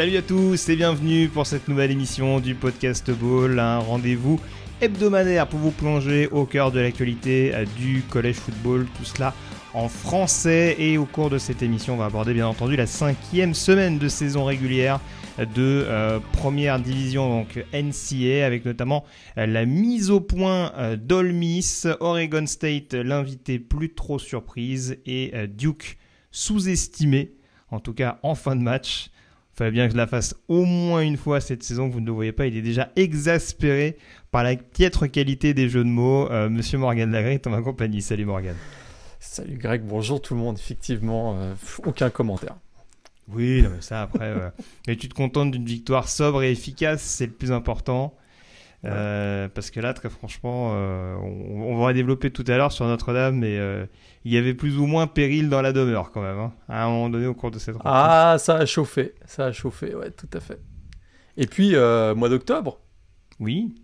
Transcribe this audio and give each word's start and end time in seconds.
Salut 0.00 0.16
à 0.16 0.22
tous 0.22 0.70
et 0.70 0.76
bienvenue 0.76 1.28
pour 1.28 1.46
cette 1.46 1.68
nouvelle 1.68 1.90
émission 1.90 2.40
du 2.40 2.54
podcast 2.54 3.10
Ball, 3.10 3.58
un 3.58 3.80
rendez-vous 3.80 4.40
hebdomadaire 4.80 5.46
pour 5.46 5.58
vous 5.58 5.72
plonger 5.72 6.26
au 6.28 6.46
cœur 6.46 6.72
de 6.72 6.80
l'actualité 6.80 7.54
euh, 7.54 7.66
du 7.76 8.00
collège 8.08 8.36
football, 8.36 8.86
tout 8.96 9.04
cela 9.04 9.34
en 9.74 9.90
français. 9.90 10.74
Et 10.78 10.96
au 10.96 11.04
cours 11.04 11.28
de 11.28 11.36
cette 11.36 11.62
émission 11.62 11.92
on 11.92 11.96
va 11.98 12.06
aborder 12.06 12.32
bien 12.32 12.46
entendu 12.46 12.76
la 12.76 12.86
cinquième 12.86 13.52
semaine 13.52 13.98
de 13.98 14.08
saison 14.08 14.46
régulière 14.46 15.00
de 15.36 15.84
euh, 15.86 16.18
première 16.32 16.80
division 16.80 17.28
donc 17.28 17.62
NCA 17.74 18.46
avec 18.46 18.64
notamment 18.64 19.04
euh, 19.36 19.44
la 19.44 19.66
mise 19.66 20.10
au 20.10 20.22
point 20.22 20.72
euh, 20.78 20.96
d'Ole 20.96 21.32
Miss, 21.32 21.86
Oregon 22.00 22.46
State 22.46 22.94
l'invité 22.94 23.58
plus 23.58 23.92
trop 23.92 24.18
surprise 24.18 24.96
et 25.04 25.34
Duke 25.46 25.98
sous-estimé 26.30 27.34
en 27.70 27.80
tout 27.80 27.92
cas 27.92 28.18
en 28.22 28.34
fin 28.34 28.56
de 28.56 28.62
match 28.62 29.10
fallait 29.60 29.72
bien 29.72 29.88
que 29.88 29.92
je 29.92 29.98
la 29.98 30.06
fasse 30.06 30.34
au 30.48 30.64
moins 30.64 31.02
une 31.02 31.18
fois 31.18 31.38
cette 31.38 31.62
saison. 31.62 31.86
Vous 31.90 32.00
ne 32.00 32.06
le 32.06 32.12
voyez 32.12 32.32
pas, 32.32 32.46
il 32.46 32.56
est 32.56 32.62
déjà 32.62 32.90
exaspéré 32.96 33.98
par 34.30 34.42
la 34.42 34.56
piètre 34.56 35.10
qualité 35.10 35.52
des 35.52 35.68
jeux 35.68 35.84
de 35.84 35.88
mots. 35.90 36.30
Euh, 36.30 36.48
Monsieur 36.48 36.78
Morgan 36.78 37.10
Lagré 37.10 37.34
est 37.34 37.46
en 37.46 37.50
ma 37.50 37.60
compagnie. 37.60 38.00
Salut 38.00 38.24
Morgan. 38.24 38.56
Salut 39.18 39.58
Greg, 39.58 39.82
bonjour 39.82 40.22
tout 40.22 40.32
le 40.32 40.40
monde. 40.40 40.56
Effectivement, 40.58 41.36
euh, 41.38 41.52
aucun 41.84 42.08
commentaire. 42.08 42.56
Oui, 43.28 43.60
non, 43.60 43.68
mais 43.74 43.82
ça 43.82 44.00
après. 44.00 44.28
euh, 44.28 44.48
mais 44.88 44.96
tu 44.96 45.10
te 45.10 45.14
contentes 45.14 45.50
d'une 45.50 45.66
victoire 45.66 46.08
sobre 46.08 46.42
et 46.42 46.50
efficace, 46.52 47.02
c'est 47.02 47.26
le 47.26 47.32
plus 47.32 47.52
important. 47.52 48.14
Euh, 48.84 49.48
parce 49.48 49.70
que 49.70 49.80
là, 49.80 49.92
très 49.92 50.08
franchement, 50.08 50.72
euh, 50.74 51.14
on, 51.16 51.74
on 51.74 51.84
va 51.84 51.92
développer 51.92 52.30
tout 52.30 52.44
à 52.46 52.56
l'heure 52.56 52.72
sur 52.72 52.86
Notre-Dame, 52.86 53.36
mais 53.36 53.58
euh, 53.58 53.84
il 54.24 54.32
y 54.32 54.38
avait 54.38 54.54
plus 54.54 54.78
ou 54.78 54.86
moins 54.86 55.06
péril 55.06 55.50
dans 55.50 55.60
la 55.60 55.72
demeure 55.72 56.10
quand 56.12 56.22
même, 56.22 56.38
hein, 56.38 56.52
à 56.68 56.84
un 56.84 56.88
moment 56.88 57.10
donné 57.10 57.26
au 57.26 57.34
cours 57.34 57.50
de 57.50 57.58
cette 57.58 57.74
rencontre. 57.74 57.94
Ah, 57.94 58.36
ça 58.38 58.56
a 58.56 58.66
chauffé, 58.66 59.14
ça 59.26 59.46
a 59.46 59.52
chauffé, 59.52 59.94
ouais, 59.94 60.10
tout 60.10 60.28
à 60.32 60.40
fait. 60.40 60.60
Et 61.36 61.46
puis, 61.46 61.72
mois 61.72 62.28
d'octobre, 62.28 62.80
Oui. 63.38 63.74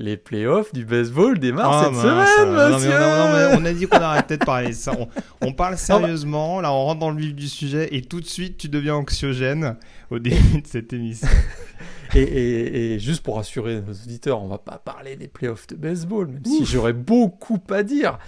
Les 0.00 0.16
playoffs 0.16 0.72
du 0.72 0.84
baseball 0.84 1.38
démarrent 1.38 1.72
Ah, 1.72 1.84
cette 1.86 1.94
semaine, 2.00 2.54
non, 2.54 2.68
mais 2.68 2.74
monsieur 2.76 2.90
on, 2.90 2.94
a, 2.94 3.18
non, 3.50 3.56
mais 3.56 3.62
on 3.62 3.64
a 3.66 3.72
dit 3.72 3.86
qu'on 3.86 3.96
arrêtait 3.98 4.38
de 4.38 4.44
parler 4.44 4.68
de 4.68 4.72
ça. 4.74 4.92
On, 4.98 5.08
on 5.46 5.52
parle 5.52 5.76
sérieusement, 5.78 6.60
là 6.60 6.72
on 6.72 6.84
rentre 6.84 7.00
dans 7.00 7.10
le 7.10 7.18
vif 7.20 7.34
du 7.34 7.48
sujet 7.48 7.88
et 7.94 8.02
tout 8.02 8.20
de 8.20 8.26
suite 8.26 8.56
tu 8.58 8.68
deviens 8.68 8.94
anxiogène 8.94 9.76
au 10.10 10.18
début 10.20 10.62
de 10.62 10.66
cette 10.66 10.92
émission. 10.92 11.26
et, 12.14 12.20
et- 12.22 12.94
et 12.94 12.98
juste 13.00 13.22
pour 13.22 13.36
rassurer 13.36 13.80
nos 13.82 13.92
auditeurs, 13.92 14.40
on 14.42 14.48
va 14.48 14.58
pas 14.58 14.78
parler 14.78 15.16
des 15.16 15.28
playoffs 15.28 15.66
de 15.66 15.74
baseball, 15.76 16.28
même 16.28 16.44
si 16.44 16.64
j'aurais 16.64 16.92
beaucoup 16.94 17.58
à 17.70 17.82
dire. 17.82 18.18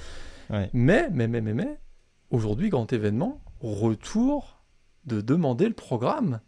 Ouais. 0.50 0.68
Mais, 0.72 1.08
mais, 1.12 1.28
mais, 1.28 1.40
mais, 1.40 1.54
mais, 1.54 1.78
aujourd'hui, 2.30 2.68
grand 2.68 2.92
événement, 2.92 3.40
retour 3.60 4.60
de 5.06 5.20
demander 5.20 5.66
le 5.68 5.74
programme. 5.74 6.40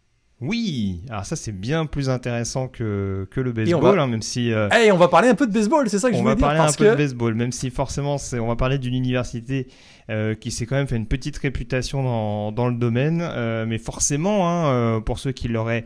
Oui, 0.45 1.01
alors 1.09 1.25
ça 1.25 1.35
c'est 1.37 1.51
bien 1.53 1.85
plus 1.85 2.09
intéressant 2.09 2.67
que, 2.67 3.27
que 3.31 3.39
le 3.39 3.51
on 3.51 3.53
baseball, 3.53 3.95
va- 3.97 4.03
hein, 4.03 4.07
même 4.07 4.21
si 4.21 4.51
euh, 4.51 4.67
Hey, 4.71 4.91
on 4.91 4.97
va 4.97 5.07
parler 5.07 5.29
un 5.29 5.35
peu 5.35 5.47
de 5.47 5.53
baseball, 5.53 5.89
c'est 5.89 5.99
ça 5.99 6.09
que 6.09 6.15
je 6.15 6.19
on 6.19 6.23
voulais 6.23 6.33
va 6.35 6.37
dire. 6.37 6.47
parler 6.47 6.59
un 6.59 6.73
peu 6.73 6.83
que... 6.85 6.91
de 6.91 6.95
baseball, 6.97 7.33
même 7.35 7.51
si 7.53 7.69
forcément 7.69 8.17
c'est- 8.17 8.39
on 8.39 8.47
va 8.47 8.55
parler 8.57 8.77
d'une 8.77 8.93
université 8.93 9.67
euh, 10.09 10.35
qui 10.35 10.51
s'est 10.51 10.65
quand 10.65 10.75
même 10.75 10.87
fait 10.87 10.97
une 10.97 11.07
petite 11.07 11.37
réputation 11.37 12.03
dans, 12.03 12.51
dans 12.51 12.67
le 12.67 12.75
domaine, 12.75 13.21
euh, 13.23 13.65
mais 13.65 13.77
forcément, 13.77 14.49
hein, 14.49 14.67
euh, 14.67 14.99
pour 14.99 15.17
ceux 15.17 15.31
qui 15.31 15.47
l'auraient 15.47 15.85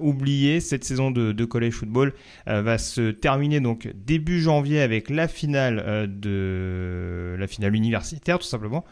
oublié, 0.00 0.60
cette 0.60 0.84
saison 0.84 1.10
de, 1.10 1.32
de 1.32 1.44
college 1.44 1.72
football 1.72 2.12
va 2.46 2.78
se 2.78 3.10
terminer 3.10 3.58
donc 3.58 3.90
début 3.96 4.40
janvier 4.40 4.80
avec 4.80 5.10
la 5.10 5.26
finale 5.26 6.08
de 6.08 7.34
la 7.36 7.46
finale 7.48 7.74
universitaire 7.74 8.38
tout 8.38 8.46
simplement, 8.46 8.84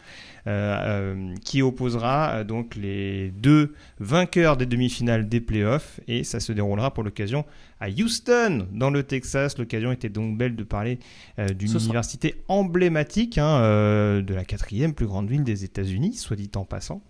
qui 1.45 1.63
opposera 1.63 2.31
euh, 2.31 2.45
donc 2.45 2.75
les 2.77 3.31
deux 3.31 3.75
vainqueurs 3.99 4.57
des 4.57 4.67
demi-finales 4.67 5.29
des 5.29 5.41
playoffs 5.41 6.01
et 6.09 6.25
ça 6.25 6.41
se 6.41 6.53
déroulera 6.53 6.93
pour 6.95 7.05
l'occasion 7.05 7.45
à 7.81 7.89
Houston 7.89 8.67
dans 8.73 8.91
le 8.91 9.03
Texas. 9.03 9.57
L'occasion 9.59 9.93
était 9.93 10.09
donc 10.09 10.37
belle 10.39 10.57
de 10.57 10.65
parler 10.65 10.99
euh, 11.39 11.49
d'une 11.49 11.69
sera- 11.69 11.85
université 11.85 12.35
emblématique 12.49 13.39
hein, 13.39 13.61
euh, 13.61 14.23
de 14.23 14.35
la 14.35 14.45
quatrième 14.45 14.95
plus 14.95 15.07
grande 15.07 15.29
ville 15.29 15.45
des 15.45 15.65
États-Unis, 15.65 16.15
soit 16.15 16.37
dit 16.37 16.51
en 16.57 16.65
passant, 16.65 17.03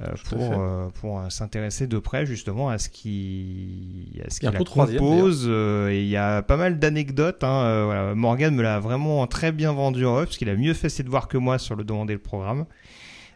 euh, 0.00 0.06
pour, 0.28 0.38
euh, 0.60 0.88
pour 1.00 1.18
euh, 1.20 1.28
s'intéresser 1.30 1.86
de 1.86 1.98
près 1.98 2.24
justement 2.26 2.68
à 2.68 2.78
ce 2.78 2.88
qui, 2.88 4.20
à 4.26 4.30
ce 4.30 4.40
qui 4.40 4.46
la 4.52 4.58
compose. 4.98 5.46
euh, 5.48 5.88
et 5.90 6.02
il 6.02 6.08
y 6.08 6.16
a 6.16 6.42
pas 6.42 6.56
mal 6.56 6.78
d'anecdotes. 6.78 7.42
Hein, 7.44 7.64
euh, 7.64 7.82
voilà. 7.86 8.14
Morgan 8.14 8.54
me 8.54 8.62
l'a 8.62 8.80
vraiment 8.80 9.26
très 9.26 9.50
bien 9.52 9.72
vendu 9.72 10.04
en 10.06 10.16
off, 10.16 10.24
parce 10.26 10.36
qu'il 10.36 10.48
a 10.50 10.56
mieux 10.56 10.74
fait 10.74 10.88
ses 10.88 11.02
devoirs 11.02 11.28
que 11.28 11.38
moi 11.38 11.58
sur 11.58 11.74
le 11.76 11.84
demander 11.84 12.12
le 12.14 12.18
programme. 12.20 12.66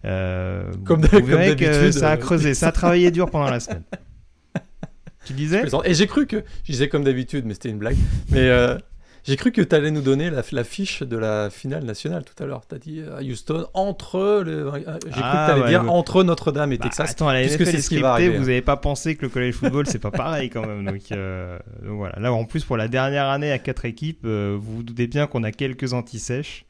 Euh, 0.05 0.71
Comme 0.85 1.01
vous 1.01 1.25
verrez 1.27 1.57
que 1.57 1.65
d'habitude, 1.65 1.93
ça 1.93 2.11
a 2.11 2.15
euh, 2.15 2.17
creusé, 2.19 2.55
ça 2.55 2.69
a 2.69 2.73
travaillé 2.73 3.11
dur 3.11 3.31
pendant 3.31 3.51
la 3.51 3.61
semaine. 3.61 3.83
Tu 5.25 5.33
disais. 5.33 5.65
Et 5.85 5.95
j'ai 5.95 6.07
cru 6.07 6.27
que, 6.29 6.45
je 6.63 6.71
disais 6.73 6.89
comme 6.89 7.03
d'habitude, 7.03 7.47
mais 7.47 7.55
c'était 7.55 7.71
une 7.71 7.79
blague, 7.79 7.97
mais 8.31 8.39
euh, 8.49 8.79
j'ai 9.25 9.35
cru 9.35 9.51
que 9.51 9.61
tu 9.61 9.75
allais 9.75 9.91
nous 9.91 10.01
donner 10.01 10.31
la, 10.31 10.43
la 10.53 10.63
fiche 10.63 11.03
de 11.03 11.17
la 11.17 11.51
finale 11.51 11.83
nationale 11.83 12.23
tout 12.25 12.41
à 12.41 12.47
l'heure. 12.47 12.63
Tu 12.69 12.75
as 12.77 12.79
dit 12.79 13.03
à 13.03 13.23
Houston, 13.25 13.67
entre 13.75 14.45
le. 14.47 14.71
J'ai 14.73 15.11
cru 15.11 15.21
Ah, 15.25 15.47
que 15.49 15.51
tu 15.51 15.53
allais 15.55 15.63
ouais, 15.63 15.69
dire 15.71 15.83
ouais. 15.83 15.89
entre 15.89 16.23
Notre-Dame 16.23 16.73
et 16.73 16.79
Bah, 16.79 16.85
Texas. 16.85 17.11
attends, 17.11 17.33
la 17.33 17.41
puisque 17.41 17.59
NFL 17.63 17.71
c'est 17.73 17.77
est 17.79 17.81
ce 17.81 17.89
qui 17.89 17.99
va 17.99 18.13
arriver, 18.13 18.37
vous 18.37 18.45
hein. 18.45 18.47
n'avez 18.47 18.63
pas 18.63 18.77
pensé 18.77 19.17
que 19.17 19.23
le 19.23 19.29
college 19.29 19.55
football 19.55 19.89
c'est 19.89 19.99
pas 19.99 20.13
pareil 20.13 20.49
quand 20.49 20.65
même. 20.65 20.85
Donc, 20.85 21.01
euh, 21.11 21.59
donc 21.83 21.97
voilà. 21.97 22.21
Là 22.21 22.33
en 22.33 22.45
plus 22.45 22.63
pour 22.65 22.77
la 22.77 22.87
dernière 22.87 23.27
année 23.27 23.51
à 23.51 23.59
quatre 23.59 23.85
équipes, 23.85 24.25
vous 24.25 24.61
vous 24.61 24.83
doutez 24.85 25.09
bien 25.09 25.27
qu'on 25.27 25.43
a 25.43 25.51
quelques 25.51 25.93
anti-sèches. 25.93 26.67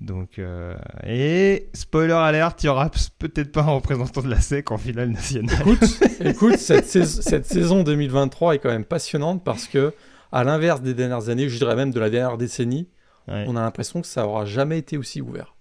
Donc 0.00 0.38
euh, 0.38 0.74
et 1.06 1.68
spoiler 1.74 2.12
alert, 2.14 2.62
il 2.62 2.66
y 2.66 2.68
aura 2.70 2.90
peut-être 3.18 3.52
pas 3.52 3.60
un 3.60 3.70
représentant 3.72 4.22
de 4.22 4.28
la 4.30 4.40
SEC 4.40 4.70
en 4.70 4.78
finale 4.78 5.10
nationale. 5.10 5.58
Écoute, 5.60 6.00
écoute 6.24 6.56
cette, 6.56 6.86
sais- 6.86 7.04
cette 7.04 7.44
saison 7.46 7.82
2023 7.82 8.54
est 8.54 8.58
quand 8.60 8.70
même 8.70 8.84
passionnante 8.86 9.44
parce 9.44 9.66
que, 9.68 9.92
à 10.32 10.42
l'inverse 10.42 10.80
des 10.80 10.94
dernières 10.94 11.28
années, 11.28 11.48
je 11.50 11.58
dirais 11.58 11.76
même 11.76 11.90
de 11.90 12.00
la 12.00 12.08
dernière 12.10 12.38
décennie, 12.38 12.88
Ouais. 13.28 13.44
on 13.46 13.54
a 13.54 13.60
l'impression 13.60 14.00
que 14.00 14.06
ça 14.06 14.26
aura 14.26 14.46
jamais 14.46 14.78
été 14.78 14.96
aussi 14.96 15.20
ouvert. 15.20 15.54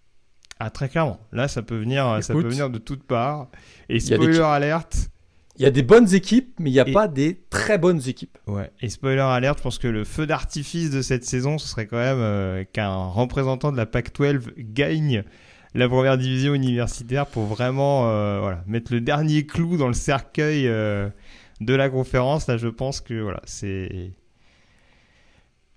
Ah 0.62 0.70
très 0.70 0.88
clairement. 0.88 1.20
Là 1.34 1.48
ça 1.50 1.62
peut 1.62 1.78
venir, 1.78 2.20
ça 2.22 2.34
peut 2.34 2.48
venir 2.48 2.70
de 2.70 2.78
toutes 2.80 3.04
parts. 3.04 3.50
Et 3.90 3.96
a 3.96 3.98
des- 3.98 4.16
spoiler 4.16 4.40
alert. 4.40 5.10
Il 5.59 5.64
y 5.64 5.66
a 5.66 5.72
des 5.72 5.84
bonnes 5.84 6.14
équipes, 6.14 6.53
mais 6.59 6.70
il 6.70 6.74
n'y 6.74 6.80
a 6.80 6.88
Et- 6.88 6.94
pas 6.94 7.09
des 7.09 7.42
très 7.50 7.78
bonnes 7.78 8.02
équipes. 8.08 8.38
Ouais, 8.47 8.72
et 8.81 8.88
spoiler 8.90 9.20
alert, 9.20 9.58
je 9.58 9.64
pense 9.64 9.78
que 9.78 9.90
le 9.90 10.06
feu 10.06 10.25
d'artifice 10.25 10.90
de 10.90 11.02
cette 11.02 11.25
saison, 11.25 11.58
ce 11.58 11.68
serait 11.68 11.86
quand 11.86 11.97
même 11.97 12.18
euh, 12.20 12.64
qu'un 12.72 12.96
représentant 12.96 13.72
de 13.74 13.78
la 13.78 13.86
PAC-12 13.86 14.53
gagne 14.58 15.24
la 15.75 15.88
première 15.90 16.18
division 16.18 16.53
universitaire 16.53 17.28
pour 17.28 17.44
vraiment 17.44 18.09
euh, 18.09 18.40
voilà, 18.40 18.64
mettre 18.68 18.94
le 18.94 19.02
dernier 19.02 19.46
clou 19.46 19.75
dans 19.78 19.88
le 19.90 19.94
cercueil 19.94 20.66
euh, 20.68 21.09
de 21.59 21.74
la 21.76 21.90
conférence. 21.90 22.47
Là, 22.47 22.56
je 22.58 22.70
pense 22.70 23.02
que 23.02 23.20
voilà, 23.22 23.41
c'est. 23.46 24.14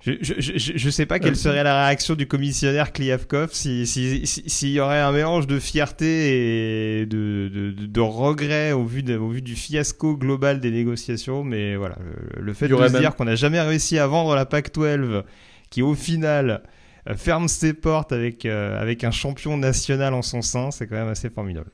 Je, 0.05 0.13
je, 0.21 0.35
je, 0.39 0.73
je 0.75 0.91
sais 0.91 1.07
pas 1.07 1.21
quelle 1.21 1.37
serait 1.37 1.63
la 1.63 1.87
réaction 1.87 2.15
du 2.17 2.27
commissionnaire 2.27 2.93
Kliavkov 2.93 3.51
si, 3.53 3.87
si, 3.87 4.27
si- 4.27 4.43
s'il 4.49 4.71
y 4.71 4.81
aurait 4.81 4.99
un 5.01 5.13
mélange 5.13 5.47
de 5.47 5.61
fierté 5.61 7.01
et 7.03 7.07
de, 7.07 7.49
de, 7.79 8.01
regret 8.01 8.73
au 8.73 8.85
vu, 8.85 9.05
de- 9.05 9.17
au 9.17 9.29
vu 9.29 9.43
du 9.43 9.55
fiasco 9.55 10.17
global 10.17 10.59
des 10.59 10.73
négociations. 10.73 11.45
Mais 11.45 11.77
voilà, 11.77 11.97
le, 12.37 12.43
le 12.43 12.53
fait 12.53 12.67
de 12.67 12.75
se 12.89 12.93
même- 12.95 13.01
dire 13.01 13.15
qu'on 13.15 13.27
n'a 13.27 13.37
jamais 13.37 13.61
réussi 13.61 13.99
à 14.01 14.07
vendre 14.09 14.35
la 14.35 14.45
PAC 14.45 14.75
12 14.75 15.23
qui 15.71 15.83
au 15.83 15.95
final 15.95 16.63
euh, 17.09 17.15
ferme 17.15 17.47
ses 17.47 17.73
portes 17.73 18.11
avec, 18.13 18.45
euh, 18.45 18.81
avec 18.83 19.05
un 19.05 19.11
champion 19.13 19.57
national 19.57 20.15
en 20.15 20.23
son 20.23 20.43
sein, 20.43 20.71
c'est 20.73 20.87
quand 20.89 20.97
même 20.97 21.09
assez 21.09 21.31
formidable. 21.31 21.71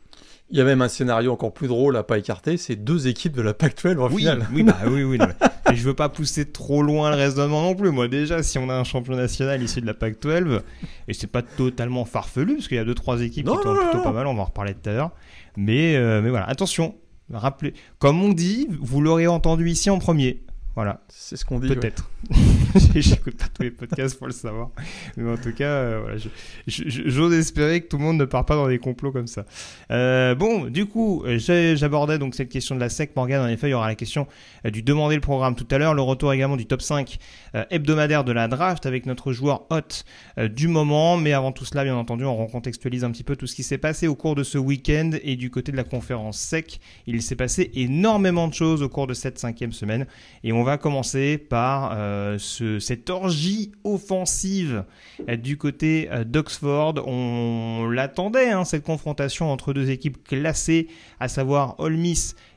Il 0.50 0.56
y 0.56 0.60
a 0.62 0.64
même 0.64 0.80
un 0.80 0.88
scénario 0.88 1.30
encore 1.32 1.52
plus 1.52 1.68
drôle 1.68 1.96
à 1.98 2.02
pas 2.02 2.16
écarter, 2.16 2.56
c'est 2.56 2.74
deux 2.76 3.06
équipes 3.06 3.34
de 3.36 3.42
la 3.42 3.52
Pac-12 3.52 3.98
en 3.98 4.08
Oui, 4.10 4.20
finale. 4.22 4.46
oui, 4.52 4.62
bah 4.62 4.76
oui, 4.86 5.02
oui. 5.02 5.18
non, 5.18 5.26
mais, 5.68 5.76
je 5.76 5.82
veux 5.82 5.92
pas 5.94 6.08
pousser 6.08 6.50
trop 6.50 6.82
loin 6.82 7.10
le 7.10 7.16
raisonnement 7.16 7.62
non 7.62 7.74
plus. 7.74 7.90
Moi, 7.90 8.08
déjà, 8.08 8.42
si 8.42 8.56
on 8.58 8.70
a 8.70 8.74
un 8.74 8.84
champion 8.84 9.14
national 9.14 9.62
issu 9.62 9.82
de 9.82 9.86
la 9.86 9.92
PAC-12, 9.92 10.60
et 11.06 11.12
c'est 11.12 11.26
pas 11.26 11.42
totalement 11.42 12.06
farfelu, 12.06 12.54
parce 12.54 12.68
qu'il 12.68 12.78
y 12.78 12.80
a 12.80 12.84
deux, 12.86 12.94
trois 12.94 13.20
équipes 13.20 13.44
Non, 13.46 13.56
qui 13.56 13.62
tournent 13.62 13.76
plutôt 13.78 13.98
non, 13.98 14.04
pas 14.04 14.12
mal, 14.12 14.26
on 14.26 14.34
va 14.34 14.40
en 14.40 14.44
reparler 14.46 14.72
tout 14.74 14.88
à 14.88 14.92
l'heure. 14.94 15.10
Mais, 15.58 15.96
euh, 15.96 16.22
mais 16.22 16.30
voilà, 16.30 16.46
attention, 16.48 16.94
rappelez, 17.30 17.74
comme 17.98 18.22
on 18.22 18.30
dit, 18.32 18.68
vous 18.80 19.02
l'aurez 19.02 19.26
entendu 19.26 19.68
ici 19.68 19.90
en 19.90 19.98
premier. 19.98 20.42
Voilà, 20.76 21.02
C'est 21.08 21.36
ce 21.36 21.44
qu'on 21.44 21.58
dit. 21.58 21.68
ouais. 21.68 21.92
J'écoute 22.94 23.36
pas 23.36 23.46
tous 23.52 23.62
les 23.62 23.70
podcasts 23.70 24.16
pour 24.19 24.26
le 24.26 24.32
savoir. 24.32 24.70
Mais 25.16 25.30
en 25.30 25.36
tout 25.36 25.52
cas, 25.52 25.64
euh, 25.64 26.19
j'ose 26.66 27.34
espérer 27.34 27.80
que 27.80 27.88
tout 27.88 27.98
le 27.98 28.04
monde 28.04 28.19
ne 28.19 28.25
part 28.25 28.44
pas 28.44 28.54
dans 28.54 28.69
des 28.69 28.78
complots 28.78 29.12
comme 29.12 29.26
ça. 29.26 29.44
Euh, 29.90 30.34
bon, 30.34 30.64
du 30.66 30.86
coup, 30.86 31.25
j'abordais 31.26 32.19
donc 32.19 32.34
cette 32.34 32.48
question 32.48 32.75
de 32.75 32.80
la 32.80 32.88
SEC. 32.88 33.14
Morgan, 33.16 33.42
en 33.42 33.48
effet, 33.48 33.69
il 33.69 33.70
y 33.70 33.75
aura 33.75 33.88
la 33.88 33.94
question 33.94 34.26
euh, 34.64 34.70
du 34.70 34.82
demander 34.82 35.14
le 35.14 35.20
programme 35.20 35.54
tout 35.54 35.66
à 35.70 35.78
l'heure. 35.78 35.94
Le 35.94 36.02
retour 36.02 36.32
également 36.32 36.56
du 36.56 36.66
top 36.66 36.82
5 36.82 37.19
euh, 37.47 37.47
hebdomadaire 37.70 38.24
de 38.24 38.32
la 38.32 38.48
draft 38.48 38.86
avec 38.86 39.06
notre 39.06 39.32
joueur 39.32 39.66
hot 39.70 40.04
euh, 40.38 40.48
du 40.48 40.68
moment. 40.68 41.16
Mais 41.16 41.32
avant 41.32 41.52
tout 41.52 41.64
cela, 41.64 41.84
bien 41.84 41.96
entendu, 41.96 42.24
on 42.24 42.36
recontextualise 42.36 43.04
un 43.04 43.10
petit 43.10 43.24
peu 43.24 43.36
tout 43.36 43.46
ce 43.46 43.54
qui 43.54 43.62
s'est 43.62 43.78
passé 43.78 44.06
au 44.08 44.14
cours 44.14 44.34
de 44.34 44.42
ce 44.42 44.58
week-end 44.58 45.10
et 45.22 45.36
du 45.36 45.50
côté 45.50 45.72
de 45.72 45.76
la 45.76 45.84
conférence 45.84 46.38
SEC. 46.38 46.80
Il 47.06 47.22
s'est 47.22 47.36
passé 47.36 47.70
énormément 47.74 48.48
de 48.48 48.54
choses 48.54 48.82
au 48.82 48.88
cours 48.88 49.06
de 49.06 49.14
cette 49.14 49.38
cinquième 49.38 49.72
semaine. 49.72 50.06
Et 50.44 50.52
on 50.52 50.62
va 50.62 50.78
commencer 50.78 51.38
par 51.38 51.92
euh, 51.94 52.36
ce, 52.38 52.78
cette 52.78 53.10
orgie 53.10 53.72
offensive 53.84 54.84
euh, 55.28 55.36
du 55.36 55.56
côté 55.56 56.08
euh, 56.10 56.24
d'Oxford. 56.24 56.94
On 57.06 57.88
l'attendait, 57.90 58.50
hein, 58.50 58.64
cette 58.64 58.84
confrontation 58.84 59.50
entre 59.50 59.72
deux 59.72 59.90
équipes 59.90 60.22
classées, 60.24 60.88
à 61.20 61.28
savoir 61.28 61.74
Ole 61.78 61.96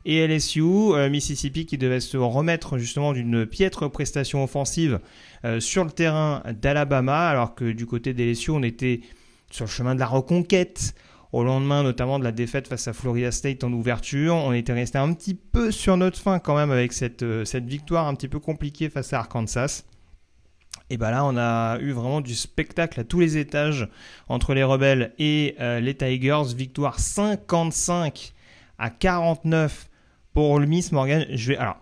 et 0.05 0.25
LSU. 0.27 0.61
Mississippi 1.09 1.65
qui 1.65 1.77
devait 1.77 1.99
se 1.99 2.17
remettre 2.17 2.77
justement 2.77 3.13
d'une 3.13 3.45
piètre 3.45 3.89
prestation 3.89 4.43
offensive 4.43 4.99
sur 5.59 5.83
le 5.83 5.91
terrain 5.91 6.43
d'Alabama, 6.61 7.29
alors 7.29 7.55
que 7.55 7.71
du 7.71 7.85
côté 7.85 8.13
d'LSU, 8.13 8.51
on 8.51 8.63
était 8.63 9.01
sur 9.49 9.65
le 9.65 9.69
chemin 9.69 9.95
de 9.95 9.99
la 9.99 10.07
reconquête 10.07 10.93
au 11.31 11.43
lendemain 11.43 11.83
notamment 11.83 12.19
de 12.19 12.23
la 12.23 12.31
défaite 12.31 12.67
face 12.67 12.87
à 12.87 12.93
Florida 12.93 13.31
State 13.31 13.63
en 13.63 13.71
ouverture. 13.71 14.35
On 14.35 14.53
était 14.53 14.73
resté 14.73 14.97
un 14.97 15.13
petit 15.13 15.33
peu 15.35 15.71
sur 15.71 15.97
notre 15.97 16.19
fin 16.19 16.39
quand 16.39 16.55
même 16.55 16.71
avec 16.71 16.93
cette, 16.93 17.23
euh, 17.23 17.45
cette 17.45 17.65
victoire 17.65 18.07
un 18.07 18.15
petit 18.15 18.27
peu 18.27 18.39
compliquée 18.39 18.89
face 18.89 19.13
à 19.13 19.19
Arkansas. 19.19 19.83
Et 20.89 20.97
bien 20.97 21.11
là, 21.11 21.23
on 21.23 21.37
a 21.37 21.79
eu 21.79 21.91
vraiment 21.91 22.19
du 22.19 22.35
spectacle 22.35 22.99
à 22.99 23.03
tous 23.05 23.21
les 23.21 23.37
étages 23.37 23.87
entre 24.27 24.53
les 24.53 24.63
rebelles 24.63 25.13
et 25.19 25.55
euh, 25.61 25.79
les 25.79 25.95
Tigers. 25.95 26.53
Victoire 26.53 26.99
55 26.99 28.33
à 28.77 28.89
49 28.89 29.87
pour 30.33 30.49
Ole 30.51 30.67
Miss 30.67 30.91
Morgan. 30.91 31.25
Je 31.29 31.49
vais 31.49 31.57
alors. 31.57 31.77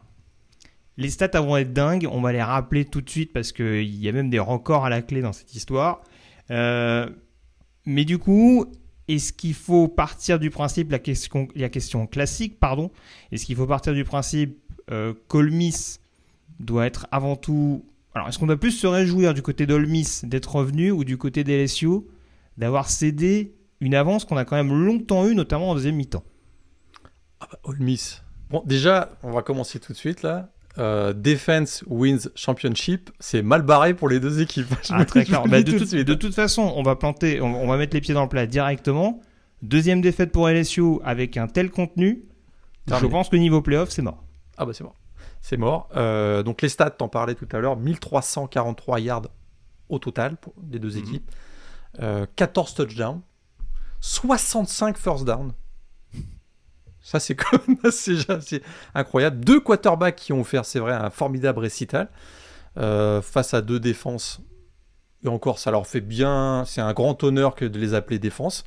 Les 0.98 1.10
stats 1.10 1.40
vont 1.40 1.56
être 1.56 1.72
dingues, 1.72 2.08
on 2.12 2.20
va 2.20 2.34
les 2.34 2.44
rappeler 2.44 2.84
tout 2.84 3.00
de 3.00 3.10
suite 3.10 3.32
parce 3.32 3.54
qu'il 3.54 3.96
y 3.96 4.10
a 4.10 4.12
même 4.12 4.30
des 4.30 4.40
records 4.40 4.86
à 4.86 4.90
la 4.90 5.02
clé 5.02 5.22
dans 5.22 5.32
cette 5.32 5.56
histoire. 5.56 6.02
Euh, 6.52 7.10
mais 7.86 8.04
du 8.04 8.18
coup, 8.18 8.66
est-ce 9.08 9.32
qu'il 9.32 9.54
faut 9.54 9.88
partir 9.88 10.40
du 10.40 10.50
principe, 10.50 10.92
la 10.92 11.00
question, 11.00 11.48
la 11.56 11.70
question 11.70 12.06
classique, 12.06 12.60
pardon, 12.60 12.92
est-ce 13.32 13.46
qu'il 13.46 13.56
faut 13.56 13.66
partir 13.66 13.94
du 13.94 14.04
principe 14.04 14.60
euh, 14.92 15.14
qu'Olmis 15.28 16.00
doit 16.60 16.86
être 16.86 17.08
avant 17.12 17.36
tout. 17.36 17.86
Alors, 18.14 18.28
est-ce 18.28 18.40
qu'on 18.40 18.48
doit 18.48 18.60
plus 18.60 18.72
se 18.72 18.88
réjouir 18.88 19.34
du 19.34 19.42
côté 19.42 19.66
d'Olmis 19.66 20.22
d'être 20.24 20.56
revenu 20.56 20.92
ou 20.92 21.04
du 21.04 21.18
côté 21.18 21.44
d'LSU 21.44 22.02
d'avoir 22.58 22.90
cédé 22.90 23.56
une 23.80 23.96
avance 23.96 24.26
qu'on 24.26 24.36
a 24.36 24.46
quand 24.46 24.56
même 24.56 24.74
longtemps 24.74 25.28
eue, 25.28 25.36
notamment 25.36 25.70
en 25.70 25.76
deuxième 25.76 25.96
mi-temps? 25.96 26.24
Ah 27.40 27.48
bah, 27.52 27.60
Bon, 28.50 28.64
déjà, 28.66 29.12
on 29.24 29.32
va 29.32 29.42
commencer 29.42 29.80
tout 29.80 29.94
de 29.94 29.98
suite 29.98 30.24
là. 30.24 30.50
Euh, 30.78 31.14
defense 31.14 31.84
wins 31.88 32.30
championship, 32.36 33.10
c'est 33.20 33.42
mal 33.42 33.64
barré 33.64 33.94
pour 33.94 34.08
les 34.08 34.20
deux 34.20 34.42
équipes. 34.42 34.74
Ah, 34.90 35.04
très 35.04 35.26
clair. 35.26 35.44
Bah, 35.44 35.62
de, 35.62 36.14
toute 36.14 36.34
façon, 36.34 36.72
on 36.76 36.84
va 36.84 36.96
planter, 36.96 37.42
on, 37.42 37.68
va 37.68 37.78
mettre 37.78 37.96
les 37.96 38.02
pieds 38.02 38.14
dans 38.14 38.24
le 38.24 38.30
plat 38.30 38.46
directement. 38.46 39.20
Deuxième 39.62 40.00
défaite 40.00 40.32
pour 40.32 40.48
LSU 40.48 41.00
avec 41.04 41.38
un 41.38 41.48
tel 41.48 41.70
contenu. 41.70 42.24
Je 42.88 43.06
pense 43.06 43.30
que 43.30 43.36
niveau 43.36 43.62
playoff, 43.62 43.90
c'est 43.90 44.02
mort. 44.02 44.24
Ah 44.58 44.66
bah 44.66 44.72
c'est 44.74 44.84
mort. 44.84 44.96
C'est 45.42 45.58
mort. 45.58 45.90
Euh, 45.96 46.44
donc 46.44 46.62
les 46.62 46.70
stats, 46.70 46.92
t'en 46.92 47.08
parlais 47.08 47.36
tout 47.36 47.48
à 47.52 47.60
l'heure, 47.60 47.76
1343 47.76 49.00
yards 49.00 49.28
au 49.90 50.00
total 50.00 50.38
pour 50.38 50.54
les 50.72 50.80
deux 50.80 50.92
mhm. 50.92 51.00
équipes. 51.00 51.32
14 52.36 52.72
euh, 52.80 52.84
touchdowns, 52.84 53.22
65 54.00 54.98
first 54.98 55.26
down. 55.26 55.52
Ça, 57.10 57.20
c'est 57.20 57.34
quand 57.36 57.58
même 57.68 57.78
assez, 57.84 58.20
incroyable. 58.94 59.44
Deux 59.44 59.60
quarterbacks 59.60 60.16
qui 60.16 60.32
ont 60.32 60.42
offert, 60.42 60.64
c'est 60.64 60.78
vrai, 60.78 60.94
un 60.94 61.10
formidable 61.10 61.58
récital 61.58 62.08
euh, 62.78 63.20
face 63.24 63.56
à 63.56 63.64
deux 63.64 63.80
défenses. 63.80 64.42
Et 65.26 65.28
encore, 65.28 65.58
ça 65.58 65.72
leur 65.72 65.88
fait 65.88 66.02
bien. 66.02 66.66
C'est 66.68 66.82
un 66.82 66.94
grand 66.94 67.24
honneur 67.24 67.56
que 67.56 67.66
de 67.66 67.80
les 67.80 67.96
appeler 67.96 68.20
défense. 68.20 68.64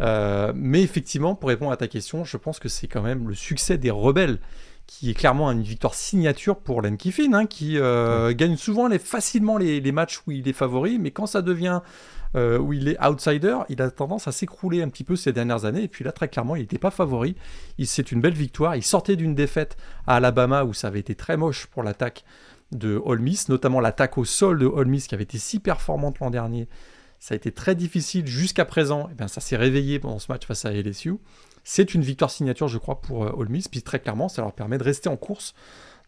Euh, 0.00 0.50
mais 0.56 0.80
effectivement, 0.82 1.34
pour 1.34 1.50
répondre 1.50 1.72
à 1.72 1.76
ta 1.76 1.86
question, 1.86 2.24
je 2.24 2.38
pense 2.38 2.58
que 2.58 2.70
c'est 2.70 2.88
quand 2.88 3.02
même 3.02 3.28
le 3.28 3.34
succès 3.34 3.76
des 3.76 3.90
rebelles 3.90 4.38
qui 4.86 5.10
est 5.10 5.14
clairement 5.14 5.52
une 5.52 5.62
victoire 5.62 5.94
signature 5.94 6.56
pour 6.56 6.80
Len 6.80 6.96
Kiffin, 6.96 7.34
hein, 7.34 7.44
qui 7.44 7.76
euh, 7.78 8.32
gagne 8.32 8.56
souvent 8.56 8.88
les, 8.88 8.98
facilement 8.98 9.58
les, 9.58 9.80
les, 9.80 9.92
matchs 9.92 10.20
où 10.26 10.30
il 10.30 10.48
est 10.48 10.54
favori, 10.54 10.98
mais 10.98 11.10
quand 11.10 11.26
ça 11.26 11.42
devient 11.42 11.80
euh, 12.36 12.58
où 12.58 12.72
il 12.72 12.88
est 12.88 13.04
outsider, 13.04 13.58
il 13.68 13.80
a 13.80 13.90
tendance 13.90 14.26
à 14.26 14.32
s'écrouler 14.32 14.82
un 14.82 14.88
petit 14.88 15.04
peu 15.04 15.16
ces 15.16 15.32
dernières 15.32 15.64
années. 15.64 15.84
Et 15.84 15.88
puis 15.88 16.04
là, 16.04 16.12
très 16.12 16.28
clairement, 16.28 16.56
il 16.56 16.62
n'était 16.62 16.78
pas 16.78 16.90
favori. 16.90 17.36
C'est 17.84 18.12
une 18.12 18.20
belle 18.20 18.34
victoire. 18.34 18.76
Il 18.76 18.82
sortait 18.82 19.16
d'une 19.16 19.34
défaite 19.34 19.76
à 20.06 20.16
Alabama 20.16 20.64
où 20.64 20.74
ça 20.74 20.88
avait 20.88 21.00
été 21.00 21.14
très 21.14 21.36
moche 21.36 21.66
pour 21.66 21.82
l'attaque 21.82 22.24
de 22.72 23.00
Ole 23.04 23.20
Miss, 23.20 23.48
notamment 23.48 23.80
l'attaque 23.80 24.18
au 24.18 24.24
sol 24.24 24.58
de 24.58 24.66
Ole 24.66 24.88
Miss 24.88 25.06
qui 25.06 25.14
avait 25.14 25.24
été 25.24 25.38
si 25.38 25.60
performante 25.60 26.18
l'an 26.18 26.30
dernier. 26.30 26.68
Ça 27.20 27.34
a 27.34 27.36
été 27.36 27.52
très 27.52 27.74
difficile 27.74 28.26
jusqu'à 28.26 28.64
présent. 28.64 29.08
Et 29.08 29.12
eh 29.12 29.14
bien, 29.14 29.28
ça 29.28 29.40
s'est 29.40 29.56
réveillé 29.56 29.98
pendant 29.98 30.18
ce 30.18 30.30
match 30.30 30.44
face 30.46 30.64
à 30.64 30.72
LSU. 30.72 31.14
C'est 31.62 31.94
une 31.94 32.02
victoire 32.02 32.30
signature, 32.30 32.68
je 32.68 32.78
crois, 32.78 33.00
pour 33.00 33.24
euh, 33.24 33.32
Ole 33.36 33.48
Miss. 33.48 33.68
Puis 33.68 33.82
très 33.82 33.98
clairement, 33.98 34.28
ça 34.28 34.42
leur 34.42 34.52
permet 34.52 34.76
de 34.76 34.84
rester 34.84 35.08
en 35.08 35.16
course 35.16 35.54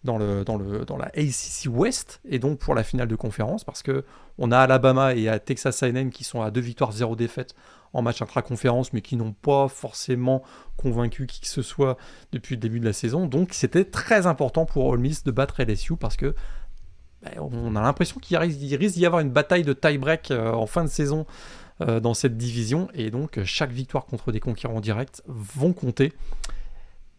dans, 0.05 0.19
le, 0.19 0.45
dans, 0.45 0.57
le, 0.57 0.85
dans 0.85 0.97
la 0.97 1.07
ACC 1.07 1.67
West 1.69 2.21
et 2.29 2.39
donc 2.39 2.59
pour 2.59 2.75
la 2.75 2.83
finale 2.83 3.09
de 3.09 3.17
conférence 3.17 3.65
parce 3.65 3.83
que 3.83 4.05
on 4.39 4.53
a 4.53 4.59
Alabama 4.59 5.15
et 5.15 5.29
à 5.29 5.39
Texas 5.39 5.83
A&M 5.83 6.11
qui 6.11 6.25
sont 6.25 6.43
à 6.43 6.51
deux 6.51 6.61
victoires, 6.61 6.93
zéro 6.93 7.17
défaite 7.17 7.55
en 7.93 8.03
match 8.03 8.23
intra-conférence 8.23 8.93
mais 8.93 9.01
qui 9.01 9.17
n'ont 9.17 9.33
pas 9.33 9.69
forcément 9.69 10.43
convaincu 10.77 11.27
qui 11.27 11.41
que 11.41 11.49
ce 11.49 11.63
soit 11.63 11.97
depuis 12.33 12.55
le 12.55 12.61
début 12.61 12.81
de 12.81 12.85
la 12.85 12.93
saison. 12.93 13.27
Donc 13.27 13.51
c'était 13.53 13.85
très 13.85 14.27
important 14.27 14.65
pour 14.67 14.87
Ole 14.87 15.01
Miss 15.01 15.25
de 15.25 15.31
battre 15.31 15.63
LSU 15.63 15.97
parce 15.97 16.17
que 16.17 16.35
ben, 17.23 17.33
on 17.41 17.75
a 17.77 17.81
l'impression 17.81 18.21
qu'il 18.21 18.37
risque, 18.37 18.59
d'y 18.59 19.07
avoir 19.07 19.21
une 19.21 19.31
bataille 19.31 19.65
de 19.65 19.73
tie-break 19.73 20.31
euh, 20.31 20.53
en 20.53 20.67
fin 20.67 20.85
de 20.85 20.91
saison 20.91 21.27
euh, 21.81 22.01
dans 22.01 22.15
cette 22.15 22.37
division 22.37 22.89
et 22.95 23.11
donc 23.11 23.43
chaque 23.45 23.71
victoire 23.71 24.07
contre 24.07 24.33
des 24.33 24.41
concurrents 24.41 24.81
directs 24.81 25.23
vont 25.27 25.73
compter. 25.73 26.13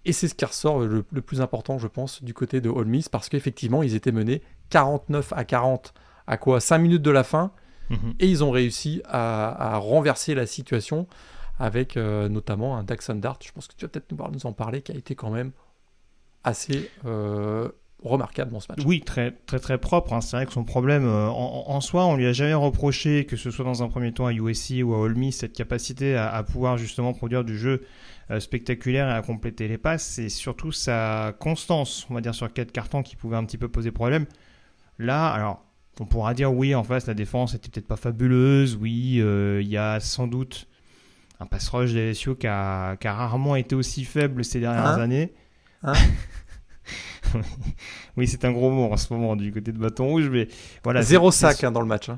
Et 0.07 0.13
c'est 0.13 0.29
ce 0.29 0.35
qui 0.35 0.45
ressort 0.45 0.79
le, 0.79 1.03
plus 1.03 1.41
important, 1.41 1.77
je 1.77 1.87
pense, 1.87 2.23
du 2.23 2.33
côté 2.33 2.61
de 2.61 2.69
Ole 2.69 2.87
Miss, 2.87 3.09
parce 3.09 3.27
qu'effectivement, 3.27 3.83
ils 3.83 3.93
étaient 3.93 4.13
menés 4.13 4.41
49 4.69 5.33
à 5.35 5.43
40 5.43 5.93
à 6.27 6.37
quoi? 6.37 6.61
5 6.61 6.77
minutes 6.77 7.01
de 7.01 7.11
la 7.11 7.25
fin, 7.25 7.51
mhm. 7.89 8.13
et 8.19 8.27
ils 8.27 8.41
ont 8.41 8.49
réussi 8.51 9.01
à, 9.05 9.77
renverser 9.77 10.33
la 10.33 10.45
situation 10.45 11.07
avec 11.59 11.97
euh, 11.97 12.29
notamment 12.29 12.77
un 12.77 12.83
Daxon 12.83 13.15
Dart, 13.15 13.37
je 13.43 13.51
pense 13.51 13.67
que 13.67 13.75
tu 13.75 13.83
vas 13.83 13.89
peut-être 13.89 14.13
nous, 14.31 14.45
en 14.45 14.53
parler, 14.53 14.81
qui 14.81 14.93
a 14.93 14.95
été 14.95 15.13
quand 15.13 15.29
même 15.29 15.51
assez 16.45 16.89
euh, 17.05 17.67
remarquable 18.03 18.51
dans 18.51 18.59
ce 18.59 18.67
match. 18.69 18.85
Oui, 18.85 19.01
très 19.01 19.31
très 19.31 19.59
très 19.59 19.77
propre. 19.77 20.13
Hein. 20.13 20.21
C'est 20.21 20.37
vrai 20.37 20.45
que 20.45 20.53
son 20.53 20.63
problème 20.63 21.05
euh, 21.05 21.27
en, 21.27 21.81
soi, 21.81 22.05
on 22.05 22.15
lui 22.15 22.25
a 22.25 22.33
jamais 22.33 22.53
reproché 22.53 23.25
que 23.25 23.35
ce 23.35 23.51
soit 23.51 23.65
dans 23.65 23.83
un 23.83 23.87
premier 23.87 24.11
temps 24.11 24.27
à 24.27 24.33
USC 24.33 24.75
ou 24.83 24.93
à 24.93 24.99
Ole 24.99 25.15
Miss 25.15 25.37
cette 25.37 25.53
capacité 25.53 26.15
à, 26.15 26.31
à 26.33 26.43
pouvoir 26.43 26.77
justement 26.77 27.13
produire 27.13 27.43
du 27.43 27.57
jeu 27.57 27.83
euh, 28.29 28.41
spectaculaire 28.41 29.07
et 29.07 29.13
à 29.13 29.21
compléter 29.21 29.69
les 29.69 29.77
passes. 29.77 30.03
C'est 30.03 30.27
surtout 30.27 30.73
sa 30.73 31.33
constance, 31.39 32.05
on 32.09 32.13
va 32.13 32.19
dire, 32.19 32.35
sur 32.35 32.51
quatre 32.51 32.73
cartons 32.73 33.01
qui 33.01 33.15
pouvait 33.15 33.37
un 33.37 33.45
petit 33.45 33.57
peu 33.57 33.69
poser 33.69 33.91
problème. 33.91 34.25
Là, 34.99 35.29
alors, 35.29 35.63
on 36.01 36.05
pourra 36.05 36.33
dire 36.33 36.53
oui, 36.53 36.75
en 36.75 36.83
face, 36.83 37.07
la 37.07 37.13
défense 37.13 37.53
était 37.53 37.69
peut-être 37.69 37.87
pas 37.87 37.95
fabuleuse. 37.95 38.75
Oui, 38.75 39.19
euh, 39.21 39.61
il 39.61 39.69
y 39.69 39.77
a 39.77 40.01
sans 40.01 40.27
doute 40.27 40.67
un 41.39 41.45
pass 41.45 41.69
rush 41.69 41.93
de 41.93 41.99
LSU 41.99 42.35
qui 42.35 42.47
a, 42.47 42.97
rarement 43.01 43.55
été 43.55 43.75
aussi 43.75 44.03
faible 44.03 44.43
ces 44.43 44.59
dernières 44.59 44.87
hein 44.87 45.01
années. 45.01 45.33
Hein 45.83 45.93
oui, 48.17 48.27
c'est 48.27 48.45
un 48.45 48.51
gros 48.51 48.71
mot 48.71 48.91
en 48.91 48.97
ce 48.97 49.13
moment 49.13 49.35
du 49.35 49.51
côté 49.51 49.71
de 49.71 49.77
Bâton 49.77 50.07
Rouge, 50.07 50.29
mais 50.29 50.47
voilà. 50.83 51.01
Zéro 51.01 51.31
sac 51.31 51.63
hein, 51.63 51.71
dans 51.71 51.81
le 51.81 51.87
match. 51.87 52.09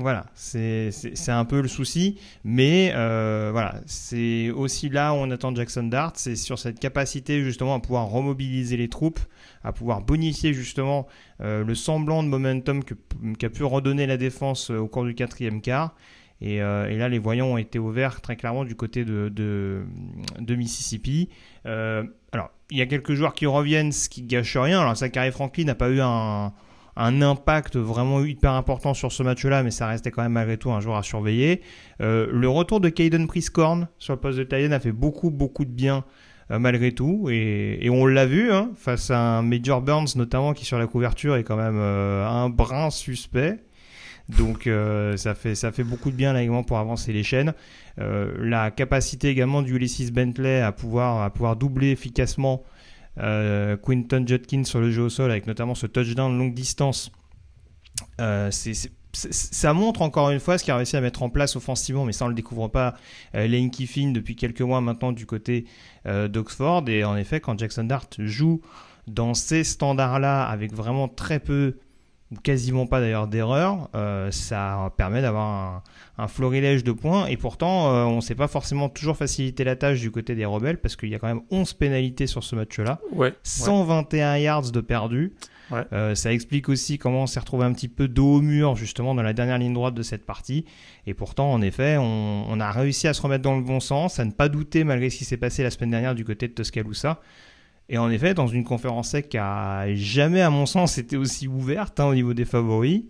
Voilà, 0.00 0.26
c'est 0.36 0.92
un 1.26 1.44
peu 1.44 1.60
le 1.60 1.66
souci, 1.66 2.20
mais 2.44 2.92
euh, 2.94 3.48
voilà, 3.50 3.80
c'est 3.86 4.48
aussi 4.50 4.88
là 4.88 5.12
où 5.12 5.16
on 5.16 5.28
attend 5.32 5.52
Jackson 5.52 5.82
Dart, 5.82 6.12
c'est 6.14 6.36
sur 6.36 6.56
cette 6.56 6.78
capacité 6.78 7.42
justement 7.42 7.74
à 7.74 7.80
pouvoir 7.80 8.06
remobiliser 8.06 8.76
les 8.76 8.88
troupes, 8.88 9.18
à 9.64 9.72
pouvoir 9.72 10.00
bonifier 10.00 10.54
justement 10.54 11.08
euh, 11.40 11.64
le 11.64 11.74
semblant 11.74 12.22
de 12.22 12.28
momentum 12.28 12.84
qu'a 12.84 13.50
pu 13.50 13.64
redonner 13.64 14.06
la 14.06 14.16
défense 14.16 14.70
euh, 14.70 14.78
au 14.78 14.86
cours 14.86 15.04
du 15.04 15.16
quatrième 15.16 15.60
quart. 15.60 15.96
Et, 16.40 16.58
là, 16.60 17.08
les 17.08 17.18
voyants 17.18 17.48
ont 17.48 17.58
été 17.58 17.80
ouverts 17.80 18.20
très 18.20 18.36
clairement 18.36 18.64
du 18.64 18.76
côté 18.76 19.04
de, 19.04 19.28
de, 19.28 20.54
Mississippi. 20.54 21.28
alors, 21.64 22.52
il 22.70 22.78
y 22.78 22.82
a 22.82 22.86
quelques 22.86 23.14
joueurs 23.14 23.34
qui 23.34 23.46
reviennent, 23.46 23.92
ce 23.92 24.08
qui 24.08 24.22
gâche 24.22 24.56
rien. 24.56 24.80
Alors, 24.80 24.96
Zachary 24.96 25.30
Franklin 25.30 25.64
n'a 25.64 25.74
pas 25.74 25.90
eu 25.90 26.00
un 26.00 26.52
impact 26.96 27.76
vraiment 27.76 28.24
hyper 28.24 28.52
important 28.52 28.94
sur 28.94 29.12
ce 29.12 29.22
match-là, 29.22 29.62
mais 29.62 29.70
ça 29.70 29.86
restait 29.86 30.10
quand 30.10 30.22
même 30.22 30.32
malgré 30.32 30.56
tout 30.56 30.70
un 30.70 30.80
joueur 30.80 30.96
à 30.96 31.02
surveiller. 31.02 31.62
Euh, 32.00 32.26
le 32.30 32.48
retour 32.48 32.80
de 32.80 32.88
Caden 32.88 33.26
Priscorn 33.26 33.88
sur 33.98 34.14
le 34.14 34.20
poste 34.20 34.38
de 34.38 34.44
Tyden 34.44 34.72
a 34.72 34.80
fait 34.80 34.92
beaucoup, 34.92 35.30
beaucoup 35.30 35.64
de 35.64 35.70
bien 35.70 36.04
malgré 36.50 36.92
tout. 36.92 37.28
Et, 37.30 37.88
on 37.90 38.06
l'a 38.06 38.24
vu 38.24 38.50
hein, 38.50 38.70
face 38.74 39.10
à 39.10 39.18
un 39.18 39.42
Major 39.42 39.82
Burns 39.82 40.16
notamment 40.16 40.54
qui 40.54 40.64
sur 40.64 40.78
la 40.78 40.86
couverture 40.86 41.36
est 41.36 41.44
quand 41.44 41.56
même 41.56 41.78
un 41.78 42.48
brin 42.48 42.88
suspect. 42.88 43.58
Donc 44.28 44.68
ça, 45.16 45.34
fait, 45.34 45.54
ça 45.54 45.72
fait 45.72 45.84
beaucoup 45.84 46.10
de 46.10 46.16
bien 46.16 46.32
là 46.32 46.42
également 46.42 46.62
pour 46.62 46.78
avancer 46.78 47.12
les 47.12 47.22
chaînes. 47.22 47.54
la 47.96 48.70
capacité 48.70 49.28
également 49.28 49.62
du 49.62 49.78
Bentley 50.12 50.60
à 50.60 50.72
pouvoir, 50.72 51.22
à 51.22 51.30
pouvoir 51.30 51.56
doubler 51.56 51.90
efficacement 51.92 52.62
Quinton 53.16 54.24
Judkins 54.26 54.64
sur 54.64 54.80
le 54.80 54.90
jeu 54.90 55.04
au 55.04 55.08
sol 55.08 55.30
avec 55.30 55.46
notamment 55.46 55.74
ce 55.74 55.86
touchdown 55.86 56.36
longue 56.36 56.52
distance. 56.54 57.10
ça 59.12 59.72
montre 59.72 60.02
encore 60.02 60.30
une 60.30 60.40
fois 60.40 60.58
ce 60.58 60.64
qu'il 60.64 60.72
a 60.72 60.76
réussi 60.76 60.96
à 60.96 61.00
mettre 61.00 61.22
en 61.22 61.30
place 61.30 61.56
offensivement, 61.56 62.04
mais 62.04 62.12
ça 62.12 62.24
on 62.24 62.28
le 62.28 62.34
découvre 62.34 62.68
pas. 62.68 62.94
Euh, 63.34 63.46
Lane 63.46 63.70
Kiffin 63.70 64.10
depuis 64.12 64.36
quelques 64.36 64.60
mois 64.60 64.80
maintenant 64.80 65.12
du 65.12 65.26
côté 65.26 65.64
euh, 66.06 66.28
d'Oxford, 66.28 66.88
et 66.88 67.04
en 67.04 67.16
effet 67.16 67.40
quand 67.40 67.58
Jackson 67.58 67.84
Dart 67.84 68.06
joue 68.18 68.60
dans 69.06 69.34
ces 69.34 69.64
standards-là 69.64 70.44
avec 70.44 70.72
vraiment 70.72 71.08
très 71.08 71.40
peu 71.40 71.78
ou 72.30 72.36
quasiment 72.36 72.86
pas 72.86 73.00
d'ailleurs 73.00 73.26
d'erreurs, 73.26 73.88
euh, 73.94 74.30
ça 74.30 74.92
permet 74.96 75.22
d'avoir 75.22 75.82
un, 76.18 76.28
florilège 76.28 76.84
de 76.84 76.92
points. 76.92 77.26
Et 77.26 77.36
pourtant, 77.36 77.90
on 78.08 78.16
ne 78.16 78.20
s'est 78.20 78.34
pas 78.34 78.48
forcément 78.48 78.88
toujours 78.88 79.16
facilité 79.16 79.64
la 79.64 79.76
tâche 79.76 80.00
du 80.00 80.10
côté 80.10 80.34
des 80.34 80.44
rebelles 80.44 80.78
parce 80.78 80.96
qu'il 80.96 81.08
y 81.08 81.14
a 81.14 81.18
quand 81.18 81.28
même 81.28 81.42
11 81.50 81.72
pénalités 81.74 82.26
sur 82.26 82.44
ce 82.44 82.56
match-là. 82.56 83.00
Ouais, 83.12 83.34
121 83.44 84.36
yards 84.36 84.70
de 84.72 84.80
perdus. 84.80 85.32
Euh, 85.92 86.14
ça 86.14 86.32
explique 86.32 86.68
aussi 86.68 86.98
comment 86.98 87.24
on 87.24 87.26
s'est 87.26 87.40
retrouvé 87.40 87.64
un 87.64 87.72
petit 87.72 87.88
peu 87.88 88.08
dos 88.08 88.36
au 88.36 88.40
mur 88.40 88.76
justement 88.76 89.14
dans 89.14 89.22
la 89.22 89.32
dernière 89.32 89.58
ligne 89.58 89.74
droite 89.74 89.94
de 89.94 90.02
cette 90.02 90.24
partie. 90.24 90.64
Et 91.06 91.14
pourtant, 91.14 91.52
en 91.52 91.62
effet, 91.62 91.96
on, 91.98 92.60
a 92.60 92.70
réussi 92.70 93.08
à 93.08 93.14
se 93.14 93.22
remettre 93.22 93.42
dans 93.42 93.56
le 93.56 93.62
bon 93.62 93.80
sens, 93.80 94.18
à 94.18 94.24
ne 94.24 94.32
pas 94.32 94.48
douter 94.48 94.84
malgré 94.84 95.10
ce 95.10 95.18
qui 95.18 95.24
s'est 95.24 95.36
passé 95.36 95.62
la 95.62 95.70
semaine 95.70 95.90
dernière 95.90 96.14
du 96.14 96.24
côté 96.24 96.48
de 96.48 96.52
Tuscaloosa. 96.52 97.20
Et 97.88 97.98
en 97.98 98.10
effet, 98.10 98.34
dans 98.34 98.46
une 98.46 98.64
conférence 98.64 99.10
sec 99.10 99.30
qui 99.30 99.38
a 99.38 99.94
jamais, 99.94 100.42
à 100.42 100.50
mon 100.50 100.66
sens, 100.66 100.98
été 100.98 101.16
aussi 101.16 101.48
ouverte 101.48 102.00
hein, 102.00 102.06
au 102.06 102.14
niveau 102.14 102.34
des 102.34 102.44
favoris. 102.44 103.04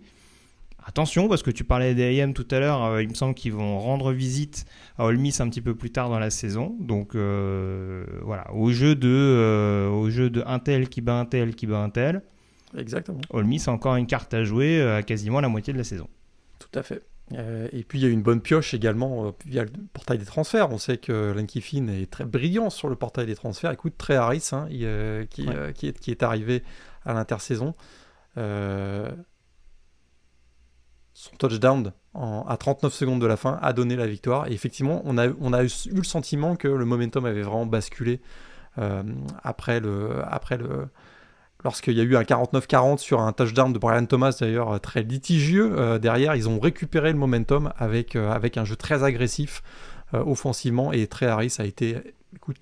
Attention, 0.85 1.27
parce 1.27 1.43
que 1.43 1.51
tu 1.51 1.63
parlais 1.63 1.93
des 1.93 2.21
AM 2.21 2.33
tout 2.33 2.47
à 2.49 2.59
l'heure, 2.59 2.83
euh, 2.83 3.03
il 3.03 3.09
me 3.09 3.13
semble 3.13 3.35
qu'ils 3.35 3.53
vont 3.53 3.77
rendre 3.77 4.11
visite 4.11 4.65
à 4.97 5.05
Ole 5.05 5.17
Miss 5.17 5.39
un 5.39 5.49
petit 5.49 5.61
peu 5.61 5.75
plus 5.75 5.91
tard 5.91 6.09
dans 6.09 6.17
la 6.17 6.29
saison. 6.29 6.75
Donc 6.79 7.13
euh, 7.13 8.05
voilà, 8.23 8.51
au 8.53 8.71
jeu 8.71 8.95
de, 8.95 9.87
au 9.91 10.09
jeu 10.09 10.29
de 10.29 10.41
Intel 10.47 10.89
qui 10.89 11.01
bat 11.01 11.19
Intel 11.19 11.53
qui 11.53 11.67
bat 11.67 11.79
Intel. 11.79 12.23
Exactement. 12.77 13.21
Olmi, 13.31 13.59
c'est 13.59 13.71
encore 13.71 13.95
une 13.95 14.07
carte 14.07 14.33
à 14.33 14.43
jouer 14.43 14.79
euh, 14.79 14.97
à 14.97 15.03
quasiment 15.03 15.41
la 15.41 15.49
moitié 15.49 15.73
de 15.73 15.77
la 15.77 15.83
saison. 15.83 16.07
Tout 16.59 16.77
à 16.77 16.83
fait. 16.83 17.01
Euh, 17.33 17.67
et 17.71 17.83
puis 17.83 17.99
il 17.99 18.01
y 18.03 18.05
a 18.05 18.09
une 18.09 18.23
bonne 18.23 18.41
pioche 18.41 18.73
également 18.73 19.27
euh, 19.27 19.31
via 19.45 19.63
le 19.63 19.71
portail 19.93 20.17
des 20.17 20.25
transferts. 20.25 20.71
On 20.71 20.77
sait 20.77 20.97
que 20.97 21.31
Lanky 21.31 21.61
Finn 21.61 21.89
est 21.89 22.09
très 22.09 22.25
brillant 22.25 22.69
sur 22.69 22.89
le 22.89 22.95
portail 22.95 23.25
des 23.25 23.35
transferts. 23.35 23.71
Écoute, 23.71 23.93
très 23.97 24.15
Harris, 24.15 24.49
hein, 24.51 24.67
qui, 24.69 25.45
qui, 25.75 25.87
est, 25.87 25.99
qui, 25.99 26.11
est, 26.11 26.23
arrivé 26.23 26.63
à 27.05 27.13
l'intersaison. 27.13 27.75
son 28.35 29.13
touchdown 31.37 31.93
à 32.15 32.57
39 32.57 32.93
secondes 32.93 33.21
de 33.21 33.27
la 33.27 33.37
fin 33.37 33.59
a 33.61 33.73
donné 33.73 33.95
la 33.95 34.07
victoire. 34.07 34.47
Et 34.47 34.53
effectivement, 34.53 35.01
on 35.05 35.17
a, 35.17 35.29
on 35.39 35.53
a 35.53 35.63
eu 35.63 35.69
le 35.91 36.03
sentiment 36.03 36.55
que 36.55 36.67
le 36.67 36.85
momentum 36.85 37.25
avait 37.25 37.43
vraiment 37.43 37.65
basculé 37.65 38.21
après 39.43 39.79
le, 39.79 40.23
après 40.25 40.57
le, 40.57 40.87
lorsqu'il 41.63 41.97
y 41.97 42.01
a 42.01 42.03
eu 42.03 42.15
un 42.15 42.23
49-40 42.23 42.97
sur 42.97 43.21
un 43.21 43.31
touchdown 43.33 43.73
de 43.73 43.79
Brian 43.79 44.05
Thomas, 44.05 44.35
d'ailleurs 44.39 44.73
euh, 44.73 44.77
très 44.77 45.03
litigieux, 45.03 45.73
euh, 45.77 45.99
derrière, 45.99 46.35
ils 46.35 46.47
ont 46.47 46.59
récupéré 46.59 47.11
le 47.11 47.17
momentum 47.17 47.73
avec, 47.77 48.15
euh, 48.15 48.37
un 48.55 48.65
jeu 48.65 48.75
très 48.75 49.03
agressif 49.03 49.61
offensivement 50.11 50.91
et 50.91 51.05
très 51.05 51.27
Harris 51.27 51.53
a 51.59 51.65
été 51.65 51.95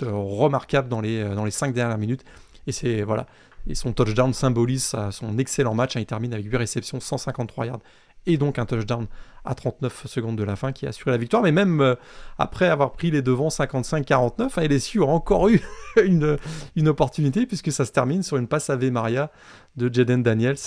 remarquable 0.01 0.89
dans 0.89 0.99
les, 0.99 1.23
dans 1.23 1.45
les 1.45 1.51
5 1.51 1.73
dernières 1.73 1.97
minutes. 1.97 2.25
Et 2.67 2.73
c'est 2.73 3.03
voilà. 3.03 3.25
Son 3.73 3.93
touchdown 3.93 4.33
symbolise 4.33 4.93
son 5.11 5.37
excellent 5.37 5.73
match. 5.73 5.95
Hein. 5.95 6.01
il 6.01 6.05
termine 6.05 6.33
avec 6.33 6.45
8 6.45 6.57
réceptions, 6.57 6.99
153 6.99 7.67
yards 7.67 7.79
et 8.27 8.37
donc 8.37 8.59
un 8.59 8.65
touchdown 8.65 9.07
à 9.45 9.55
39 9.55 10.05
secondes 10.05 10.35
de 10.35 10.43
la 10.43 10.55
fin 10.55 10.71
qui 10.71 10.85
a 10.85 10.89
assuré 10.89 11.11
la 11.11 11.17
victoire. 11.17 11.41
Mais 11.41 11.51
même 11.51 11.81
euh, 11.81 11.95
après 12.37 12.67
avoir 12.67 12.91
pris 12.91 13.09
les 13.09 13.21
devants 13.21 13.47
55-49, 13.47 14.61
LSU 14.61 15.01
a 15.01 15.07
encore 15.07 15.47
eu 15.47 15.61
une, 16.03 16.37
une 16.75 16.87
opportunité 16.87 17.45
puisque 17.47 17.71
ça 17.71 17.85
se 17.85 17.91
termine 17.91 18.21
sur 18.21 18.37
une 18.37 18.47
passe 18.47 18.69
à 18.69 18.75
V 18.75 18.91
Maria 18.91 19.31
de 19.77 19.91
Jaden 19.91 20.21
Daniels. 20.21 20.57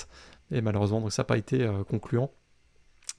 Et 0.50 0.62
malheureusement, 0.62 1.00
donc 1.00 1.12
ça 1.12 1.23
n'a 1.23 1.26
pas 1.26 1.38
été 1.38 1.62
euh, 1.62 1.85
concluant. 1.85 2.31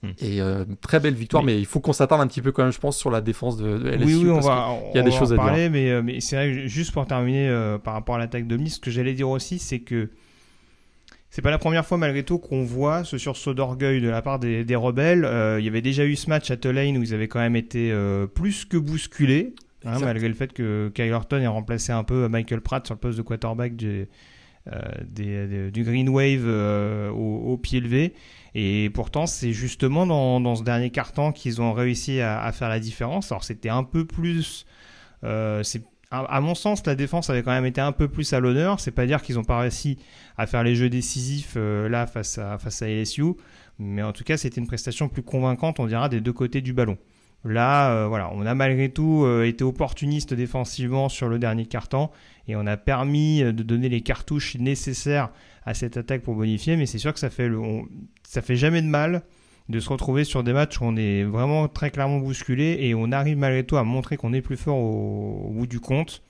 Hmm. 0.01 0.09
Et 0.19 0.41
euh, 0.41 0.65
très 0.81 0.99
belle 0.99 1.13
victoire, 1.13 1.43
mais, 1.43 1.59
il 1.59 1.67
faut 1.67 1.79
qu'on 1.79 1.93
s'attarde 1.93 2.21
un 2.21 2.27
petit 2.27 2.41
peu 2.41 2.51
quand 2.51 2.63
même, 2.63 2.71
je 2.71 2.79
pense, 2.79 2.97
sur 2.97 3.11
la 3.11 3.21
défense 3.21 3.55
de, 3.57 3.77
LSU. 3.87 4.05
Oui, 4.05 4.15
oui, 4.15 4.31
on 4.31 4.39
va, 4.39 4.69
il 4.91 4.97
y 4.97 4.99
a 4.99 5.03
des 5.03 5.11
choses 5.11 5.31
à 5.31 5.35
parler, 5.35 5.69
mais, 5.69 6.01
mais 6.01 6.19
c'est 6.21 6.37
vrai, 6.37 6.67
juste 6.67 6.91
pour 6.91 7.05
terminer 7.05 7.77
par 7.83 7.93
rapport 7.93 8.15
à 8.15 8.17
l'attaque 8.17 8.47
de 8.47 8.57
ce 8.67 8.79
que 8.79 8.89
j'allais 8.89 9.13
dire 9.13 9.29
aussi, 9.29 9.59
c'est 9.59 9.81
que 9.81 10.09
c'est 11.31 11.41
pas 11.41 11.49
la 11.49 11.57
première 11.57 11.85
fois 11.85 11.97
malgré 11.97 12.23
tout 12.23 12.37
qu'on 12.37 12.65
voit 12.65 13.05
ce 13.05 13.17
sursaut 13.17 13.53
d'orgueil 13.53 14.01
de 14.01 14.09
la 14.09 14.21
part 14.21 14.37
des, 14.37 14.75
rebelles. 14.75 15.23
Euh, 15.23 15.59
il 15.59 15.65
y 15.65 15.69
avait 15.69 15.81
déjà 15.81 16.03
eu 16.03 16.17
ce 16.17 16.29
match 16.29 16.51
à 16.51 16.57
Tulane 16.57 16.97
où 16.97 17.03
ils 17.03 17.13
avaient 17.13 17.29
quand 17.29 17.39
même 17.39 17.55
été 17.55 17.89
euh, 17.91 18.27
plus 18.27 18.65
que 18.65 18.75
bousculés, 18.75 19.55
hein, 19.85 19.99
malgré 20.01 20.27
le 20.27 20.33
fait 20.33 20.51
que 20.51 20.91
Kyle 20.93 21.13
Horton 21.13 21.37
ait 21.37 21.47
remplacé 21.47 21.93
un 21.93 22.03
peu 22.03 22.27
Michael 22.27 22.59
Pratt 22.59 22.85
sur 22.85 22.95
le 22.95 22.99
poste 22.99 23.17
de 23.17 23.23
quarterback 23.23 23.77
du, 23.77 24.09
euh, 24.67 25.69
du 25.71 25.83
Green 25.85 26.09
Wave 26.09 26.45
au, 27.15 27.57
pied 27.57 27.79
levé. 27.79 28.13
Et 28.53 28.89
pourtant, 28.93 29.25
c'est 29.25 29.53
justement 29.53 30.05
dans, 30.05 30.55
ce 30.55 30.63
dernier 30.63 30.89
carton 30.89 31.31
qu'ils 31.31 31.61
ont 31.61 31.71
réussi 31.71 32.19
à, 32.19 32.43
à, 32.43 32.51
faire 32.51 32.67
la 32.67 32.81
différence. 32.81 33.31
Alors 33.31 33.45
c'était 33.45 33.69
un 33.69 33.85
peu 33.85 34.03
plus... 34.03 34.65
c'est 35.23 35.90
à, 36.11 36.41
mon 36.41 36.55
sens, 36.55 36.85
la 36.85 36.95
défense 36.95 37.29
avait 37.29 37.41
quand 37.41 37.51
même 37.51 37.65
été 37.65 37.79
un 37.79 37.93
peu 37.93 38.09
plus 38.09 38.33
à 38.33 38.39
l'honneur. 38.39 38.79
C'est 38.81 38.91
pas 38.91 39.05
dire 39.05 39.21
qu'ils 39.21 39.39
ont 39.39 39.45
pas 39.45 39.59
réussi 39.59 39.97
à 40.37 40.45
faire 40.45 40.63
les 40.63 40.75
jeux 40.75 40.89
décisifs 40.89 41.53
euh, 41.55 41.87
là 41.87 42.05
face 42.05 42.37
à, 42.37 42.57
face 42.57 42.81
à 42.81 42.89
LSU, 42.89 43.23
mais 43.79 44.03
en 44.03 44.11
tout 44.11 44.25
cas, 44.25 44.35
c'était 44.35 44.59
une 44.59 44.67
prestation 44.67 45.07
plus 45.07 45.23
convaincante, 45.23 45.79
on 45.79 45.87
dira, 45.87 46.09
des 46.09 46.19
deux 46.19 46.33
côtés 46.33 46.61
du 46.61 46.73
ballon. 46.73 46.97
Là, 47.45 47.91
euh, 47.91 48.07
voilà, 48.07 48.29
on 48.33 48.45
a 48.45 48.53
malgré 48.53 48.89
tout 48.89 49.23
euh, 49.23 49.45
été 49.45 49.63
opportuniste 49.63 50.33
défensivement 50.33 51.09
sur 51.09 51.29
le 51.29 51.39
dernier 51.39 51.65
carton 51.65 52.09
et 52.47 52.55
on 52.55 52.67
a 52.67 52.77
permis 52.77 53.41
de 53.41 53.63
donner 53.63 53.89
les 53.89 54.01
cartouches 54.01 54.57
nécessaires 54.57 55.29
à 55.65 55.73
cette 55.73 55.95
attaque 55.97 56.21
pour 56.21 56.35
bonifier. 56.35 56.75
Mais 56.75 56.85
c'est 56.85 56.99
sûr 56.99 57.13
que 57.13 57.19
ça 57.19 57.29
fait, 57.29 57.49
ça 58.23 58.41
fait 58.41 58.57
jamais 58.57 58.81
de 58.81 58.87
mal 58.87 59.23
de 59.71 59.79
se 59.79 59.89
retrouver 59.89 60.23
sur 60.23 60.43
des 60.43 60.53
matchs 60.53 60.79
où 60.79 60.85
on 60.85 60.95
est 60.95 61.23
vraiment 61.23 61.67
très 61.67 61.89
clairement 61.89 62.19
bousculé 62.19 62.77
et 62.81 62.93
on 62.93 63.11
arrive 63.11 63.37
malgré 63.37 63.63
tout 63.63 63.77
à 63.77 63.83
montrer 63.83 64.17
qu'on 64.17 64.33
est 64.33 64.41
plus 64.41 64.57
fort 64.57 64.77
au, 64.77 65.49
bout 65.51 65.67
du 65.67 65.79
compte. 65.79 66.21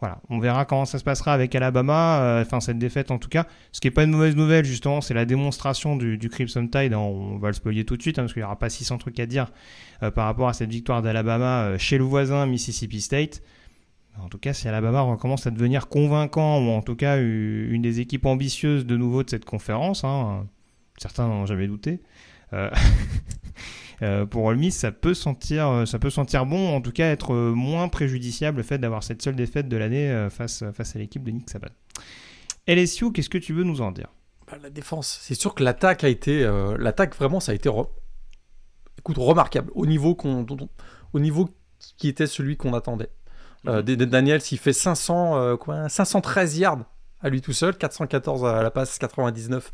Voilà, 0.00 0.18
on 0.30 0.38
verra 0.38 0.64
comment 0.64 0.86
ça 0.86 0.98
se 0.98 1.04
passera 1.04 1.34
avec 1.34 1.54
Alabama, 1.54 2.22
euh, 2.22 2.42
enfin 2.42 2.60
cette 2.60 2.78
défaite 2.78 3.10
en 3.10 3.18
tout 3.18 3.28
cas. 3.28 3.46
Ce 3.70 3.80
qui 3.80 3.86
n'est 3.86 3.92
pas 3.92 4.04
une 4.04 4.12
mauvaise 4.12 4.34
nouvelle 4.34 4.64
justement, 4.64 5.02
c'est 5.02 5.12
la 5.12 5.26
démonstration 5.26 5.94
du, 5.96 6.28
Crimson 6.30 6.66
Tide. 6.66 6.94
On 6.94 7.36
va 7.36 7.48
le 7.48 7.54
spoiler 7.54 7.84
tout 7.84 7.98
de 7.98 8.02
suite 8.02 8.18
hein, 8.18 8.22
parce 8.22 8.32
qu'il 8.32 8.40
n'y 8.40 8.46
aura 8.46 8.58
pas 8.58 8.70
600 8.70 8.96
trucs 8.96 9.20
à 9.20 9.26
dire 9.26 9.52
euh, 10.02 10.10
par 10.10 10.24
rapport 10.24 10.48
à 10.48 10.54
cette 10.54 10.70
victoire 10.70 11.02
d'Alabama 11.02 11.64
euh, 11.64 11.78
chez 11.78 11.98
le 11.98 12.04
voisin 12.04 12.46
Mississippi 12.46 13.02
State. 13.02 13.42
En 14.18 14.28
tout 14.28 14.38
cas, 14.38 14.54
si 14.54 14.68
Alabama 14.68 15.02
recommence 15.02 15.46
à 15.46 15.50
devenir 15.50 15.88
convaincant, 15.88 16.58
ou 16.60 16.70
en 16.70 16.82
tout 16.82 16.96
cas 16.96 17.18
une 17.18 17.82
des 17.82 18.00
équipes 18.00 18.26
ambitieuses 18.26 18.84
de 18.84 18.96
nouveau 18.96 19.22
de 19.22 19.30
cette 19.30 19.44
conférence, 19.44 20.04
hein, 20.04 20.46
certains 21.00 21.26
n'ont 21.26 21.46
jamais 21.46 21.66
douté, 21.66 22.00
euh, 22.52 22.70
euh, 24.02 24.26
pour 24.26 24.44
Ole 24.44 24.70
ça 24.70 24.92
peut 24.92 25.14
sentir, 25.14 25.84
ça 25.86 25.98
peut 25.98 26.10
sentir 26.10 26.46
bon, 26.46 26.74
en 26.74 26.80
tout 26.80 26.92
cas 26.92 27.10
être 27.10 27.34
moins 27.34 27.88
préjudiciable 27.88 28.58
le 28.58 28.62
fait 28.62 28.78
d'avoir 28.78 29.02
cette 29.02 29.22
seule 29.22 29.36
défaite 29.36 29.68
de 29.68 29.76
l'année 29.76 30.10
euh, 30.10 30.30
face, 30.30 30.64
face 30.72 30.96
à 30.96 30.98
l'équipe 30.98 31.22
de 31.22 31.30
Nick 31.30 31.50
Saban. 31.50 31.68
LSU, 32.66 33.12
qu'est-ce 33.12 33.28
que 33.28 33.38
tu 33.38 33.52
veux 33.52 33.64
nous 33.64 33.80
en 33.80 33.92
dire? 33.92 34.08
Bah, 34.46 34.58
La 34.62 34.70
défense, 34.70 35.18
c'est 35.22 35.34
sûr 35.34 35.54
que 35.54 35.62
l'attaque 35.62 36.04
a 36.04 36.08
été, 36.08 36.48
l'attaque 36.78 37.16
vraiment, 37.16 37.40
ça 37.40 37.52
a 37.52 37.54
été, 37.54 37.70
écoute, 38.98 39.16
remarquable 39.18 39.70
au 39.74 39.86
niveau 39.86 40.14
qu'on, 40.14 40.46
au 41.12 41.20
niveau 41.20 41.48
qui 41.96 42.08
était 42.08 42.26
celui 42.26 42.56
qu'on 42.56 42.74
attendait. 42.74 43.10
Mhm. 43.64 43.82
Daniel, 43.82 44.40
s'il 44.40 44.58
fait 44.58 44.72
500, 44.72 45.56
quoi, 45.58 45.88
513 45.88 46.58
yards 46.58 46.84
à 47.22 47.28
lui 47.28 47.42
tout 47.42 47.52
seul, 47.52 47.76
414 47.76 48.44
à 48.44 48.62
la 48.62 48.70
passe, 48.70 48.98
99 48.98 49.72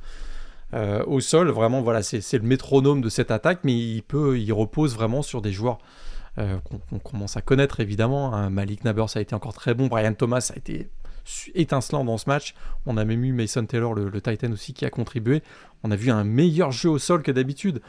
euh, 0.77 1.03
au 1.07 1.21
sol. 1.21 1.49
Vraiment, 1.49 1.81
voilà, 1.81 2.03
c'est 2.03 2.33
le 2.35 2.43
métronome 2.47 3.01
de 3.01 3.09
cette 3.09 3.31
attaque, 3.31 3.61
mais 3.65 3.73
il, 3.73 4.03
peut, 4.03 4.39
il 4.39 4.53
repose 4.53 4.95
vraiment 4.95 5.23
sur 5.23 5.41
des 5.41 5.51
joueurs 5.51 5.79
euh, 6.37 6.59
qu'on 6.91 6.99
commence 6.99 7.39
à 7.39 7.41
connaître 7.41 7.81
évidemment. 7.81 8.35
Hein. 8.35 8.51
Malik 8.51 8.85
Nabers 8.85 9.17
a 9.17 9.23
été 9.23 9.35
encore 9.35 9.55
très 9.55 9.73
bon, 9.73 9.87
Brian 9.87 10.13
Thomas 10.13 10.51
a 10.55 10.59
été 10.59 10.91
étincelant 11.55 12.05
dans 12.05 12.19
ce 12.19 12.29
match. 12.29 12.55
On 12.85 12.99
a 12.99 13.07
même 13.07 13.25
eu 13.25 13.33
Mason 13.33 13.65
Taylor, 13.65 13.95
le, 13.95 14.21
Titan 14.21 14.53
aussi, 14.53 14.75
qui 14.75 14.85
a 14.85 14.91
contribué. 14.91 15.43
On 15.83 15.91
a 15.91 15.97
vu 15.97 16.11
un 16.11 16.25
meilleur 16.25 16.73
jeu 16.73 16.91
au 16.91 16.99
sol 16.99 17.23
que 17.23 17.33
d'habitude. 17.33 17.81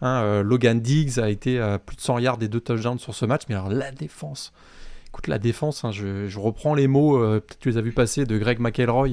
Hein. 0.00 0.22
Euh, 0.22 0.42
Logan 0.42 0.80
Diggs 0.80 1.20
a 1.20 1.30
été 1.30 1.60
à 1.60 1.78
plus 1.78 1.94
de 1.94 2.00
100 2.00 2.18
yards 2.18 2.38
et 2.42 2.48
2 2.48 2.58
touchdowns 2.58 2.98
sur 2.98 3.14
ce 3.14 3.24
match, 3.24 3.42
mais 3.48 3.54
alors 3.54 3.70
la 3.70 3.92
défense. 3.92 4.52
Écoute, 5.06 5.28
la 5.28 5.38
défense, 5.38 5.84
hein, 5.84 5.92
je, 5.92 6.38
reprends 6.40 6.74
les 6.74 6.88
mots, 6.88 7.18
peut-être 7.18 7.58
tu 7.60 7.70
les 7.70 7.76
as 7.76 7.82
vus 7.82 7.92
passer, 7.92 8.24
de 8.24 8.36
Greg 8.36 8.58
McElroy, 8.58 9.10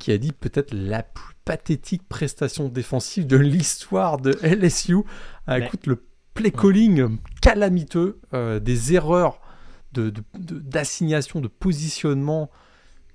qui 0.00 0.10
a 0.10 0.18
dit 0.18 0.32
peut-être 0.32 0.74
la 0.74 1.04
plus 1.04 1.29
pathétique 1.44 2.08
prestation 2.08 2.68
défensive 2.68 3.26
de 3.26 3.36
l'histoire 3.36 4.18
de 4.18 4.38
LSU. 4.42 4.98
Ah, 5.46 5.58
écoute, 5.58 5.86
le 5.86 6.04
play 6.34 6.50
calling 6.50 7.18
calamiteux, 7.40 8.20
euh, 8.34 8.60
des 8.60 8.94
erreurs 8.94 9.40
d'assignation, 9.92 11.40
de, 11.40 11.48
de, 11.48 11.52
positionnement 11.52 12.50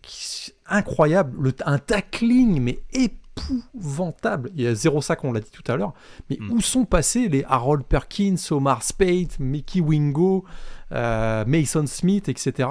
qui, 0.01 0.51
incroyable. 0.67 1.41
Le, 1.41 1.53
un 1.65 1.77
tackling, 1.77 2.61
mais 2.61 2.83
épouvantable. 2.91 4.51
Il 4.55 4.63
y 4.63 4.67
a 4.67 4.75
zéro 4.75 5.01
sac, 5.01 5.23
on 5.23 5.31
l'a 5.31 5.39
dit 5.39 5.51
tout 5.51 5.69
à 5.71 5.77
l'heure. 5.77 5.93
Mais 6.29 6.37
mm. 6.39 6.51
où 6.51 6.61
sont 6.61 6.85
passés 6.85 7.29
les 7.29 7.43
Harold 7.47 7.85
Perkins, 7.85 8.35
Omar 8.51 8.83
Spade, 8.83 9.39
Mickey 9.39 9.79
Wingo, 9.79 10.45
euh, 10.91 11.45
Mason 11.45 11.87
Smith, 11.87 12.29
etc. 12.29 12.69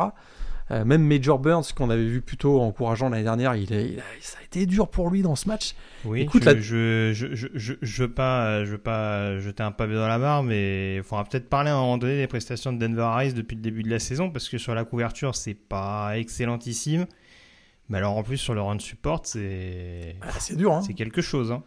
Euh, 0.71 0.85
même 0.85 1.03
Major 1.03 1.39
Burns, 1.39 1.65
qu'on 1.77 1.91
avait 1.91 2.07
vu 2.07 2.23
plutôt 2.23 2.61
encourageant 2.63 3.11
l'année 3.11 3.25
dernière, 3.25 3.55
il, 3.55 3.71
il 3.71 4.03
ça 4.21 4.39
a 4.41 4.45
été 4.45 4.65
dur 4.65 4.89
pour 4.89 5.11
lui 5.11 5.21
dans 5.21 5.37
ce 5.37 5.47
match. 5.47 5.75
Oui, 6.07 6.23
Écoute, 6.23 6.45
je, 6.45 7.13
je, 7.13 7.13
je, 7.13 7.35
je, 7.35 7.49
je, 7.55 7.73
je, 7.83 8.03
veux 8.03 8.11
pas, 8.11 8.65
je 8.65 8.71
veux 8.71 8.79
pas 8.79 9.39
jeter 9.41 9.63
un 9.63 9.73
pavé 9.73 9.95
dans 9.95 10.09
la 10.09 10.19
barre, 10.19 10.43
mais 10.43 10.97
il 10.97 11.03
faudra 11.03 11.25
peut-être 11.25 11.51
parler 11.51 11.69
à 11.71 11.75
un 11.75 11.81
moment 11.81 11.99
donné 11.99 12.17
des 12.17 12.27
prestations 12.27 12.73
de 12.73 12.79
Denver 12.79 13.27
Ice 13.27 13.35
depuis 13.35 13.57
le 13.57 13.61
début 13.63 13.83
de 13.83 13.91
la 13.91 13.99
saison, 13.99 14.31
parce 14.31 14.49
que 14.49 14.57
sur 14.57 14.75
la 14.75 14.85
couverture, 14.85 15.35
c'est 15.35 15.55
pas 15.55 16.17
excellentissime. 16.19 17.07
Mais 17.91 17.99
alors 17.99 18.17
en 18.17 18.23
plus, 18.23 18.39
sur 18.39 18.55
le 18.55 18.63
run 18.63 18.79
support, 18.79 19.21
c'est. 19.25 20.17
Ah, 20.23 20.29
c'est 20.39 20.57
dur, 20.57 20.73
hein. 20.73 20.81
C'est 20.81 20.95
quelque 20.95 21.21
chose. 21.21 21.53
Hein. 21.53 21.63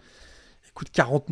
Écoute, 0.70 0.89
40, 0.92 1.30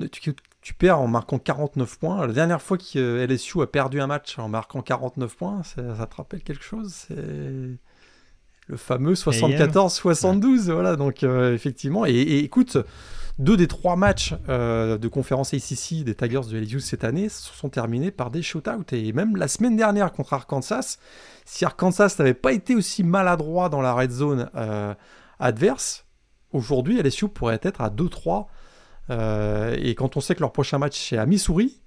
tu, 0.65 0.73
perds 0.73 0.99
en 0.99 1.07
marquant 1.07 1.37
49 1.37 1.99
points. 1.99 2.25
La 2.25 2.33
dernière 2.33 2.61
fois 2.61 2.77
que 2.77 2.97
euh, 2.97 3.27
LSU 3.27 3.61
a 3.61 3.67
perdu 3.67 4.01
un 4.01 4.07
match 4.07 4.39
en 4.39 4.49
marquant 4.49 4.81
49 4.81 5.35
points, 5.35 5.61
ça, 5.63 5.95
ça 5.95 6.07
te 6.07 6.15
rappelle 6.15 6.41
quelque 6.41 6.63
chose? 6.63 6.91
C'est 7.07 7.15
le 7.15 8.77
fameux 8.77 9.13
74-72. 9.13 10.71
Voilà, 10.71 10.95
donc 10.95 11.23
euh, 11.23 11.53
effectivement. 11.53 12.07
Et, 12.07 12.39
écoute, 12.39 12.77
deux 13.37 13.57
des 13.57 13.67
trois 13.67 13.95
matchs 13.95 14.33
euh, 14.49 14.97
de 14.97 15.07
conférence 15.07 15.53
ACC 15.53 16.03
des 16.03 16.15
Tigers 16.15 16.49
de 16.49 16.57
LSU 16.57 16.79
cette 16.79 17.03
année 17.03 17.29
sont 17.29 17.69
terminés 17.69 18.09
par 18.09 18.31
des 18.31 18.41
shootouts. 18.41 18.91
Et 18.91 19.13
même 19.13 19.35
la 19.35 19.47
semaine 19.47 19.77
dernière 19.77 20.11
contre 20.11 20.33
Arkansas, 20.33 20.97
si 21.45 21.63
Arkansas 21.63 22.15
n'avait 22.17 22.33
pas 22.33 22.53
été 22.53 22.73
aussi 22.73 23.03
maladroit 23.03 23.69
dans 23.69 23.81
la 23.81 23.93
red 23.93 24.09
zone 24.09 24.49
adverse, 25.39 26.05
aujourd'hui 26.51 26.99
LSU 26.99 27.27
pourrait 27.27 27.59
être 27.61 27.81
à 27.81 27.89
2-3 27.89 28.47
euh, 29.09 29.75
et 29.79 29.95
quand 29.95 30.17
on 30.17 30.21
sait 30.21 30.35
que 30.35 30.41
leur 30.41 30.51
prochain 30.51 30.77
match 30.77 30.97
c'est 30.97 31.17
à 31.17 31.25
Missouri. 31.25 31.79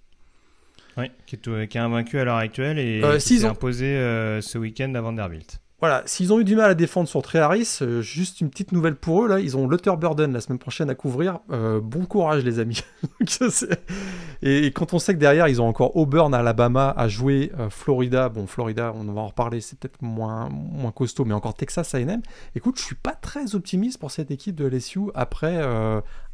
Oui, 0.97 1.11
qui 1.27 1.37
est, 1.37 1.69
qui 1.69 1.79
est 1.79 1.81
invaincu 1.81 2.19
à 2.19 2.25
l'heure 2.25 2.37
actuelle 2.37 2.79
et 2.79 3.03
euh, 3.05 3.19
qui 3.19 3.39
s'est 3.39 3.45
imposé 3.45 3.87
euh, 3.87 4.41
ce 4.41 4.59
week-end 4.59 4.93
à 4.95 5.01
Vanderbilt. 5.01 5.61
Voilà, 5.81 6.03
s'ils 6.07 6.33
ont 6.33 6.41
eu 6.41 6.45
du 6.45 6.57
mal 6.57 6.73
à 6.73 6.75
défendre 6.75 7.09
sur 7.09 7.23
Trey 7.23 7.39
Harris, 7.39 7.79
euh, 7.83 8.01
juste 8.03 8.41
une 8.41 8.51
petite 8.51 8.73
nouvelle 8.73 8.97
pour 8.97 9.23
eux, 9.23 9.29
là, 9.29 9.39
ils 9.39 9.57
ont 9.57 9.69
Luther 9.69 9.97
Burden 9.97 10.33
la 10.33 10.41
semaine 10.41 10.59
prochaine 10.59 10.91
à 10.91 10.97
couvrir. 10.97 11.39
Euh, 11.53 11.81
bon 11.81 12.05
courage 12.05 12.43
les 12.43 12.59
amis. 12.59 12.81
et, 14.43 14.73
quand 14.73 14.93
on 14.93 14.99
sait 14.99 15.15
que 15.15 15.21
derrière, 15.21 15.47
ils 15.47 15.63
ont 15.63 15.69
encore 15.69 15.97
Auburn, 15.97 16.35
Alabama 16.35 16.93
à 16.97 17.07
jouer, 17.07 17.53
euh, 17.61 17.71
Florida, 17.71 18.29
bon 18.29 18.49
Florida, 18.49 18.93
on 18.93 19.05
va 19.05 19.21
en 19.21 19.29
reparler, 19.29 19.61
c'est 19.61 19.79
peut-être 19.79 20.03
moins, 20.03 20.49
moins 20.49 20.91
costaud, 20.91 21.25
mais 21.25 21.35
encore 21.35 21.55
Texas 21.55 21.95
A&M. 21.95 22.23
Écoute, 22.57 22.77
je 22.77 22.83
suis 22.83 22.97
pas 22.97 23.15
très 23.15 23.55
optimiste 23.55 24.01
pour 24.01 24.11
cette 24.11 24.33
équipe 24.33 24.57
de 24.57 24.67
LSU 24.67 25.03
après 25.15 25.63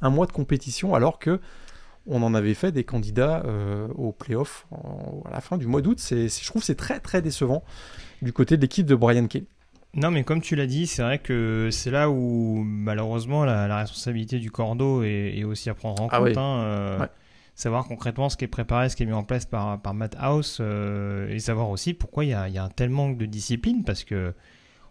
un 0.00 0.10
mois 0.10 0.24
de 0.24 0.32
compétition, 0.32 0.94
alors 0.94 1.18
que 1.18 1.38
on 2.06 2.22
en 2.22 2.34
avait 2.34 2.54
fait 2.54 2.72
des 2.72 2.84
candidats 2.84 3.42
aux 3.94 4.12
playoffs 4.12 4.66
à 5.24 5.30
la 5.30 5.40
fin 5.40 5.56
du 5.58 5.66
mois 5.66 5.82
d'août. 5.82 5.98
Je 6.00 6.46
trouve 6.46 6.62
c'est 6.62 6.74
très 6.74 7.00
très 7.00 7.22
décevant 7.22 7.62
du 8.24 8.32
côté 8.32 8.56
de 8.56 8.62
l'équipe 8.62 8.86
de 8.86 8.94
Brian 8.94 9.26
Kelly. 9.26 9.46
Non, 9.96 10.10
mais 10.10 10.24
comme 10.24 10.40
tu 10.40 10.56
l'as 10.56 10.66
dit, 10.66 10.88
c'est 10.88 11.02
vrai 11.02 11.18
que 11.20 11.68
c'est 11.70 11.90
là 11.90 12.10
où 12.10 12.64
malheureusement 12.64 13.44
la, 13.44 13.76
responsabilité 13.76 14.40
du 14.40 14.50
cordeau 14.50 15.04
est, 15.04 15.44
aussi 15.44 15.70
à 15.70 15.74
prendre 15.74 16.02
en 16.02 16.08
ah 16.10 16.18
compte. 16.18 16.36
Hein, 16.36 16.60
euh, 16.64 17.06
savoir 17.54 17.84
concrètement 17.86 18.28
ce 18.28 18.36
qui 18.36 18.44
est 18.44 18.48
préparé, 18.48 18.88
ce 18.88 18.96
qui 18.96 19.04
est 19.04 19.06
mis 19.06 19.12
en 19.12 19.22
place 19.22 19.46
par, 19.46 19.80
par 19.80 19.94
Matt 19.94 20.16
House 20.18 20.58
euh, 20.60 21.28
et 21.28 21.38
savoir 21.38 21.70
aussi 21.70 21.94
pourquoi 21.94 22.24
il 22.24 22.30
y, 22.30 22.34
a, 22.34 22.64
un 22.64 22.68
tel 22.70 22.90
manque 22.90 23.16
de 23.16 23.26
discipline 23.26 23.84
parce 23.84 24.02
que 24.02 24.34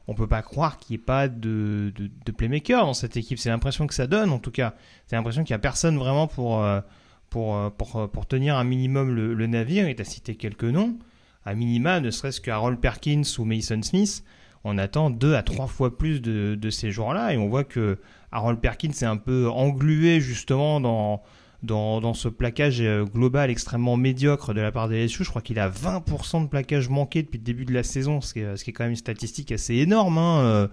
on 0.08 0.16
peut 0.16 0.28
pas 0.28 0.42
croire 0.42 0.78
qu'il 0.78 0.96
n'y 0.96 1.02
ait 1.02 1.06
pas 1.06 1.28
de, 1.28 1.94
de, 1.96 2.32
playmaker 2.32 2.86
dans 2.86 2.94
cette 2.94 3.16
équipe. 3.16 3.40
C'est 3.40 3.50
l'impression 3.50 3.88
que 3.88 3.94
ça 3.94 4.06
donne 4.06 4.32
en 4.32 4.40
tout 4.40 4.52
cas. 4.52 4.74
C'est 5.08 5.16
l'impression 5.16 5.44
qu'il 5.44 5.54
n'y 5.54 5.58
a 5.58 5.60
personne 5.60 5.98
vraiment 5.98 6.28
pour, 6.28 6.62
euh, 6.62 6.82
pour, 7.30 7.72
pour, 7.74 8.10
pour, 8.10 8.26
tenir 8.26 8.58
un 8.58 8.66
minimum 8.66 9.14
le, 9.14 9.34
le 9.34 9.48
navire. 9.48 9.88
Il 9.88 9.96
t'a 9.96 10.04
cité 10.04 10.36
quelques 10.36 10.66
noms 10.66 10.98
à 11.46 11.56
minima, 11.56 12.00
ne 12.00 12.12
serait-ce 12.12 12.42
que 12.42 12.76
Perkins 12.76 13.24
ou 13.38 13.46
Mason 13.46 13.82
Smith, 13.82 14.24
on 14.64 14.78
attend 14.78 15.10
deux 15.10 15.36
à 15.36 15.44
trois 15.44 15.68
fois 15.68 15.98
plus 15.98 16.22
de, 16.22 16.70
ces 16.70 16.92
joueurs-là. 16.92 17.34
Et 17.34 17.38
on 17.38 17.50
voit 17.50 17.64
que 17.64 18.00
Harold 18.32 18.60
Perkins 18.60 18.92
est 18.92 19.04
un 19.04 19.18
peu 19.18 19.50
englué 19.50 20.22
justement 20.22 20.80
dans, 20.80 21.22
dans, 21.64 22.14
ce 22.14 22.30
plaquage 22.30 22.82
euh, 22.82 23.04
global 23.04 23.50
extrêmement 23.50 23.98
médiocre 23.98 24.54
de 24.54 24.62
la 24.62 24.72
part 24.72 24.88
des 24.88 25.06
LSU. 25.06 25.24
Je 25.24 25.30
crois 25.30 25.42
qu'il 25.42 25.60
a 25.60 25.70
20% 25.70 26.44
de 26.44 26.48
plaquage 26.48 26.90
manqué 26.90 27.24
depuis 27.24 27.38
le 27.38 27.44
début 27.44 27.66
de 27.66 27.74
la 27.74 27.84
saison, 27.84 28.22
ce 28.22 28.34
qui 28.34 28.40
est, 28.40 28.58
ce 28.58 28.64
qui 28.64 28.70
est 28.70 28.74
quand 28.74 28.84
même 28.84 28.92
une 28.92 28.98
statistique 28.98 29.52
assez 29.52 29.76
énorme. 29.76 30.18
Hein. 30.18 30.40
Euh, 30.42 30.68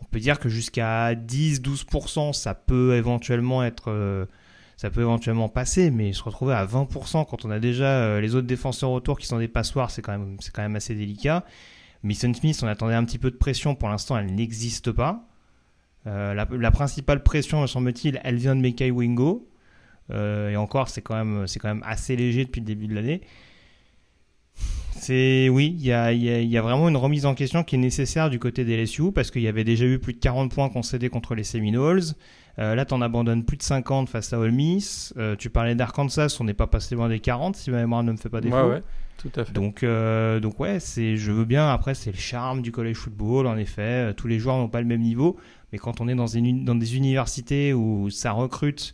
on 0.00 0.04
peut 0.04 0.20
dire 0.20 0.38
que 0.38 0.48
jusqu'à 0.48 1.14
10-12%, 1.14 2.32
ça 2.32 2.54
peut 2.54 2.96
éventuellement 2.96 3.64
être... 3.64 3.90
Euh, 3.90 4.26
ça 4.82 4.90
peut 4.90 5.02
éventuellement 5.02 5.48
passer, 5.48 5.92
mais 5.92 6.12
se 6.12 6.24
retrouver 6.24 6.54
à 6.54 6.66
20% 6.66 7.24
quand 7.30 7.44
on 7.44 7.52
a 7.52 7.60
déjà 7.60 7.84
euh, 7.84 8.20
les 8.20 8.34
autres 8.34 8.48
défenseurs 8.48 8.90
autour 8.90 9.16
qui 9.16 9.28
sont 9.28 9.38
des 9.38 9.46
passoires, 9.46 9.92
c'est 9.92 10.02
quand 10.02 10.10
même, 10.10 10.38
quand 10.52 10.62
même 10.62 10.74
assez 10.74 10.96
délicat. 10.96 11.44
Mason 12.02 12.34
Smith, 12.34 12.58
on 12.64 12.66
attendait 12.66 12.96
un 12.96 13.04
petit 13.04 13.18
peu 13.18 13.30
de 13.30 13.36
pression, 13.36 13.76
pour 13.76 13.88
l'instant 13.88 14.18
elle 14.18 14.34
n'existe 14.34 14.90
pas. 14.90 15.28
Euh, 16.08 16.34
la, 16.34 16.70
principale 16.72 17.22
pression, 17.22 17.62
me 17.62 17.68
semble-t-il, 17.68 18.20
elle 18.24 18.34
vient 18.34 18.56
de 18.56 18.60
Mekai 18.60 18.90
Wingo. 18.90 19.48
Euh, 20.10 20.50
et 20.50 20.56
encore, 20.56 20.88
c'est 20.88 21.00
quand, 21.00 21.14
même, 21.14 21.46
quand 21.60 21.68
même 21.68 21.84
assez 21.86 22.16
léger 22.16 22.44
depuis 22.44 22.58
le 22.60 22.66
début 22.66 22.88
de 22.88 22.96
l'année. 22.96 23.20
C'est 24.96 25.48
oui, 25.48 25.76
il 25.78 25.86
y 25.86 25.92
a, 25.92 26.12
y 26.12 26.58
a, 26.58 26.62
vraiment 26.62 26.88
une 26.88 26.96
remise 26.96 27.24
en 27.24 27.36
question 27.36 27.62
qui 27.62 27.76
est 27.76 27.78
nécessaire 27.78 28.30
du 28.30 28.40
côté 28.40 28.64
des 28.64 28.76
LSU 28.76 29.12
parce 29.12 29.30
qu'il 29.30 29.42
y 29.42 29.48
avait 29.48 29.62
déjà 29.62 29.84
eu 29.84 30.00
plus 30.00 30.14
de 30.14 30.18
40 30.18 30.52
points 30.52 30.70
concédés 30.70 31.08
contre 31.08 31.36
les 31.36 31.44
Seminoles. 31.44 32.02
Euh, 32.58 32.74
là, 32.74 32.84
tu 32.84 32.94
en 32.94 33.00
abandonnes 33.00 33.44
plus 33.44 33.56
de 33.56 33.62
50 33.62 34.08
face 34.08 34.32
à 34.32 34.38
Ole 34.38 34.52
Miss. 34.52 35.14
Euh, 35.16 35.36
tu 35.36 35.50
parlais 35.50 35.74
d'Arkansas, 35.74 36.36
on 36.40 36.44
n'est 36.44 36.54
pas 36.54 36.66
passé 36.66 36.94
loin 36.94 37.08
des 37.08 37.20
40, 37.20 37.56
si 37.56 37.70
ma 37.70 37.78
mémoire 37.78 38.02
ne 38.02 38.12
me 38.12 38.16
fait 38.16 38.28
pas 38.28 38.40
défaut. 38.40 38.56
Ouais, 38.56 38.62
ouais, 38.62 38.82
tout 39.16 39.30
à 39.36 39.44
fait. 39.44 39.52
Donc, 39.52 39.82
euh, 39.82 40.38
donc 40.40 40.60
ouais, 40.60 40.78
c'est, 40.78 41.16
je 41.16 41.32
veux 41.32 41.44
bien. 41.44 41.68
Après, 41.68 41.94
c'est 41.94 42.12
le 42.12 42.18
charme 42.18 42.62
du 42.62 42.70
college 42.70 42.96
football, 42.96 43.46
en 43.46 43.56
effet. 43.56 44.12
Tous 44.14 44.28
les 44.28 44.38
joueurs 44.38 44.58
n'ont 44.58 44.68
pas 44.68 44.80
le 44.80 44.86
même 44.86 45.00
niveau. 45.00 45.38
Mais 45.72 45.78
quand 45.78 46.00
on 46.02 46.08
est 46.08 46.14
dans, 46.14 46.26
une, 46.26 46.64
dans 46.64 46.74
des 46.74 46.96
universités 46.96 47.72
où 47.72 48.10
ça 48.10 48.32
recrute 48.32 48.92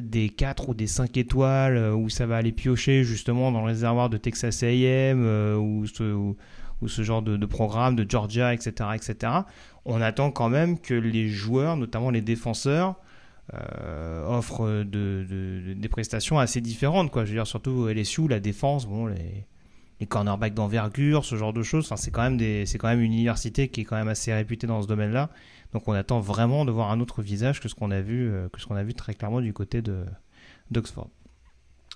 des 0.00 0.28
4 0.28 0.68
ou 0.68 0.74
des 0.74 0.86
5 0.86 1.16
étoiles, 1.16 1.76
où 1.94 2.08
ça 2.08 2.26
va 2.26 2.36
aller 2.36 2.52
piocher 2.52 3.02
justement 3.02 3.50
dans 3.50 3.58
le 3.58 3.66
réservoir 3.66 4.08
de 4.08 4.16
Texas 4.16 4.62
AM 4.62 5.24
ou 5.56 5.84
ce, 5.88 6.34
ou, 6.82 6.88
ce 6.88 7.02
genre 7.02 7.22
de, 7.22 7.46
programme 7.46 7.96
de 7.96 8.04
Georgia, 8.08 8.52
etc., 8.52 8.90
etc 8.94 9.42
on 9.84 10.00
attend 10.00 10.30
quand 10.30 10.48
même 10.48 10.78
que 10.78 10.94
les 10.94 11.28
joueurs, 11.28 11.76
notamment 11.76 12.10
les 12.10 12.20
défenseurs, 12.20 12.96
euh, 13.54 14.24
offrent 14.26 14.84
des 14.84 15.88
prestations 15.88 16.38
assez 16.38 16.60
différentes. 16.60 17.10
Je 17.14 17.20
veux 17.20 17.26
dire, 17.26 17.46
surtout 17.46 17.88
LSU, 17.88 18.28
la 18.28 18.40
défense, 18.40 18.86
bon, 18.86 19.06
les, 19.06 19.46
cornerbacks 20.08 20.54
d'envergure, 20.54 21.24
ce 21.24 21.36
genre 21.36 21.52
de 21.52 21.62
choses. 21.62 21.84
Enfin, 21.84 21.96
c'est 21.96 22.10
quand 22.10 22.22
même 22.22 23.00
une 23.00 23.12
université 23.12 23.68
qui 23.68 23.82
est 23.82 23.84
quand 23.84 23.96
même 23.96 24.08
assez 24.08 24.32
réputée 24.32 24.66
dans 24.66 24.82
ce 24.82 24.88
domaine-là. 24.88 25.30
Donc, 25.72 25.86
on 25.86 25.92
attend 25.92 26.20
vraiment 26.20 26.64
de 26.64 26.72
voir 26.72 26.90
un 26.90 27.00
autre 27.00 27.22
visage 27.22 27.60
que 27.60 27.68
ce 27.68 27.74
qu'on 27.74 27.90
a 27.92 28.00
vu, 28.00 28.28
euh, 28.28 28.48
très 28.96 29.14
clairement 29.14 29.40
du 29.40 29.52
côté 29.52 29.80
de 29.80 30.04
d'Oxford. 30.70 31.10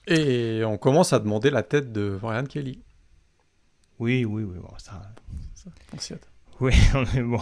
Et 0.06 0.62
on 0.64 0.78
commence 0.78 1.12
à 1.12 1.18
demander 1.18 1.50
la 1.50 1.62
tête 1.62 1.92
de 1.92 2.16
Brian 2.20 2.44
Kelly. 2.44 2.80
Oui, 3.98 4.24
oui, 4.24 4.42
oui. 4.44 4.56
Bon, 4.60 4.72
ça, 4.78 5.02
ça 5.54 6.16
oui, 6.60 6.72
mais 7.14 7.22
bon. 7.22 7.40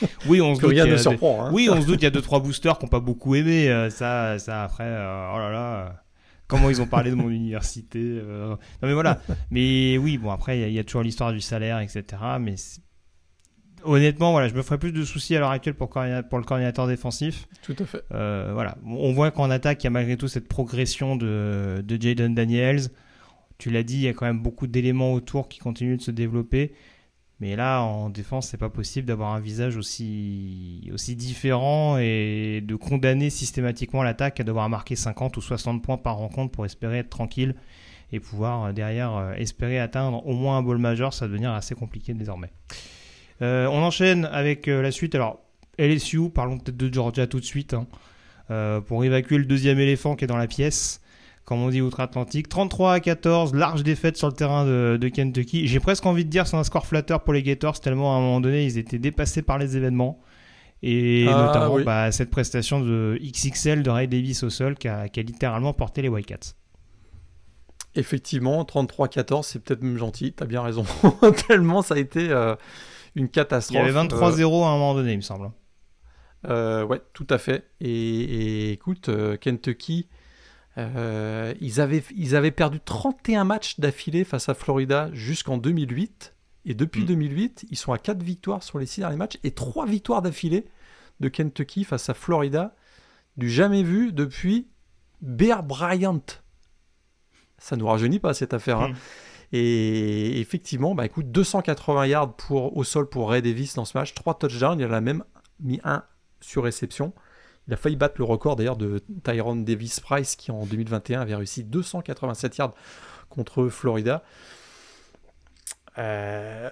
Oui, 0.26 0.40
on 0.40 0.54
se 0.54 0.60
doute. 0.60 0.70
Rien 0.70 0.86
ne 0.86 0.96
surprend. 0.96 1.46
Hein. 1.46 1.50
Oui, 1.52 1.68
on 1.70 1.80
se 1.80 1.86
doute. 1.86 2.00
Il 2.00 2.04
y 2.04 2.06
a 2.06 2.10
deux 2.10 2.22
trois 2.22 2.40
boosters 2.40 2.78
qui 2.78 2.84
n'ont 2.84 2.90
pas 2.90 3.00
beaucoup 3.00 3.34
aimé. 3.34 3.68
Euh, 3.68 3.90
ça, 3.90 4.38
ça 4.38 4.64
après. 4.64 4.84
Euh, 4.86 5.32
oh 5.34 5.38
là 5.38 5.50
là. 5.50 6.02
Comment 6.46 6.68
ils 6.68 6.80
ont 6.82 6.86
parlé 6.86 7.10
de 7.10 7.16
mon 7.16 7.30
université. 7.30 8.00
Euh. 8.02 8.50
Non 8.50 8.58
mais 8.82 8.92
voilà. 8.92 9.20
Mais 9.50 9.96
oui, 9.96 10.18
bon 10.18 10.30
après 10.30 10.60
il 10.60 10.72
y, 10.72 10.78
a 10.78 10.84
toujours 10.84 11.02
l'histoire 11.02 11.32
du 11.32 11.40
salaire, 11.40 11.80
etc. 11.80 12.04
Mais 12.38 12.54
honnêtement, 13.82 14.30
voilà, 14.32 14.48
je 14.48 14.54
me 14.54 14.60
ferais 14.62 14.78
plus 14.78 14.92
de 14.92 15.04
soucis 15.04 15.34
à 15.34 15.40
l'heure 15.40 15.50
actuelle 15.50 15.74
pour, 15.74 15.88
pour 15.88 16.38
le 16.38 16.44
coordinateur 16.44 16.86
défensif. 16.86 17.48
Tout 17.62 17.74
à 17.78 17.86
fait. 17.86 18.04
voilà, 18.10 18.76
on 18.84 19.14
voit 19.14 19.30
qu'en 19.30 19.50
attaque, 19.50 19.82
il 19.82 19.84
y 19.84 19.88
a 19.88 19.90
malgré 19.90 20.18
tout 20.18 20.28
cette 20.28 20.46
progression 20.46 21.16
de, 21.16 21.82
de 21.82 22.00
Jaden 22.00 22.34
Daniels. 22.34 22.88
Tu 23.58 23.70
l'as 23.70 23.82
dit, 23.82 23.96
il 23.96 24.02
y 24.02 24.08
a 24.08 24.12
quand 24.12 24.26
même 24.26 24.40
beaucoup 24.40 24.66
d'éléments 24.66 25.12
autour 25.12 25.48
qui 25.48 25.58
continuent 25.58 25.96
de 25.96 26.02
se 26.02 26.10
développer. 26.10 26.72
Mais 27.40 27.56
là, 27.56 27.82
en 27.82 28.10
défense, 28.10 28.48
c'est 28.48 28.58
pas 28.58 28.70
possible 28.70 29.06
d'avoir 29.06 29.34
un 29.34 29.40
visage 29.40 29.76
aussi, 29.76 30.88
aussi 30.92 31.16
différent 31.16 31.98
et 31.98 32.62
de 32.64 32.76
condamner 32.76 33.28
systématiquement 33.28 34.02
l'attaque 34.02 34.40
à 34.40 34.44
devoir 34.44 34.68
marquer 34.68 34.96
50 34.96 35.36
ou 35.36 35.40
60 35.40 35.82
points 35.82 35.96
par 35.96 36.16
rencontre 36.16 36.52
pour 36.52 36.64
espérer 36.64 36.98
être 36.98 37.10
tranquille 37.10 37.54
et 38.12 38.20
pouvoir 38.20 38.64
euh, 38.64 38.72
derrière 38.72 39.14
euh, 39.16 39.32
espérer 39.34 39.78
atteindre 39.78 40.26
au 40.26 40.32
moins 40.32 40.58
un 40.58 40.62
ball 40.62 40.78
majeur. 40.78 41.12
Ça 41.12 41.26
va 41.26 41.30
devenir 41.30 41.52
assez 41.52 41.74
compliqué 41.74 42.14
désormais. 42.14 42.52
Euh, 43.42 43.66
on 43.66 43.82
enchaîne 43.82 44.26
avec 44.26 44.66
la 44.66 44.92
suite. 44.92 45.14
Alors, 45.14 45.40
LSU, 45.78 46.30
parlons 46.30 46.58
peut-être 46.58 46.76
de 46.76 46.92
Georgia 46.92 47.26
tout 47.26 47.40
de 47.40 47.44
suite. 47.44 47.74
Hein. 47.74 47.86
pour 48.86 49.04
évacuer 49.04 49.38
le 49.38 49.44
deuxième 49.44 49.80
éléphant 49.80 50.14
qui 50.14 50.24
est 50.24 50.28
dans 50.28 50.36
la 50.36 50.46
pièce. 50.46 51.00
Comme 51.44 51.58
on 51.60 51.68
dit 51.68 51.80
outre-Atlantique. 51.80 52.48
33 52.48 52.92
à 52.94 53.00
14, 53.00 53.54
large 53.54 53.82
défaite 53.82 54.16
sur 54.16 54.28
le 54.28 54.32
terrain 54.32 54.64
de, 54.64 54.96
de 55.00 55.08
Kentucky. 55.08 55.66
J'ai 55.66 55.80
presque 55.80 56.06
envie 56.06 56.24
de 56.24 56.30
dire 56.30 56.46
c'est 56.46 56.56
un 56.56 56.64
score 56.64 56.86
flatteur 56.86 57.22
pour 57.22 57.32
les 57.32 57.42
Gators, 57.42 57.80
tellement 57.80 58.14
à 58.14 58.18
un 58.18 58.20
moment 58.20 58.40
donné 58.40 58.64
ils 58.64 58.78
étaient 58.78 58.98
dépassés 58.98 59.42
par 59.42 59.58
les 59.58 59.76
événements. 59.76 60.20
Et 60.82 61.26
Ah, 61.28 61.46
notamment 61.46 61.74
oui. 61.74 61.84
bah, 61.84 62.12
cette 62.12 62.30
prestation 62.30 62.80
de 62.80 63.18
XXL 63.22 63.82
de 63.82 63.90
Ray 63.90 64.06
Davis 64.08 64.42
au 64.42 64.50
sol 64.50 64.74
qui 64.76 64.88
a, 64.88 65.08
qui 65.08 65.20
a 65.20 65.22
littéralement 65.22 65.72
porté 65.72 66.02
les 66.02 66.08
Wildcats. 66.08 66.54
Effectivement, 67.96 68.62
33-14, 68.64 69.44
c'est 69.44 69.62
peut-être 69.62 69.82
même 69.82 69.96
gentil, 69.98 70.32
t'as 70.32 70.46
bien 70.46 70.62
raison. 70.62 70.84
Tellement 71.46 71.80
ça 71.80 71.94
a 71.94 71.98
été 71.98 72.28
euh, 72.30 72.56
une 73.14 73.26
Il 73.26 73.30
catastrophe. 73.30 73.76
y 73.76 73.88
avait 73.88 73.96
Euh, 73.98 74.04
23-0 74.04 74.64
à 74.64 74.68
un 74.68 74.72
moment 74.72 74.94
donné, 74.94 75.12
il 75.12 75.16
me 75.18 75.22
semble. 75.22 75.50
Euh, 76.48 76.84
ouais, 76.84 77.00
tout 77.12 77.26
à 77.30 77.38
fait. 77.38 77.70
Et, 77.80 77.88
et 77.90 78.72
écoute, 78.72 79.08
euh, 79.08 79.36
Kentucky, 79.36 80.08
euh, 80.78 81.54
ils, 81.60 81.80
avaient, 81.80 82.02
ils 82.16 82.34
avaient 82.36 82.50
perdu 82.50 82.80
31 82.84 83.44
matchs 83.44 83.78
d'affilée 83.80 84.24
face 84.24 84.48
à 84.48 84.54
Florida 84.54 85.10
jusqu'en 85.12 85.56
2008. 85.58 86.34
Et 86.66 86.74
depuis 86.74 87.02
Mm. 87.02 87.06
2008, 87.06 87.66
ils 87.70 87.76
sont 87.76 87.92
à 87.92 87.98
4 87.98 88.22
victoires 88.22 88.62
sur 88.62 88.78
les 88.78 88.86
6 88.86 89.00
derniers 89.00 89.16
matchs 89.16 89.38
et 89.44 89.50
3 89.52 89.86
victoires 89.86 90.22
d'affilée 90.22 90.64
de 91.20 91.28
Kentucky 91.28 91.84
face 91.84 92.08
à 92.08 92.14
Florida. 92.14 92.74
Du 93.36 93.50
jamais 93.50 93.82
vu 93.82 94.12
depuis 94.12 94.68
Bear 95.20 95.62
Bryant. 95.62 96.20
Ça 97.58 97.76
nous 97.76 97.86
rajeunit 97.86 98.18
pas 98.18 98.34
cette 98.34 98.54
affaire. 98.54 98.80
hein. 98.80 98.88
Mm. 98.88 98.94
Et 99.52 100.40
effectivement, 100.40 100.94
bah 100.96 101.06
écoute, 101.06 101.30
280 101.30 102.06
yards 102.06 102.34
pour, 102.34 102.76
au 102.76 102.82
sol 102.82 103.08
pour 103.08 103.30
Ray 103.30 103.40
Davis 103.42 103.74
dans 103.74 103.84
ce 103.84 103.96
match, 103.96 104.12
3 104.14 104.38
touchdowns, 104.38 104.80
il 104.80 104.86
en 104.86 104.92
a 104.92 105.00
même 105.00 105.22
mis 105.60 105.80
un 105.84 106.02
sur 106.40 106.64
réception. 106.64 107.12
Il 107.68 107.74
a 107.74 107.76
failli 107.76 107.96
battre 107.96 108.16
le 108.18 108.24
record 108.24 108.56
d'ailleurs 108.56 108.76
de 108.76 109.02
Tyrone 109.24 109.64
Davis 109.64 110.00
Price 110.00 110.36
qui 110.36 110.50
en 110.50 110.66
2021 110.66 111.20
avait 111.22 111.34
réussi 111.34 111.64
287 111.64 112.56
yards 112.58 112.74
contre 113.30 113.68
Florida. 113.68 114.22
Euh, 115.98 116.70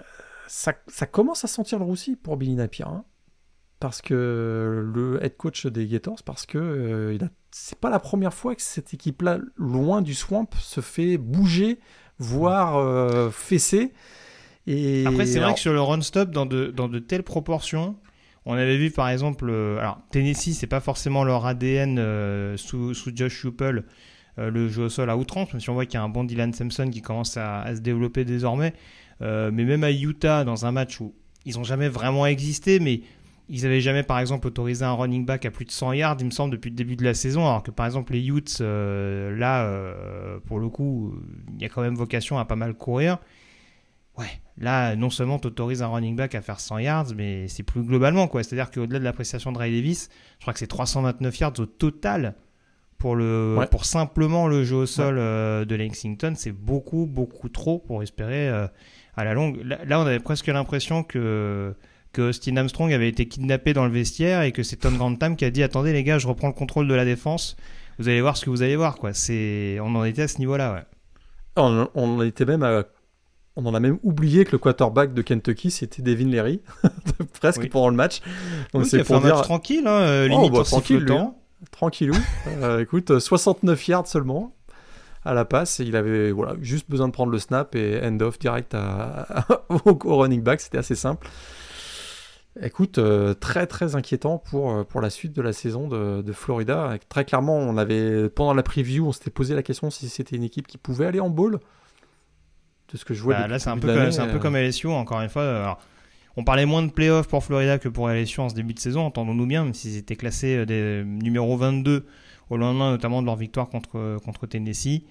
ça, 0.48 0.74
ça 0.88 1.06
commence 1.06 1.44
à 1.44 1.48
sentir 1.48 1.78
le 1.78 1.84
roussi 1.84 2.16
pour 2.16 2.36
Billy 2.36 2.54
Napier. 2.54 2.84
hein. 2.86 3.04
parce 3.80 4.00
que 4.02 4.84
le 4.94 5.18
head 5.24 5.36
coach 5.36 5.66
des 5.66 5.86
Gators, 5.88 6.22
parce 6.24 6.46
que 6.46 6.56
euh, 6.58 7.14
il 7.14 7.24
a- 7.24 7.30
c'est 7.50 7.78
pas 7.78 7.90
la 7.90 7.98
première 7.98 8.32
fois 8.32 8.54
que 8.54 8.62
cette 8.62 8.94
équipe-là, 8.94 9.38
loin 9.56 10.02
du 10.02 10.14
swamp, 10.14 10.46
se 10.60 10.80
fait 10.80 11.18
bouger, 11.18 11.80
voire 12.18 12.76
euh, 12.76 13.30
fesser. 13.30 13.92
Et 14.68 15.04
Après, 15.06 15.26
c'est 15.26 15.40
vrai 15.40 15.52
que 15.54 15.58
sur 15.60 15.72
le 15.72 15.80
run-stop, 15.80 16.30
dans 16.30 16.46
de, 16.46 16.66
dans 16.66 16.88
de 16.88 17.00
telles 17.00 17.24
proportions, 17.24 17.96
on 18.44 18.54
avait 18.54 18.76
vu 18.76 18.90
par 18.90 19.08
exemple. 19.08 19.48
euh, 19.48 19.78
alors, 19.78 20.00
Tennessee, 20.10 20.54
c'est 20.54 20.66
pas 20.66 20.80
forcément 20.80 21.24
leur 21.24 21.46
ADN 21.46 21.98
euh, 21.98 22.56
sous, 22.56 22.94
Josh 23.14 23.46
Heupel, 23.46 23.84
euh, 24.38 24.50
le 24.50 24.68
jeu 24.68 24.84
au 24.84 24.88
sol 24.88 25.10
à 25.10 25.16
outrance, 25.16 25.52
même 25.52 25.60
si 25.60 25.70
on 25.70 25.74
voit 25.74 25.86
qu'il 25.86 25.94
y 25.94 25.98
a 25.98 26.02
un 26.02 26.08
bon 26.08 26.24
Dylan 26.24 26.52
Sampson 26.52 26.88
qui 26.90 27.02
commence 27.02 27.36
à, 27.36 27.64
se 27.74 27.80
développer 27.80 28.24
désormais. 28.24 28.72
Mais 29.20 29.52
même 29.64 29.84
à 29.84 29.92
Utah, 29.92 30.42
dans 30.42 30.66
un 30.66 30.72
match 30.72 31.00
où 31.00 31.14
ils 31.44 31.56
ont 31.56 31.62
jamais 31.62 31.88
vraiment 31.88 32.26
existé, 32.26 32.80
mais 32.80 33.02
ils 33.48 33.64
avaient 33.66 33.80
jamais, 33.80 34.02
par 34.02 34.18
exemple, 34.18 34.48
autorisé 34.48 34.84
un 34.84 34.94
running 34.94 35.24
back 35.24 35.44
à 35.46 35.52
plus 35.52 35.64
de 35.64 35.70
100 35.70 35.92
yards, 35.92 36.16
il 36.18 36.26
me 36.26 36.30
semble, 36.32 36.50
depuis 36.50 36.70
le 36.70 36.76
début 36.76 36.96
de 36.96 37.04
la 37.04 37.14
saison, 37.14 37.42
alors 37.46 37.62
que 37.62 37.70
par 37.70 37.86
exemple 37.86 38.14
les 38.14 38.26
Utes, 38.26 38.58
là, 38.60 39.94
pour 40.46 40.58
le 40.58 40.68
coup, 40.68 41.14
il 41.54 41.62
y 41.62 41.64
a 41.64 41.68
quand 41.68 41.82
même 41.82 41.94
vocation 41.94 42.36
à 42.36 42.44
pas 42.44 42.56
mal 42.56 42.74
courir. 42.74 43.18
Ouais, 44.18 44.26
là, 44.58 44.94
non 44.96 45.08
seulement 45.10 45.38
tu 45.38 45.46
autorises 45.48 45.82
un 45.82 45.88
running 45.88 46.14
back 46.16 46.34
à 46.34 46.42
faire 46.42 46.60
100 46.60 46.78
yards, 46.78 47.06
mais 47.16 47.48
c'est 47.48 47.62
plus 47.62 47.82
globalement, 47.82 48.28
quoi. 48.28 48.42
C'est-à-dire 48.42 48.70
qu'au-delà 48.70 48.98
de 48.98 49.04
l'appréciation 49.04 49.52
de 49.52 49.58
Ray 49.58 49.74
Davis, 49.74 50.10
je 50.38 50.44
crois 50.44 50.52
que 50.52 50.58
c'est 50.58 50.66
329 50.66 51.38
yards 51.38 51.52
au 51.58 51.66
total 51.66 52.34
pour, 52.98 53.16
le, 53.16 53.56
Ouais. 53.58 53.66
pour 53.66 53.84
simplement 53.86 54.46
le 54.48 54.64
jeu 54.64 54.76
au 54.76 54.86
sol 54.86 55.16
euh, 55.18 55.64
de 55.64 55.74
Lexington. 55.74 56.34
C'est 56.36 56.52
beaucoup, 56.52 57.06
beaucoup 57.06 57.48
trop 57.48 57.78
pour 57.78 58.02
espérer 58.02 58.48
euh, 58.48 58.66
à 59.16 59.24
la 59.24 59.32
longue. 59.34 59.60
Là, 59.64 59.78
là, 59.86 59.98
on 59.98 60.02
avait 60.06 60.20
presque 60.20 60.46
l'impression 60.48 61.02
que, 61.02 61.74
que 62.12 62.20
Austin 62.22 62.56
Armstrong 62.58 62.92
avait 62.92 63.08
été 63.08 63.26
kidnappé 63.26 63.72
dans 63.72 63.86
le 63.86 63.92
vestiaire 63.92 64.42
et 64.42 64.52
que 64.52 64.62
c'est 64.62 64.76
Tom 64.76 64.98
Grantham 64.98 65.36
qui 65.36 65.44
a 65.46 65.50
dit 65.50 65.62
Attendez, 65.62 65.92
les 65.94 66.04
gars, 66.04 66.18
je 66.18 66.28
reprends 66.28 66.48
le 66.48 66.52
contrôle 66.52 66.86
de 66.86 66.94
la 66.94 67.06
défense. 67.06 67.56
Vous 67.98 68.08
allez 68.08 68.20
voir 68.20 68.36
ce 68.36 68.44
que 68.44 68.50
vous 68.50 68.62
allez 68.62 68.76
voir, 68.76 68.96
quoi. 68.96 69.10
On 69.30 69.94
en 69.96 70.04
était 70.04 70.22
à 70.22 70.28
ce 70.28 70.38
niveau-là, 70.38 70.74
ouais. 70.74 70.82
On, 71.56 71.88
on 71.94 72.18
en 72.18 72.22
était 72.22 72.44
même 72.44 72.62
à- 72.62 72.84
on 73.56 73.66
en 73.66 73.74
a 73.74 73.80
même 73.80 73.98
oublié 74.02 74.44
que 74.44 74.52
le 74.52 74.58
quarterback 74.58 75.12
de 75.14 75.22
Kentucky 75.22 75.70
c'était 75.70 76.02
Devin 76.02 76.26
Leary 76.28 76.60
presque 77.40 77.60
Oui. 77.62 77.68
pendant 77.68 77.88
le 77.90 77.96
match. 77.96 78.20
Donc 78.72 78.82
Oui, 78.84 78.88
c'est 78.88 79.04
pour 79.04 79.16
un 79.16 79.20
match 79.20 79.34
dire 79.34 79.42
tranquille, 79.42 79.86
hein, 79.86 80.00
euh, 80.00 80.28
Oh, 80.30 80.34
limite 80.36 80.52
bah, 80.52 80.60
en 80.60 80.62
tranquille, 80.62 80.98
lui, 80.98 81.14
tranquillou. 81.70 82.14
Euh, 82.62 82.80
écoute, 82.80 83.18
69 83.18 83.88
yards 83.88 84.06
seulement 84.06 84.54
à 85.24 85.34
la 85.34 85.44
passe 85.44 85.78
et 85.80 85.84
il 85.84 85.94
avait 85.94 86.32
voilà 86.32 86.54
juste 86.60 86.90
besoin 86.90 87.06
de 87.08 87.12
prendre 87.12 87.30
le 87.30 87.38
snap 87.38 87.76
et 87.76 88.00
end 88.02 88.18
off 88.20 88.38
direct 88.38 88.74
à, 88.74 89.46
au, 89.68 89.98
au 90.04 90.16
running 90.18 90.42
back. 90.42 90.60
C'était 90.60 90.78
assez 90.78 90.96
simple. 90.96 91.28
Écoute, 92.60 92.98
euh, 92.98 93.32
très 93.32 93.66
très 93.66 93.94
inquiétant 93.94 94.36
pour, 94.36 94.70
euh, 94.72 94.84
pour 94.84 95.00
la 95.00 95.08
suite 95.08 95.32
de 95.34 95.40
la 95.40 95.52
saison 95.54 95.88
de, 95.88 96.20
de 96.20 96.32
Florida. 96.32 96.96
Très 97.08 97.24
clairement, 97.24 97.56
on 97.56 97.78
avait 97.78 98.28
pendant 98.28 98.52
la 98.52 98.62
preview, 98.62 99.06
on 99.06 99.12
s'était 99.12 99.30
posé 99.30 99.54
la 99.54 99.62
question 99.62 99.90
si 99.90 100.08
c'était 100.10 100.36
une 100.36 100.42
équipe 100.42 100.66
qui 100.66 100.76
pouvait 100.76 101.06
aller 101.06 101.20
en 101.20 101.30
bowl. 101.30 101.60
De 102.92 102.98
ce 102.98 103.04
que 103.04 103.14
je 103.14 103.22
vois. 103.22 103.34
Bah, 103.34 103.48
là, 103.48 103.58
c'est 103.58 103.70
un, 103.70 103.78
peu 103.78 103.88
de 103.88 103.94
comme, 103.94 104.20
un 104.20 104.28
peu 104.28 104.36
euh, 104.36 104.38
comme 104.38 104.56
LSU, 104.56 104.88
encore 104.88 105.20
une 105.20 105.28
fois. 105.28 105.42
Alors, 105.42 105.80
on 106.36 106.44
parlait 106.44 106.66
moins 106.66 106.82
de 106.82 106.90
playoffs 106.90 107.28
pour 107.28 107.42
Florida 107.42 107.78
que 107.78 107.88
pour 107.88 108.08
LSU 108.08 108.40
en 108.40 108.48
ce 108.48 108.54
début 108.54 108.74
de 108.74 108.78
saison, 108.78 109.02
entendons-nous 109.02 109.46
bien, 109.46 109.64
même 109.64 109.74
s'ils 109.74 109.96
étaient 109.96 110.16
classés 110.16 110.58
euh, 110.58 110.66
des 110.66 111.02
numéro 111.04 111.56
22 111.56 112.06
au 112.50 112.56
lendemain 112.56 112.90
notamment 112.90 113.22
de 113.22 113.26
leur 113.26 113.36
victoire 113.36 113.68
contre, 113.68 114.18
contre 114.22 114.46
Tennessee. 114.46 115.02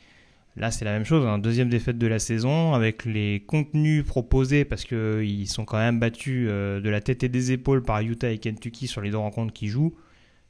Là, 0.57 0.69
c'est 0.69 0.83
la 0.83 0.91
même 0.91 1.05
chose, 1.05 1.25
un 1.25 1.37
deuxième 1.37 1.69
défaite 1.69 1.97
de 1.97 2.07
la 2.07 2.19
saison 2.19 2.73
avec 2.73 3.05
les 3.05 3.41
contenus 3.47 4.05
proposés 4.05 4.65
parce 4.65 4.83
qu'ils 4.83 5.47
sont 5.47 5.63
quand 5.63 5.77
même 5.77 5.99
battus 5.99 6.47
euh, 6.49 6.81
de 6.81 6.89
la 6.89 6.99
tête 6.99 7.23
et 7.23 7.29
des 7.29 7.53
épaules 7.53 7.83
par 7.83 8.01
Utah 8.01 8.29
et 8.29 8.37
Kentucky 8.37 8.87
sur 8.87 8.99
les 8.99 9.11
deux 9.11 9.17
rencontres 9.17 9.53
qu'ils 9.53 9.69
jouent. 9.69 9.95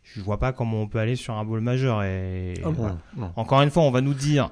Je 0.02 0.20
vois 0.20 0.39
pas 0.39 0.54
comment 0.54 0.82
on 0.82 0.88
peut 0.88 0.98
aller 0.98 1.15
sur 1.15 1.36
un 1.36 1.46
bowl 1.46 1.62
majeur. 1.62 2.02
Et, 2.02 2.56
ah, 2.63 2.70
voilà. 2.70 2.98
non, 3.15 3.26
non. 3.28 3.34
Encore 3.36 3.62
une 3.62 3.70
fois, 3.70 3.84
on 3.84 3.91
va 3.91 4.02
nous 4.02 4.15
dire 4.15 4.50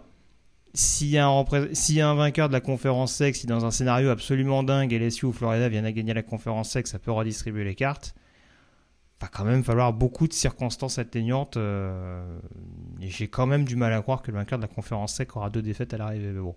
s'il 0.74 1.08
y, 1.10 1.18
a 1.18 1.26
un 1.26 1.30
repré- 1.42 1.74
s'il 1.74 1.96
y 1.96 2.02
a 2.02 2.10
un 2.10 2.16
vainqueur 2.16 2.48
de 2.48 2.54
la 2.54 2.62
conférence 2.62 3.14
SEC, 3.14 3.36
si 3.36 3.48
dans 3.48 3.66
un 3.66 3.72
scénario 3.72 4.10
absolument 4.10 4.64
dingue, 4.64 4.92
LSU 4.94 5.26
ou 5.26 5.32
Florida 5.34 5.68
viennent 5.70 5.86
à 5.86 5.92
gagner 5.92 6.14
la 6.14 6.24
conférence 6.24 6.70
SEC, 6.72 6.88
ça 6.88 7.00
peut 7.00 7.12
redistribuer 7.12 7.64
les 7.64 7.76
cartes. 7.76 8.14
Va 9.22 9.28
quand 9.28 9.44
même 9.44 9.64
falloir 9.64 9.92
beaucoup 9.92 10.28
de 10.28 10.34
circonstances 10.34 10.98
atteignantes. 10.98 11.58
euh, 11.58 12.24
et 13.02 13.10
j'ai 13.10 13.28
quand 13.28 13.46
même 13.48 13.66
du 13.66 13.76
mal 13.76 13.92
à 13.94 14.02
croire 14.02 14.22
que 14.22 14.32
le 14.32 14.38
vainqueur 14.38 14.60
de 14.60 14.64
la 14.64 14.70
conférence 14.70 15.16
SEC 15.16 15.36
aura 15.36 15.50
deux 15.50 15.62
défaites 15.62 15.94
à 15.94 15.98
l'arrivée. 15.98 16.32
Mais 16.32 16.40
bon, 16.40 16.56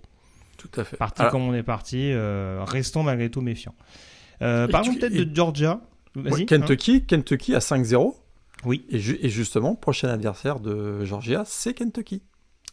Tout 0.59 0.71
à 0.77 0.85
fait. 0.85 0.97
parti 0.97 1.21
Alors, 1.23 1.33
comme 1.33 1.43
on 1.43 1.55
est 1.55 1.63
parti, 1.65 2.13
euh, 2.13 2.63
restons 2.67 3.03
malgré 3.03 3.31
tout 3.31 3.41
méfiants. 3.41 3.75
Euh, 4.43 4.69
parlons 4.69 4.93
tu- 4.93 4.99
peut-être 5.01 5.15
et- 5.17 5.25
de 5.25 5.35
Georgia. 5.35 5.81
Ouais, 6.15 6.31
hein. 6.43 6.45
Kentucky, 6.47 7.05
Kentucky 7.05 7.55
à 7.55 7.61
5-0. 7.61 8.15
Oui. 8.65 8.85
Et, 8.91 8.99
ju- 9.01 9.19
et 9.23 9.29
justement, 9.29 9.75
prochain 9.75 10.09
adversaire 10.09 10.61
de 10.61 11.05
Georgia, 11.05 11.43
c'est 11.47 11.75
Kentucky. 11.75 12.23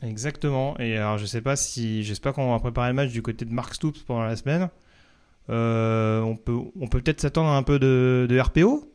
Exactement. 0.02 0.78
Et 0.80 0.98
alors, 0.98 1.18
je 1.18 1.26
sais 1.26 1.42
pas 1.42 1.56
si, 1.56 2.04
j'espère 2.04 2.34
qu'on 2.34 2.52
va 2.52 2.60
préparer 2.60 2.90
le 2.90 2.94
match 2.96 3.12
du 3.12 3.22
côté 3.22 3.46
de 3.46 3.54
Mark 3.54 3.74
Stoops 3.74 4.04
pendant 4.04 4.24
la 4.24 4.36
semaine. 4.36 4.70
Euh, 5.50 6.22
on 6.22 6.36
peut, 6.36 6.58
on 6.80 6.88
peut 6.88 7.02
peut-être 7.02 7.22
s'attendre 7.22 7.50
à 7.50 7.58
un 7.58 7.64
peu 7.64 7.80
de, 7.80 8.28
de 8.30 8.40
RPO 8.40 8.92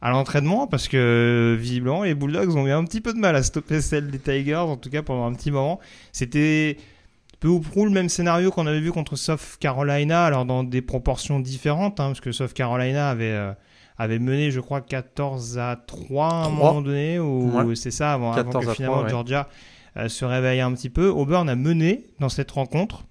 à 0.00 0.10
l'entraînement 0.10 0.66
parce 0.66 0.88
que 0.88 1.56
visiblement 1.58 2.02
les 2.02 2.14
Bulldogs 2.14 2.54
ont 2.56 2.66
eu 2.66 2.70
un 2.70 2.84
petit 2.84 3.00
peu 3.00 3.12
de 3.12 3.18
mal 3.18 3.36
à 3.36 3.42
stopper 3.42 3.80
celle 3.82 4.10
des 4.10 4.18
Tigers, 4.18 4.54
en 4.56 4.76
tout 4.78 4.88
cas 4.90 5.02
pendant 5.02 5.26
un 5.26 5.34
petit 5.34 5.50
moment. 5.50 5.78
C'était 6.12 6.78
peu 7.40 7.48
ou 7.48 7.60
prou 7.60 7.84
le 7.84 7.90
même 7.90 8.08
scénario 8.08 8.50
qu'on 8.50 8.66
avait 8.66 8.80
vu 8.80 8.90
contre 8.90 9.16
South 9.16 9.58
Carolina, 9.60 10.24
alors 10.24 10.46
dans 10.46 10.64
des 10.64 10.80
proportions 10.82 11.40
différentes, 11.40 12.00
hein, 12.00 12.06
parce 12.08 12.20
que 12.20 12.32
South 12.32 12.54
Carolina 12.54 13.10
avait, 13.10 13.32
euh, 13.32 13.52
avait 13.98 14.18
mené, 14.18 14.50
je 14.50 14.60
crois, 14.60 14.80
14 14.80 15.58
à 15.58 15.76
3 15.86 16.26
à 16.26 16.34
un 16.36 16.42
3. 16.44 16.50
moment 16.50 16.80
donné, 16.80 17.18
ou 17.18 17.50
Ouais. 17.54 17.76
c'est 17.76 17.90
ça, 17.90 18.14
avant, 18.14 18.32
avant 18.32 18.44
14 18.44 18.64
que 18.64 18.70
à 18.70 18.74
finalement 18.74 18.94
3, 18.96 19.04
ouais. 19.04 19.10
Georgia 19.10 19.48
se 20.08 20.24
réveille 20.24 20.60
un 20.60 20.72
petit 20.74 20.90
peu. 20.90 21.08
Auburn 21.08 21.48
a 21.48 21.56
mené 21.56 22.04
dans 22.20 22.28
cette 22.28 22.50
rencontre, 22.50 23.04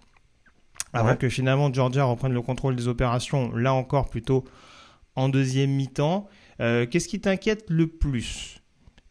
avant 0.94 1.10
Ouais. 1.10 1.18
que 1.18 1.30
finalement 1.30 1.72
Georgia 1.74 2.04
reprenne 2.06 2.34
le 2.34 2.42
contrôle 2.42 2.76
des 2.76 2.88
opérations, 2.88 3.52
là 3.54 3.74
encore 3.74 4.10
plutôt 4.10 4.44
en 5.16 5.30
deuxième 5.30 5.72
mi-temps. 5.72 6.28
Euh, 6.62 6.86
Qu'est-ce 6.86 7.08
qui 7.08 7.20
t'inquiète 7.20 7.66
le 7.70 7.88
plus? 7.88 8.62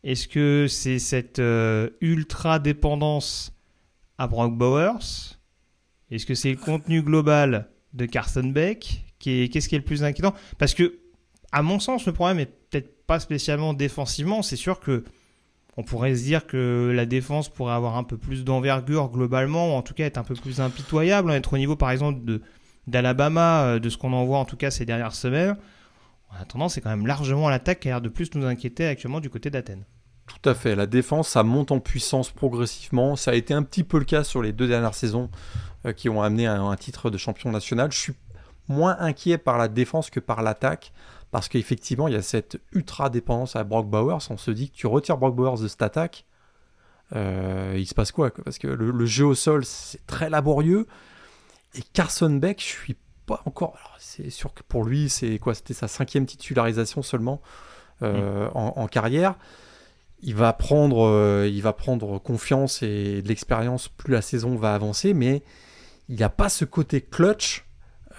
Est-ce 0.02 0.28
que 0.28 0.66
c'est 0.68 0.98
cette 0.98 1.38
euh, 1.38 1.90
ultra 2.00 2.58
dépendance 2.58 3.52
à 4.18 4.26
Brock 4.28 4.56
Bowers? 4.56 5.36
Est-ce 6.10 6.26
que 6.26 6.34
c'est 6.34 6.50
le 6.50 6.56
contenu 6.56 7.02
global 7.02 7.68
de 7.92 8.06
Carson 8.06 8.44
Beck 8.44 9.04
Qu'est-ce 9.18 9.68
qui 9.68 9.74
est 9.74 9.78
le 9.78 9.84
plus 9.84 10.04
inquiétant? 10.04 10.34
Parce 10.58 10.74
que, 10.74 10.98
à 11.50 11.62
mon 11.62 11.78
sens, 11.80 12.04
le 12.04 12.12
problème 12.12 12.38
est 12.38 12.52
peut-être 12.70 13.06
pas 13.06 13.18
spécialement 13.20 13.72
défensivement. 13.72 14.42
C'est 14.42 14.56
sûr 14.56 14.80
que 14.80 15.04
on 15.76 15.82
pourrait 15.82 16.14
se 16.14 16.22
dire 16.22 16.46
que 16.46 16.92
la 16.94 17.06
défense 17.06 17.48
pourrait 17.48 17.74
avoir 17.74 17.96
un 17.96 18.04
peu 18.04 18.16
plus 18.16 18.44
d'envergure 18.44 19.10
globalement, 19.10 19.74
ou 19.74 19.76
en 19.76 19.82
tout 19.82 19.94
cas 19.94 20.04
être 20.04 20.18
un 20.18 20.24
peu 20.24 20.34
plus 20.34 20.60
impitoyable, 20.60 21.30
hein, 21.30 21.34
être 21.34 21.52
au 21.52 21.58
niveau 21.58 21.76
par 21.76 21.90
exemple 21.90 22.40
d'Alabama, 22.86 23.64
euh, 23.64 23.78
de 23.78 23.88
ce 23.88 23.96
qu'on 23.96 24.12
en 24.12 24.24
voit 24.24 24.38
en 24.38 24.44
tout 24.44 24.56
cas 24.56 24.70
ces 24.70 24.84
dernières 24.84 25.14
semaines. 25.14 25.56
En 26.30 26.40
attendant, 26.40 26.68
c'est 26.68 26.80
quand 26.80 26.90
même 26.90 27.06
largement 27.06 27.48
l'attaque 27.48 27.80
qui 27.80 27.88
a 27.88 27.92
l'air 27.92 28.00
de 28.00 28.08
plus 28.08 28.34
nous 28.34 28.46
inquiéter 28.46 28.86
actuellement 28.86 29.20
du 29.20 29.30
côté 29.30 29.50
d'Athènes. 29.50 29.84
Tout 30.26 30.48
à 30.48 30.54
fait. 30.54 30.74
La 30.74 30.86
défense, 30.86 31.28
ça 31.28 31.42
monte 31.42 31.70
en 31.70 31.80
puissance 31.80 32.30
progressivement. 32.30 33.14
Ça 33.16 33.32
a 33.32 33.34
été 33.34 33.52
un 33.52 33.62
petit 33.62 33.84
peu 33.84 33.98
le 33.98 34.04
cas 34.04 34.24
sur 34.24 34.42
les 34.42 34.52
deux 34.52 34.66
dernières 34.66 34.94
saisons 34.94 35.30
euh, 35.86 35.92
qui 35.92 36.08
ont 36.08 36.22
amené 36.22 36.46
un, 36.46 36.74
titre 36.76 37.10
de 37.10 37.18
champion 37.18 37.50
national. 37.50 37.92
Je 37.92 37.98
suis 37.98 38.14
moins 38.68 38.96
inquiet 38.98 39.38
par 39.38 39.58
la 39.58 39.68
défense 39.68 40.10
que 40.10 40.20
par 40.20 40.42
l'attaque. 40.42 40.92
Parce 41.34 41.48
qu'effectivement, 41.48 42.06
il 42.06 42.14
y 42.14 42.16
a 42.16 42.22
cette 42.22 42.60
ultra 42.70 43.10
dépendance 43.10 43.56
à 43.56 43.64
Brock 43.64 43.88
Bowers. 43.88 44.20
On 44.30 44.36
se 44.36 44.52
dit 44.52 44.70
que 44.70 44.76
tu 44.76 44.86
retires 44.86 45.16
Brock 45.16 45.34
Bowers 45.34 45.60
de 45.60 45.66
cette 45.66 45.82
attaque. 45.82 46.26
Euh, 47.16 47.74
il 47.76 47.86
se 47.88 47.94
passe 47.94 48.12
quoi 48.12 48.30
Parce 48.30 48.58
que 48.58 48.68
le, 48.68 48.92
le, 48.92 49.04
jeu 49.04 49.26
au 49.26 49.34
sol, 49.34 49.64
c'est 49.64 50.06
très 50.06 50.30
laborieux. 50.30 50.86
Et 51.74 51.82
Carson 51.92 52.30
Beck, 52.30 52.60
je 52.60 52.66
suis 52.66 52.96
pas 53.26 53.42
encore. 53.46 53.76
C'est 53.98 54.30
sûr 54.30 54.54
que 54.54 54.62
pour 54.62 54.84
lui, 54.84 55.08
c'est 55.08 55.40
quoi? 55.40 55.56
C'était 55.56 55.74
sa 55.74 55.88
cinquième 55.88 56.24
titularisation 56.24 57.02
seulement 57.02 57.42
euh, 58.02 58.46
mmh. 58.46 58.50
en, 58.56 58.78
en, 58.78 58.86
carrière. 58.86 59.34
Il 60.22 60.36
va 60.36 60.52
prendre, 60.52 61.04
euh, 61.04 61.50
il 61.52 61.62
va 61.62 61.72
prendre 61.72 62.20
confiance 62.20 62.80
et 62.84 63.22
de 63.22 63.26
l'expérience 63.26 63.88
plus 63.88 64.12
la 64.12 64.22
saison 64.22 64.54
va 64.54 64.72
avancer, 64.72 65.14
mais 65.14 65.42
il 66.08 66.14
n'y 66.14 66.22
a 66.22 66.28
pas 66.28 66.48
ce 66.48 66.64
côté 66.64 67.00
clutch 67.00 67.63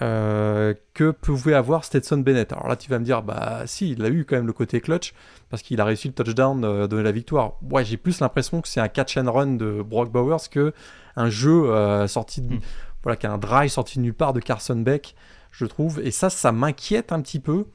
euh, 0.02 0.74
que 0.94 1.12
pouvait 1.12 1.54
avoir 1.54 1.86
Stetson 1.86 2.18
Bennett. 2.18 2.52
Alors 2.52 2.68
là, 2.68 2.76
tu 2.76 2.90
vas 2.90 3.00
me 3.00 3.06
dire, 3.06 3.24
bah 3.24 3.64
si, 3.66 3.92
il 3.92 4.04
a 4.04 4.10
eu 4.10 4.26
quand 4.26 4.36
même 4.36 4.48
le 4.48 4.54
côté 4.54 4.82
clutch 4.82 5.14
parce 5.50 5.64
qu'il 5.64 5.80
a 5.80 5.86
réussi 5.86 6.08
le 6.08 6.14
touchdown 6.14 6.64
euh, 6.64 6.88
de 6.88 6.98
la 6.98 7.12
victoire. 7.12 7.54
Ouais, 7.70 7.86
j'ai 7.86 7.98
plus 7.98 8.20
l'impression 8.20 8.62
que 8.62 8.68
c'est 8.68 8.82
un 8.82 8.88
catch 8.88 9.18
and 9.18 9.32
run 9.32 9.54
de 9.54 9.82
Brock 9.82 10.12
Bowers 10.12 10.50
que 10.52 10.74
un 11.16 11.30
jeu 11.30 11.70
euh, 11.70 12.08
sorti 12.08 12.42
de, 12.42 12.56
mm. 12.56 12.60
voilà, 13.04 13.16
qu'un 13.16 13.38
drive 13.38 13.70
sorti 13.70 14.00
de 14.00 14.04
nulle 14.04 14.14
part 14.14 14.34
de 14.34 14.40
Carson 14.40 14.76
Beck, 14.76 15.16
je 15.52 15.66
trouve. 15.66 16.00
Et 16.02 16.12
ça, 16.12 16.30
ça 16.30 16.52
m'inquiète 16.52 17.12
un 17.12 17.22
petit 17.22 17.40
peu 17.40 17.68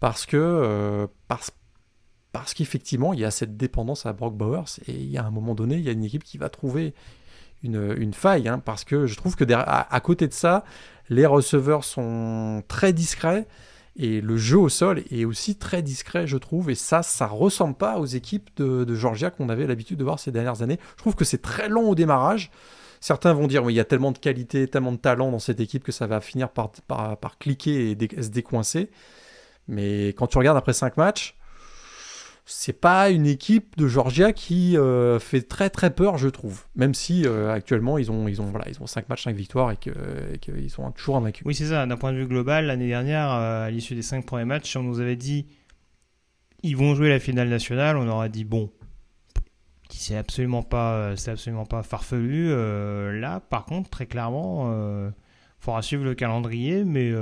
parce 0.00 0.26
que 0.26 0.36
euh, 0.36 1.06
parce 1.28 1.50
parce 2.32 2.52
qu'effectivement, 2.52 3.14
il 3.14 3.20
y 3.20 3.24
a 3.24 3.30
cette 3.30 3.56
dépendance 3.56 4.04
à 4.04 4.12
Brock 4.12 4.36
Bowers 4.36 4.78
et 4.86 4.92
il 4.92 5.10
y 5.10 5.16
a 5.16 5.24
un 5.24 5.30
moment 5.30 5.54
donné, 5.54 5.76
il 5.76 5.82
y 5.82 5.88
a 5.88 5.92
une 5.92 6.04
équipe 6.04 6.22
qui 6.22 6.36
va 6.36 6.50
trouver 6.50 6.92
une, 7.62 8.12
faille 8.12 8.48
hein, 8.48 8.60
parce 8.64 8.84
que 8.84 9.06
je 9.06 9.16
trouve 9.16 9.36
que 9.36 9.44
à, 9.52 10.00
côté 10.00 10.28
de 10.28 10.32
ça, 10.32 10.64
les 11.08 11.26
receveurs 11.26 11.84
sont 11.84 12.62
très 12.68 12.92
discrets 12.92 13.46
et 13.98 14.20
le 14.20 14.36
jeu 14.36 14.58
au 14.58 14.68
sol 14.68 15.02
est 15.10 15.24
aussi 15.24 15.56
très 15.56 15.82
discret, 15.82 16.26
je 16.26 16.36
trouve. 16.36 16.70
Et 16.70 16.74
ça, 16.74 17.02
ça 17.02 17.26
ressemble 17.26 17.74
pas 17.74 17.98
aux 17.98 18.06
équipes 18.06 18.50
de, 18.56 18.94
Georgia 18.94 19.30
qu'on 19.30 19.48
avait 19.48 19.66
l'habitude 19.66 19.98
de 19.98 20.04
voir 20.04 20.18
ces 20.18 20.30
dernières 20.30 20.62
années. 20.62 20.78
Je 20.96 21.02
trouve 21.02 21.14
que 21.14 21.24
c'est 21.24 21.40
très 21.40 21.68
long 21.68 21.88
au 21.88 21.94
démarrage. 21.94 22.50
Certains 23.00 23.32
vont 23.32 23.46
dire, 23.46 23.64
oui, 23.64 23.74
il 23.74 23.76
y 23.76 23.80
a 23.80 23.84
tellement 23.84 24.12
de 24.12 24.18
qualité, 24.18 24.68
tellement 24.68 24.92
de 24.92 24.98
talent 24.98 25.30
dans 25.30 25.38
cette 25.38 25.60
équipe 25.60 25.82
que 25.82 25.92
ça 25.92 26.06
va 26.06 26.20
finir 26.20 26.50
par, 26.50 26.70
par, 26.88 27.38
cliquer 27.38 27.90
et 27.90 28.22
se 28.22 28.28
décoincer. 28.28 28.90
Mais 29.68 30.08
quand 30.08 30.26
tu 30.26 30.38
regardes 30.38 30.58
après 30.58 30.72
5 30.72 30.96
matchs, 30.96 31.36
c'est 32.48 32.80
pas 32.80 33.10
une 33.10 33.26
équipe 33.26 33.76
de 33.76 33.88
Georgia 33.88 34.32
qui 34.32 34.78
euh, 34.78 35.18
fait 35.18 35.42
très 35.42 35.68
très 35.68 35.90
peur, 35.92 36.16
je 36.16 36.28
trouve. 36.28 36.62
Même 36.76 36.94
si 36.94 37.26
euh, 37.26 37.52
actuellement 37.52 37.98
ils 37.98 38.12
ont 38.12 38.28
ils 38.28 38.40
ont 38.40 38.46
voilà 38.46 38.66
ils 38.68 38.80
ont 38.80 38.86
5 38.86 39.08
matchs 39.08 39.24
5 39.24 39.34
victoires 39.34 39.72
et 39.72 39.76
qu'ils 39.76 39.92
qu 40.40 40.68
sont 40.68 40.88
toujours 40.92 41.16
invaincus. 41.16 41.42
Oui 41.44 41.56
c'est 41.56 41.66
ça. 41.66 41.84
D'un 41.86 41.96
point 41.96 42.12
de 42.12 42.18
vue 42.18 42.26
global, 42.26 42.66
l'année 42.66 42.86
dernière, 42.86 43.32
euh, 43.32 43.66
à 43.66 43.70
l'issue 43.70 43.96
des 43.96 44.02
5 44.02 44.24
premiers 44.24 44.44
matchs, 44.44 44.76
on 44.76 44.84
nous 44.84 45.00
avait 45.00 45.16
dit 45.16 45.46
ils 46.62 46.76
vont 46.76 46.94
jouer 46.94 47.08
la 47.08 47.18
finale 47.18 47.48
nationale, 47.48 47.96
on 47.96 48.08
aurait 48.08 48.30
dit 48.30 48.44
bon. 48.44 48.70
C'est 49.90 50.16
absolument 50.16 50.62
pas 50.62 51.16
c'est 51.16 51.32
absolument 51.32 51.66
pas 51.66 51.82
farfelu. 51.82 52.50
là, 53.20 53.40
par 53.40 53.64
contre, 53.64 53.90
très 53.90 54.06
clairement, 54.06 54.72
il 55.08 55.12
faudra 55.58 55.82
suivre 55.82 56.04
le 56.04 56.14
calendrier, 56.14 56.84
mais 56.84 57.12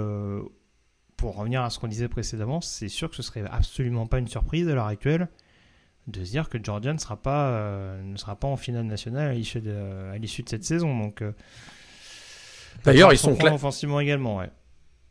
pour 1.25 1.37
revenir 1.37 1.63
à 1.63 1.71
ce 1.71 1.79
qu'on 1.79 1.89
disait 1.89 2.09
précédemment, 2.09 2.61
c'est 2.61 2.91
sûr 2.91 3.09
que 3.09 3.17
ce 3.17 3.23
serait 3.23 3.45
absolument 3.51 4.07
pas 4.07 4.19
une 4.19 4.29
surprise 4.29 4.69
à 4.69 4.75
l'heure 4.75 4.89
actuelle 4.89 5.29
de 6.07 6.23
se 6.23 6.31
dire 6.31 6.51
que 6.51 6.59
Georgia 6.63 6.93
ne 6.93 6.99
sera 6.99 7.17
pas, 7.17 7.49
euh, 7.49 8.03
ne 8.03 8.19
sera 8.19 8.37
pas 8.37 8.47
en 8.47 8.59
finale 8.59 8.85
nationale 8.85 9.31
à 9.31 9.33
l'issue 9.33 9.63
de, 9.63 10.19
de, 10.19 10.27
cette 10.27 10.65
saison. 10.65 10.95
Donc, 10.99 11.23
euh, 11.23 11.33
D'ailleurs, 12.85 13.11
ils 13.15 13.19
sont 13.19 13.43
offensivement 13.43 14.01
également. 14.01 14.37
Ouais. 14.37 14.51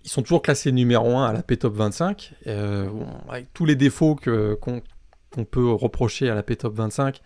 Ils 0.03 0.11
sont 0.11 0.21
toujours 0.21 0.43
classés 0.43 0.71
numéro 0.71 1.17
1 1.17 1.29
à 1.29 1.33
la 1.33 1.41
P-Top 1.41 1.73
25. 1.73 2.35
Euh, 2.45 2.91
avec 3.27 3.51
tous 3.51 3.65
les 3.65 3.75
défauts 3.75 4.15
qu'on 4.15 4.81
qu 5.31 5.45
peut 5.45 5.71
reprocher 5.71 6.29
à 6.29 6.35
la 6.35 6.43
P-Top 6.43 6.75
25, 6.75 7.21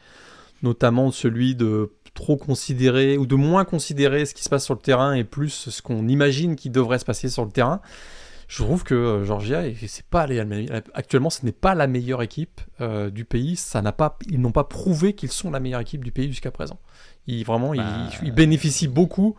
notamment 0.63 1.12
celui 1.12 1.56
de 1.56 1.91
trop 2.13 2.38
considérer 2.38 3.17
ou 3.17 3.26
de 3.26 3.36
moins 3.36 3.65
considérer 3.65 4.26
ce 4.26 4.34
qui 4.34 4.45
se 4.45 4.50
passe 4.50 4.63
sur 4.63 4.76
le 4.76 4.80
terrain 4.80 5.13
et 5.13 5.26
plus 5.26 5.69
ce 5.69 5.82
qu'on 5.82 6.08
imagine 6.08 6.56
qui 6.56 6.69
devrait 6.69 7.00
se 7.00 7.06
passer 7.06 7.28
sur 7.28 7.43
le 7.43 7.52
terrain 7.52 7.82
je 8.47 8.63
trouve 8.63 8.83
que 8.83 8.95
euh, 8.95 9.25
Georgia, 9.25 9.63
c'est 9.88 10.05
pas 10.05 10.25
actuellement, 10.93 11.29
ce 11.29 11.45
n'est 11.45 11.51
pas 11.51 11.75
la 11.75 11.88
meilleure 11.88 12.21
équipe 12.21 12.62
euh, 12.79 13.10
du 13.10 13.25
pays. 13.25 13.57
Ça 13.57 13.81
n'a 13.81 13.91
pas, 13.91 14.17
ils 14.29 14.39
n'ont 14.39 14.53
pas 14.53 14.63
prouvé 14.63 15.13
qu'ils 15.13 15.31
sont 15.31 15.51
la 15.51 15.60
meilleure 15.60 15.81
équipe 15.81 16.03
du 16.03 16.12
pays 16.13 16.29
jusqu'à 16.29 16.51
présent. 16.51 16.79
Ils 17.27 17.43
vraiment, 17.43 17.75
bah... 17.75 17.83
ils, 18.21 18.27
ils, 18.27 18.33
bénéficient 18.33 18.88
beaucoup 18.88 19.36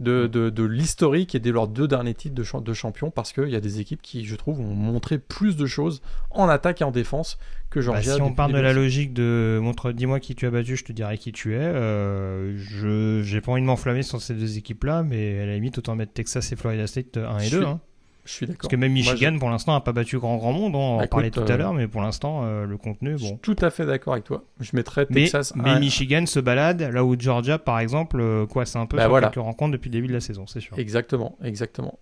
de, 0.00 0.26
de, 0.26 0.50
de 0.50 0.64
l'historique 0.64 1.36
et 1.36 1.40
de 1.40 1.50
leurs 1.52 1.68
deux 1.68 1.86
derniers 1.86 2.14
titres 2.14 2.34
de, 2.34 2.60
de 2.60 2.72
champion 2.72 3.10
parce 3.10 3.32
qu'il 3.32 3.48
y 3.48 3.54
a 3.56 3.60
des 3.60 3.78
équipes 3.78 4.02
qui, 4.02 4.24
je 4.24 4.34
trouve, 4.34 4.60
ont 4.60 4.74
montré 4.74 5.18
plus 5.18 5.56
de 5.56 5.66
choses 5.66 6.02
en 6.30 6.48
attaque 6.48 6.80
et 6.80 6.84
en 6.84 6.90
défense 6.90 7.38
que 7.70 7.80
Georgia. 7.80 8.12
Bah, 8.12 8.16
si 8.16 8.22
on 8.22 8.34
parle 8.34 8.52
de 8.52 8.58
la 8.58 8.72
logique 8.72 9.12
de 9.12 9.60
montre, 9.62 9.92
dis-moi 9.92 10.18
qui 10.18 10.34
tu 10.34 10.46
as 10.46 10.50
battu, 10.50 10.76
je 10.76 10.84
te 10.84 10.92
dirai 10.92 11.16
qui 11.16 11.30
tu 11.30 11.54
es. 11.54 11.58
Euh, 11.60 12.56
je 12.56 13.22
j'ai 13.22 13.40
pas 13.40 13.52
envie 13.52 13.62
de 13.62 13.66
m'enflammer 13.66 14.02
sur 14.02 14.20
ces 14.20 14.34
deux 14.34 14.58
équipes-là, 14.58 15.04
mais 15.04 15.40
à 15.40 15.46
la 15.46 15.54
limite 15.54 15.78
autant 15.78 15.94
mettre 15.94 16.12
Texas 16.12 16.50
et 16.50 16.56
Florida 16.56 16.88
State 16.88 17.16
1 17.16 17.38
et 17.38 17.50
2. 17.50 17.64
Hein. 17.64 17.80
Je 18.28 18.34
suis 18.34 18.46
d'accord. 18.46 18.58
Parce 18.60 18.70
que 18.70 18.76
même 18.76 18.92
Michigan, 18.92 19.32
je... 19.32 19.38
pour 19.38 19.48
l'instant, 19.48 19.72
n'a 19.72 19.80
pas 19.80 19.92
battu 19.92 20.18
grand 20.18 20.36
grand 20.36 20.52
monde. 20.52 20.74
On 20.74 21.00
en 21.00 21.06
parlait 21.06 21.30
tout 21.30 21.40
à 21.40 21.56
l'heure, 21.56 21.72
mais 21.72 21.88
pour 21.88 22.02
l'instant, 22.02 22.42
euh, 22.44 22.66
le 22.66 22.76
contenu, 22.76 23.12
bon. 23.12 23.16
Je 23.16 23.24
suis 23.24 23.38
tout 23.38 23.56
à 23.62 23.70
fait 23.70 23.86
d'accord 23.86 24.12
avec 24.12 24.24
toi. 24.24 24.44
Je 24.60 24.70
mettrais 24.74 25.06
Texas. 25.06 25.54
Mais, 25.56 25.74
mais 25.74 25.80
Michigan 25.80 26.26
se 26.26 26.38
balade 26.38 26.82
là 26.82 27.04
où 27.04 27.18
Georgia, 27.18 27.58
par 27.58 27.80
exemple, 27.80 28.20
euh, 28.20 28.44
quoi, 28.44 28.66
c'est 28.66 28.78
un 28.78 28.84
peu 28.84 28.98
bah 28.98 29.04
sur 29.04 29.10
voilà. 29.10 29.28
quelques 29.28 29.42
rencontres 29.42 29.72
depuis 29.72 29.88
le 29.88 29.94
début 29.94 30.08
de 30.08 30.12
la 30.12 30.20
saison, 30.20 30.46
c'est 30.46 30.60
sûr. 30.60 30.78
Exactement, 30.78 31.38
exactement. 31.42 31.98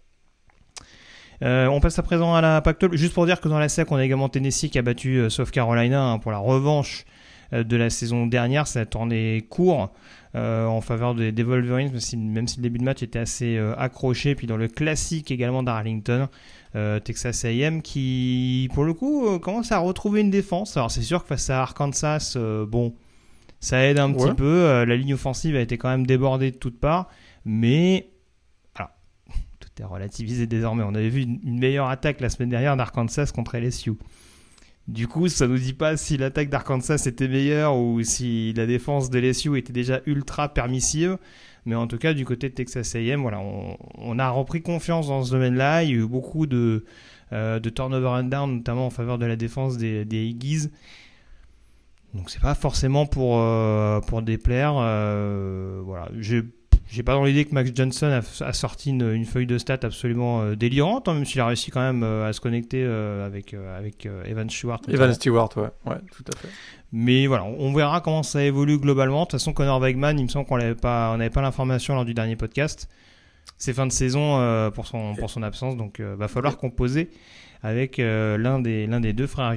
Euh, 1.42 1.66
on 1.66 1.80
passe 1.80 1.98
à 1.98 2.02
présent 2.02 2.34
à 2.34 2.40
la 2.40 2.60
Pactole. 2.60 2.96
Juste 2.96 3.14
pour 3.14 3.26
dire 3.26 3.40
que 3.40 3.48
dans 3.48 3.58
la 3.58 3.68
SEC, 3.68 3.90
on 3.90 3.96
a 3.96 4.04
également 4.04 4.28
Tennessee 4.28 4.70
qui 4.70 4.78
a 4.78 4.82
battu 4.82 5.18
euh, 5.18 5.28
South 5.28 5.50
Carolina 5.50 6.02
hein, 6.02 6.18
pour 6.18 6.32
la 6.32 6.38
revanche 6.38 7.04
euh, 7.52 7.62
de 7.62 7.76
la 7.76 7.90
saison 7.90 8.26
dernière. 8.26 8.66
Ça 8.66 8.80
a 8.80 8.86
tourné 8.86 9.46
court. 9.48 9.92
Euh, 10.36 10.66
en 10.66 10.82
faveur 10.82 11.14
des, 11.14 11.32
des 11.32 11.42
Wolverines, 11.42 11.90
même 11.90 12.00
si, 12.00 12.16
même 12.18 12.46
si, 12.46 12.58
le 12.58 12.64
début 12.64 12.78
de 12.78 12.84
match 12.84 13.02
était 13.02 13.18
assez 13.18 13.56
euh, 13.56 13.74
accroché. 13.78 14.34
Puis 14.34 14.46
dans 14.46 14.58
le 14.58 14.68
classique 14.68 15.30
également 15.30 15.62
d'Arlington, 15.62 16.28
euh, 16.74 17.00
Texas 17.00 17.46
A&M 17.46 17.80
qui, 17.80 18.68
pour 18.74 18.84
le 18.84 18.92
coup, 18.92 19.26
euh, 19.26 19.38
commence 19.38 19.72
à 19.72 19.78
retrouver 19.78 20.20
une 20.20 20.30
défense. 20.30 20.76
Alors 20.76 20.90
c'est 20.90 21.00
sûr 21.00 21.22
que 21.22 21.28
face 21.28 21.48
à 21.48 21.62
Arkansas, 21.62 22.36
bon, 22.68 22.94
ça 23.60 23.86
aide 23.86 23.98
un 23.98 24.12
petit 24.12 24.34
peu. 24.34 24.84
la 24.84 24.96
ligne 24.96 25.14
offensive 25.14 25.56
a 25.56 25.60
été 25.60 25.78
quand 25.78 25.88
même 25.88 26.06
débordée 26.06 26.50
de 26.50 26.56
toutes 26.56 26.80
parts, 26.80 27.08
mais 27.46 28.10
tout 29.58 29.70
est 29.80 29.84
relativisé 29.84 30.46
désormais. 30.46 30.82
On 30.86 30.94
avait 30.94 31.08
vu 31.08 31.22
une, 31.22 31.40
une 31.44 31.58
meilleure 31.58 31.88
attaque 31.88 32.20
la 32.20 32.28
semaine 32.28 32.50
dernière 32.50 32.76
d'Arkansas 32.76 33.32
contre 33.34 33.56
LSU. 33.56 33.92
Du 34.88 35.08
coup, 35.08 35.28
ça 35.28 35.48
nous 35.48 35.58
dit 35.58 35.72
pas 35.72 35.96
si 35.96 36.16
l'attaque 36.16 36.48
d'Arkansas 36.48 37.02
était 37.06 37.26
meilleure 37.26 37.76
ou 37.76 38.00
si 38.02 38.52
la 38.52 38.66
défense 38.66 39.10
de 39.10 39.18
LSU 39.18 39.58
était 39.58 39.72
déjà 39.72 40.00
ultra 40.06 40.48
permissive. 40.48 41.18
Mais 41.64 41.74
en 41.74 41.88
tout 41.88 41.98
cas, 41.98 42.14
du 42.14 42.24
côté 42.24 42.48
de 42.48 42.54
Texas 42.54 42.94
A&M, 42.94 43.20
voilà, 43.20 43.40
on, 43.40 44.18
a 44.20 44.30
repris 44.30 44.62
confiance 44.62 45.08
dans 45.08 45.24
ce 45.24 45.32
domaine-là. 45.32 45.82
Il 45.82 45.90
y 45.90 45.92
a 45.94 45.96
eu 45.96 46.06
beaucoup 46.06 46.46
de, 46.46 46.84
euh, 47.32 47.58
turnover 47.58 48.06
and 48.06 48.24
down, 48.24 48.54
notamment 48.58 48.86
en 48.86 48.90
faveur 48.90 49.18
de 49.18 49.26
la 49.26 49.34
défense 49.34 49.76
des, 49.76 50.04
Higgies. 50.04 50.70
Donc 52.14 52.30
c'est 52.30 52.40
pas 52.40 52.54
forcément 52.54 53.06
pour, 53.06 53.40
euh, 53.40 54.00
déplaire. 54.22 54.74
Euh, 54.78 55.82
voilà, 55.84 56.08
j'ai 56.88 57.02
pas 57.02 57.12
dans 57.12 57.24
l'idée 57.24 57.44
que 57.44 57.52
Max 57.52 57.70
Johnson 57.74 58.06
a, 58.06 58.44
a 58.44 58.52
sorti 58.52 58.90
une, 58.90 59.12
une, 59.12 59.24
feuille 59.24 59.46
de 59.46 59.58
stats 59.58 59.78
absolument 59.82 60.42
euh, 60.42 60.54
délirante, 60.54 61.08
hein, 61.08 61.14
même 61.14 61.24
s'il 61.24 61.40
a 61.40 61.46
réussi 61.46 61.70
quand 61.70 61.80
même 61.80 62.02
euh, 62.02 62.28
à 62.28 62.32
se 62.32 62.40
connecter 62.40 62.82
euh, 62.84 63.26
avec, 63.26 63.54
avec 63.54 64.08
Evan 64.24 64.48
Stewart. 64.48 64.80
Evan 64.88 65.12
Stewart, 65.12 65.50
ouais. 65.56 65.68
ouais, 65.86 65.98
tout 66.12 66.24
à 66.32 66.38
fait. 66.38 66.48
Mais 66.92 67.26
voilà, 67.26 67.44
on 67.44 67.72
verra 67.72 68.00
comment 68.00 68.22
ça 68.22 68.44
évolue 68.44 68.78
globalement. 68.78 69.20
De 69.20 69.24
toute 69.24 69.32
façon, 69.32 69.52
Connor 69.52 69.80
Wegman, 69.80 70.18
il 70.18 70.24
me 70.24 70.28
semble 70.28 70.46
qu'on 70.46 70.58
n'avait 70.58 70.76
pas, 70.76 71.16
on 71.18 71.28
pas 71.28 71.42
l'information 71.42 71.94
lors 71.94 72.04
du 72.04 72.14
dernier 72.14 72.36
podcast. 72.36 72.88
C'est 73.58 73.72
fin 73.72 73.86
de 73.86 73.92
saison 73.92 74.70
pour, 74.72 74.86
son, 74.86 75.14
pour 75.16 75.30
son 75.30 75.42
absence, 75.42 75.76
donc 75.76 76.00
va 76.00 76.28
falloir 76.28 76.56
composer 76.58 77.10
avec 77.66 77.98
euh, 77.98 78.38
l'un 78.38 78.60
des, 78.60 79.12
deux 79.12 79.26
frères, 79.26 79.56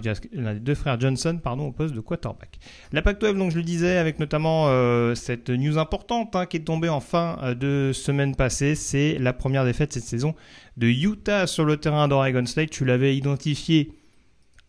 Johnson 0.99 1.39
pardon, 1.43 1.67
au 1.67 1.71
poste 1.71 1.93
de 1.93 1.99
quarterback. 1.99 2.57
La 2.91 3.03
Pac-12, 3.03 3.37
donc 3.37 3.51
je 3.51 3.57
le 3.57 3.63
disais, 3.63 3.97
avec 3.97 4.17
notamment 4.17 4.65
euh, 4.67 5.13
cette 5.13 5.51
news 5.51 5.77
importante 5.77 6.35
hein, 6.35 6.47
qui 6.47 6.57
est 6.57 6.61
tombée 6.61 6.89
en 6.89 7.01
fin 7.01 7.37
euh, 7.43 7.53
de 7.53 7.93
semaine 7.93 8.35
passée, 8.35 8.73
c'est 8.73 9.19
la 9.19 9.31
première 9.31 9.63
défaite 9.63 9.93
cette 9.93 10.05
saison 10.05 10.33
de 10.77 10.87
Utah 10.87 11.45
sur 11.45 11.65
le 11.65 11.77
terrain 11.77 12.07
d'Oregon 12.07 12.47
State. 12.47 12.71
Tu 12.71 12.83
l'avais 12.83 13.15
identifié 13.15 13.93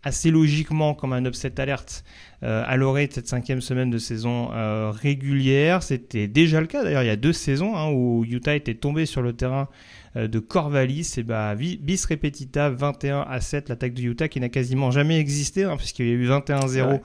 assez 0.03 0.31
logiquement 0.31 0.93
comme 0.93 1.15
un 1.15 1.25
upset 1.25 1.59
alerte 1.59 2.05
à 2.43 2.75
l'orée 2.79 3.07
de 3.07 3.13
cette 3.13 3.29
cinquième 3.29 3.61
semaine 3.61 3.91
de 3.91 3.99
saison 3.99 4.49
régulière. 4.93 5.83
C'était 5.83 6.27
déjà 6.27 6.63
le 6.63 6.67
cas 6.67 6.83
d'ailleurs 6.83 7.03
il 7.03 7.07
y 7.07 7.11
a 7.11 7.17
deux 7.17 7.35
saisons 7.35 7.77
hein, 7.77 7.91
où 7.91 8.25
Utah 8.25 8.57
était 8.57 8.75
tombé 8.75 9.05
sur 9.05 9.21
le 9.21 9.35
terrain 9.35 9.69
de 10.17 10.39
Corvallis 10.41 11.15
et 11.19 11.23
bah 11.23 11.55
bis 11.55 12.05
repetita 12.05 12.69
21 12.71 13.21
à 13.21 13.41
7 13.41 13.69
l'attaque 13.69 13.95
de 13.95 14.03
Utah 14.03 14.29
qui 14.29 14.41
n'a 14.41 14.49
quasiment 14.49 14.91
jamais 14.91 15.21
existé 15.21 15.65
hein, 15.65 15.77
puisqu'il 15.77 16.07
y 16.07 16.11
a 16.11 16.15
eu 16.15 16.29
21-0 16.29 16.89
ouais. 16.89 17.03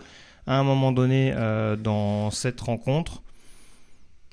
à 0.47 0.57
un 0.57 0.63
moment 0.63 0.91
donné 0.91 1.33
dans 1.83 2.31
cette 2.31 2.59
rencontre. 2.61 3.21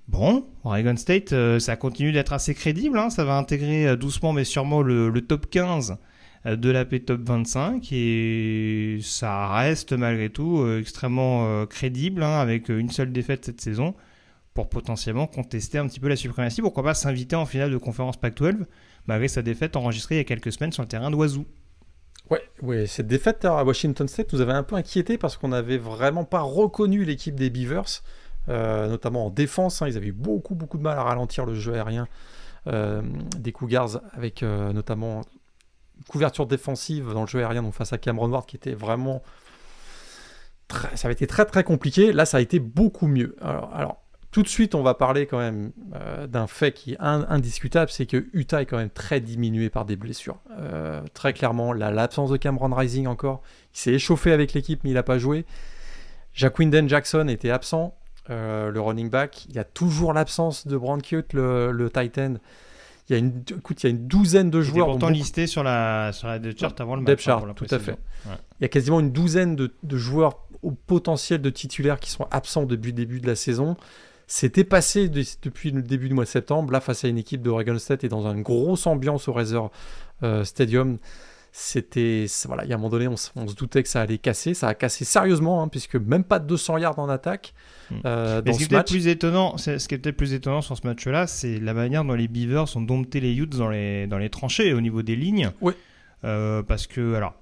Bon, 0.08 0.46
Oregon 0.64 0.96
State, 0.96 1.34
ça 1.58 1.76
continue 1.76 2.12
d'être 2.12 2.32
assez 2.32 2.54
crédible. 2.54 2.98
Hein. 2.98 3.10
ça 3.10 3.24
va 3.24 3.36
intégrer 3.36 3.94
doucement 3.96 4.32
mais 4.32 4.44
sûrement 4.44 4.80
le, 4.80 5.10
le 5.10 5.20
top 5.20 5.50
15 5.50 5.96
de 6.46 6.70
la 6.70 6.84
P 6.86 7.00
Top 7.00 7.20
25 7.22 7.88
et 7.92 8.98
ça 9.02 9.54
reste 9.54 9.92
malgré 9.92 10.30
tout 10.30 10.66
extrêmement 10.78 11.66
crédible 11.66 12.22
hein, 12.22 12.40
avec 12.40 12.70
une 12.70 12.90
seule 12.90 13.12
défaite 13.12 13.44
cette 13.44 13.60
saison 13.60 13.94
pour 14.54 14.68
potentiellement 14.68 15.26
contester 15.26 15.78
un 15.78 15.86
petit 15.86 16.00
peu 16.00 16.08
la 16.08 16.16
suprématie. 16.16 16.60
Pourquoi 16.60 16.82
pas 16.82 16.94
s'inviter 16.94 17.36
en 17.36 17.46
finale 17.46 17.70
de 17.70 17.78
conférence 17.78 18.16
Pac-12 18.18 18.64
malgré 19.06 19.28
sa 19.28 19.42
défaite 19.42 19.76
enregistrée 19.76 20.16
il 20.16 20.18
y 20.18 20.20
a 20.20 20.24
quelques 20.24 20.52
semaines 20.52 20.72
sur 20.72 20.82
le 20.82 20.88
terrain 20.88 21.10
d'Oiseau. 21.10 21.44
Ouais, 22.30 22.42
ouais, 22.62 22.86
cette 22.86 23.08
défaite 23.08 23.44
à 23.44 23.64
Washington 23.64 24.06
State 24.08 24.32
nous 24.32 24.40
avait 24.40 24.52
un 24.52 24.62
peu 24.62 24.76
inquiété 24.76 25.18
parce 25.18 25.36
qu'on 25.36 25.48
n'avait 25.48 25.78
vraiment 25.78 26.24
pas 26.24 26.40
reconnu 26.40 27.04
l'équipe 27.04 27.34
des 27.34 27.50
Beavers, 27.50 28.02
euh, 28.48 28.88
notamment 28.88 29.26
en 29.26 29.30
défense. 29.30 29.82
Hein. 29.82 29.88
ils 29.88 29.96
avaient 29.96 30.08
eu 30.08 30.12
beaucoup, 30.12 30.54
beaucoup 30.54 30.78
de 30.78 30.82
mal 30.82 30.96
à 30.98 31.02
ralentir 31.02 31.44
le 31.44 31.54
jeu 31.54 31.74
aérien 31.74 32.06
euh, 32.68 33.02
des 33.38 33.52
Cougars 33.52 34.00
avec 34.12 34.42
euh, 34.42 34.72
notamment 34.72 35.22
couverture 36.08 36.46
défensive 36.46 37.12
dans 37.12 37.22
le 37.22 37.26
jeu 37.26 37.40
aérien 37.40 37.62
donc 37.62 37.74
face 37.74 37.92
à 37.92 37.98
Cameron 37.98 38.28
Ward 38.30 38.46
qui 38.46 38.56
était 38.56 38.74
vraiment. 38.74 39.22
ça 40.70 41.06
avait 41.08 41.12
été 41.12 41.26
très 41.26 41.44
très 41.44 41.64
compliqué. 41.64 42.12
Là, 42.12 42.24
ça 42.24 42.38
a 42.38 42.40
été 42.40 42.60
beaucoup 42.60 43.08
mieux. 43.08 43.36
alors 43.40 44.01
tout 44.32 44.42
de 44.42 44.48
suite, 44.48 44.74
on 44.74 44.82
va 44.82 44.94
parler 44.94 45.26
quand 45.26 45.38
même 45.38 45.72
euh, 45.94 46.26
d'un 46.26 46.46
fait 46.46 46.72
qui 46.72 46.94
est 46.94 46.96
indiscutable, 47.00 47.90
c'est 47.90 48.06
que 48.06 48.26
Utah 48.32 48.62
est 48.62 48.66
quand 48.66 48.78
même 48.78 48.90
très 48.90 49.20
diminué 49.20 49.68
par 49.68 49.84
des 49.84 49.94
blessures. 49.94 50.38
Euh, 50.58 51.02
très 51.12 51.34
clairement, 51.34 51.74
l'absence 51.74 52.30
de 52.30 52.38
Cameron 52.38 52.74
Rising 52.74 53.06
encore, 53.06 53.42
il 53.74 53.78
s'est 53.78 53.92
échauffé 53.92 54.32
avec 54.32 54.54
l'équipe, 54.54 54.80
mais 54.84 54.90
il 54.90 54.94
n'a 54.94 55.02
pas 55.02 55.18
joué. 55.18 55.44
Jacquinden 56.32 56.88
Jackson 56.88 57.28
était 57.28 57.50
absent, 57.50 57.94
euh, 58.30 58.70
le 58.70 58.80
running 58.80 59.10
back. 59.10 59.44
Il 59.50 59.54
y 59.54 59.58
a 59.58 59.64
toujours 59.64 60.14
l'absence 60.14 60.66
de 60.66 60.78
Brand 60.78 61.02
le, 61.34 61.70
le 61.70 61.90
tight 61.90 62.16
end. 62.16 62.34
Il 63.10 63.12
y 63.12 63.16
a 63.16 63.18
une, 63.18 63.42
écoute, 63.50 63.82
il 63.82 63.86
y 63.86 63.88
a 63.88 63.90
une 63.90 64.06
douzaine 64.06 64.48
de 64.48 64.62
joueurs. 64.62 64.86
pourtant 64.86 65.10
listé 65.10 65.46
sur 65.46 65.62
la, 65.62 66.12
sur 66.12 66.28
la 66.28 66.38
depth 66.38 66.58
chart 66.58 66.80
avant 66.80 66.96
le 66.96 67.02
match. 67.02 67.28
Hein, 67.28 67.38
chart, 67.40 67.54
tout 67.54 67.66
à 67.68 67.78
fait. 67.78 67.98
Il 68.24 68.62
y 68.62 68.64
a 68.64 68.68
quasiment 68.68 69.00
une 69.00 69.12
douzaine 69.12 69.56
de, 69.56 69.74
de 69.82 69.96
joueurs 69.98 70.38
au 70.62 70.70
potentiel 70.70 71.42
de 71.42 71.50
titulaires 71.50 72.00
qui 72.00 72.10
sont 72.10 72.26
absents 72.30 72.64
depuis 72.64 72.92
le 72.92 72.96
début 72.96 73.20
de 73.20 73.26
la 73.26 73.34
saison. 73.34 73.76
C'était 74.26 74.64
passé 74.64 75.08
depuis 75.08 75.70
le 75.70 75.82
début 75.82 76.08
du 76.08 76.14
mois 76.14 76.24
de 76.24 76.28
septembre, 76.28 76.72
là 76.72 76.80
face 76.80 77.04
à 77.04 77.08
une 77.08 77.18
équipe 77.18 77.42
de 77.42 77.50
Oregon 77.50 77.78
State 77.78 78.04
et 78.04 78.08
dans 78.08 78.26
une 78.32 78.42
grosse 78.42 78.86
ambiance 78.86 79.28
au 79.28 79.32
Razor 79.32 79.70
euh, 80.22 80.44
Stadium. 80.44 80.98
C'était 81.54 82.24
voilà, 82.46 82.64
il 82.64 82.70
y 82.70 82.72
a 82.72 82.76
un 82.76 82.78
moment 82.78 82.88
donné, 82.88 83.08
on, 83.08 83.16
se 83.16 83.54
doutait 83.54 83.82
que 83.82 83.88
ça 83.90 84.00
allait 84.00 84.16
casser. 84.16 84.54
Ça 84.54 84.68
a 84.68 84.74
cassé 84.74 85.04
sérieusement, 85.04 85.62
hein, 85.62 85.68
puisque 85.68 85.96
même 85.96 86.24
pas 86.24 86.38
de 86.38 86.46
200 86.46 86.78
yards 86.78 86.98
en 86.98 87.10
attaque. 87.10 87.52
Hmm. 87.90 87.96
Euh, 88.06 88.40
dans 88.40 88.54
ce, 88.54 88.64
qui 88.64 88.74
est 88.74 88.88
plus 88.88 89.06
étonnant, 89.06 89.58
ce 89.58 89.86
qui 89.86 89.94
est 89.94 89.98
peut-être 89.98 90.16
plus 90.16 90.32
étonnant 90.32 90.62
sur 90.62 90.78
ce 90.78 90.86
match-là, 90.86 91.26
c'est 91.26 91.60
la 91.60 91.74
manière 91.74 92.04
dont 92.04 92.14
les 92.14 92.26
Beavers 92.26 92.74
ont 92.74 92.80
dompté 92.80 93.20
les 93.20 93.34
Utes 93.36 93.54
dans 93.54 93.68
les, 93.68 94.06
dans 94.06 94.16
les 94.16 94.30
tranchées 94.30 94.72
au 94.72 94.80
niveau 94.80 95.02
des 95.02 95.14
lignes. 95.14 95.50
Oui. 95.60 95.74
Euh, 96.24 96.62
parce 96.62 96.86
que, 96.86 97.14
alors, 97.14 97.34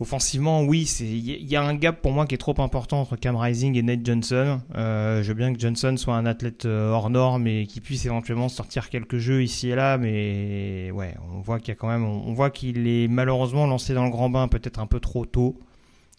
Offensivement, 0.00 0.62
oui, 0.62 0.84
il 1.00 1.50
y, 1.50 1.56
a 1.56 1.62
un 1.62 1.74
gap 1.74 2.00
pour 2.00 2.12
moi 2.12 2.24
qui 2.24 2.36
est 2.36 2.38
trop 2.38 2.54
important 2.60 3.00
entre 3.00 3.16
Cam 3.16 3.34
Rising 3.34 3.74
et 3.76 3.82
Nate 3.82 4.06
Johnson. 4.06 4.60
Euh, 4.76 5.24
je 5.24 5.28
veux 5.28 5.34
bien 5.34 5.52
que 5.52 5.58
Johnson 5.58 5.96
soit 5.96 6.14
un 6.14 6.24
athlète 6.24 6.66
euh, 6.66 6.92
hors 6.92 7.10
norme 7.10 7.48
et 7.48 7.66
qu'il 7.66 7.82
puisse 7.82 8.06
éventuellement 8.06 8.48
sortir 8.48 8.90
quelques 8.90 9.18
jeux 9.18 9.42
ici 9.42 9.70
et 9.70 9.74
là, 9.74 9.98
mais 9.98 10.92
ouais, 10.92 11.16
on 11.34 11.40
voit 11.40 11.58
qu'il 11.58 11.74
quand 11.74 11.88
même, 11.88 12.04
on 12.04 12.32
voit 12.32 12.50
qu'il 12.50 12.86
est 12.86 13.08
malheureusement 13.08 13.66
lancé 13.66 13.92
dans 13.92 14.04
le 14.04 14.10
grand 14.10 14.30
bain 14.30 14.46
peut-être 14.46 14.78
un 14.78 14.86
peu 14.86 15.00
trop 15.00 15.26
tôt, 15.26 15.58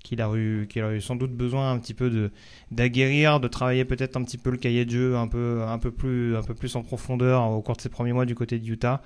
qu'il 0.04 0.22
a 0.22 0.30
eu, 0.36 0.68
qu'il 0.70 0.84
a 0.84 0.94
eu 0.94 1.00
sans 1.00 1.16
doute 1.16 1.32
besoin 1.32 1.72
un 1.72 1.80
petit 1.80 1.94
peu 1.94 2.10
de 2.10 2.32
d'aguerrir, 2.72 3.40
de 3.40 3.48
travailler 3.48 3.86
peut-être 3.86 4.18
un 4.18 4.26
petit 4.26 4.38
peu 4.38 4.50
le 4.50 4.58
cahier 4.58 4.84
de 4.84 4.92
jeu 4.92 5.16
un 5.16 5.30
peu, 5.30 5.64
un 5.66 5.78
peu 5.78 5.92
plus, 5.92 6.36
un 6.36 6.44
peu 6.44 6.54
plus 6.54 6.76
en 6.76 6.84
profondeur 6.84 7.50
au 7.50 7.62
cours 7.62 7.78
de 7.78 7.82
ses 7.82 7.90
premiers 7.90 8.12
mois 8.12 8.26
du 8.26 8.36
côté 8.36 8.60
de 8.60 8.68
Utah. 8.68 9.02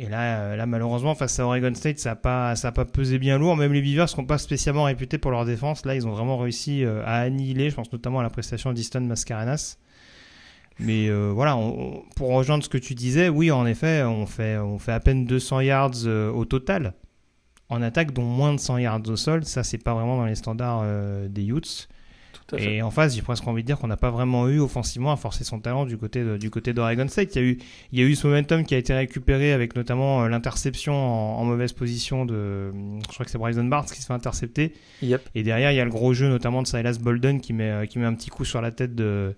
Et 0.00 0.08
là, 0.08 0.38
euh, 0.38 0.56
là, 0.56 0.64
malheureusement, 0.64 1.14
face 1.14 1.38
à 1.40 1.44
Oregon 1.44 1.74
State, 1.74 1.98
ça 1.98 2.10
n'a 2.10 2.16
pas, 2.16 2.54
pas 2.54 2.84
pesé 2.86 3.18
bien 3.18 3.36
lourd. 3.36 3.54
Même 3.54 3.74
les 3.74 3.82
Beavers 3.82 4.04
ne 4.04 4.08
sont 4.08 4.24
pas 4.24 4.38
spécialement 4.38 4.84
réputés 4.84 5.18
pour 5.18 5.30
leur 5.30 5.44
défense. 5.44 5.84
Là, 5.84 5.94
ils 5.94 6.06
ont 6.06 6.12
vraiment 6.12 6.38
réussi 6.38 6.84
euh, 6.84 7.02
à 7.04 7.16
annihiler. 7.16 7.68
Je 7.68 7.74
pense 7.74 7.92
notamment 7.92 8.20
à 8.20 8.22
la 8.22 8.30
prestation 8.30 8.72
d'Easton 8.72 9.02
Mascarenas. 9.02 9.76
Mais 10.78 11.10
euh, 11.10 11.32
voilà, 11.34 11.54
pour 12.16 12.30
rejoindre 12.30 12.64
ce 12.64 12.70
que 12.70 12.78
tu 12.78 12.94
disais, 12.94 13.28
oui, 13.28 13.50
en 13.50 13.66
effet, 13.66 14.02
on 14.02 14.24
fait, 14.24 14.56
on 14.56 14.78
fait 14.78 14.92
à 14.92 15.00
peine 15.00 15.26
200 15.26 15.60
yards 15.60 16.06
au 16.06 16.46
total 16.46 16.94
en 17.68 17.82
attaque, 17.82 18.14
dont 18.14 18.22
moins 18.22 18.54
de 18.54 18.58
100 18.58 18.78
yards 18.78 19.02
au 19.06 19.16
sol. 19.16 19.44
Ça, 19.44 19.62
c'est 19.62 19.76
pas 19.76 19.92
vraiment 19.92 20.16
dans 20.16 20.24
les 20.24 20.34
standards 20.34 20.82
des 21.28 21.44
Utes. 21.44 21.90
Et 22.58 22.82
en 22.82 22.90
face, 22.90 23.14
j'ai 23.14 23.22
presque 23.22 23.46
envie 23.46 23.62
de 23.62 23.66
dire 23.66 23.78
qu'on 23.78 23.86
n'a 23.86 23.96
pas 23.96 24.10
vraiment 24.10 24.48
eu 24.48 24.60
offensivement 24.60 25.12
à 25.12 25.16
forcer 25.16 25.44
son 25.44 25.60
talent 25.60 25.86
du 25.86 25.96
côté 25.96 26.24
de, 26.24 26.36
du 26.36 26.50
côté 26.50 26.72
d'Oregon 26.72 27.06
State. 27.08 27.34
Il 27.36 27.42
y, 27.42 27.44
a 27.44 27.48
eu, 27.48 27.58
il 27.92 28.00
y 28.00 28.02
a 28.02 28.06
eu 28.06 28.14
ce 28.14 28.26
momentum 28.26 28.64
qui 28.64 28.74
a 28.74 28.78
été 28.78 28.92
récupéré 28.92 29.52
avec 29.52 29.76
notamment 29.76 30.22
euh, 30.22 30.28
l'interception 30.28 30.94
en, 30.94 31.44
mauvaise 31.44 31.72
position 31.72 32.24
de, 32.24 32.72
je 33.08 33.14
crois 33.14 33.24
que 33.24 33.30
c'est 33.30 33.38
Bryson 33.38 33.64
Barnes 33.64 33.86
qui 33.86 34.00
se 34.00 34.06
fait 34.06 34.12
intercepter. 34.12 34.72
Et 35.34 35.42
derrière, 35.42 35.72
il 35.72 35.76
y 35.76 35.80
a 35.80 35.84
le 35.84 35.90
gros 35.90 36.14
jeu 36.14 36.28
notamment 36.28 36.62
de 36.62 36.66
Silas 36.66 36.98
Bolden 37.00 37.40
qui 37.40 37.52
met, 37.52 37.70
euh, 37.70 37.86
qui 37.86 37.98
met 37.98 38.06
un 38.06 38.14
petit 38.14 38.30
coup 38.30 38.44
sur 38.44 38.60
la 38.60 38.70
tête 38.70 38.94
de, 38.94 39.34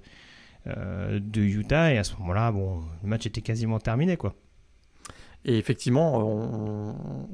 euh, 0.66 1.20
de 1.20 1.40
Utah. 1.40 1.92
Et 1.92 1.98
à 1.98 2.04
ce 2.04 2.14
moment-là, 2.16 2.52
bon, 2.52 2.82
le 3.02 3.08
match 3.08 3.26
était 3.26 3.42
quasiment 3.42 3.78
terminé, 3.78 4.16
quoi. 4.16 4.34
Et 5.44 5.58
effectivement, 5.58 6.18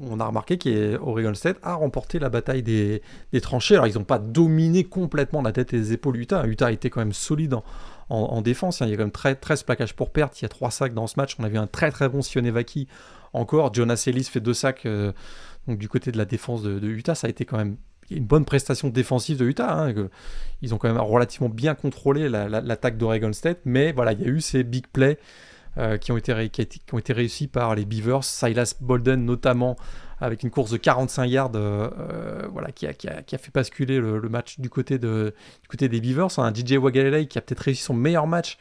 on, 0.01 0.19
a 0.19 0.25
remarqué 0.25 0.57
qu'Oregon 0.57 1.33
State 1.35 1.57
a 1.61 1.75
remporté 1.75 2.17
la 2.17 2.29
bataille 2.29 2.63
des, 2.63 3.01
tranchées. 3.41 3.75
Alors, 3.75 3.85
ils 3.85 3.95
n'ont 3.95 4.03
pas 4.03 4.17
dominé 4.17 4.83
complètement 4.83 5.43
la 5.43 5.51
tête 5.51 5.73
et 5.73 5.77
les 5.77 5.93
épaules 5.93 6.17
Utah. 6.17 6.45
Utah 6.47 6.71
été 6.71 6.89
quand 6.89 7.01
même 7.01 7.13
solide 7.13 7.55
en, 8.09 8.41
défense. 8.41 8.79
Il 8.79 8.89
y 8.89 8.93
a 8.93 8.97
quand 8.97 9.03
même 9.03 9.37
13 9.39 9.61
plaquages 9.61 9.95
pour 9.95 10.09
perte. 10.09 10.41
Il 10.41 10.43
y 10.43 10.45
a 10.45 10.49
3 10.49 10.71
sacs 10.71 10.93
dans 10.95 11.05
ce 11.05 11.15
match. 11.17 11.35
On 11.37 11.43
a 11.43 11.49
vu 11.49 11.57
un 11.57 11.67
très 11.67 11.91
très 11.91 12.09
bon 12.09 12.23
Sionevaki 12.23 12.87
encore. 13.33 13.71
Jonas 13.71 14.03
Ellis 14.07 14.23
fait 14.23 14.39
2 14.39 14.53
sacs 14.55 14.87
euh, 14.87 15.11
du 15.67 15.87
côté 15.87 16.11
de 16.11 16.17
la 16.17 16.25
défense 16.25 16.63
de, 16.63 16.87
Utah. 16.87 17.13
Ça 17.13 17.27
a 17.27 17.29
été 17.29 17.45
quand 17.45 17.57
même 17.57 17.77
une 18.09 18.25
bonne 18.25 18.45
prestation 18.45 18.89
défensive 18.89 19.37
de 19.37 19.45
Utah. 19.45 19.71
Hein, 19.71 19.93
ils 20.63 20.73
ont 20.73 20.79
quand 20.79 20.91
même 20.91 20.99
relativement 20.99 21.49
bien 21.49 21.75
contrôlé 21.75 22.27
l'attaque 22.27 22.97
d'Oregon 22.97 23.33
State. 23.33 23.59
Mais 23.65 23.91
voilà, 23.91 24.13
il 24.13 24.21
y 24.21 24.25
a 24.25 24.29
eu 24.29 24.41
ces 24.41 24.63
big 24.63 24.87
plays 24.87 25.19
euh, 25.77 25.97
qui, 25.97 26.11
ont 26.11 26.17
été 26.17 26.49
qui, 26.49 26.67
ont 26.93 26.97
été 26.97 27.13
réussis 27.13 27.47
par 27.47 27.75
les 27.75 27.85
Beavers, 27.85 28.23
Silas 28.23 28.75
Bolden 28.81 29.23
notamment, 29.23 29.77
avec 30.19 30.43
une 30.43 30.49
course 30.49 30.71
de 30.71 30.77
45 30.77 31.25
yards 31.25 31.51
euh, 31.55 31.89
euh, 31.99 32.47
voilà, 32.51 32.71
qui 32.71 32.87
a, 32.87 32.93
qui, 32.93 33.07
a, 33.07 33.21
qui, 33.21 33.35
a, 33.35 33.37
fait 33.37 33.53
basculer 33.53 33.99
le, 33.99 34.19
match 34.29 34.59
du 34.59 34.69
côté, 34.69 34.97
de, 34.97 35.33
du 35.61 35.67
côté 35.67 35.87
des 35.87 36.01
Beavers. 36.01 36.39
Un 36.39 36.53
DJ 36.53 36.73
Wagalele 36.73 37.27
qui 37.27 37.37
a 37.37 37.41
peut-être 37.41 37.59
réussi 37.59 37.83
son 37.83 37.93
meilleur 37.93 38.27
match 38.27 38.57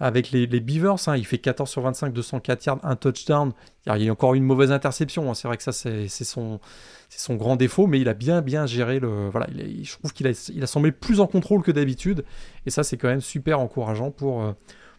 avec 0.00 0.30
les, 0.30 0.46
les 0.46 0.60
Beavers. 0.60 1.08
Hein. 1.08 1.16
Il 1.16 1.24
fait 1.24 1.38
14 1.38 1.70
sur 1.70 1.82
25, 1.82 2.12
204 2.12 2.66
yards, 2.66 2.80
un 2.82 2.96
touchdown. 2.96 3.52
Il 3.86 4.02
y 4.02 4.08
a 4.08 4.12
encore 4.12 4.34
une 4.34 4.44
mauvaise 4.44 4.72
interception. 4.72 5.30
Hein. 5.30 5.34
C'est 5.34 5.48
vrai 5.48 5.56
que 5.56 5.62
ça, 5.62 5.72
c'est 5.72 6.08
son, 6.08 6.60
son 7.08 7.36
grand 7.36 7.56
défaut, 7.56 7.86
mais 7.86 8.00
il 8.00 8.08
a 8.08 8.14
bien, 8.14 8.42
bien 8.42 8.66
géré 8.66 9.00
le. 9.00 9.30
Voilà, 9.30 9.46
il 9.56 9.86
je 9.86 9.96
trouve 9.96 10.12
qu'il 10.12 10.26
a, 10.26 10.50
il 10.54 10.62
a 10.62 10.66
semblé 10.66 10.92
plus 10.92 11.20
en 11.20 11.26
contrôle 11.26 11.62
que 11.62 11.70
d'habitude. 11.70 12.24
Et 12.66 12.70
ça, 12.70 12.82
c'est 12.82 12.96
quand 12.96 13.08
même 13.08 13.22
super 13.22 13.60
encourageant 13.60 14.10
pour, 14.10 14.54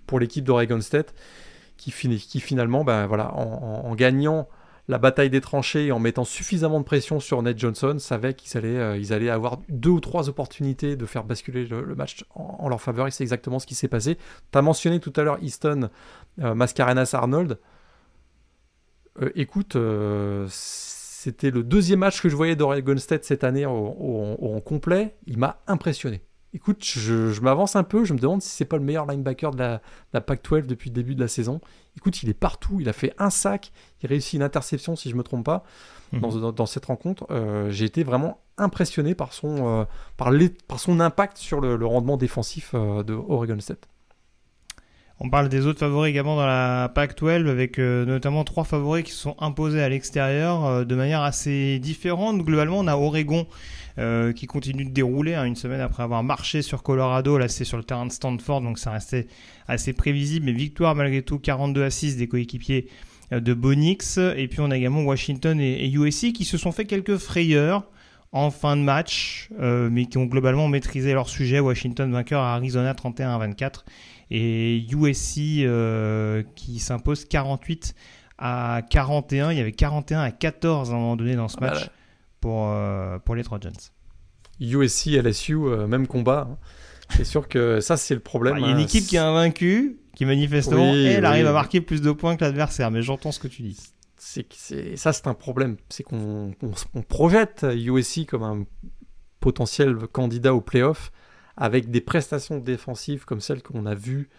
pour 0.08 0.20
l'équipe 0.20 0.44
d'Oregon 0.44 0.82
State 0.82 1.14
qui, 1.80 2.40
finalement, 2.40 2.84
ben, 2.84 3.08
voilà, 3.08 3.34
en, 3.34 3.96
gagnant 3.96 4.48
la 4.88 4.98
bataille 4.98 5.30
des 5.30 5.42
tranchées 5.42 5.88
et 5.88 5.92
en 5.92 6.00
mettant 6.00 6.24
suffisamment 6.24 6.80
de 6.80 6.86
pression 6.86 7.20
sur 7.20 7.42
Ned 7.42 7.58
Johnson, 7.58 7.98
savaient 8.00 8.34
qu'ils 8.34 8.58
allaient, 8.58 8.78
euh, 8.78 9.14
allaient 9.14 9.30
avoir 9.30 9.60
deux 9.70 9.92
ou 9.92 10.00
trois 10.00 10.30
opportunités 10.30 10.96
de 10.96 11.06
faire 11.06 11.24
basculer 11.24 11.66
le, 11.66 11.96
match 11.96 12.26
en, 12.34 12.68
leur 12.70 12.82
faveur, 12.82 13.08
et 13.08 13.12
c'est 13.12 13.24
exactement 13.24 13.60
ce 13.60 13.68
qui 13.68 13.76
s'est 13.76 13.88
passé. 13.88 14.18
Tu 14.52 14.58
as 14.58 14.62
mentionné 14.62 15.00
tout 15.00 15.14
à 15.16 15.24
l'heure 15.24 15.38
Easton 15.42 15.90
euh, 16.42 16.56
Mascarenas 16.56 17.12
Arnold. 17.14 17.60
Euh, 19.22 19.30
écoute, 19.36 19.78
c'était 20.50 21.52
le 21.52 21.64
deuxième 21.64 22.00
match 22.00 22.22
que 22.22 22.30
je 22.30 22.36
voyais 22.36 22.56
d'Oregon 22.56 22.98
State 22.98 23.26
cette 23.26 23.44
année 23.44 23.66
en 23.66 24.62
complet. 24.66 25.16
Il 25.28 25.38
m'a 25.38 25.62
impressionné. 25.68 26.22
Écoute, 26.54 26.84
je, 26.84 27.40
m'avance 27.42 27.76
un 27.76 27.84
peu, 27.84 28.06
je 28.06 28.14
me 28.14 28.20
demande 28.20 28.42
si 28.42 28.50
c'est 28.50 28.66
pas 28.66 28.78
le 28.78 28.84
meilleur 28.84 29.06
linebacker 29.06 29.52
de 29.52 29.60
la, 29.60 29.82
la 30.14 30.22
Pac-12 30.22 30.66
depuis 30.66 30.90
le 30.90 30.96
début 30.96 31.14
de 31.14 31.20
la 31.20 31.28
saison. 31.28 31.62
Écoute, 31.96 32.24
il 32.24 32.30
est 32.30 32.34
partout, 32.34 32.80
il 32.80 32.90
a 32.90 32.94
fait 32.94 33.14
un 33.20 33.30
sac, 33.30 33.72
il 34.02 34.08
réussit 34.08 34.34
une 34.34 34.42
interception 34.42 34.96
si 34.96 35.10
je 35.10 35.16
me 35.16 35.22
trompe 35.22 35.46
pas 35.46 35.64
mhm. 36.12 36.52
dans, 36.52 36.66
cette 36.66 36.86
rencontre. 36.86 37.28
Euh, 37.30 37.70
j'ai 37.70 37.86
été 37.86 38.04
vraiment 38.04 38.40
impressionné 38.58 39.16
par 39.16 39.34
son, 39.34 39.82
euh, 39.82 39.86
par, 40.18 40.32
par 40.68 40.80
son 40.80 41.00
impact 41.00 41.38
sur 41.38 41.62
le, 41.62 41.86
rendement 41.86 42.18
défensif 42.18 42.72
euh, 42.74 43.04
de 43.04 43.14
Oregon 43.14 43.60
State. 43.60 43.88
On 45.20 45.30
parle 45.30 45.50
des 45.50 45.66
autres 45.66 45.80
favoris 45.80 46.10
également 46.10 46.38
dans 46.38 46.46
la 46.46 46.90
Pac-12 46.96 47.50
avec 47.50 47.78
notamment 47.78 48.46
trois 48.46 48.64
favoris 48.64 49.04
qui 49.04 49.12
se 49.12 49.18
sont 49.18 49.36
imposés 49.40 49.82
à 49.82 49.90
l'extérieur 49.90 50.86
de 50.86 50.96
manière 50.96 51.24
assez 51.24 51.78
différente. 51.80 52.38
Globalement, 52.42 52.80
on 52.80 52.88
a 52.88 52.96
Oregon 52.96 53.46
euh, 54.00 54.32
qui 54.32 54.48
continue 54.48 54.86
de 54.86 54.92
dérouler 54.92 55.34
hein, 55.34 55.44
une 55.44 55.58
semaine 55.58 55.82
après 55.82 56.04
avoir 56.04 56.24
marché 56.24 56.62
sur 56.62 56.84
Colorado. 56.84 57.38
Là, 57.38 57.50
c'est 57.50 57.66
sur 57.66 57.76
le 57.76 57.84
terrain 57.84 58.06
de 58.06 58.12
Stanford, 58.14 58.62
donc 58.62 58.80
ça 58.80 58.92
restait 58.92 59.28
assez 59.68 59.92
prévisible. 59.92 60.46
Mais 60.46 60.54
victoire 60.54 60.96
malgré 60.96 61.22
tout, 61.22 61.38
42 61.38 61.84
à 61.84 61.90
6 61.90 62.16
des 62.16 62.30
coéquipiers 62.30 62.88
euh, 63.34 63.42
de 63.42 63.54
Bonix. 63.54 64.18
Et 64.38 64.48
puis 64.48 64.62
on 64.62 64.72
a 64.72 64.78
également 64.78 65.02
Washington 65.02 65.60
et, 65.60 65.90
USC 65.90 66.32
qui 66.32 66.46
se 66.46 66.58
sont 66.58 66.72
fait 66.72 66.86
quelques 66.86 67.18
frayeurs 67.18 67.90
en 68.32 68.52
fin 68.52 68.78
de 68.78 68.84
match, 68.84 69.50
euh, 69.60 69.90
mais 69.92 70.06
qui 70.06 70.18
ont 70.18 70.26
globalement 70.26 70.70
maîtrisé 70.70 71.12
leur 71.12 71.28
sujet. 71.28 71.60
Washington 71.60 72.10
vainqueur 72.10 72.42
à 72.42 72.54
Arizona 72.54 72.94
31 72.94 73.36
à 73.36 73.38
24 73.40 73.84
et 74.32 74.86
USC 74.92 75.40
euh, 75.64 76.44
qui 76.56 76.80
s'impose 76.80 77.26
48 77.26 77.96
à 78.38 78.82
41. 78.90 79.52
Il 79.52 79.58
y 79.58 79.62
avait 79.62 79.72
41 79.72 80.22
à 80.22 80.32
14 80.32 80.92
à 80.92 80.94
un 80.94 80.98
moment 80.98 81.16
donné 81.16 81.36
dans 81.36 81.48
ce 81.48 81.58
Ah 81.60 81.66
bah 81.68 81.74
match 81.74 81.90
pour, 82.42 82.70
euh, 82.70 83.18
pour 83.20 83.36
les 83.36 83.44
Trojans. 83.44 83.72
USC, 84.60 85.08
LSU, 85.08 85.56
euh, 85.56 85.88
même 85.88 86.08
combat. 86.08 86.48
hein. 86.52 86.58
C'est 87.16 87.24
sûr 87.24 87.48
que 87.48 87.82
ça, 87.82 87.98
c'est 87.98 88.14
le 88.14 88.20
problème. 88.20 88.58
Il 88.58 88.66
y 88.66 88.70
a 88.70 88.72
une 88.72 88.80
équipe 88.80 89.06
qui 89.08 89.16
est 89.16 89.20
invaincue, 89.20 89.98
qui 90.16 90.26
manifestement, 90.26 90.92
Oui, 90.92 91.06
elle 91.06 91.26
arrive 91.26 91.48
à 91.48 91.54
marquer 91.54 91.82
plus 91.82 92.02
de 92.02 92.12
points 92.12 92.36
que 92.36 92.44
l'adversaire. 92.44 92.92
Mais 92.92 93.02
j'entends 93.02 93.32
ce 93.32 93.40
que 93.40 93.48
tu 93.48 93.64
dis. 93.64 93.78
c'est 94.18 94.44
que 94.44 94.54
c'est 94.56 94.96
ça 94.96 95.12
c'est 95.14 95.26
un 95.28 95.34
problème 95.34 95.78
c'est 95.90 96.04
qu'on 96.04 96.52
on, 96.62 96.72
on 96.94 97.02
projette 97.02 97.66
USC 97.74 98.26
comme 98.28 98.44
un 98.44 98.66
potentiel 99.40 99.96
candidat 100.12 100.54
au 100.54 100.62
playoff 100.62 101.12
avec 101.60 101.92
des 101.92 102.02
prestations 102.02 102.58
défensives 102.58 103.26
comme 103.26 103.42
celles 103.42 103.62
qu'on 103.62 103.86
a 103.86 103.94
vues 103.94 104.30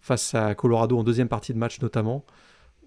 face 0.00 0.34
à 0.34 0.54
Colorado 0.56 0.98
en 0.98 1.04
deuxième 1.04 1.28
partie 1.28 1.52
de 1.54 1.58
match 1.58 1.80
notamment 1.80 2.24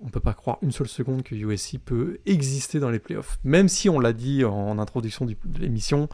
on 0.02 0.10
peut 0.10 0.20
pas 0.20 0.34
croire 0.34 0.58
une 0.62 0.72
seule 0.74 0.90
seconde 0.90 1.24
que 1.24 1.34
USC 1.36 1.78
peut 1.80 2.18
exister 2.26 2.80
dans 2.82 2.90
les 2.90 3.00
playoffs. 3.00 3.40
Même 3.46 3.70
si 3.70 3.88
on 3.88 4.00
l'a 4.02 4.12
dit 4.12 4.44
en 4.44 4.78
introduction 4.78 5.26
du- 5.26 5.38
de 5.46 5.60
l'émission 5.60 6.10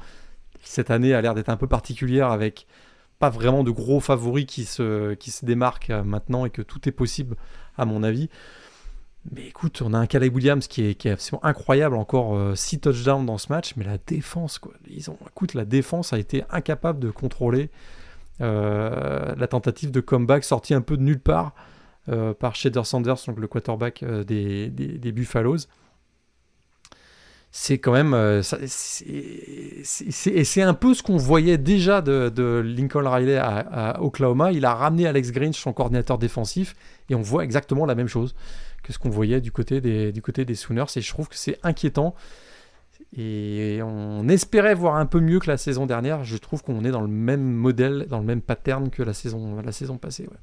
cette 0.62 0.92
année 0.92 1.14
a 1.16 1.22
l'air 1.22 1.34
d'être 1.34 1.50
un 1.50 1.58
peu 1.58 1.66
particulière 1.68 2.30
avec 2.30 2.68
pas 3.18 3.30
vraiment 3.30 3.64
de 3.64 3.72
gros 3.72 4.00
favoris 4.00 4.46
qui 4.46 4.66
se, 4.66 5.14
qui 5.16 5.32
se 5.32 5.44
démarquent 5.46 5.90
euh, 5.90 6.04
maintenant 6.04 6.46
et 6.46 6.50
que 6.50 6.62
tout 6.62 6.88
est 6.88 6.92
possible 6.92 7.36
à 7.78 7.86
mon 7.86 8.04
avis 8.04 8.30
mais 9.34 9.48
écoute, 9.48 9.82
on 9.86 9.94
a 9.94 9.98
un 9.98 10.08
Caleb 10.08 10.34
Williams 10.36 10.68
qui 10.68 10.84
est, 10.84 11.06
absolument 11.06 11.46
incroyable, 11.46 11.96
encore 11.96 12.58
6 12.58 12.80
touchdowns 12.80 13.26
dans 13.26 13.38
ce 13.38 13.52
match, 13.52 13.74
mais 13.78 13.86
la 13.86 13.98
défense, 13.98 14.60
quoi. 14.60 14.74
Ils 14.90 15.10
ont, 15.12 15.18
écoute, 15.28 15.54
la 15.54 15.66
défense 15.66 16.14
a 16.14 16.20
été 16.20 16.44
incapable 16.50 17.00
de 17.00 17.12
contrôler 17.12 17.70
euh, 18.42 19.36
la 19.36 19.48
tentative 19.48 19.92
de 19.92 20.00
comeback 20.00 20.44
sortie 20.44 20.74
un 20.74 20.82
peu 20.82 20.96
de 20.96 21.02
nulle 21.04 21.20
part 21.20 21.54
euh, 22.08 22.34
par 22.34 22.56
Shader 22.56 22.84
Sanders, 22.86 23.18
donc 23.28 23.38
le 23.40 23.48
quarterback 23.48 24.02
euh, 24.04 24.24
des, 24.24 24.70
des, 24.70 25.12
Buffaloes. 25.12 25.68
C'est 27.52 27.80
quand 27.80 27.92
même. 27.92 28.14
euh, 28.14 28.42
c'est- 28.44 29.02
un 30.62 30.74
peu 30.74 30.94
ce 30.94 31.04
qu'on 31.04 31.18
voyait 31.18 31.58
déjà 31.58 32.02
de, 32.02 32.30
de 32.34 32.64
Lincoln 32.64 33.10
Riley 33.10 33.38
à, 33.38 33.58
à 33.58 34.02
Oklahoma. 34.02 34.52
Il 34.52 34.66
a 34.66 34.74
ramené 34.74 35.08
Alex 35.08 35.32
Grinch, 35.32 35.60
son 35.60 35.74
coordinateur 35.74 36.18
défensif, 36.18 36.76
et 37.10 37.16
on 37.16 37.22
voit 37.22 37.44
exactement 37.44 37.86
la 37.86 37.96
même 37.96 38.08
chose 38.08 38.36
que 38.90 38.94
ce 38.94 39.00
qu'on 39.00 39.10
voyait 39.10 39.40
du 39.40 39.52
côté 39.52 39.82
des, 39.82 40.12
du 40.12 40.22
côté 40.22 40.46
des 40.46 40.56
Sooners. 40.56 40.86
Et 40.96 41.02
je 41.02 41.10
trouve 41.10 41.30
que 41.30 41.36
c'est 41.36 41.60
inquiétant. 41.62 42.16
Et 43.16 43.80
on 43.84 44.28
espérait 44.28 44.74
voir 44.74 44.96
un 44.96 45.06
peu 45.06 45.20
mieux 45.20 45.40
que 45.40 45.48
la 45.48 45.58
saison 45.58 45.86
dernière. 45.86 46.24
Je 46.24 46.38
trouve 46.38 46.64
qu'on 46.64 46.84
est 46.84 46.92
dans 46.92 47.02
le 47.02 47.08
même 47.08 47.44
modèle, 47.44 48.08
dans 48.10 48.20
le 48.20 48.26
même 48.26 48.42
pattern 48.42 48.90
que 48.90 49.04
la 49.04 49.14
saison, 49.14 49.62
la 49.62 49.72
saison 49.72 49.98
passée. 49.98 50.24
ouais. 50.24 50.38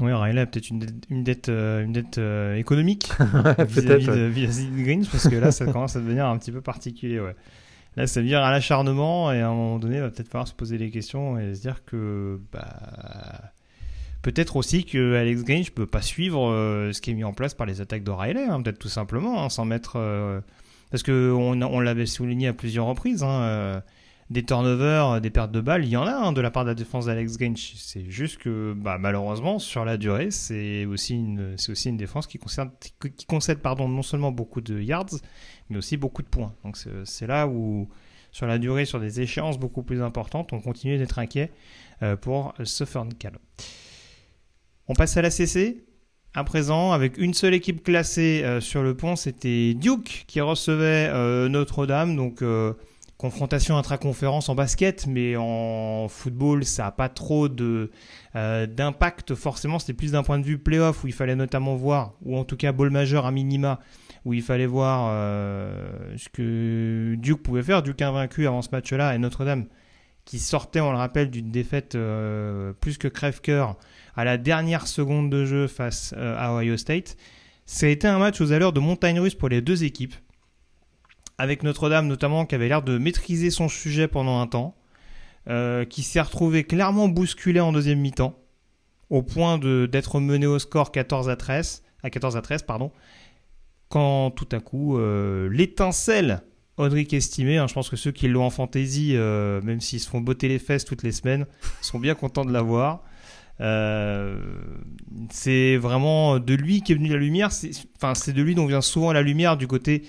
Oui, 0.00 0.10
Riley 0.10 0.40
a 0.40 0.46
peut-être 0.46 0.70
une 0.70 0.78
dette, 0.78 1.04
une 1.10 1.22
dette, 1.22 1.48
euh, 1.50 1.84
une 1.84 1.92
dette 1.92 2.16
euh, 2.16 2.56
économique 2.56 3.12
vis-à-vis 3.58 4.06
de, 4.06 4.24
vis-à-vis 4.24 4.70
de 4.70 4.82
Greens, 4.82 5.06
parce 5.06 5.28
que 5.28 5.36
là, 5.36 5.52
ça 5.52 5.66
commence 5.66 5.96
à 5.96 6.00
devenir 6.00 6.24
un 6.24 6.38
petit 6.38 6.50
peu 6.50 6.62
particulier. 6.62 7.20
Ouais. 7.20 7.36
Là, 7.96 8.06
ça 8.06 8.22
vient 8.22 8.40
à 8.40 8.50
l'acharnement, 8.50 9.30
et 9.32 9.42
à 9.42 9.48
un 9.48 9.54
moment 9.54 9.78
donné, 9.78 9.96
il 9.96 10.00
va 10.00 10.08
peut-être 10.08 10.28
falloir 10.28 10.48
se 10.48 10.54
poser 10.54 10.78
des 10.78 10.90
questions 10.90 11.38
et 11.38 11.54
se 11.54 11.60
dire 11.60 11.84
que 11.84 12.40
bah, 12.52 13.51
peut-être 14.22 14.56
aussi 14.56 14.84
que 14.84 15.14
Alex 15.16 15.42
Grinch 15.42 15.66
ne 15.66 15.74
peut 15.74 15.86
pas 15.86 16.00
suivre 16.00 16.50
euh, 16.50 16.92
ce 16.92 17.00
qui 17.00 17.10
est 17.10 17.14
mis 17.14 17.24
en 17.24 17.32
place 17.32 17.54
par 17.54 17.66
les 17.66 17.80
attaques 17.80 18.04
de 18.04 18.10
Riley, 18.10 18.44
hein, 18.44 18.62
peut-être 18.62 18.78
tout 18.78 18.88
simplement, 18.88 19.44
hein, 19.44 19.48
sans 19.50 19.64
mettre. 19.64 19.94
euh, 19.96 20.40
parce 20.90 21.02
qu'on 21.02 21.62
on 21.62 21.80
l'avait 21.80 22.06
souligné 22.06 22.48
à 22.48 22.52
plusieurs 22.52 22.86
reprises. 22.86 23.22
hein, 23.22 23.42
euh, 23.42 23.80
des 24.30 24.44
turnovers, 24.44 25.20
des 25.20 25.28
pertes 25.28 25.52
de 25.52 25.60
balles, 25.60 25.84
il 25.84 25.90
y 25.90 25.96
en 25.96 26.06
a 26.06 26.32
de 26.32 26.40
la 26.40 26.50
part 26.50 26.64
de 26.64 26.70
la 26.70 26.74
défense 26.74 27.04
d'Alex 27.04 27.36
Grinch. 27.36 27.74
C'est 27.76 28.08
juste 28.08 28.38
que 28.38 28.72
bah, 28.74 28.96
malheureusement, 28.98 29.58
sur 29.58 29.84
la 29.84 29.98
durée, 29.98 30.30
c'est 30.30 30.86
aussi 30.86 31.16
une, 31.16 31.56
défense 31.98 32.26
qui, 32.26 32.38
concerne, 32.38 32.70
qui 32.80 33.26
concède 33.26 33.58
non 33.62 34.02
seulement 34.02 34.32
beaucoup 34.32 34.62
de 34.62 34.80
yards, 34.80 35.16
mais 35.68 35.76
aussi 35.76 35.98
beaucoup 35.98 36.22
de 36.22 36.28
points. 36.28 36.54
Donc 36.64 36.78
c'est 37.04 37.26
là 37.26 37.46
où, 37.46 37.90
sur 38.30 38.46
la 38.46 38.56
durée, 38.58 38.86
sur 38.86 39.00
des 39.00 39.20
échéances 39.20 39.58
beaucoup 39.58 39.82
plus 39.82 40.00
importantes, 40.00 40.54
on 40.54 40.60
continue 40.60 40.96
d'être 40.96 41.18
inquiet 41.18 41.52
pour 42.22 42.54
Southern 42.64 43.12
Cal. 43.12 43.38
On 44.88 44.94
passe 44.94 45.16
à 45.16 45.22
la 45.22 45.30
CC. 45.30 45.84
À 46.34 46.44
présent, 46.44 46.92
avec 46.92 47.18
une 47.18 47.34
seule 47.34 47.52
équipe 47.52 47.84
classée 47.84 48.42
euh, 48.42 48.60
sur 48.60 48.82
le 48.82 48.96
pont, 48.96 49.16
c'était 49.16 49.74
Duke 49.74 50.24
qui 50.26 50.40
recevait 50.40 51.10
euh, 51.12 51.48
Notre-Dame. 51.50 52.16
Donc 52.16 52.40
euh, 52.40 52.72
confrontation 53.18 53.76
intra-conférence 53.76 54.48
en 54.48 54.54
basket, 54.54 55.06
mais 55.06 55.36
en 55.36 56.08
football, 56.08 56.64
ça 56.64 56.84
n'a 56.84 56.90
pas 56.90 57.10
trop 57.10 57.48
d'impact 57.48 59.34
forcément. 59.34 59.78
C'était 59.78 59.92
plus 59.92 60.12
d'un 60.12 60.22
point 60.22 60.38
de 60.38 60.44
vue 60.44 60.56
playoff 60.58 61.04
où 61.04 61.06
il 61.06 61.12
fallait 61.12 61.36
notamment 61.36 61.76
voir, 61.76 62.14
ou 62.22 62.38
en 62.38 62.44
tout 62.44 62.56
cas 62.56 62.72
ball 62.72 62.88
majeur 62.90 63.26
à 63.26 63.30
minima, 63.30 63.78
où 64.24 64.32
il 64.32 64.42
fallait 64.42 64.66
voir 64.66 65.10
ce 66.16 66.28
que 66.30 67.14
Duke 67.16 67.42
pouvait 67.42 67.62
faire. 67.62 67.82
Duke 67.82 68.00
invaincu 68.00 68.46
avant 68.46 68.62
ce 68.62 68.70
match-là 68.72 69.14
et 69.14 69.18
Notre-Dame 69.18 69.66
qui 70.24 70.38
sortait, 70.38 70.80
on 70.80 70.92
le 70.92 70.98
rappelle, 70.98 71.30
d'une 71.30 71.50
défaite 71.50 71.96
plus 72.80 72.96
que 72.98 73.08
crève-cœur 73.08 73.76
à 74.14 74.24
la 74.24 74.38
dernière 74.38 74.86
seconde 74.86 75.30
de 75.30 75.44
jeu 75.44 75.66
face 75.66 76.14
euh, 76.16 76.36
à 76.38 76.54
Ohio 76.54 76.76
State. 76.76 77.16
Ça 77.66 77.86
a 77.86 77.88
été 77.88 78.06
un 78.06 78.18
match 78.18 78.40
aux 78.40 78.52
allures 78.52 78.72
de 78.72 78.80
montagne 78.80 79.20
russe 79.20 79.34
pour 79.34 79.48
les 79.48 79.60
deux 79.60 79.84
équipes 79.84 80.14
avec 81.38 81.64
Notre-Dame 81.64 82.06
notamment 82.06 82.46
qui 82.46 82.54
avait 82.54 82.68
l'air 82.68 82.82
de 82.82 82.98
maîtriser 82.98 83.50
son 83.50 83.68
sujet 83.68 84.06
pendant 84.06 84.40
un 84.40 84.46
temps, 84.46 84.76
euh, 85.48 85.84
qui 85.84 86.02
s'est 86.02 86.20
retrouvé 86.20 86.62
clairement 86.62 87.08
bousculé 87.08 87.58
en 87.58 87.72
deuxième 87.72 87.98
mi-temps, 87.98 88.38
au 89.10 89.22
point 89.22 89.58
d'être 89.58 90.20
mené 90.20 90.46
au 90.46 90.60
score 90.60 90.92
14 90.92 91.28
à 91.28 91.36
13, 91.36 91.82
à 92.04 92.10
14 92.10 92.36
à 92.36 92.42
13 92.42 92.62
pardon, 92.62 92.92
quand 93.88 94.30
tout 94.30 94.48
à 94.52 94.60
coup 94.60 94.98
euh, 94.98 95.48
l'étincelle 95.50 96.42
Audric 96.78 97.12
estimé, 97.12 97.58
hein, 97.58 97.66
je 97.66 97.74
pense 97.74 97.90
que 97.90 97.96
ceux 97.96 98.12
qui 98.12 98.28
l'ont 98.28 98.44
en 98.44 98.50
fantasy, 98.50 99.16
euh, 99.16 99.60
même 99.62 99.80
s'ils 99.80 100.00
se 100.00 100.08
font 100.08 100.20
botter 100.20 100.48
les 100.48 100.58
fesses 100.58 100.84
toutes 100.84 101.02
les 101.02 101.12
semaines, 101.12 101.46
sont 101.80 101.98
bien 101.98 102.14
contents 102.14 102.44
de 102.44 102.52
l'avoir. 102.52 103.02
Euh, 103.60 104.40
c'est 105.30 105.76
vraiment 105.76 106.38
de 106.38 106.54
lui 106.54 106.82
qui 106.82 106.92
est 106.92 106.94
venu 106.94 107.08
la 107.10 107.18
lumière. 107.18 107.50
Enfin, 107.96 108.14
c'est 108.14 108.32
de 108.32 108.42
lui 108.42 108.54
dont 108.54 108.66
vient 108.66 108.80
souvent 108.80 109.12
la 109.12 109.22
lumière 109.22 109.56
du 109.56 109.66
côté 109.66 110.02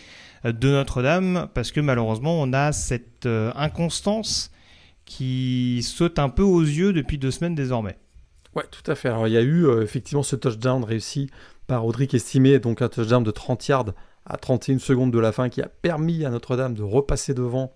euh, 0.46 0.52
de 0.52 0.70
Notre-Dame, 0.70 1.50
parce 1.54 1.72
que 1.72 1.80
malheureusement, 1.80 2.42
on 2.42 2.54
a 2.54 2.72
cette 2.72 3.26
euh, 3.26 3.52
inconstance 3.56 4.52
qui 5.06 5.82
saute 5.84 6.20
un 6.20 6.30
peu 6.30 6.44
aux 6.44 6.62
yeux 6.62 6.94
depuis 6.94 7.18
deux 7.18 7.32
semaines 7.32 7.56
désormais. 7.56 7.98
Ouais, 8.56 8.66
tout 8.72 8.90
à 8.90 8.96
fait. 8.96 9.10
Alors, 9.10 9.28
il 9.28 9.34
y 9.34 9.38
a 9.38 9.42
eu 9.42 9.68
effectivement 9.82 10.24
ce 10.24 10.36
touchdown 10.36 10.84
réussi 10.84 11.30
par 11.68 11.86
Audric 11.86 12.14
Estimé, 12.14 12.60
donc 12.60 12.82
un 12.82 12.90
touchdown 12.90 13.24
de 13.24 13.32
30 13.32 13.68
yards 13.68 13.94
à 14.26 14.38
31 14.38 14.80
secondes 14.80 15.12
de 15.12 15.20
la 15.20 15.32
fin 15.32 15.50
qui 15.50 15.62
a 15.62 15.68
permis 15.68 16.24
à 16.24 16.30
Notre-Dame 16.30 16.76
de 16.76 16.84
repasser 16.84 17.34
devant 17.34 17.74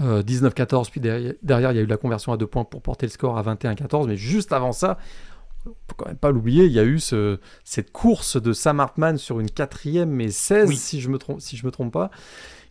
euh, 0.00 0.22
19-14. 0.22 0.90
Puis 0.90 1.00
derrière, 1.00 1.34
derrière, 1.42 1.72
il 1.72 1.76
y 1.76 1.78
a 1.78 1.82
eu 1.82 1.86
la 1.86 1.96
conversion 1.96 2.32
à 2.32 2.36
deux 2.36 2.46
points 2.46 2.64
pour 2.64 2.82
porter 2.82 3.06
le 3.06 3.10
score 3.12 3.36
à 3.38 3.42
21-14. 3.42 4.06
Mais 4.06 4.16
juste 4.16 4.52
avant 4.52 4.72
ça, 4.72 4.98
on 5.66 5.70
peut 5.86 5.94
quand 5.96 6.06
même 6.06 6.16
pas 6.16 6.30
l'oublier, 6.30 6.64
il 6.64 6.72
y 6.72 6.80
a 6.80 6.84
eu 6.84 6.98
ce- 6.98 7.38
cette 7.64 7.92
course 7.92 8.40
de 8.40 8.52
Sam 8.52 8.80
Hartman 8.80 9.16
sur 9.16 9.38
une 9.40 9.50
quatrième 9.50 10.20
et 10.20 10.30
16, 10.30 10.68
Oui. 10.68 10.76
si 10.76 11.00
je 11.00 11.08
me 11.08 11.18
trompe, 11.18 11.40
si 11.40 11.56
je 11.56 11.64
me 11.66 11.70
trompe 11.70 11.92
pas, 11.92 12.10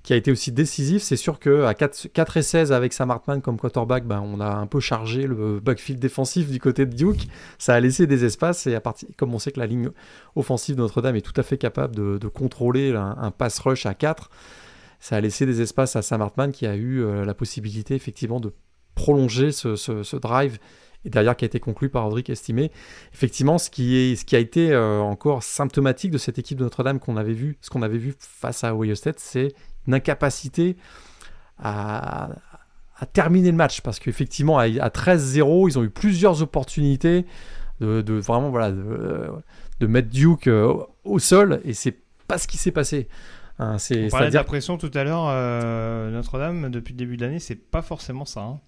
qui 0.03 0.13
a 0.13 0.15
été 0.15 0.31
aussi 0.31 0.51
décisif. 0.51 1.03
C'est 1.03 1.15
sûr 1.15 1.37
que 1.39 1.63
à 1.63 1.73
4, 1.75 2.07
4 2.11 2.35
et 2.37 2.41
16 2.41 2.71
avec 2.73 2.91
Sam 2.91 3.11
Hartman 3.11 3.39
comme 3.39 3.57
quarterback, 3.59 4.03
ben, 4.05 4.19
on 4.25 4.39
a 4.41 4.47
un 4.55 4.65
peu 4.65 4.79
chargé 4.79 5.27
le 5.27 5.59
backfield 5.59 6.01
défensif 6.01 6.49
du 6.49 6.59
côté 6.59 6.85
de 6.87 6.93
Duke. 6.95 7.27
Ça 7.59 7.75
a 7.75 7.79
laissé 7.79 8.07
des 8.07 8.25
espaces 8.25 8.65
et 8.67 8.73
à 8.75 8.81
partir, 8.81 9.07
comme 9.15 9.33
on 9.35 9.39
sait 9.39 9.51
que 9.51 9.59
la 9.59 9.67
ligne 9.67 9.89
offensive 10.35 10.75
de 10.75 10.81
Notre-Dame 10.81 11.15
est 11.17 11.21
tout 11.21 11.39
à 11.39 11.43
fait 11.43 11.59
capable 11.59 11.95
de, 11.95 12.17
de 12.17 12.27
contrôler 12.27 12.95
un, 12.95 13.15
un 13.21 13.29
pass 13.31 13.59
rush 13.59 13.85
à 13.85 13.93
4, 13.93 14.31
ça 15.01 15.15
a 15.17 15.19
laissé 15.19 15.47
des 15.47 15.61
espaces 15.61 15.95
à 15.95 16.03
Sam 16.03 16.21
Hartman 16.21 16.51
qui 16.51 16.67
a 16.67 16.75
eu 16.75 17.01
euh, 17.01 17.25
la 17.25 17.33
possibilité 17.33 17.95
effectivement 17.95 18.39
de 18.39 18.53
prolonger 18.93 19.51
ce, 19.51 20.15
drive 20.17 20.59
et 21.03 21.09
derrière 21.09 21.35
qui 21.35 21.43
a 21.43 21.47
été 21.47 21.59
conclu 21.59 21.89
par 21.89 22.05
Audric 22.05 22.29
Estimé. 22.29 22.71
Effectivement, 23.11 23.57
ce 23.57 23.71
qui, 23.71 23.97
est, 23.97 24.15
ce 24.15 24.23
qui 24.23 24.35
a 24.35 24.39
été 24.39 24.71
euh, 24.71 24.99
encore 24.99 25.41
symptomatique 25.41 26.11
de 26.11 26.19
cette 26.19 26.37
équipe 26.37 26.59
de 26.59 26.63
Notre-Dame 26.63 26.99
qu'on 26.99 27.17
avait 27.17 27.33
vu, 27.33 27.57
ce 27.61 27.71
qu'on 27.71 27.81
avait 27.81 27.97
vu 27.97 28.13
face 28.19 28.63
à 28.63 28.75
Ohio 28.75 28.93
State, 28.93 29.19
c'est 29.19 29.55
une 29.87 29.95
incapacité 29.95 30.77
à, 31.57 32.29
terminer 33.13 33.49
le 33.49 33.57
match 33.57 33.81
parce 33.81 33.97
qu'effectivement 33.97 34.59
à, 34.59 34.65
à 34.65 34.89
13-0, 34.89 35.67
ils 35.67 35.79
ont 35.79 35.83
eu 35.83 35.89
plusieurs 35.89 36.43
opportunités 36.43 37.25
de, 37.79 38.13
vraiment 38.13 38.51
voilà 38.51 38.71
de, 38.71 39.31
de 39.79 39.87
mettre 39.87 40.09
Duke 40.09 40.45
euh, 40.45 40.75
au 41.03 41.17
sol 41.17 41.59
et 41.65 41.73
c'est 41.73 41.97
pas 42.27 42.37
ce 42.37 42.47
qui 42.47 42.57
s'est 42.57 42.69
passé. 42.69 43.07
Hein, 43.61 43.77
c'est 43.77 44.05
On 44.05 44.09
parlait 44.09 44.29
de 44.29 44.33
la 44.33 44.43
pression 44.43 44.77
tout 44.77 44.89
à 44.93 45.03
l'heure. 45.03 45.27
euh, 45.29 46.09
Notre-Dame, 46.09 46.69
depuis 46.71 46.93
le 46.93 46.97
début 46.97 47.15
de 47.15 47.21
l'année, 47.23 47.39
c'est 47.39 47.55
pas 47.55 47.81
forcément 47.83 48.25
ça. 48.25 48.41
hein. 48.41 48.59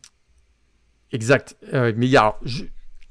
Exact. 1.12 1.58
Euh, 1.74 1.92
mais 1.98 2.06
il 2.06 2.12
y, 2.12 2.18
a, 2.18 2.22
alors, 2.22 2.40
je- 2.44 2.64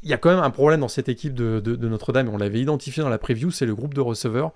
il 0.02 0.08
y 0.08 0.12
a 0.12 0.16
quand 0.16 0.30
même 0.30 0.42
un 0.42 0.50
problème 0.50 0.80
dans 0.80 0.88
cette 0.88 1.08
équipe 1.08 1.34
de, 1.34 1.60
de- 1.60 1.74
de 1.76 1.88
Notre-Dame, 1.88 2.28
et 2.28 2.30
on 2.30 2.36
l'avait 2.36 2.60
identifié 2.60 3.02
dans 3.02 3.08
la 3.08 3.18
preview, 3.18 3.50
c'est 3.50 3.66
le 3.66 3.74
groupe 3.74 3.94
de 3.94 4.00
receveurs. 4.00 4.52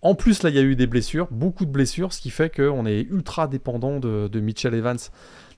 En 0.00 0.14
plus, 0.14 0.42
là, 0.44 0.50
il 0.50 0.56
y 0.56 0.58
a 0.58 0.62
eu 0.62 0.76
des 0.76 0.86
blessures, 0.86 1.26
beaucoup 1.30 1.64
de 1.64 1.70
blessures, 1.70 2.12
ce 2.12 2.20
qui 2.20 2.30
fait 2.30 2.54
qu'on 2.54 2.86
est 2.86 3.00
ultra 3.02 3.48
dépendant 3.48 3.98
de, 3.98 4.40
Mitchell 4.40 4.74
Evans, 4.74 4.98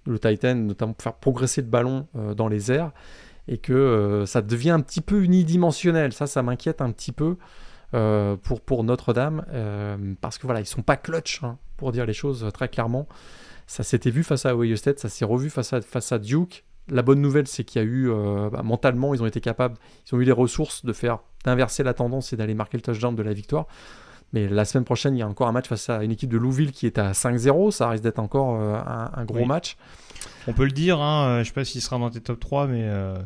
le 0.07 0.19
Titan, 0.19 0.55
notamment 0.55 0.93
pour 0.95 1.03
faire 1.03 1.15
progresser 1.15 1.61
le 1.63 1.69
ballon 1.69 2.07
euh, 2.17 2.33
dans 2.35 2.49
les 2.49 2.71
airs, 2.73 2.93
et 3.49 3.59
que 3.59 4.25
ça 4.27 4.41
devient 4.43 4.71
un 4.71 4.81
petit 4.81 5.01
peu 5.01 5.23
unidimensionnel. 5.23 6.13
Ça, 6.13 6.27
ça 6.27 6.43
m'inquiète 6.43 6.81
un 6.81 6.91
petit 6.91 7.13
peu 7.13 7.37
euh, 7.95 8.37
pour, 8.37 8.61
pour 8.61 8.85
Notre-Dame, 8.85 9.45
parce 10.21 10.39
que 10.39 10.47
voilà, 10.47 10.61
ils 10.61 10.67
sont 10.67 10.83
pas 10.83 10.97
clutch, 10.97 11.43
hein, 11.43 11.59
pour 11.77 11.93
dire 11.93 12.07
les 12.07 12.13
choses 12.13 12.47
très 12.53 12.69
clairement. 12.69 13.07
Ça 13.67 13.83
s'était 13.83 14.11
vu 14.11 14.23
face 14.23 14.47
à 14.47 14.57
Ohio 14.57 14.77
State, 14.77 14.99
ça 14.99 15.09
s'est 15.09 15.25
revu 15.25 15.51
face 15.51 15.73
à, 15.73 15.81
face 15.81 16.13
à 16.13 16.19
Duke. 16.19 16.65
La 16.89 17.03
bonne 17.03 17.21
nouvelle, 17.21 17.49
c'est 17.49 17.65
qu'il 17.65 17.83
y 17.83 17.85
a 17.85 17.89
eu, 17.89 18.09
bah, 18.53 18.63
mentalement, 18.63 19.13
ils 19.13 19.23
ont 19.23 19.27
été 19.27 19.41
capables, 19.41 19.77
ils 20.07 20.15
ont 20.15 20.21
eu 20.21 20.25
les 20.25 20.33
ressources 20.33 20.85
de 20.85 20.93
faire, 20.93 21.19
d'inverser 21.45 21.83
la 21.83 21.95
tendance 21.95 22.33
et 22.33 22.37
d'aller 22.37 22.55
marquer 22.55 22.77
le 22.77 22.83
touchdown 22.83 23.15
de 23.17 23.23
la 23.23 23.33
victoire. 23.33 23.67
Mais 24.33 24.49
la 24.49 24.65
semaine 24.65 24.85
prochaine, 24.85 25.17
il 25.17 25.21
y 25.21 25.23
a 25.23 25.29
encore 25.29 25.49
un 25.49 25.53
match 25.53 25.69
face 25.69 25.89
à 25.89 26.03
une 26.03 26.11
équipe 26.11 26.31
de 26.31 26.37
Louville 26.37 26.73
qui 26.73 26.87
est 26.87 26.99
à 26.99 27.13
5-0. 27.13 27.71
Ça 27.71 27.89
risque 27.89 28.03
d'être 28.03 28.19
encore 28.19 28.61
euh, 28.61 28.79
un, 29.15 29.25
gros 29.25 29.45
match. 29.45 29.77
On 30.49 30.53
peut 30.53 30.65
le 30.65 30.73
dire, 30.73 31.01
hein, 31.01 31.27
euh, 31.27 31.35
je 31.37 31.39
ne 31.41 31.45
sais 31.45 31.53
pas 31.53 31.65
s'il 31.65 31.81
sera 31.81 31.99
dans 31.99 32.11
tes 32.11 32.21
top 32.21 32.41
3, 32.41 32.67
mais 32.67 32.83
euh, 32.83 33.17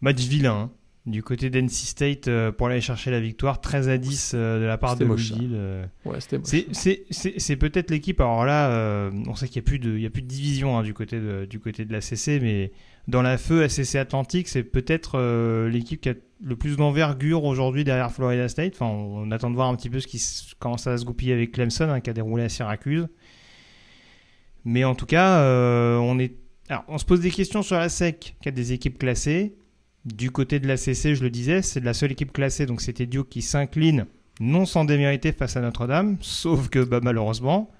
match 0.00 0.18
vilain. 0.18 0.54
Hein. 0.54 0.70
Du 1.06 1.22
côté 1.22 1.50
d'NC 1.50 1.68
State 1.68 2.30
pour 2.52 2.68
aller 2.68 2.80
chercher 2.80 3.10
la 3.10 3.20
victoire, 3.20 3.60
13 3.60 3.90
à 3.90 3.98
10 3.98 4.34
de 4.34 4.64
la 4.64 4.78
part 4.78 4.96
de 4.96 5.04
Louisville. 5.04 5.86
Ouais, 6.06 6.18
c'est 6.20 7.56
peut-être 7.56 7.90
l'équipe. 7.90 8.20
Alors 8.20 8.46
là, 8.46 9.10
on 9.26 9.34
sait 9.34 9.48
qu'il 9.48 9.60
n'y 9.60 9.66
a, 9.66 9.68
plus 9.68 9.78
de, 9.78 10.06
a 10.06 10.10
plus 10.10 10.22
de 10.22 10.28
division 10.28 10.78
hein, 10.78 10.82
du, 10.82 10.94
côté 10.94 11.20
de, 11.20 11.44
du 11.44 11.60
côté 11.60 11.84
de 11.84 11.92
la 11.92 12.00
CC, 12.00 12.40
mais 12.40 12.72
dans 13.06 13.20
la 13.20 13.36
feu 13.36 13.68
SCC 13.68 13.96
Atlantique, 13.96 14.48
c'est 14.48 14.62
peut-être 14.62 15.20
l'équipe 15.68 16.00
qui 16.00 16.08
a 16.08 16.14
le 16.44 16.56
plus 16.56 16.76
d'envergure 16.76 17.44
aujourd'hui 17.44 17.84
derrière 17.84 18.12
Florida 18.12 18.48
State. 18.48 18.74
Enfin, 18.74 18.86
on 18.86 19.30
attend 19.30 19.50
de 19.50 19.56
voir 19.56 19.68
un 19.68 19.76
petit 19.76 19.90
peu 19.90 20.00
ce 20.00 20.06
qui 20.06 20.22
commence 20.58 20.86
à 20.86 20.96
se 20.98 21.04
goupiller 21.04 21.32
avec 21.32 21.52
Clemson, 21.52 21.88
hein, 21.88 22.00
qui 22.00 22.10
a 22.10 22.12
déroulé 22.12 22.44
à 22.44 22.48
Syracuse. 22.48 23.08
Mais 24.64 24.84
en 24.84 24.94
tout 24.94 25.06
cas, 25.06 25.40
euh, 25.40 25.96
on 25.96 26.18
est. 26.18 26.36
Alors, 26.68 26.84
on 26.88 26.98
se 26.98 27.04
pose 27.04 27.20
des 27.20 27.30
questions 27.30 27.62
sur 27.62 27.76
la 27.76 27.88
SEC, 27.88 28.36
qui 28.40 28.48
a 28.48 28.52
des 28.52 28.72
équipes 28.72 28.98
classées. 28.98 29.54
Du 30.04 30.30
côté 30.30 30.60
de 30.60 30.68
la 30.68 30.76
CC, 30.76 31.14
je 31.14 31.22
le 31.22 31.30
disais, 31.30 31.62
c'est 31.62 31.80
la 31.80 31.94
seule 31.94 32.12
équipe 32.12 32.32
classée, 32.32 32.66
donc 32.66 32.80
c'était 32.80 33.06
Duke 33.06 33.28
qui 33.28 33.42
s'incline, 33.42 34.06
non 34.40 34.66
sans 34.66 34.84
démériter 34.84 35.32
face 35.32 35.56
à 35.56 35.60
Notre-Dame, 35.60 36.18
sauf 36.20 36.68
que 36.68 36.84
bah, 36.84 37.00
malheureusement, 37.02 37.70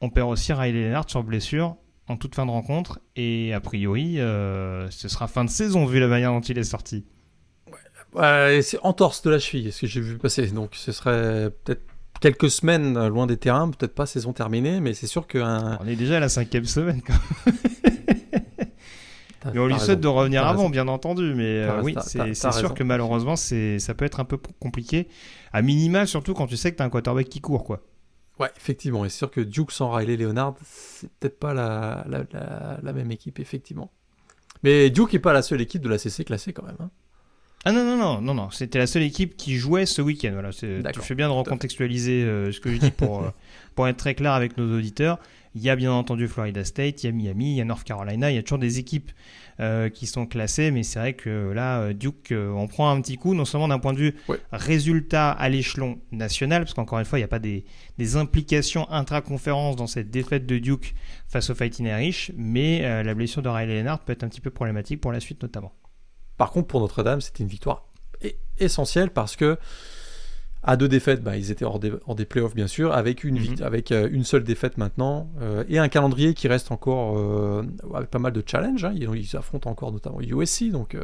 on 0.00 0.10
perd 0.10 0.28
aussi 0.30 0.52
Riley 0.52 0.88
Leonard 0.88 1.08
sur 1.08 1.22
blessure 1.22 1.76
en 2.08 2.16
toute 2.16 2.34
fin 2.34 2.46
de 2.46 2.50
rencontre, 2.50 3.00
et 3.14 3.54
a 3.54 3.60
priori, 3.60 4.20
euh, 4.20 4.90
ce 4.90 5.08
sera 5.08 5.28
fin 5.28 5.44
de 5.44 5.50
saison 5.50 5.86
vu 5.86 6.00
la 6.00 6.08
manière 6.08 6.32
dont 6.32 6.40
il 6.40 6.58
est 6.58 6.64
sorti 6.64 7.04
c'est 8.62 8.78
entorse 8.82 9.22
de 9.22 9.30
la 9.30 9.38
cheville, 9.38 9.72
ce 9.72 9.82
que 9.82 9.86
j'ai 9.86 10.00
vu 10.00 10.18
passer. 10.18 10.46
Donc 10.48 10.70
ce 10.74 10.92
serait 10.92 11.50
peut-être 11.64 11.82
quelques 12.20 12.50
semaines 12.50 13.06
loin 13.08 13.26
des 13.26 13.36
terrains, 13.36 13.70
peut-être 13.70 13.94
pas 13.94 14.06
saison 14.06 14.32
terminée, 14.32 14.80
mais 14.80 14.94
c'est 14.94 15.06
sûr 15.06 15.26
qu'un. 15.26 15.78
On 15.80 15.86
est 15.86 15.96
déjà 15.96 16.18
à 16.18 16.20
la 16.20 16.28
cinquième 16.28 16.64
semaine 16.64 17.00
quand 17.06 17.52
mais 19.52 19.58
on 19.58 19.66
lui 19.66 19.78
souhaite 19.78 20.00
de 20.00 20.08
revenir 20.08 20.46
avant, 20.46 20.70
bien 20.70 20.88
entendu. 20.88 21.34
Mais 21.34 21.62
euh, 21.62 21.82
oui, 21.82 21.94
c'est 22.02 22.34
sûr 22.34 22.74
que 22.74 22.82
malheureusement, 22.82 23.36
ça 23.36 23.94
peut 23.94 24.04
être 24.04 24.20
un 24.20 24.24
peu 24.24 24.38
compliqué. 24.60 25.08
À 25.52 25.62
minima, 25.62 26.06
surtout 26.06 26.34
quand 26.34 26.46
tu 26.46 26.56
sais 26.56 26.72
que 26.72 26.76
tu 26.76 26.82
as 26.82 26.86
un 26.86 26.90
quarterback 26.90 27.28
qui 27.28 27.40
court, 27.40 27.64
quoi. 27.64 27.82
Ouais, 28.38 28.50
effectivement. 28.56 29.04
Et 29.04 29.08
c'est 29.08 29.18
sûr 29.18 29.30
que 29.30 29.40
Duke 29.40 29.72
sans 29.72 29.90
Riley 29.90 30.16
Leonard, 30.16 30.54
c'est 30.64 31.10
peut-être 31.20 31.38
pas 31.38 31.54
la, 31.54 32.04
la, 32.08 32.92
même 32.92 33.10
équipe, 33.10 33.38
effectivement. 33.38 33.90
Mais 34.62 34.90
Duke 34.90 35.12
n'est 35.12 35.18
pas 35.18 35.32
la 35.32 35.42
seule 35.42 35.60
équipe 35.60 35.82
de 35.82 35.88
la 35.88 35.98
CC 35.98 36.24
classée 36.24 36.52
quand 36.52 36.64
même. 36.64 36.76
Hein. 36.80 36.90
Ah 37.64 37.70
non, 37.70 37.84
non, 37.84 37.96
non, 37.96 38.20
non, 38.20 38.34
non. 38.34 38.50
C'était 38.50 38.78
la 38.78 38.86
seule 38.86 39.02
équipe 39.02 39.36
qui 39.36 39.56
jouait 39.56 39.86
ce 39.86 40.02
week-end. 40.02 40.30
Voilà, 40.32 40.50
tu 40.52 41.00
fais 41.00 41.14
bien 41.14 41.28
de 41.28 41.32
recontextualiser 41.32 42.24
euh, 42.24 42.50
ce 42.50 42.58
que 42.58 42.72
je 42.72 42.78
dis 42.78 42.90
pour, 42.90 43.22
euh, 43.22 43.30
pour 43.76 43.86
être 43.86 43.98
très 43.98 44.14
clair 44.14 44.32
avec 44.32 44.56
nos 44.56 44.76
auditeurs. 44.76 45.18
Il 45.54 45.62
y 45.62 45.70
a 45.70 45.76
bien 45.76 45.92
entendu 45.92 46.28
Florida 46.28 46.64
State, 46.64 47.02
il 47.02 47.06
y 47.06 47.08
a 47.08 47.12
Miami, 47.12 47.52
il 47.52 47.56
y 47.56 47.60
a 47.60 47.64
North 47.64 47.84
Carolina, 47.84 48.30
il 48.30 48.34
y 48.34 48.38
a 48.38 48.42
toujours 48.42 48.58
des 48.58 48.78
équipes 48.78 49.10
euh, 49.60 49.88
qui 49.90 50.06
sont 50.06 50.26
classées, 50.26 50.70
mais 50.70 50.82
c'est 50.82 50.98
vrai 50.98 51.12
que 51.12 51.52
là, 51.52 51.92
Duke, 51.92 52.32
on 52.32 52.66
prend 52.68 52.90
un 52.90 53.00
petit 53.00 53.16
coup, 53.16 53.34
non 53.34 53.44
seulement 53.44 53.68
d'un 53.68 53.78
point 53.78 53.92
de 53.92 53.98
vue 53.98 54.16
résultat 54.50 55.30
à 55.30 55.48
l'échelon 55.48 55.98
national, 56.10 56.62
parce 56.62 56.74
qu'encore 56.74 56.98
une 56.98 57.04
fois, 57.04 57.18
il 57.18 57.22
n'y 57.22 57.26
a 57.26 57.28
pas 57.28 57.38
des, 57.38 57.64
des 57.98 58.16
implications 58.16 58.90
intra-conférences 58.90 59.76
dans 59.76 59.86
cette 59.86 60.10
défaite 60.10 60.46
de 60.46 60.58
Duke 60.58 60.94
face 61.28 61.50
au 61.50 61.54
Fighting 61.54 61.86
Irish, 61.86 62.32
mais 62.36 63.02
la 63.02 63.14
blessure 63.14 63.42
de 63.42 63.48
Riley 63.48 63.78
Leonard 63.78 64.00
peut 64.00 64.12
être 64.12 64.24
un 64.24 64.28
petit 64.28 64.40
peu 64.40 64.50
problématique 64.50 65.00
pour 65.00 65.12
la 65.12 65.20
suite 65.20 65.42
notamment. 65.42 65.72
Par 66.38 66.50
contre, 66.50 66.68
pour 66.68 66.80
Notre-Dame, 66.80 67.20
c'était 67.20 67.42
une 67.42 67.48
victoire 67.48 67.86
essentielle 68.58 69.10
parce 69.10 69.36
que 69.36 69.58
à 70.64 70.76
deux 70.76 70.88
défaites, 70.88 71.22
bah, 71.22 71.36
ils 71.36 71.50
étaient 71.50 71.64
hors 71.64 71.80
des, 71.80 71.92
hors 72.06 72.14
des 72.14 72.24
playoffs 72.24 72.54
bien 72.54 72.68
sûr, 72.68 72.92
avec 72.92 73.24
une, 73.24 73.40
mhm. 73.40 73.62
avec 73.62 73.90
euh, 73.90 74.08
une 74.12 74.24
seule 74.24 74.44
défaite 74.44 74.78
maintenant, 74.78 75.28
euh, 75.40 75.64
et 75.68 75.78
un 75.78 75.88
calendrier 75.88 76.34
qui 76.34 76.46
reste 76.46 76.70
encore 76.70 77.18
euh, 77.18 77.64
avec 77.94 78.10
pas 78.10 78.20
mal 78.20 78.32
de 78.32 78.42
challenges. 78.46 78.84
Hein. 78.84 78.94
Ils, 78.94 79.36
affrontent 79.36 79.70
encore 79.70 79.92
notamment 79.92 80.20
USC, 80.20 80.70
donc 80.70 80.96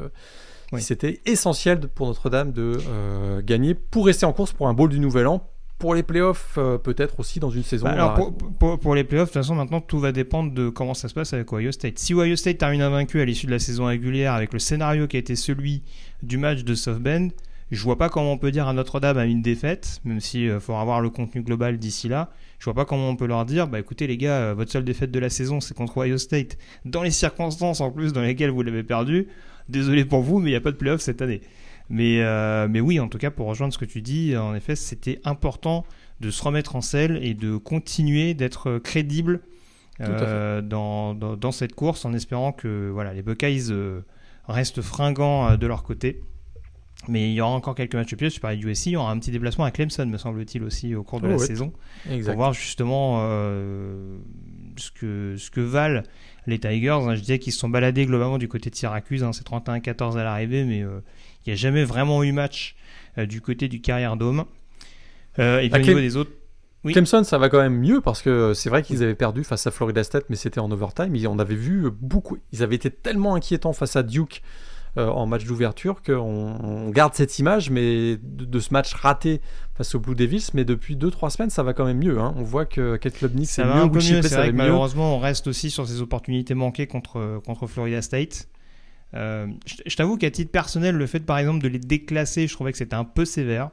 c'était 0.79 1.21
essentiel 1.25 1.81
pour 1.81 2.07
Notre-Dame 2.07 2.53
de 2.53 3.41
gagner 3.41 3.75
pour 3.75 4.07
rester 4.07 4.27
en 4.27 4.33
course 4.33 4.53
pour 4.53 4.69
un 4.69 4.75
bowl 4.75 4.91
du 4.91 5.01
Nouvel 5.01 5.27
An, 5.27 5.49
pour 5.79 5.95
les 5.95 6.03
playoffs, 6.03 6.59
peut-être 6.83 7.19
aussi 7.21 7.41
dans 7.41 7.51
une 7.51 7.63
saison. 7.63 7.87
Bah, 7.87 7.93
alors 7.93 8.33
pour, 8.79 8.95
les 8.95 9.05
playoffs, 9.05 9.29
de 9.29 9.33
toute 9.33 9.43
façon, 9.43 9.55
maintenant 9.55 9.81
tout 9.81 9.99
va 9.99 10.13
dépendre 10.13 10.53
de 10.53 10.69
comment 10.69 10.93
ça 10.93 11.09
se 11.09 11.15
passe 11.15 11.33
avec 11.33 11.51
Ohio 11.53 11.73
State. 11.73 11.99
Si 11.99 12.13
Ohio 12.13 12.37
State 12.37 12.59
termine 12.59 12.83
invaincu 12.83 13.21
à 13.21 13.25
l'issue 13.25 13.47
de 13.47 13.53
la 13.53 13.59
saison 13.59 13.87
régulière 13.87 14.35
avec 14.35 14.53
le 14.53 14.59
scénario 14.59 15.07
qui 15.07 15.17
a 15.17 15.21
été 15.21 15.37
celui 15.37 15.83
du 16.23 16.37
match 16.37 16.65
de 16.65 16.75
South 16.75 16.99
Bend, 16.99 17.31
je 17.71 17.83
vois 17.83 17.97
pas 17.97 18.09
comment 18.09 18.33
on 18.33 18.39
peut 18.39 18.51
dire 18.51 18.67
à 18.69 18.73
Notre-Dame 18.73 19.19
à 19.19 19.27
une 19.27 19.43
défaite, 19.43 20.01
même 20.05 20.21
s'il 20.21 20.41
il 20.41 20.51
euh, 20.51 20.61
faudra 20.61 20.81
avoir 20.81 21.01
le 21.01 21.11
contenu 21.11 21.43
global 21.43 21.79
d'ici 21.79 22.09
là. 22.09 22.31
Je 22.59 22.65
vois 22.65 22.75
pas 22.75 22.85
comment 22.85 23.09
on 23.09 23.17
peut 23.17 23.27
leur 23.27 23.45
dire, 23.45 23.69
bah 23.69 23.79
écoutez 23.79 24.07
les 24.07 24.17
gars, 24.17 24.39
euh, 24.39 24.55
votre 24.55 24.73
seule 24.73 24.85
défaite 24.85 25.11
de 25.11 25.19
la 25.19 25.31
saison 25.31 25.61
c'est 25.61 25.75
contre 25.75 25.99
Ohio 25.99 26.19
State, 26.19 26.59
dans 26.85 27.03
les 27.03 27.11
circonstances 27.11 27.81
en 27.81 27.91
plus 27.91 28.13
dans 28.13 28.23
lesquelles 28.23 28.51
vous 28.51 28.63
l'avez 28.63 28.83
perdu. 28.83 29.29
Désolé 29.69 30.05
pour 30.05 30.23
vous, 30.23 30.39
mais 30.39 30.49
il 30.49 30.53
n'y 30.53 30.57
a 30.57 30.63
pas 30.63 30.73
de 30.73 30.77
playoffs 30.77 31.03
cette 31.03 31.21
année. 31.21 31.43
Mais, 31.91 32.21
euh, 32.23 32.69
mais 32.69 32.81
oui, 32.81 33.01
en 33.01 33.09
tout 33.09 33.19
cas, 33.19 33.31
pour 33.31 33.47
rejoindre 33.47 33.73
ce 33.73 33.79
que 33.79 33.85
tu 33.85 34.03
dis, 34.03 34.37
en 34.37 34.55
effet, 34.55 34.77
c'était 34.77 35.21
important 35.25 35.85
de 36.21 36.31
se 36.31 36.43
remettre 36.43 36.77
en 36.77 36.81
selle 36.81 37.19
et 37.23 37.35
de 37.35 37.57
continuer 37.57 38.35
d'être 38.35 38.79
crédible 38.79 39.41
euh, 40.01 40.61
dans, 40.61 41.15
dans, 41.15 41.53
cette 41.53 41.75
course 41.75 42.05
en 42.05 42.13
espérant 42.13 42.53
que 42.53 42.91
voilà, 42.93 43.15
les 43.15 43.23
Buckeyes 43.23 43.71
euh, 43.71 44.01
restent 44.47 44.83
fringants 44.83 45.57
de 45.57 45.67
leur 45.67 45.83
côté. 45.83 46.21
Mais 47.07 47.31
il 47.31 47.35
y 47.35 47.41
aura 47.41 47.53
encore 47.53 47.75
quelques 47.75 47.95
matchs 47.95 48.15
pieds. 48.17 48.29
Je 48.29 48.41
parlais 48.41 48.57
du 48.57 48.69
USC. 48.69 48.87
Il 48.87 48.93
y 48.93 48.97
aura 48.97 49.11
un 49.13 49.19
petit 49.19 49.31
déplacement 49.31 49.65
à 49.65 49.71
Clemson, 49.71 50.07
me 50.07 50.19
semble-t-il, 50.19 50.63
aussi 50.65 50.95
au 50.95 51.05
cours 51.05 51.21
de 51.21 51.29
la 51.29 51.39
saison. 51.39 51.73
Pour 52.25 52.35
voir 52.35 52.53
justement 52.53 53.21
ce, 54.77 54.91
que, 54.91 55.37
ce 55.39 55.51
que 55.51 55.61
valent 55.61 56.03
les 56.47 56.59
Tigers. 56.59 56.91
Hein. 56.91 57.15
Je 57.15 57.21
disais 57.21 57.39
qu'ils 57.39 57.53
se 57.53 57.61
sont 57.61 57.69
baladés 57.69 58.05
globalement 58.05 58.37
du 58.37 58.49
côté 58.49 58.69
de 58.69 58.75
Syracuse. 58.75 59.23
Hein. 59.23 59.33
C'est 59.33 59.47
31-14 59.47 60.19
à 60.19 60.25
l'arrivée, 60.25 60.65
mais 60.65 60.81
il 60.81 60.91
n'y 61.47 61.53
a 61.53 61.57
jamais 61.57 61.85
vraiment 61.85 62.23
eu 62.25 62.33
match 62.33 62.77
euh, 63.19 63.27
du 63.27 63.41
côté 63.41 63.69
du 63.69 63.81
Carrière 63.81 64.17
Dome. 64.17 64.45
Euh, 65.39 65.61
et 65.61 65.71
puis 65.71 65.83
au 65.83 65.87
niveau 65.87 66.01
des 66.01 66.17
autres. 66.17 66.31
Clemson, 66.85 67.25
ça 67.25 67.39
va 67.39 67.49
quand 67.49 67.59
même 67.59 67.79
mieux 67.79 68.01
parce 68.01 68.23
que 68.23 68.55
c'est 68.55 68.71
vrai 68.71 68.83
qu'ils 68.83 69.03
avaient 69.03 69.15
perdu 69.15 69.45
face 69.45 69.67
à 69.67 69.71
Florida 69.71 70.05
State, 70.05 70.27
mais 70.31 70.37
c'était 70.37 70.61
en 70.61 70.71
overtime. 70.71 71.15
on 71.27 71.39
avait 71.39 71.55
vu 71.55 71.91
beaucoup. 71.91 72.39
Ils 72.53 72.63
avaient 72.63 72.77
été 72.77 72.91
tellement 72.91 73.35
inquiétants 73.35 73.73
face 73.73 73.97
à 73.97 74.03
Duke 74.03 74.43
euh, 74.99 75.09
en 75.09 75.27
match 75.27 75.45
d'ouverture 75.45 76.03
qu'on 76.03 76.91
garde 76.91 77.15
cette 77.15 77.39
image, 77.39 77.71
mais 77.71 78.19
de, 78.21 78.59
ce 78.59 78.73
match 78.73 78.93
raté 78.95 79.41
face 79.75 79.95
aux 79.95 80.01
Blue 80.01 80.15
Devils. 80.15 80.49
Mais 80.55 80.65
depuis 80.65 80.97
2-3 80.97 81.31
semaines, 81.31 81.51
ça 81.51 81.63
va 81.63 81.73
quand 81.73 81.85
même 81.85 81.99
mieux. 81.99 82.19
Hein. 82.19 82.35
On 82.37 82.43
voit 82.43 82.67
que 82.67 82.97
Kate 82.97 83.15
Klubnik, 83.15 83.49
c'est 83.49 83.65
mieux. 83.65 83.71
Un 83.71 83.89
peu 83.89 83.99
mieux. 83.99 84.23
C'est 84.23 84.35
vrai 84.35 84.51
que 84.51 84.57
malheureusement, 84.57 85.17
on 85.17 85.19
reste 85.19 85.47
aussi 85.47 85.71
sur 85.71 85.87
ces 85.87 86.03
opportunités 86.03 86.55
manquées 86.55 86.87
contre, 86.87 87.41
contre 87.45 87.67
Florida 87.67 88.03
State. 88.03 88.49
Euh, 89.15 89.47
je, 89.65 89.97
t'avoue 89.97 90.17
qu'à 90.17 90.31
titre 90.31 90.51
personnel, 90.51 90.95
le 90.95 91.07
fait 91.07 91.21
par 91.21 91.39
exemple 91.39 91.63
de 91.63 91.69
les 91.69 91.79
déclasser, 91.79 92.47
je 92.47 92.53
trouvais 92.53 92.73
que 92.73 92.79
c'était 92.79 92.97
un 92.97 93.05
peu 93.05 93.25
sévère. 93.25 93.71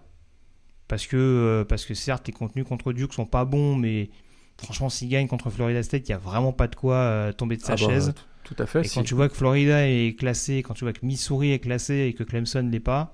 Parce 0.87 1.07
que, 1.07 1.17
euh, 1.17 1.65
parce 1.65 1.85
que 1.85 1.95
certes, 1.95 2.27
les 2.27 2.33
contenus 2.33 2.65
contre 2.65 2.93
Duke 2.93 3.13
sont 3.13 3.25
pas 3.25 3.43
bons, 3.43 3.75
mais 3.75 4.11
franchement, 4.57 4.89
s'ils 4.89 5.09
gagnent 5.09 5.27
contre 5.27 5.49
Florida 5.49 5.81
State, 5.81 6.07
il 6.07 6.11
n'y 6.11 6.15
a 6.15 6.19
vraiment 6.19 6.53
pas 6.53 6.67
de 6.67 6.75
quoi 6.75 7.33
tomber 7.33 7.57
de 7.57 7.63
sa 7.63 7.73
ah 7.73 7.75
bah, 7.77 7.85
chaise. 7.87 8.13
Tout 8.45 8.55
à 8.57 8.65
fait. 8.65 8.85
Et 8.85 8.89
quand 8.89 9.03
tu 9.03 9.13
vois 9.13 9.27
que 9.27 9.35
Florida 9.35 9.85
est 9.87 10.17
classé, 10.17 10.63
quand 10.63 10.73
tu 10.73 10.85
vois 10.85 10.93
que 10.93 11.05
Missouri 11.05 11.51
est 11.51 11.59
classé 11.59 12.05
et 12.07 12.13
que 12.13 12.23
Clemson 12.23 12.69
l'est 12.71 12.79
pas, 12.79 13.13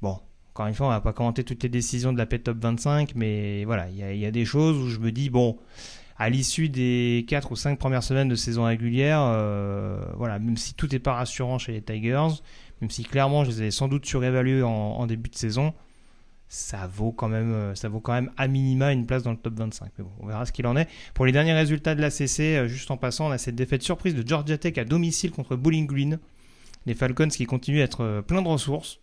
bon, 0.00 0.18
encore 0.50 0.66
une 0.66 0.74
fois, 0.74 0.86
on 0.86 0.90
va 0.90 1.00
pas 1.02 1.12
commenter 1.12 1.44
toutes 1.44 1.62
les 1.62 1.68
décisions 1.68 2.12
de 2.12 2.18
la 2.18 2.24
PET 2.24 2.44
Top 2.44 2.58
25, 2.58 3.14
mais 3.16 3.64
voilà, 3.64 3.90
il 3.90 3.96
y, 3.96 4.18
y, 4.20 4.26
a 4.26 4.30
des 4.30 4.44
choses 4.46 4.78
où 4.78 4.88
je 4.88 4.98
me 5.00 5.12
dis, 5.12 5.28
bon, 5.28 5.58
à 6.16 6.30
l'issue 6.30 6.68
des 6.68 7.24
4 7.28 7.52
ou 7.52 7.56
5 7.56 7.78
premières 7.78 8.02
semaines 8.02 8.28
de 8.28 8.34
saison 8.34 8.64
régulière, 8.64 9.20
euh, 9.20 10.00
voilà, 10.16 10.38
même 10.38 10.56
si 10.56 10.74
tout 10.74 10.86
n'est 10.86 10.98
pas 10.98 11.14
rassurant 11.14 11.58
chez 11.58 11.72
les 11.72 11.82
Tigers, 11.82 12.28
même 12.80 12.90
si 12.90 13.02
clairement 13.02 13.44
je 13.44 13.50
les 13.50 13.62
ai 13.64 13.70
sans 13.70 13.88
doute 13.88 14.06
surévalués 14.06 14.62
en, 14.62 15.06
début 15.06 15.30
de 15.30 15.36
saison, 15.36 15.74
ça 16.48 16.86
vaut 16.86 17.10
quand 17.12 17.28
même, 17.28 17.52
euh, 17.52 17.74
ça 17.74 17.88
vaut 17.88 18.00
quand 18.00 18.12
même 18.12 18.30
à 18.36 18.46
minima 18.48 18.92
une 18.92 19.06
place 19.06 19.22
dans 19.22 19.32
le 19.32 19.36
top 19.36 19.54
25. 19.58 19.90
Mais 19.98 20.04
bon, 20.04 20.10
on 20.20 20.26
verra 20.26 20.46
ce 20.46 20.52
qu'il 20.52 20.66
en 20.66 20.76
est. 20.76 20.88
Pour 21.14 21.26
les 21.26 21.32
derniers 21.32 21.54
résultats 21.54 21.94
de 21.94 22.00
la 22.00 22.10
CC, 22.10 22.56
euh, 22.56 22.68
juste 22.68 22.90
en 22.90 22.96
passant, 22.96 23.26
on 23.28 23.30
a 23.30 23.38
cette 23.38 23.56
défaite 23.56 23.82
surprise 23.82 24.14
de 24.14 24.26
Georgia 24.26 24.56
Tech 24.58 24.78
à 24.78 24.84
domicile 24.84 25.30
contre 25.30 25.56
Bowling 25.56 25.86
Green. 25.86 26.18
Les 26.86 26.94
Falcons 26.94 27.28
qui 27.28 27.46
continuent 27.46 27.80
à 27.80 27.84
être 27.84 28.22
plein 28.26 28.42
de 28.42 28.48
ressources. 28.48 29.00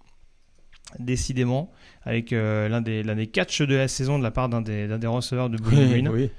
décidément, 1.00 1.72
avec 2.04 2.34
euh, 2.34 2.68
l'un 2.70 2.82
des, 2.82 3.04
l'un 3.04 3.16
des 3.16 3.28
catchs 3.28 3.62
de 3.62 3.76
la 3.76 3.88
saison 3.88 4.18
de 4.20 4.24
la 4.24 4.32
part 4.32 4.50
d'un 4.50 4.62
des, 4.62 4.88
d'un 4.88 5.00
des 5.00 5.08
receveurs 5.08 5.50
de 5.50 5.58
Bowling 5.58 5.90
Green. 5.90 6.10
oui. 6.10 6.30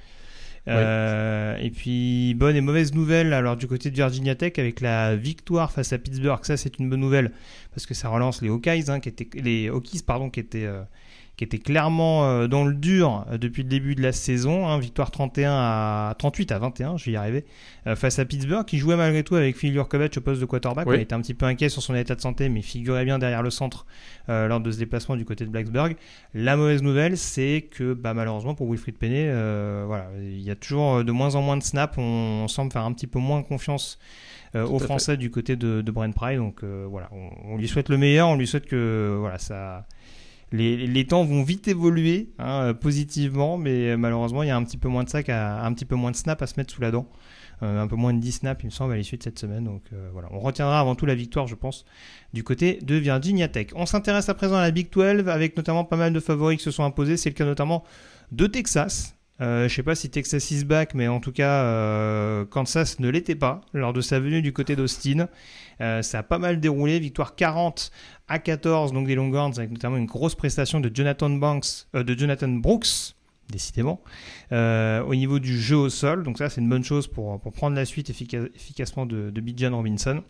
Euh, 0.68 1.56
Et 1.56 1.70
puis, 1.70 2.34
bonne 2.34 2.54
et 2.54 2.60
mauvaise 2.60 2.94
nouvelle 2.94 3.32
alors 3.32 3.56
du 3.56 3.66
côté 3.66 3.90
de 3.90 3.96
Virginia 3.96 4.34
Tech 4.34 4.52
avec 4.58 4.80
la 4.80 5.16
victoire 5.16 5.72
face 5.72 5.92
à 5.92 5.98
Pittsburgh. 5.98 6.44
Ça, 6.44 6.56
c'est 6.56 6.78
une 6.78 6.88
bonne 6.88 7.00
nouvelle 7.00 7.32
parce 7.74 7.86
que 7.86 7.94
ça 7.94 8.08
relance 8.08 8.42
les 8.42 8.48
Hawkeyes, 8.48 8.84
hein, 8.88 9.00
qui 9.00 9.08
étaient, 9.08 9.28
les 9.40 9.70
Hokies, 9.70 10.02
pardon, 10.02 10.30
qui 10.30 10.40
étaient, 10.40 10.66
euh, 10.66 10.82
qui 11.36 11.44
étaient 11.44 11.58
clairement 11.58 12.26
euh, 12.26 12.46
dans 12.46 12.64
le 12.64 12.74
dur 12.74 13.24
euh, 13.30 13.38
depuis 13.38 13.62
le 13.62 13.68
début 13.70 13.94
de 13.94 14.02
la 14.02 14.12
saison. 14.12 14.68
hein. 14.68 14.78
victoire 14.78 15.10
31 15.10 15.50
à 15.50 16.14
38 16.18 16.52
à 16.52 16.58
21, 16.58 16.96
je 16.98 17.06
vais 17.06 17.12
y 17.12 17.16
arriver, 17.16 17.46
euh, 17.86 17.96
face 17.96 18.18
à 18.18 18.24
Pittsburgh, 18.26 18.66
qui 18.66 18.76
jouait 18.78 18.96
malgré 18.96 19.22
tout 19.22 19.34
avec 19.34 19.56
Phil 19.56 19.72
Jurkovec 19.72 20.14
au 20.18 20.20
poste 20.20 20.40
de 20.42 20.44
quarterback. 20.46 20.86
Oui. 20.86 20.96
On 20.98 21.00
était 21.00 21.14
un 21.14 21.20
petit 21.22 21.32
peu 21.34 21.46
inquiet 21.46 21.70
sur 21.70 21.82
son 21.82 21.94
état 21.94 22.14
de 22.14 22.20
santé, 22.20 22.50
mais 22.50 22.60
figurait 22.60 23.04
bien 23.06 23.18
derrière 23.18 23.42
le 23.42 23.48
centre 23.50 23.86
euh, 24.28 24.46
lors 24.46 24.60
de 24.60 24.70
ce 24.70 24.78
déplacement 24.78 25.16
du 25.16 25.24
côté 25.24 25.46
de 25.46 25.50
Blacksburg. 25.50 25.96
La 26.34 26.56
mauvaise 26.56 26.82
nouvelle, 26.82 27.16
c'est 27.16 27.66
que 27.70 27.94
bah, 27.94 28.12
malheureusement 28.12 28.54
pour 28.54 28.68
Wilfried 28.70 28.98
Penney, 28.98 29.26
euh, 29.28 29.84
voilà, 29.86 30.08
il 30.20 30.42
y 30.42 30.50
a 30.50 30.54
toujours 30.54 31.02
de 31.02 31.12
moins 31.12 31.34
en 31.34 31.40
moins 31.40 31.56
de 31.56 31.62
snaps. 31.62 31.94
On, 31.96 32.42
on 32.44 32.48
semble 32.48 32.70
faire 32.72 32.84
un 32.84 32.92
petit 32.92 33.06
peu 33.06 33.18
moins 33.18 33.42
confiance 33.42 33.98
aux 34.54 34.78
fait. 34.78 34.84
Français 34.84 35.16
du 35.16 35.30
côté 35.30 35.56
de, 35.56 35.80
de 35.80 35.90
Brent 35.90 36.12
Pry. 36.12 36.36
Donc 36.36 36.62
voilà, 36.62 37.08
on, 37.12 37.54
on 37.54 37.56
lui 37.56 37.68
souhaite 37.68 37.88
le 37.88 37.96
meilleur. 37.96 38.28
On 38.28 38.36
lui 38.36 38.46
souhaite 38.46 38.66
que 38.66 39.16
voilà 39.18 39.38
ça. 39.38 39.86
Les, 40.52 41.06
temps 41.06 41.24
vont 41.24 41.42
vite 41.42 41.66
évoluer 41.66 42.30
hein, 42.38 42.62
euh, 42.62 42.74
positivement, 42.74 43.56
mais 43.56 43.90
euh, 43.90 43.96
malheureusement 43.96 44.42
il 44.42 44.48
y 44.48 44.50
a 44.50 44.56
un 44.56 44.62
petit 44.64 44.76
peu 44.76 44.88
moins 44.88 45.02
de 45.02 45.08
sacs, 45.08 45.30
à, 45.30 45.64
un 45.64 45.72
petit 45.72 45.86
peu 45.86 45.94
moins 45.94 46.10
de 46.10 46.16
snaps 46.16 46.42
à 46.42 46.46
se 46.46 46.54
mettre 46.58 46.72
sous 46.74 46.82
la 46.82 46.90
dent. 46.90 47.08
Euh, 47.62 47.80
un 47.80 47.86
peu 47.86 47.96
moins 47.96 48.12
de 48.12 48.18
10 48.18 48.32
snaps, 48.32 48.62
il 48.64 48.66
me 48.66 48.70
semble, 48.70 48.92
à 48.92 48.96
l'issue 48.96 49.16
de 49.16 49.22
cette 49.22 49.38
semaine. 49.38 49.64
Donc 49.64 49.82
voilà, 50.12 50.28
on 50.32 50.40
retiendra 50.40 50.80
avant 50.80 50.96
tout 50.96 51.06
la 51.06 51.14
victoire, 51.14 51.46
je 51.46 51.54
pense, 51.54 51.84
du 52.32 52.42
côté 52.42 52.80
de 52.82 52.96
Virginia 52.96 53.46
Tech. 53.48 53.68
On 53.76 53.86
s'intéresse 53.86 54.28
à 54.28 54.34
présent 54.34 54.56
à 54.56 54.62
la 54.62 54.72
Big 54.72 54.90
12 54.90 55.28
avec 55.28 55.56
notamment 55.56 55.84
pas 55.84 55.96
mal 55.96 56.12
de 56.12 56.20
favoris 56.20 56.58
qui 56.58 56.64
se 56.64 56.72
sont 56.72 56.84
imposés. 56.84 57.16
C'est 57.16 57.30
le 57.30 57.34
cas 57.34 57.44
notamment 57.44 57.84
de 58.32 58.46
Texas. 58.46 59.14
Euh, 59.40 59.68
je 59.68 59.74
sais 59.74 59.82
pas 59.82 59.94
si 59.94 60.08
Texas 60.10 60.50
is 60.50 60.64
back, 60.64 60.94
mais 60.94 61.08
en 61.08 61.18
tout 61.18 61.32
cas, 61.32 61.64
euh, 61.64 62.44
Kansas 62.44 63.00
ne 63.00 63.08
l'était 63.08 63.34
pas 63.34 63.62
lors 63.72 63.92
de 63.92 64.00
sa 64.00 64.20
venue 64.20 64.42
du 64.42 64.52
côté 64.52 64.76
d'Austin. 64.76 65.28
Euh, 65.80 66.02
ça 66.02 66.20
a 66.20 66.22
pas 66.22 66.38
mal 66.38 66.60
déroulé. 66.60 67.00
Victoire 67.00 67.34
40 67.34 67.90
à 68.28 68.38
14, 68.38 68.92
donc 68.92 69.06
des 69.06 69.14
Longhorns, 69.14 69.54
avec 69.56 69.70
notamment 69.70 69.96
une 69.96 70.06
grosse 70.06 70.34
prestation 70.34 70.80
de 70.80 70.90
Jonathan 70.94 71.30
Banks, 71.30 71.86
euh, 71.96 72.04
de 72.04 72.16
Jonathan 72.16 72.48
Brooks, 72.48 73.14
décidément, 73.50 74.00
au 74.50 75.14
niveau 75.14 75.38
du 75.38 75.60
jeu 75.60 75.76
au 75.76 75.88
sol. 75.90 76.22
Donc 76.22 76.38
ça, 76.38 76.48
c'est 76.48 76.60
une 76.60 76.68
bonne 76.68 76.84
chose 76.84 77.06
pour, 77.06 77.38
pour 77.40 77.52
prendre 77.52 77.76
la 77.76 77.84
suite 77.84 78.08
effica- 78.10 78.48
efficacement 78.54 79.04
de, 79.04 79.30
de 79.30 79.40
Bijan 79.40 79.76
Robinson. 79.76 80.22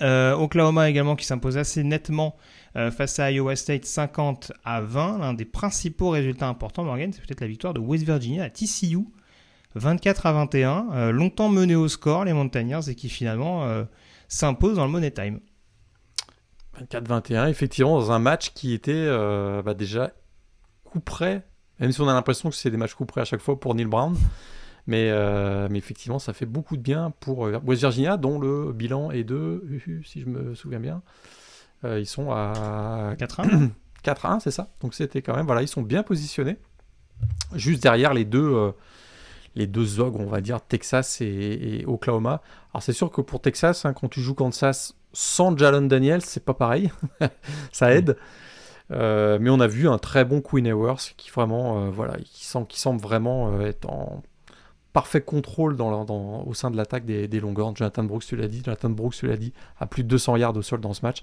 Oklahoma 0.00 0.88
également 0.88 1.16
qui 1.16 1.26
s'impose 1.26 1.58
assez 1.58 1.82
nettement 1.82 2.36
euh, 2.76 2.90
face 2.90 3.18
à 3.18 3.30
Iowa 3.30 3.56
State 3.56 3.84
50 3.84 4.52
à 4.64 4.80
20. 4.80 5.18
L'un 5.18 5.34
des 5.34 5.44
principaux 5.44 6.10
résultats 6.10 6.48
importants, 6.48 6.84
Morgan, 6.84 7.12
c'est 7.12 7.22
peut-être 7.22 7.40
la 7.40 7.46
victoire 7.46 7.74
de 7.74 7.80
West 7.80 8.04
Virginia 8.04 8.44
à 8.44 8.50
TCU 8.50 9.06
24 9.74 10.26
à 10.26 10.32
21. 10.32 10.86
Euh, 10.92 11.12
longtemps 11.12 11.48
mené 11.48 11.74
au 11.76 11.88
score, 11.88 12.24
les 12.24 12.32
Montagnards, 12.32 12.88
et 12.88 12.94
qui 12.94 13.08
finalement 13.08 13.64
euh, 13.64 13.84
s'impose 14.28 14.76
dans 14.76 14.84
le 14.84 14.90
Money 14.90 15.10
Time. 15.10 15.40
24-21, 16.80 17.48
effectivement, 17.48 17.98
dans 17.98 18.12
un 18.12 18.18
match 18.18 18.52
qui 18.54 18.72
était 18.72 18.92
euh, 18.94 19.62
bah, 19.62 19.74
déjà 19.74 20.12
coup 20.84 21.00
près, 21.00 21.46
même 21.78 21.92
si 21.92 22.00
on 22.00 22.08
a 22.08 22.14
l'impression 22.14 22.48
que 22.48 22.56
c'est 22.56 22.70
des 22.70 22.76
matchs 22.76 22.94
coup 22.94 23.04
près 23.04 23.20
à 23.20 23.24
chaque 23.24 23.40
fois 23.40 23.58
pour 23.58 23.74
Neil 23.74 23.86
Brown. 23.86 24.16
Mais, 24.86 25.08
effectivement, 25.74 26.18
ça 26.18 26.32
fait 26.32 26.46
beaucoup 26.46 26.76
de 26.76 26.82
bien 26.82 27.12
pour 27.20 27.40
West 27.64 27.82
Virginia, 27.82 28.16
dont 28.16 28.40
le 28.40 28.72
bilan 28.72 29.12
est 29.12 29.22
de, 29.22 29.62
si 30.04 30.20
je 30.22 30.26
me 30.26 30.54
souviens 30.56 30.80
bien, 30.80 31.02
ils 31.84 32.06
sont 32.06 32.30
à 32.30 33.14
4-1 33.18 33.70
4-1, 34.04 34.40
c'est 34.44 34.50
ça. 34.50 34.68
Donc 34.80 34.94
c'était 34.94 35.22
quand 35.22 35.34
même, 35.36 35.46
voilà, 35.46 35.62
ils 35.62 35.68
sont 35.68 35.82
bien 35.82 36.02
positionnés. 36.02 36.56
Juste 37.54 37.82
derrière 37.82 38.14
les 38.14 38.24
deux, 38.24 38.42
euh, 38.54 38.72
les 39.54 39.66
deux 39.66 40.00
ogres, 40.00 40.20
on 40.20 40.26
va 40.26 40.40
dire, 40.40 40.60
Texas 40.62 41.20
et, 41.20 41.26
et 41.80 41.86
Oklahoma. 41.86 42.40
Alors 42.72 42.82
c'est 42.82 42.92
sûr 42.92 43.10
que 43.10 43.20
pour 43.20 43.40
Texas, 43.40 43.84
hein, 43.84 43.92
quand 43.92 44.08
tu 44.08 44.20
joues 44.20 44.34
Kansas 44.34 44.94
sans 45.12 45.56
Jalen 45.56 45.88
Daniels, 45.88 46.22
c'est 46.22 46.44
pas 46.44 46.54
pareil. 46.54 46.90
ça 47.72 47.92
aide. 47.94 48.16
Euh, 48.92 49.38
mais 49.40 49.50
on 49.50 49.60
a 49.60 49.66
vu 49.68 49.88
un 49.88 49.98
très 49.98 50.24
bon 50.24 50.40
Queen 50.40 50.66
Ewers 50.66 50.96
qui 51.16 51.30
vraiment, 51.30 51.84
euh, 51.86 51.90
voilà, 51.90 52.16
qui 52.24 52.44
semble, 52.44 52.66
qui 52.66 52.80
semble 52.80 53.00
vraiment 53.00 53.52
euh, 53.52 53.66
être 53.66 53.88
en 53.88 54.22
parfait 54.92 55.20
contrôle 55.20 55.76
dans, 55.76 55.90
la- 55.96 56.04
dans- 56.04 56.42
au 56.44 56.54
sein 56.54 56.70
de 56.72 56.76
l'attaque 56.76 57.04
des, 57.04 57.28
des 57.28 57.38
Longhorns. 57.40 57.76
Jonathan 57.76 58.02
Brooks, 58.02 58.24
tu 58.26 58.34
l'as 58.36 58.48
dit. 58.48 58.62
Jonathan 58.64 58.90
Brooks, 58.90 59.14
tu 59.14 59.26
l'as 59.28 59.36
dit, 59.36 59.52
a 59.78 59.86
plus 59.86 60.02
de 60.02 60.08
200 60.08 60.36
yards 60.36 60.56
au 60.56 60.62
sol 60.62 60.80
dans 60.80 60.92
ce 60.94 61.02
match. 61.04 61.22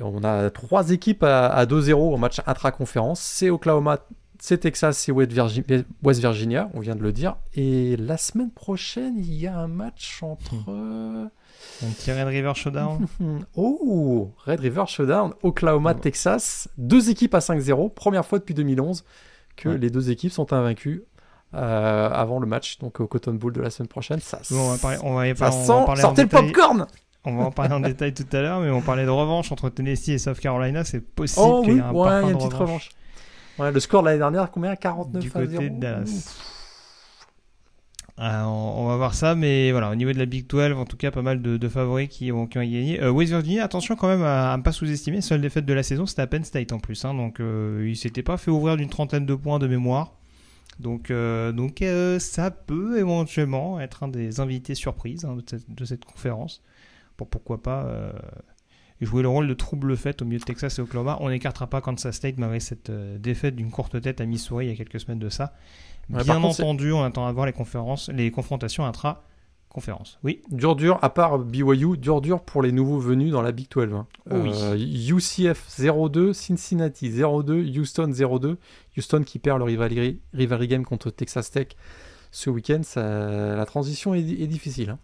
On 0.00 0.22
a 0.24 0.50
trois 0.50 0.90
équipes 0.90 1.22
à, 1.22 1.46
à 1.48 1.64
2-0 1.66 1.92
au 1.94 2.16
match 2.16 2.40
intra-conférence. 2.46 3.20
C'est 3.20 3.50
Oklahoma, 3.50 3.98
c'est 4.38 4.58
Texas, 4.58 4.96
c'est 4.98 5.12
West 5.12 5.32
Virgi- 5.32 5.84
West 6.02 6.20
Virginia, 6.20 6.70
on 6.74 6.80
vient 6.80 6.96
de 6.96 7.02
le 7.02 7.12
dire. 7.12 7.36
Et 7.54 7.96
la 7.96 8.16
semaine 8.16 8.50
prochaine, 8.50 9.14
il 9.18 9.34
y 9.34 9.46
a 9.46 9.58
un 9.58 9.68
match 9.68 10.22
entre... 10.22 10.54
euh, 10.68 11.26
Un 11.82 11.90
petit 11.90 12.12
Red 12.12 12.28
River 12.28 12.52
Showdown. 12.54 13.06
Oh, 13.56 14.30
Red 14.46 14.60
River 14.60 14.84
Showdown, 14.86 15.34
Oklahoma, 15.42 15.94
Texas. 15.94 16.68
Deux 16.78 17.10
équipes 17.10 17.34
à 17.34 17.40
5-0. 17.40 17.92
Première 17.92 18.24
fois 18.24 18.38
depuis 18.38 18.54
2011 18.54 19.04
que 19.56 19.68
Ouais. 19.68 19.78
les 19.78 19.90
deux 19.90 20.10
équipes 20.10 20.32
sont 20.32 20.52
invaincues 20.54 21.02
euh, 21.52 22.08
avant 22.10 22.38
le 22.38 22.46
match, 22.46 22.78
donc 22.78 23.00
au 23.00 23.06
Cotton 23.06 23.34
Bowl 23.34 23.52
de 23.52 23.60
la 23.60 23.68
semaine 23.70 23.88
prochaine. 23.88 24.20
Ça, 24.20 24.40
Bon, 24.50 24.56
on 24.68 24.70
va 24.72 24.78
parler, 24.78 24.98
on 25.02 25.14
va 25.14 25.28
y 25.28 25.36
ça 25.36 25.50
va 25.50 25.54
en 25.56 25.64
sent... 25.66 25.84
parler 25.84 26.00
en 26.02 26.06
Sortez 26.06 26.22
le 26.22 26.28
popcorn 26.28 26.86
On 27.24 27.36
va 27.36 27.44
en 27.44 27.50
parler 27.50 27.74
en 27.74 27.80
détail 27.90 28.14
tout 28.14 28.24
à 28.32 28.40
l'heure, 28.40 28.60
mais 28.60 28.70
on 28.70 28.80
parlait 28.80 29.04
de 29.04 29.10
revanche 29.10 29.52
entre 29.52 29.68
Tennessee 29.68 30.08
et 30.10 30.18
South 30.18 30.38
Carolina. 30.40 30.84
C'est 30.84 31.00
possible 31.00 31.46
Oh 31.46 31.62
qu'il 31.62 31.72
y 31.72 31.74
oui, 31.74 31.80
ait 31.80 31.82
un 31.82 31.92
ouais, 31.92 32.08
il 32.08 32.12
y 32.12 32.14
a 32.16 32.22
de 32.26 32.30
une 32.32 32.38
petite 32.38 32.54
revanche. 32.54 32.90
le 33.58 33.80
score 33.80 34.02
de 34.02 34.06
l'année 34.06 34.18
dernière, 34.18 34.50
combien? 34.50 34.74
49 34.76 35.22
Du 35.22 35.28
à 35.28 35.32
côté 35.32 35.46
0 35.48 35.62
de 35.64 35.68
Dallas. 35.80 36.36
Ah, 38.22 38.46
on, 38.48 38.86
va 38.86 38.96
voir 38.96 39.14
ça, 39.14 39.34
mais 39.34 39.70
voilà, 39.72 39.90
au 39.90 39.94
niveau 39.94 40.12
de 40.12 40.18
la 40.18 40.26
Big 40.26 40.46
12, 40.46 40.72
en 40.72 40.84
tout 40.84 40.98
cas, 40.98 41.10
pas 41.10 41.22
mal 41.22 41.40
de, 41.40 41.56
de 41.56 41.68
favoris 41.68 42.06
qui 42.10 42.30
ont, 42.32 42.46
qui 42.46 42.58
ont 42.58 42.62
gagné. 42.62 43.00
Euh, 43.02 43.10
West 43.10 43.30
Virginia, 43.32 43.64
attention 43.64 43.96
quand 43.96 44.08
même 44.08 44.22
à, 44.22 44.52
à 44.52 44.56
ne 44.58 44.62
pas 44.62 44.72
sous-estimer, 44.72 45.22
seule 45.22 45.40
défaite 45.40 45.64
de 45.64 45.72
la 45.72 45.82
saison, 45.82 46.04
c'était 46.04 46.20
à 46.20 46.26
Penn 46.26 46.44
State 46.44 46.72
en 46.72 46.80
plus. 46.80 47.02
hein, 47.06 47.14
donc, 47.14 47.40
euh, 47.40 47.86
il 47.88 47.96
s'était 47.96 48.22
pas 48.22 48.36
fait 48.36 48.50
ouvrir 48.50 48.76
d'une 48.76 48.90
trentaine 48.90 49.24
de 49.24 49.34
points 49.34 49.58
de 49.58 49.66
mémoire. 49.66 50.12
Donc, 50.80 51.10
euh, 51.10 51.52
donc 51.52 51.80
euh, 51.80 52.18
ça 52.18 52.50
peut 52.50 52.98
éventuellement 52.98 53.80
être 53.80 54.02
un 54.02 54.08
des 54.08 54.38
invités 54.40 54.74
surprises 54.74 55.24
hein, 55.24 55.36
de, 55.36 55.42
cette, 55.46 55.74
de 55.74 55.84
cette 55.86 56.04
conférence. 56.04 56.62
Pour 57.20 57.28
pourquoi 57.28 57.62
pas 57.62 57.84
euh, 57.84 58.12
jouer 59.02 59.20
le 59.20 59.28
rôle 59.28 59.46
de 59.46 59.52
trouble 59.52 59.94
fait 59.94 60.22
au 60.22 60.24
milieu 60.24 60.38
de 60.38 60.44
Texas 60.44 60.78
et 60.78 60.82
Oklahoma. 60.82 61.18
On 61.20 61.28
n'écartera 61.28 61.66
pas 61.66 61.82
Kansas 61.82 62.16
State 62.16 62.38
malgré 62.38 62.60
cette 62.60 62.88
euh, 62.88 63.18
défaite 63.18 63.56
d'une 63.56 63.70
courte 63.70 64.00
tête 64.00 64.22
à 64.22 64.24
Missouri 64.24 64.66
il 64.66 64.70
y 64.70 64.72
a 64.72 64.76
quelques 64.76 64.98
semaines 65.00 65.18
de 65.18 65.28
ça. 65.28 65.52
Ouais, 66.08 66.24
Bien 66.24 66.40
contre, 66.40 66.60
entendu, 66.60 66.92
on 66.92 67.02
attend 67.04 67.26
à 67.26 67.32
voir 67.32 67.44
les 67.44 67.52
conférences, 67.52 68.08
les 68.08 68.30
confrontations 68.30 68.86
intra 68.86 69.22
conférences. 69.68 70.18
Oui. 70.24 70.40
Dur 70.50 70.74
dur, 70.76 70.98
à 71.02 71.10
part 71.10 71.38
BYU, 71.38 71.96
dur 71.98 72.20
dur 72.22 72.40
pour 72.42 72.62
les 72.62 72.72
nouveaux 72.72 72.98
venus 72.98 73.30
dans 73.32 73.42
la 73.42 73.52
Big 73.52 73.68
12. 73.70 73.92
hein. 73.92 74.06
Oh 74.30 74.34
oui. 74.42 74.50
Euh, 74.52 74.76
UCF 74.76 75.68
0-2, 75.68 76.32
Cincinnati 76.32 77.10
0-2, 77.10 77.78
Houston 77.78 78.08
0-2. 78.10 78.56
Houston 78.96 79.22
qui 79.24 79.38
perd 79.38 79.58
le 79.58 79.64
rivalry, 79.64 80.18
rivalry 80.32 80.66
game 80.68 80.84
contre 80.84 81.10
Texas 81.10 81.50
Tech 81.52 81.68
ce 82.32 82.50
week-end. 82.50 82.80
ça- 82.82 83.54
La 83.54 83.64
transition 83.66 84.12
est, 84.14 84.20
est 84.28 84.46
difficile. 84.48 84.90
hein. 84.90 84.98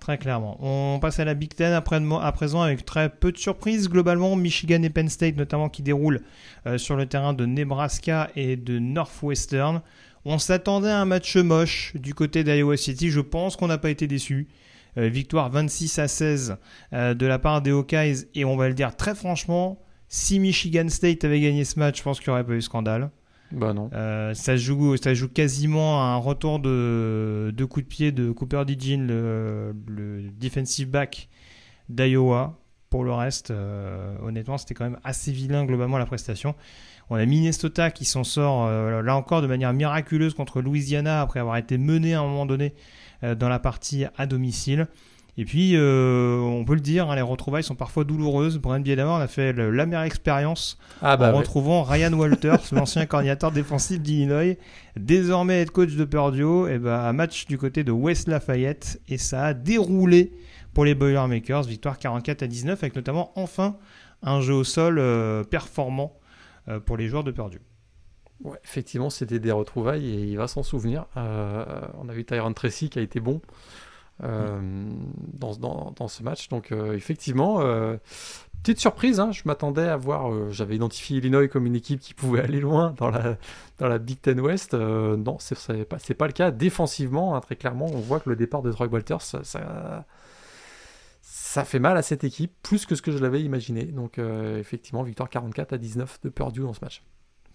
Très 0.00 0.16
clairement. 0.16 0.56
On 0.60 0.98
passe 0.98 1.20
à 1.20 1.26
la 1.26 1.34
Big 1.34 1.54
Ten 1.54 1.74
à 1.74 2.32
présent 2.32 2.62
avec 2.62 2.86
très 2.86 3.10
peu 3.10 3.32
de 3.32 3.36
surprises. 3.36 3.90
Globalement, 3.90 4.34
Michigan 4.34 4.82
et 4.82 4.88
Penn 4.88 5.10
State 5.10 5.36
notamment 5.36 5.68
qui 5.68 5.82
déroulent 5.82 6.22
euh, 6.66 6.78
sur 6.78 6.96
le 6.96 7.04
terrain 7.04 7.34
de 7.34 7.44
Nebraska 7.44 8.30
et 8.34 8.56
de 8.56 8.78
Northwestern. 8.78 9.82
On 10.24 10.38
s'attendait 10.38 10.88
à 10.88 11.00
un 11.00 11.04
match 11.04 11.36
moche 11.36 11.92
du 11.96 12.14
côté 12.14 12.44
d'Iowa 12.44 12.78
City. 12.78 13.10
Je 13.10 13.20
pense 13.20 13.56
qu'on 13.56 13.66
n'a 13.66 13.78
pas 13.78 13.90
été 13.90 14.06
déçus. 14.06 14.48
Euh, 14.96 15.08
victoire 15.08 15.50
26 15.50 15.98
à 15.98 16.08
16 16.08 16.56
euh, 16.92 17.14
de 17.14 17.26
la 17.26 17.38
part 17.38 17.60
des 17.60 17.70
Hawkeyes. 17.70 18.26
Et 18.34 18.46
on 18.46 18.56
va 18.56 18.68
le 18.68 18.74
dire 18.74 18.96
très 18.96 19.14
franchement, 19.14 19.82
si 20.08 20.40
Michigan 20.40 20.88
State 20.88 21.24
avait 21.24 21.40
gagné 21.40 21.64
ce 21.66 21.78
match, 21.78 21.98
je 21.98 22.02
pense 22.02 22.20
qu'il 22.20 22.30
n'y 22.30 22.32
aurait 22.32 22.46
pas 22.46 22.54
eu 22.54 22.62
scandale. 22.62 23.10
Bah 23.52 23.72
non. 23.72 23.90
Euh, 23.92 24.32
ça, 24.34 24.56
joue, 24.56 24.96
ça 24.96 25.14
joue 25.14 25.28
quasiment 25.28 26.02
à 26.02 26.06
un 26.06 26.16
retour 26.16 26.60
de, 26.60 27.52
de 27.56 27.64
coup 27.64 27.80
de 27.82 27.86
pied 27.86 28.12
de 28.12 28.30
Cooper 28.30 28.64
DeJean, 28.66 29.06
le, 29.06 29.74
le 29.88 30.30
defensive 30.30 30.88
back 30.88 31.28
d'Iowa. 31.88 32.56
Pour 32.90 33.04
le 33.04 33.12
reste, 33.12 33.52
euh, 33.52 34.16
honnêtement, 34.22 34.58
c'était 34.58 34.74
quand 34.74 34.84
même 34.84 34.98
assez 35.04 35.30
vilain 35.30 35.64
globalement 35.64 35.98
la 35.98 36.06
prestation. 36.06 36.56
On 37.08 37.16
a 37.16 37.24
Minnesota 37.24 37.90
qui 37.90 38.04
s'en 38.04 38.24
sort 38.24 38.66
euh, 38.66 39.02
là 39.02 39.14
encore 39.14 39.42
de 39.42 39.46
manière 39.46 39.72
miraculeuse 39.72 40.34
contre 40.34 40.60
Louisiana 40.60 41.20
après 41.20 41.38
avoir 41.38 41.56
été 41.56 41.78
mené 41.78 42.14
à 42.14 42.20
un 42.20 42.24
moment 42.24 42.46
donné 42.46 42.74
dans 43.22 43.48
la 43.50 43.58
partie 43.58 44.06
à 44.16 44.26
domicile. 44.26 44.88
Et 45.36 45.44
puis, 45.44 45.72
euh, 45.74 46.38
on 46.38 46.64
peut 46.64 46.74
le 46.74 46.80
dire, 46.80 47.10
hein, 47.10 47.14
les 47.14 47.22
retrouvailles 47.22 47.62
sont 47.62 47.74
parfois 47.74 48.04
douloureuses. 48.04 48.58
Brian 48.58 48.82
on 48.82 49.14
a 49.16 49.26
fait 49.26 49.52
l'amère 49.52 50.02
expérience 50.02 50.78
Ah 51.02 51.14
en 51.14 51.18
bah 51.18 51.30
ouais. 51.30 51.38
retrouvant 51.38 51.82
Ryan 51.82 52.12
Walters, 52.12 52.60
l'ancien 52.72 53.06
coordinateur 53.06 53.52
défensif 53.52 54.00
d'Illinois, 54.00 54.56
désormais 54.96 55.62
head 55.62 55.70
coach 55.70 55.94
de 55.94 56.04
Purdue, 56.04 56.70
et 56.70 56.78
ben 56.78 56.98
un 56.98 57.12
match 57.12 57.46
du 57.46 57.58
côté 57.58 57.84
de 57.84 57.92
West 57.92 58.28
Lafayette 58.28 59.00
et 59.08 59.18
ça 59.18 59.44
a 59.44 59.54
déroulé 59.54 60.32
pour 60.74 60.84
les 60.84 60.94
Boilermakers. 60.94 61.62
Victoire 61.62 61.98
44 61.98 62.42
à 62.42 62.46
19 62.46 62.82
avec 62.82 62.96
notamment 62.96 63.32
enfin 63.36 63.76
un 64.22 64.40
jeu 64.40 64.54
au 64.54 64.64
sol 64.64 64.98
euh, 64.98 65.44
performant 65.44 66.18
euh, 66.68 66.80
pour 66.80 66.96
les 66.96 67.08
joueurs 67.08 67.24
de 67.24 67.30
Purdue. 67.30 67.60
Ouais, 68.42 68.58
effectivement, 68.64 69.10
c'était 69.10 69.38
des 69.38 69.52
retrouvailles 69.52 70.08
et 70.08 70.22
il 70.24 70.36
va 70.36 70.48
s'en 70.48 70.62
souvenir. 70.62 71.04
On 71.14 72.08
a 72.08 72.12
vu 72.12 72.24
Tyron 72.24 72.52
Tracy 72.54 72.88
qui 72.88 72.98
a 72.98 73.02
été 73.02 73.20
bon 73.20 73.42
dans, 74.22 75.92
dans, 75.96 76.08
ce 76.08 76.22
match. 76.22 76.48
Donc, 76.48 76.72
effectivement, 76.72 77.60
petite 78.62 78.80
surprise. 78.80 79.20
Hein, 79.20 79.32
je 79.32 79.42
m'attendais 79.44 79.88
à 79.88 79.96
voir. 79.96 80.50
J'avais 80.50 80.76
identifié 80.76 81.18
Illinois 81.18 81.48
comme 81.48 81.66
une 81.66 81.76
équipe 81.76 82.00
qui 82.00 82.14
pouvait 82.14 82.40
aller 82.42 82.60
loin 82.60 82.94
dans 82.98 83.10
la, 83.10 83.98
Big 83.98 84.20
Ten 84.20 84.40
West. 84.40 84.74
non, 84.74 85.36
c'est 85.38 85.84
pas, 85.84 85.98
pas 85.98 86.26
le 86.26 86.32
cas. 86.32 86.50
Défensivement, 86.50 87.34
hein, 87.34 87.40
très 87.40 87.56
clairement, 87.56 87.86
on 87.86 88.00
voit 88.00 88.20
que 88.20 88.28
le 88.28 88.36
départ 88.36 88.62
de 88.62 88.72
Troy 88.72 88.88
Walters, 88.88 89.22
ça, 89.22 90.04
fait 91.64 91.78
mal 91.78 91.96
à 91.96 92.02
cette 92.02 92.24
équipe, 92.24 92.52
plus 92.62 92.86
que 92.86 92.94
ce 92.94 93.02
que 93.02 93.10
je 93.10 93.18
l'avais 93.18 93.42
imaginé. 93.42 93.84
Donc 93.84 94.18
euh, 94.18 94.58
effectivement, 94.58 95.02
victoire 95.02 95.28
44 95.28 95.72
à 95.72 95.78
19 95.78 96.20
de 96.22 96.28
Purdue 96.28 96.60
dans 96.60 96.72
ce 96.72 96.80
match. 96.82 97.02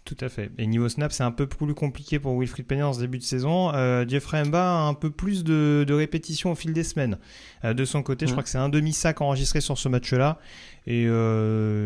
Tout 0.06 0.18
à 0.22 0.30
fait. 0.30 0.52
Et 0.60 0.68
niveau 0.68 0.88
snap, 0.88 1.12
c'est 1.12 1.24
un 1.24 1.32
peu 1.32 1.48
plus 1.48 1.74
compliqué 1.74 2.20
pour 2.20 2.40
Wilfried 2.40 2.68
Payne 2.68 2.84
en 2.84 2.94
ce 2.94 3.00
début 3.00 3.18
de 3.18 3.24
saison. 3.24 3.74
Euh, 3.74 4.06
Jeffrey 4.08 4.44
Mba 4.46 4.62
a 4.62 4.82
un 4.84 4.94
peu 4.94 5.10
plus 5.10 5.44
de, 5.44 5.84
de 5.88 5.94
répétitions 5.94 6.52
au 6.52 6.56
fil 6.56 6.74
des 6.74 6.84
semaines. 6.84 7.18
Euh, 7.64 7.74
de 7.74 7.86
son 7.86 8.04
côté, 8.04 8.28
je 8.28 8.32
crois 8.32 8.44
que 8.44 8.50
c'est 8.50 8.60
un 8.60 8.70
demi-sac 8.70 9.22
enregistré 9.22 9.62
sur 9.62 9.78
ce 9.78 9.90
match-là. 9.90 10.38
Et 10.88 11.08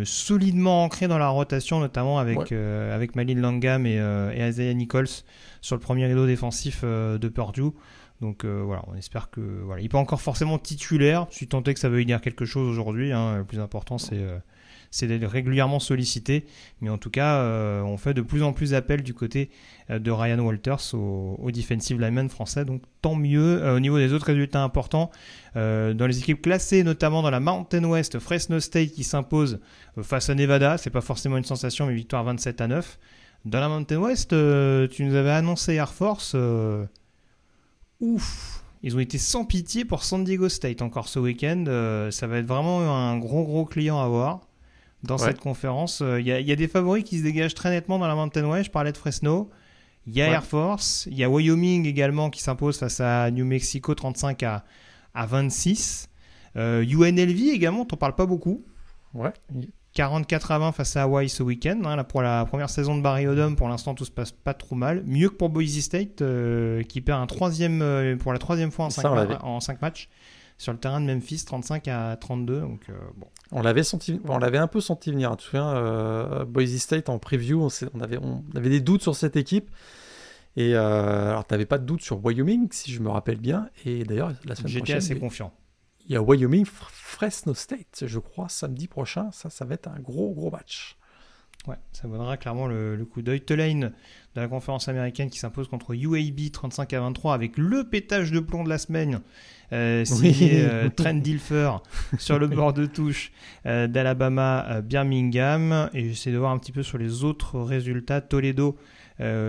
solidement 0.05 0.84
ancré 0.84 1.07
dans 1.07 1.17
la 1.17 1.30
rotation, 1.30 1.80
notamment 1.80 2.20
avec, 2.20 2.51
avec 2.51 3.15
Malin 3.15 3.39
Langam 3.39 3.86
et, 3.86 3.95
et 3.95 4.47
Isaiah 4.47 4.74
Nichols 4.74 5.07
sur 5.61 5.76
le 5.76 5.80
premier 5.80 6.05
rideau 6.05 6.26
défensif 6.28 6.84
de 6.84 7.28
Purdue. 7.30 7.72
Donc 8.22 8.43
euh, 8.43 8.61
voilà, 8.65 8.84
on 8.88 8.95
espère 8.95 9.30
que 9.30 9.39
voilà, 9.39 9.82
il 9.82 9.84
n'est 9.84 9.89
pas 9.89 9.97
encore 9.97 10.22
forcément 10.22 10.57
titulaire. 10.59 11.28
Je 11.32 11.36
suis 11.36 11.47
tenté 11.47 11.74
que 11.74 11.80
ça 11.80 11.89
veuille 11.89 12.05
dire 12.05 12.22
quelque 12.22 12.45
chose 12.45 12.67
aujourd'hui. 12.70 13.11
Hein. 13.11 13.38
Le 13.38 13.43
plus 13.45 13.59
important, 13.59 13.97
c'est 13.97 14.17
euh, 14.17 14.38
c'est 14.91 15.07
régulièrement 15.25 15.79
sollicité. 15.79 16.45
Mais 16.81 16.89
en 16.89 16.97
tout 16.97 17.09
cas, 17.09 17.37
euh, 17.37 17.81
on 17.81 17.97
fait 17.97 18.13
de 18.13 18.21
plus 18.21 18.43
en 18.43 18.53
plus 18.53 18.71
d'appels 18.71 19.03
du 19.03 19.13
côté 19.13 19.49
de 19.89 20.11
Ryan 20.11 20.39
Walters 20.39 20.93
au, 20.93 21.49
defensive 21.51 21.99
lineman 21.99 22.29
français. 22.29 22.63
Donc 22.65 22.83
tant 23.01 23.15
mieux. 23.15 23.67
au 23.75 23.79
niveau 23.79 23.97
des 23.97 24.13
autres 24.13 24.27
résultats 24.27 24.61
importants, 24.61 25.09
dans 25.55 26.07
les 26.07 26.19
équipes 26.19 26.43
classées, 26.43 26.83
notamment 26.83 27.23
dans 27.23 27.31
la 27.31 27.39
Mountain 27.39 27.83
West, 27.85 28.19
Fresno 28.19 28.59
State 28.59 28.91
qui 28.91 29.03
s'impose 29.03 29.59
face 30.03 30.29
à 30.29 30.35
Nevada. 30.35 30.77
C'est 30.77 30.91
pas 30.91 31.01
forcément 31.01 31.37
une 31.37 31.43
sensation, 31.43 31.87
mais 31.87 31.95
victoire 31.95 32.23
27 32.23 32.61
à 32.61 32.67
9. 32.67 32.99
Dans 33.45 33.59
la 33.59 33.67
Mountain 33.67 33.97
West, 33.97 34.29
tu 34.29 35.05
nous 35.05 35.15
avais 35.15 35.31
annoncé 35.31 35.73
Air 35.73 35.91
Force 35.91 36.35
ouf. 37.99 38.63
Ils 38.81 38.95
ont 38.95 38.99
été 38.99 39.17
sans 39.17 39.45
pitié 39.45 39.83
pour 39.83 40.03
San 40.03 40.23
Diego 40.23 40.47
State 40.47 40.81
encore 40.81 41.09
ce 41.09 41.19
week-end. 41.19 41.65
Euh, 41.67 42.11
ça 42.11 42.27
va 42.27 42.37
être 42.37 42.45
vraiment 42.45 42.81
un 42.95 43.17
gros 43.17 43.43
gros 43.43 43.65
client 43.65 43.99
à 43.99 44.07
voir 44.07 44.41
dans 45.04 45.18
cette 45.18 45.39
conférence. 45.39 46.00
Il 46.02 46.06
euh, 46.06 46.22
y, 46.22 46.52
a 46.52 46.56
des 46.56 46.68
favoris 46.68 47.04
qui 47.04 47.20
se 47.20 47.24
dégagent 47.24 47.54
très 47.54 47.70
nettement 47.70 48.00
dans 48.00 48.08
la 48.08 48.16
Mountain 48.16 48.45
West. 48.50 48.66
Je 48.66 48.72
parlais 48.72 48.91
de 48.91 48.97
Fresno. 48.97 49.50
Il 50.08 50.16
y 50.16 50.22
a 50.22 50.28
Air 50.28 50.43
Force. 50.43 51.08
Il 51.12 51.18
y 51.18 51.24
a 51.24 51.30
Wyoming 51.30 51.86
également 51.86 52.30
qui 52.30 52.41
s'impose 52.41 52.78
face 52.78 53.00
à 53.00 53.30
New 53.32 53.45
Mexico 53.45 53.93
35 53.93 54.43
à, 54.43 54.66
à 55.14 55.26
26. 55.26 56.10
UNLV 56.56 57.50
également, 57.54 57.88
on 57.89 57.95
parle 57.95 58.16
pas 58.16 58.26
beaucoup. 58.26 58.66
Ouais. 59.14 59.32
44 59.93 60.52
à 60.52 60.60
20 60.60 60.72
face 60.72 60.95
à 60.95 61.04
Hawaii 61.04 61.30
ce 61.30 61.43
week-end. 61.43 61.82
Hein, 61.86 62.04
pour 62.04 62.22
la 62.22 62.45
première 62.45 62.70
saison 62.70 62.95
de 62.95 63.02
Barry 63.02 63.28
Odom, 63.28 63.56
pour 63.56 63.68
l'instant, 63.68 63.95
tout 63.95 64.06
se 64.06 64.12
passe 64.12 64.32
pas 64.32 64.54
trop 64.54 64.76
mal. 64.76 65.04
Mieux 65.06 65.30
que 65.30 65.36
pour 65.36 65.50
Boise 65.50 65.80
State, 65.80 66.22
euh, 66.22 66.84
qui 66.84 67.02
perd 67.02 67.22
un 67.22 67.28
troisième, 67.28 67.82
euh, 67.82 68.16
pour 68.16 68.32
la 68.32 68.39
troisième 68.39 68.72
fois 68.72 68.86
en 68.86 69.60
5, 69.60 69.82
matchs 69.82 70.10
sur 70.60 70.72
le 70.72 70.78
terrain 70.78 71.01
de 71.01 71.12
Memphis, 71.12 71.43
35 71.45 71.88
à 71.88 72.16
32. 72.18 72.62
Donc, 72.62 72.82
euh, 72.89 72.93
bon. 73.18 73.26
On 73.51 73.64
l'avait 73.64 73.82
senti, 73.82 74.22
on 74.26 74.38
l'avait 74.38 74.60
un 74.60 74.68
peu 74.68 74.82
senti 74.82 75.10
venir. 75.10 75.32
Tu 75.32 75.38
te 75.38 75.41
souviens, 75.43 76.45
Boise 76.45 76.78
State 76.78 77.10
en 77.10 77.18
preview, 77.18 77.68
on, 77.95 78.01
avait, 78.01 78.20
on 78.20 78.43
avait 78.55 78.70
des 78.70 78.82
doutes 78.82 79.01
sur 79.01 79.16
cette 79.16 79.36
équipe. 79.36 79.72
Et 80.55 80.76
alors, 80.76 81.47
tu 81.47 81.53
n'avais 81.55 81.66
pas 81.66 81.80
de 81.80 81.86
doute 81.86 82.01
sur 82.01 82.24
Wyoming, 82.24 82.68
si 82.72 82.91
je 82.91 82.99
me 82.99 83.10
rappelle 83.10 83.39
bien. 83.39 83.70
Et 83.86 84.03
d'ailleurs, 84.03 84.34
la 84.45 84.53
semaine. 84.53 84.72
J'étais 84.72 84.93
assez 84.93 85.18
confiant 85.18 85.51
il 86.10 86.14
y 86.14 86.16
a 86.16 86.22
Wyoming 86.24 86.66
Fresno 86.66 87.53
State, 87.53 88.03
je 88.07 88.18
crois, 88.18 88.49
samedi 88.49 88.88
prochain. 88.88 89.30
Ça, 89.32 89.51
ça 89.51 89.64
va 89.64 89.76
être 89.76 89.88
un 89.88 89.99
gros, 89.99 90.34
gros 90.34 90.49
match. 90.49 90.97
Ouais, 91.68 91.76
ça 91.91 92.07
vaudra 92.07 92.36
clairement 92.36 92.68
le, 92.68 93.05
coup 93.05 93.22
d'œil. 93.22 93.45
Tulane 93.45 93.93
de 94.36 94.41
la 94.41 94.47
conférence 94.47 94.88
américaine 94.88 95.30
qui 95.30 95.38
s'impose 95.38 95.68
contre 95.68 95.93
UAB 95.93 96.51
35 96.51 96.93
à 96.93 97.01
23 97.01 97.36
avec 97.36 97.57
le 97.57 97.88
pétage 97.88 98.32
de 98.32 98.39
plomb 98.39 98.64
de 98.64 98.70
la 98.70 98.80
semaine. 98.80 99.22
Euh, 99.72 100.03
signé 100.03 100.63
euh, 100.63 100.89
Trent 100.95 101.13
Dilfer 101.13 101.72
sur 102.17 102.39
le 102.39 102.47
bord 102.47 102.74
de 102.74 102.86
touche 102.88 103.32
euh, 103.65 103.88
d'Alabama 103.88 104.65
euh, 104.70 104.82
Birmingham. 104.82 105.89
Et 105.93 106.09
j'essaie 106.09 106.32
de 106.32 106.38
voir 106.38 106.51
un 106.51 106.57
petit 106.57 106.72
peu 106.72 106.84
sur 106.84 106.97
les 106.97 107.24
autres 107.24 107.59
résultats. 107.59 108.22
Toledo 108.22 108.78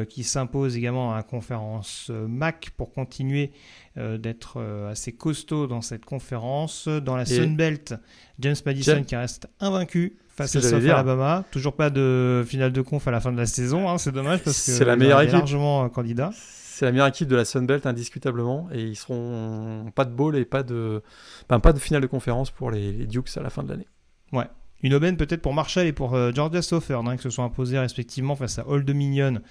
qui 0.09 0.25
s'impose 0.25 0.77
également 0.77 1.13
à 1.13 1.17
la 1.19 1.23
conférence 1.23 2.11
MAC 2.11 2.71
pour 2.77 2.93
continuer 2.93 3.53
d'être 3.95 4.61
assez 4.91 5.13
costaud 5.13 5.69
dans 5.69 5.81
cette 5.81 6.05
conférence. 6.05 6.89
Dans 6.89 7.15
la 7.15 7.25
Sun 7.25 7.55
Belt, 7.55 7.95
James 8.41 8.57
Madison 8.67 9.05
qui 9.05 9.15
reste 9.15 9.47
invaincu 9.61 10.17
face 10.29 10.57
à 10.57 10.61
South 10.61 10.83
Alabama. 10.83 11.45
Toujours 11.53 11.75
pas 11.75 11.89
de 11.89 12.43
finale 12.49 12.73
de 12.73 12.83
conf 12.83 13.07
à 13.07 13.13
la 13.13 13.21
fin 13.21 13.31
de 13.31 13.37
la 13.37 13.47
saison, 13.47 13.89
hein. 13.89 13.97
c'est 13.99 14.11
dommage 14.11 14.41
parce 14.43 14.57
que 14.57 14.73
c'est 14.73 14.85
la 14.85 14.97
meilleure 14.97 15.21
équipe. 15.21 15.35
largement 15.35 15.89
candidat. 15.89 16.33
C'est 16.81 16.87
la 16.87 16.93
meilleure 16.93 17.09
équipe 17.09 17.29
de 17.29 17.37
la 17.37 17.45
Sun 17.45 17.67
Belt 17.67 17.85
indiscutablement 17.85 18.67
et 18.73 18.81
ils 18.81 18.97
seront 18.97 19.93
pas 19.95 20.07
de 20.07 20.13
bowl 20.13 20.35
et 20.35 20.47
pas 20.47 20.63
de 20.63 21.03
pas 21.47 21.75
de 21.75 21.79
finale 21.79 22.01
de 22.01 22.07
conférence 22.07 22.51
pour 22.51 22.71
les, 22.71 23.07
Dukes 23.07 23.37
à 23.37 23.43
la 23.43 23.51
fin 23.51 23.63
de 23.63 23.69
l'année. 23.69 23.87
Ouais, 24.33 24.47
une 24.83 24.95
aubaine 24.95 25.19
peut-être 25.19 25.43
pour 25.43 25.53
Marshall 25.53 25.87
et 25.87 25.93
pour 25.93 26.15
euh, 26.15 26.33
Georgia 26.35 26.63
Southern 26.63 27.07
hein, 27.07 27.19
qui 27.19 27.23
se 27.25 27.29
sont 27.29 27.45
imposés 27.45 27.79
respectivement 27.79 28.35
face 28.35 28.59
à 28.59 28.67
Old 28.67 28.87
Dominion 28.87 29.43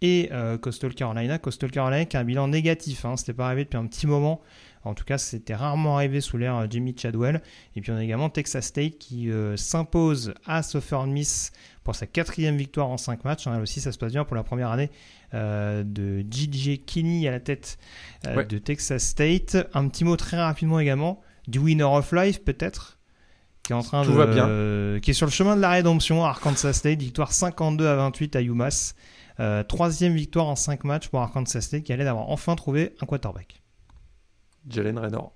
et 0.00 0.30
euh, 0.32 0.58
Coastal 0.58 0.92
Carolina. 0.92 1.38
Coastal 1.38 1.70
Carolina 1.70 2.04
qui 2.04 2.16
a 2.16 2.20
un 2.20 2.24
bilan 2.24 2.48
négatif, 2.48 3.04
hein, 3.04 3.16
c'était 3.16 3.32
pas 3.32 3.46
arrivé 3.46 3.62
depuis 3.62 3.78
un 3.78 3.86
petit 3.86 4.08
moment. 4.08 4.40
En 4.84 4.94
tout 4.94 5.04
cas, 5.04 5.18
c'était 5.18 5.54
rarement 5.54 5.96
arrivé 5.96 6.20
sous 6.20 6.38
l'ère 6.38 6.56
euh, 6.56 6.66
Jimmy 6.68 6.94
Chadwell. 6.96 7.42
Et 7.76 7.80
puis 7.80 7.92
on 7.92 7.96
a 7.96 8.02
également 8.02 8.30
Texas 8.30 8.66
State 8.66 8.98
qui 8.98 9.30
euh, 9.30 9.56
s'impose 9.56 10.34
à 10.44 10.62
Southern 10.62 11.10
Miss 11.10 11.52
pour 11.84 11.94
sa 11.94 12.06
quatrième 12.06 12.56
victoire 12.56 12.88
en 12.88 12.96
cinq 12.96 13.24
matchs. 13.24 13.46
Hein. 13.46 13.56
Là 13.56 13.62
aussi, 13.62 13.80
ça 13.80 13.92
se 13.92 13.98
passe 13.98 14.12
bien 14.12 14.24
pour 14.24 14.36
la 14.36 14.42
première 14.42 14.70
année 14.70 14.90
de 15.32 16.22
J.J. 16.30 16.80
Kinney 16.80 17.26
à 17.26 17.30
la 17.30 17.40
tête 17.40 17.78
de 18.24 18.58
Texas 18.58 19.02
State. 19.02 19.56
Un 19.72 19.88
petit 19.88 20.04
mot 20.04 20.16
très 20.16 20.36
rapidement 20.36 20.78
également 20.78 21.22
du 21.48 21.58
winner 21.58 21.84
of 21.84 22.12
life 22.12 22.44
peut-être 22.44 22.98
qui 23.62 23.72
est 23.72 23.76
en 23.76 23.82
train 23.82 24.04
de, 24.04 24.10
bien. 24.26 25.00
qui 25.00 25.12
est 25.12 25.14
sur 25.14 25.26
le 25.26 25.32
chemin 25.32 25.56
de 25.56 25.62
la 25.62 25.70
rédemption 25.70 26.22
Arkansas 26.22 26.74
State, 26.74 27.00
victoire 27.00 27.32
52 27.32 27.86
à 27.86 27.96
28 27.96 28.36
à 28.36 28.42
UMass. 28.42 28.94
Euh, 29.40 29.62
troisième 29.62 30.14
victoire 30.14 30.46
en 30.46 30.56
5 30.56 30.84
matchs 30.84 31.08
pour 31.08 31.20
Arkansas 31.20 31.62
State 31.62 31.84
qui 31.84 31.92
allait 31.92 32.04
d'avoir 32.04 32.28
enfin 32.28 32.54
trouvé 32.54 32.94
un 33.00 33.06
quarterback. 33.06 33.61
Jalen 34.68 34.98
Raynor, 34.98 35.32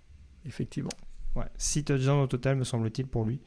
effectivement. 0.47 0.91
Ouais, 1.35 1.47
6 1.57 1.85
touchdowns 1.85 2.20
au 2.20 2.27
total, 2.27 2.57
me 2.57 2.64
semble-t-il, 2.64 3.07
pour 3.07 3.24
lui. 3.24 3.41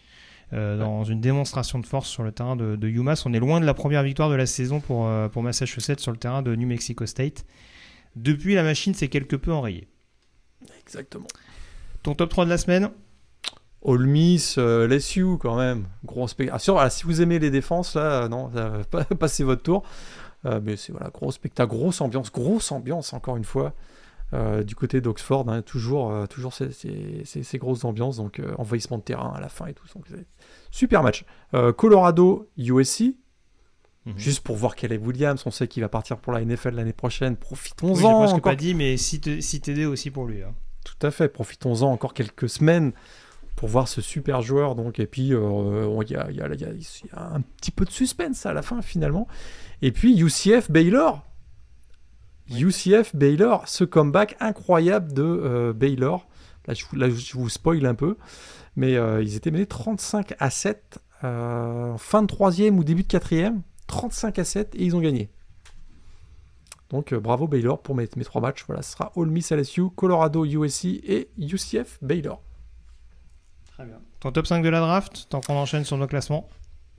Euh, 0.52 0.78
dans 0.78 1.04
une 1.04 1.22
démonstration 1.22 1.78
de 1.78 1.86
force 1.86 2.10
sur 2.10 2.24
le 2.24 2.32
terrain 2.32 2.56
de, 2.56 2.76
de, 2.76 2.88
UMass. 2.88 3.26
On 3.28 3.34
est 3.34 3.40
loin 3.40 3.60
de 3.60 3.66
la 3.66 3.76
première 3.76 4.02
victoire 4.02 4.32
de 4.32 4.36
la 4.36 4.48
saison 4.48 4.80
pour, 4.80 5.08
euh, 5.08 5.28
pour 5.28 5.44
Massachusetts 5.44 6.00
sur 6.00 6.12
le 6.12 6.18
terrain 6.18 6.42
de 6.42 6.56
New 6.56 6.68
Mexico 6.68 7.06
State. 7.06 7.46
Depuis, 8.16 8.56
la 8.56 8.64
machine 8.64 8.96
s'est 8.96 9.10
quelque 9.10 9.36
peu 9.36 9.54
enrayée. 9.54 9.88
Exactement. 10.82 11.28
Ton 12.02 12.16
top 12.16 12.30
3 12.30 12.46
de 12.46 12.50
la 12.50 12.58
semaine? 12.58 12.90
All 13.86 14.00
Miss, 14.00 14.58
LSU 14.58 15.38
quand 15.40 15.56
même. 15.56 15.86
Gros 16.04 16.28
spectacle. 16.28 16.74
Ah, 16.78 16.90
si 16.90 17.04
vous 17.04 17.22
aimez 17.22 17.38
les 17.38 17.52
défenses, 17.52 17.96
là, 17.96 18.28
non, 18.28 18.52
passez 19.20 19.44
votre 19.44 19.62
tour. 19.62 19.84
Euh, 20.46 20.60
mais 20.64 20.78
c'est 20.78 20.92
voilà, 20.92 21.10
gros 21.10 21.32
spectacle, 21.32 21.70
grosse 21.70 22.02
ambiance, 22.02 22.32
grosse 22.32 22.72
ambiance 22.72 23.14
encore 23.14 23.38
une 23.38 23.44
fois. 23.44 23.74
Euh, 24.34 24.64
du 24.64 24.76
côté 24.76 25.02
d'Oxford, 25.02 25.50
hein, 25.50 25.64
toujours, 25.64 26.12
euh, 26.12 26.28
toujours 26.28 26.54
ces, 26.54 26.70
ces, 27.24 27.58
grosses 27.58 27.84
ambiances, 27.84 28.18
donc 28.18 28.40
envahissement 28.58 29.00
de 29.00 29.04
terrain 29.04 29.34
à 29.36 29.42
la 29.42 29.50
fin 29.50 29.66
et 29.66 29.74
tout. 29.74 29.86
Donc, 29.96 30.06
super 30.70 31.02
match. 31.02 31.26
Colorado, 31.78 32.50
USC, 32.58 33.16
mhm. 34.06 34.14
Juste 34.18 34.42
pour 34.42 34.56
voir 34.56 34.76
quel 34.76 34.92
est 34.92 34.98
Williams, 34.98 35.42
on 35.46 35.52
sait 35.52 35.68
qu'il 35.68 35.82
va 35.82 35.90
partir 35.90 36.18
pour 36.18 36.32
la 36.32 36.46
NFL 36.46 36.76
l'année 36.76 36.94
prochaine. 36.94 37.38
Profitons-en. 37.38 38.34
Oui, 38.34 38.42
pas 38.42 38.56
dit, 38.56 38.76
mais 38.76 38.98
si 38.98 39.20
t'aider 39.20 39.86
aussi 39.86 40.12
pour 40.12 40.26
lui. 40.26 40.44
Hein. 40.44 40.54
Tout 40.86 41.08
à 41.08 41.12
fait. 41.12 41.28
Profitons-en 41.28 41.92
encore 41.92 42.14
quelques 42.14 42.50
semaines 42.50 42.94
pour 43.56 43.68
voir 43.68 43.88
ce 43.88 44.00
super 44.00 44.42
joueur. 44.42 44.76
Donc, 44.76 45.00
et 45.00 45.08
puis, 45.08 45.30
il 45.30 46.12
y, 46.12 46.16
a, 46.16 46.32
y, 46.32 46.42
a, 46.42 47.34
un 47.34 47.42
petit 47.42 47.72
peu 47.72 47.84
de 47.84 47.92
suspense 47.92 48.46
à 48.46 48.54
la 48.54 48.62
fin 48.62 48.82
finalement. 48.84 49.28
Et 49.82 49.92
puis 49.92 50.20
UCF 50.20 50.70
Baylor. 50.70 51.29
UCF 52.50 53.16
Baylor, 53.16 53.68
ce 53.68 53.84
comeback 53.84 54.36
incroyable 54.40 55.14
de 55.14 55.24
euh, 55.24 55.74
Baylor. 55.74 56.28
Là 56.68 56.74
je, 56.74 57.34
vous 57.34 57.50
spoil 57.50 57.86
un 57.86 57.96
peu. 57.96 58.18
Mais 58.76 58.96
euh, 58.96 59.22
ils 59.22 59.36
étaient 59.36 59.52
menés 59.52 59.66
35 59.66 60.36
à 60.40 60.50
7 60.50 61.00
euh, 61.24 61.98
fin 61.98 62.22
de 62.22 62.28
troisième 62.28 62.78
ou 62.78 62.84
début 62.84 63.04
de 63.04 63.08
quatrième. 63.08 63.62
35 63.88 64.40
à 64.40 64.44
7 64.44 64.76
et 64.76 64.86
ils 64.86 64.96
ont 64.96 65.02
gagné. 65.02 65.30
Donc 66.90 67.14
bravo 67.14 67.48
Baylor 67.48 67.82
pour 67.82 67.96
mes, 67.96 68.08
mes 68.16 68.24
trois 68.24 68.42
matchs. 68.42 68.64
Voilà, 68.66 68.82
ce 68.82 68.94
sera 68.94 69.12
All 69.16 69.28
Miss 69.28 69.52
LSU, 69.52 69.90
Colorado 69.96 70.46
USC 70.46 70.86
et 70.86 71.30
UCF 71.38 72.00
Baylor. 72.02 72.42
Très 73.74 73.86
bien. 73.86 74.00
Ton 74.20 74.32
top 74.32 74.48
5 74.48 74.64
de 74.64 74.70
la 74.70 74.80
draft, 74.80 75.28
tant 75.30 75.42
qu'on 75.42 75.56
enchaîne 75.56 75.86
sur 75.86 75.98
nos 75.98 76.08
classements 76.08 76.50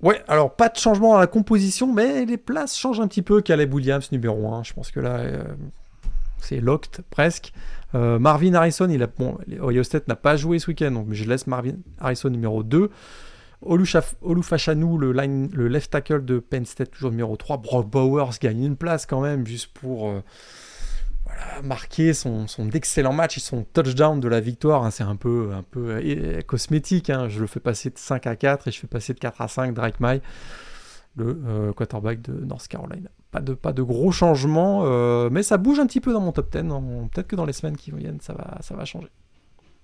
Ouais, 0.03 0.23
alors 0.29 0.55
pas 0.55 0.69
de 0.69 0.77
changement 0.77 1.13
dans 1.13 1.19
la 1.19 1.27
composition, 1.27 1.93
mais 1.93 2.25
les 2.25 2.39
places 2.39 2.77
changent 2.77 3.01
un 3.01 3.09
petit 3.09 3.23
peu. 3.23 3.43
Caleb 3.43 3.73
Williams, 3.75 4.11
numéro 4.13 4.53
1, 4.53 4.63
je 4.63 4.73
pense 4.73 4.91
que 4.91 5.01
là, 5.01 5.19
euh, 5.19 5.45
c'est 6.39 6.61
locked 6.61 7.03
presque. 7.11 7.53
Euh, 7.95 8.19
Marvin 8.19 8.55
Harrison, 8.55 8.89
il 8.89 9.03
a, 9.03 9.07
bon, 9.07 9.37
Ohio 9.61 9.83
n'a 10.09 10.17
pas 10.17 10.37
joué 10.37 10.59
ce 10.59 10.69
week-end, 10.69 10.93
donc 10.93 11.09
je 11.13 11.25
laisse 11.25 11.47
Marvin 11.47 11.77
Harrison 11.99 12.31
numéro 12.31 12.63
2. 12.63 12.91
Olufashanu, 13.63 14.99
le, 14.99 15.13
le 15.13 15.69
left 15.69 15.91
tackle 15.91 16.25
de 16.25 16.39
Penn 16.39 16.65
State, 16.65 16.93
toujours 16.93 17.11
numéro 17.11 17.37
3. 17.37 17.59
Brock 17.59 17.91
Bowers 17.91 18.33
gagne 18.41 18.65
une 18.65 18.77
place 18.77 19.05
quand 19.05 19.21
même, 19.21 19.47
juste 19.47 19.71
pour 19.75 20.09
euh, 20.09 20.23
marquer 21.63 22.15
son, 22.15 22.47
son 22.47 22.71
excellent 22.71 23.13
match 23.13 23.37
et 23.37 23.41
son 23.41 23.65
touchdown 23.65 24.21
de 24.21 24.29
la 24.29 24.41
victoire. 24.41 24.85
Hein. 24.85 24.91
c'est 24.91 25.05
un 25.05 25.17
peu, 25.17 25.53
un 25.53 25.63
peu 25.63 25.91
euh, 25.91 26.41
cosmétique. 26.43 27.11
Hein. 27.11 27.29
Je 27.29 27.41
le 27.41 27.47
fais 27.47 27.61
passer 27.61 27.91
de 27.91 27.99
5 27.99 28.27
à 28.27 28.37
4 28.37 28.69
et 28.69 28.71
je 28.71 28.79
fais 28.79 28.87
passer 28.87 29.15
de 29.15 29.19
4 29.19 29.41
à 29.41 29.49
5 29.49 29.75
Drake 29.75 30.01
May, 30.01 30.21
le 31.17 31.43
euh, 31.47 31.73
quarterback 31.73 32.23
de 32.23 32.33
North 32.45 32.69
Carolina. 32.69 33.11
Pas 33.31 33.41
de, 33.41 33.55
pas 33.55 33.73
de 33.73 33.83
gros 33.83 34.11
changements, 34.11 34.83
mais 35.31 35.45
ça 35.45 35.57
bouge 35.57 35.79
un 35.79 35.87
petit 35.87 36.01
peu 36.01 36.13
dans 36.13 36.21
mon 36.21 36.33
top 36.33 36.51
10. 36.51 36.63
Peut-être 37.13 37.29
que 37.29 37.37
dans 37.37 37.47
les 37.47 37.53
semaines 37.53 37.77
qui 37.77 37.93
viennent, 37.93 38.21
ça 38.21 38.33
va, 38.33 38.59
ça 38.61 38.75
va 38.75 38.85
changer. 38.85 39.09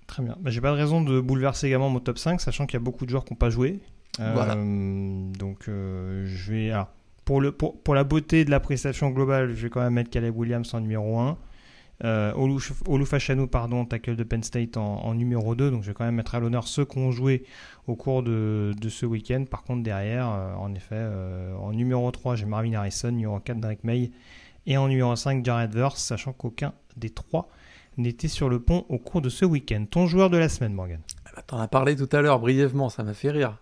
Très 0.07 0.23
bien. 0.23 0.35
Bah, 0.39 0.49
J'ai 0.49 0.61
pas 0.61 0.71
de 0.71 0.77
raison 0.77 1.01
de 1.01 1.19
bouleverser 1.19 1.67
également 1.67 1.89
mon 1.89 1.99
top 1.99 2.17
5, 2.17 2.41
sachant 2.41 2.65
qu'il 2.65 2.73
y 2.73 2.81
a 2.81 2.83
beaucoup 2.83 3.05
de 3.05 3.09
joueurs 3.09 3.25
qui 3.25 3.33
n'ont 3.33 3.37
pas 3.37 3.49
joué. 3.49 3.79
Voilà. 4.19 4.55
Euh, 4.55 5.31
donc, 5.37 5.67
euh, 5.67 6.25
je 6.25 6.51
vais. 6.51 6.71
alors, 6.71 6.89
pour, 7.25 7.41
le, 7.41 7.51
pour, 7.51 7.79
pour 7.81 7.93
la 7.93 8.03
beauté 8.03 8.45
de 8.45 8.51
la 8.51 8.59
prestation 8.59 9.09
globale, 9.09 9.53
je 9.53 9.63
vais 9.63 9.69
quand 9.69 9.81
même 9.81 9.93
mettre 9.93 10.09
Caleb 10.09 10.35
Williams 10.35 10.73
en 10.73 10.79
numéro 10.79 11.19
1. 11.19 11.37
Euh, 12.03 12.31
Oluf- 12.35 12.83
Olufashanu, 12.87 13.47
pardon, 13.47 13.83
tackle 13.85 14.15
de 14.15 14.23
Penn 14.23 14.43
State 14.43 14.77
en, 14.77 15.13
numéro 15.15 15.55
2. 15.55 15.71
Donc, 15.71 15.81
je 15.83 15.87
vais 15.87 15.93
quand 15.93 16.05
même 16.05 16.15
mettre 16.15 16.35
à 16.35 16.39
l'honneur 16.39 16.67
ceux 16.67 16.85
qui 16.85 16.97
ont 16.99 17.11
joué 17.11 17.43
au 17.87 17.95
cours 17.95 18.21
de, 18.23 18.73
de 18.79 18.89
ce 18.89 19.05
week-end. 19.05 19.45
Par 19.49 19.63
contre, 19.63 19.81
derrière, 19.83 20.27
euh, 20.29 20.53
en 20.55 20.73
effet, 20.75 20.95
euh, 20.95 21.55
en 21.55 21.71
numéro 21.73 22.09
3, 22.11 22.35
j'ai 22.35 22.45
Marvin 22.45 22.73
Harrison, 22.73 23.09
numéro 23.11 23.39
4, 23.39 23.59
Drake 23.59 23.83
May. 23.83 24.11
Et 24.67 24.77
en 24.77 24.87
numéro 24.89 25.15
5, 25.15 25.43
Jared 25.45 25.73
Verse, 25.73 26.01
sachant 26.03 26.33
qu'aucun 26.33 26.73
des 26.97 27.09
trois 27.09 27.47
n'était 27.97 28.27
sur 28.27 28.47
le 28.49 28.59
pont 28.59 28.85
au 28.89 28.99
cours 28.99 29.21
de 29.21 29.29
ce 29.29 29.43
week-end. 29.45 29.85
Ton 29.89 30.05
joueur 30.07 30.29
de 30.29 30.37
la 30.37 30.49
semaine, 30.49 30.73
Morgan 30.73 30.99
Ah 31.25 31.29
bah, 31.35 31.41
T'en 31.47 31.57
as 31.59 31.67
parlé 31.67 31.95
tout 31.95 32.09
à 32.11 32.21
l'heure 32.21 32.39
brièvement, 32.39 32.89
ça 32.89 33.03
m'a 33.03 33.13
fait 33.15 33.31
rire. 33.31 33.57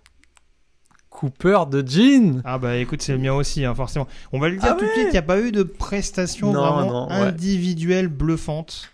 Cooper 1.15 1.59
de 1.71 1.83
Jean 1.87 2.41
Ah 2.43 2.57
bah 2.57 2.75
écoute, 2.77 3.01
c'est 3.01 3.13
le 3.13 3.19
mien 3.19 3.33
aussi, 3.33 3.63
hein, 3.65 3.73
forcément. 3.73 4.07
On 4.31 4.39
va 4.39 4.49
le 4.49 4.57
dire 4.57 4.69
Ah 4.69 4.73
tout 4.73 4.81
de 4.81 4.85
ouais 4.85 4.93
suite, 4.93 5.07
il 5.07 5.11
n'y 5.11 5.17
a 5.17 5.21
pas 5.21 5.39
eu 5.39 5.51
de 5.51 5.63
prestation 5.63 6.51
Non, 6.51 6.61
vraiment 6.61 6.85
non, 6.85 7.07
ouais. 7.07 7.27
individuelle 7.27 8.07
bluffante. 8.07 8.91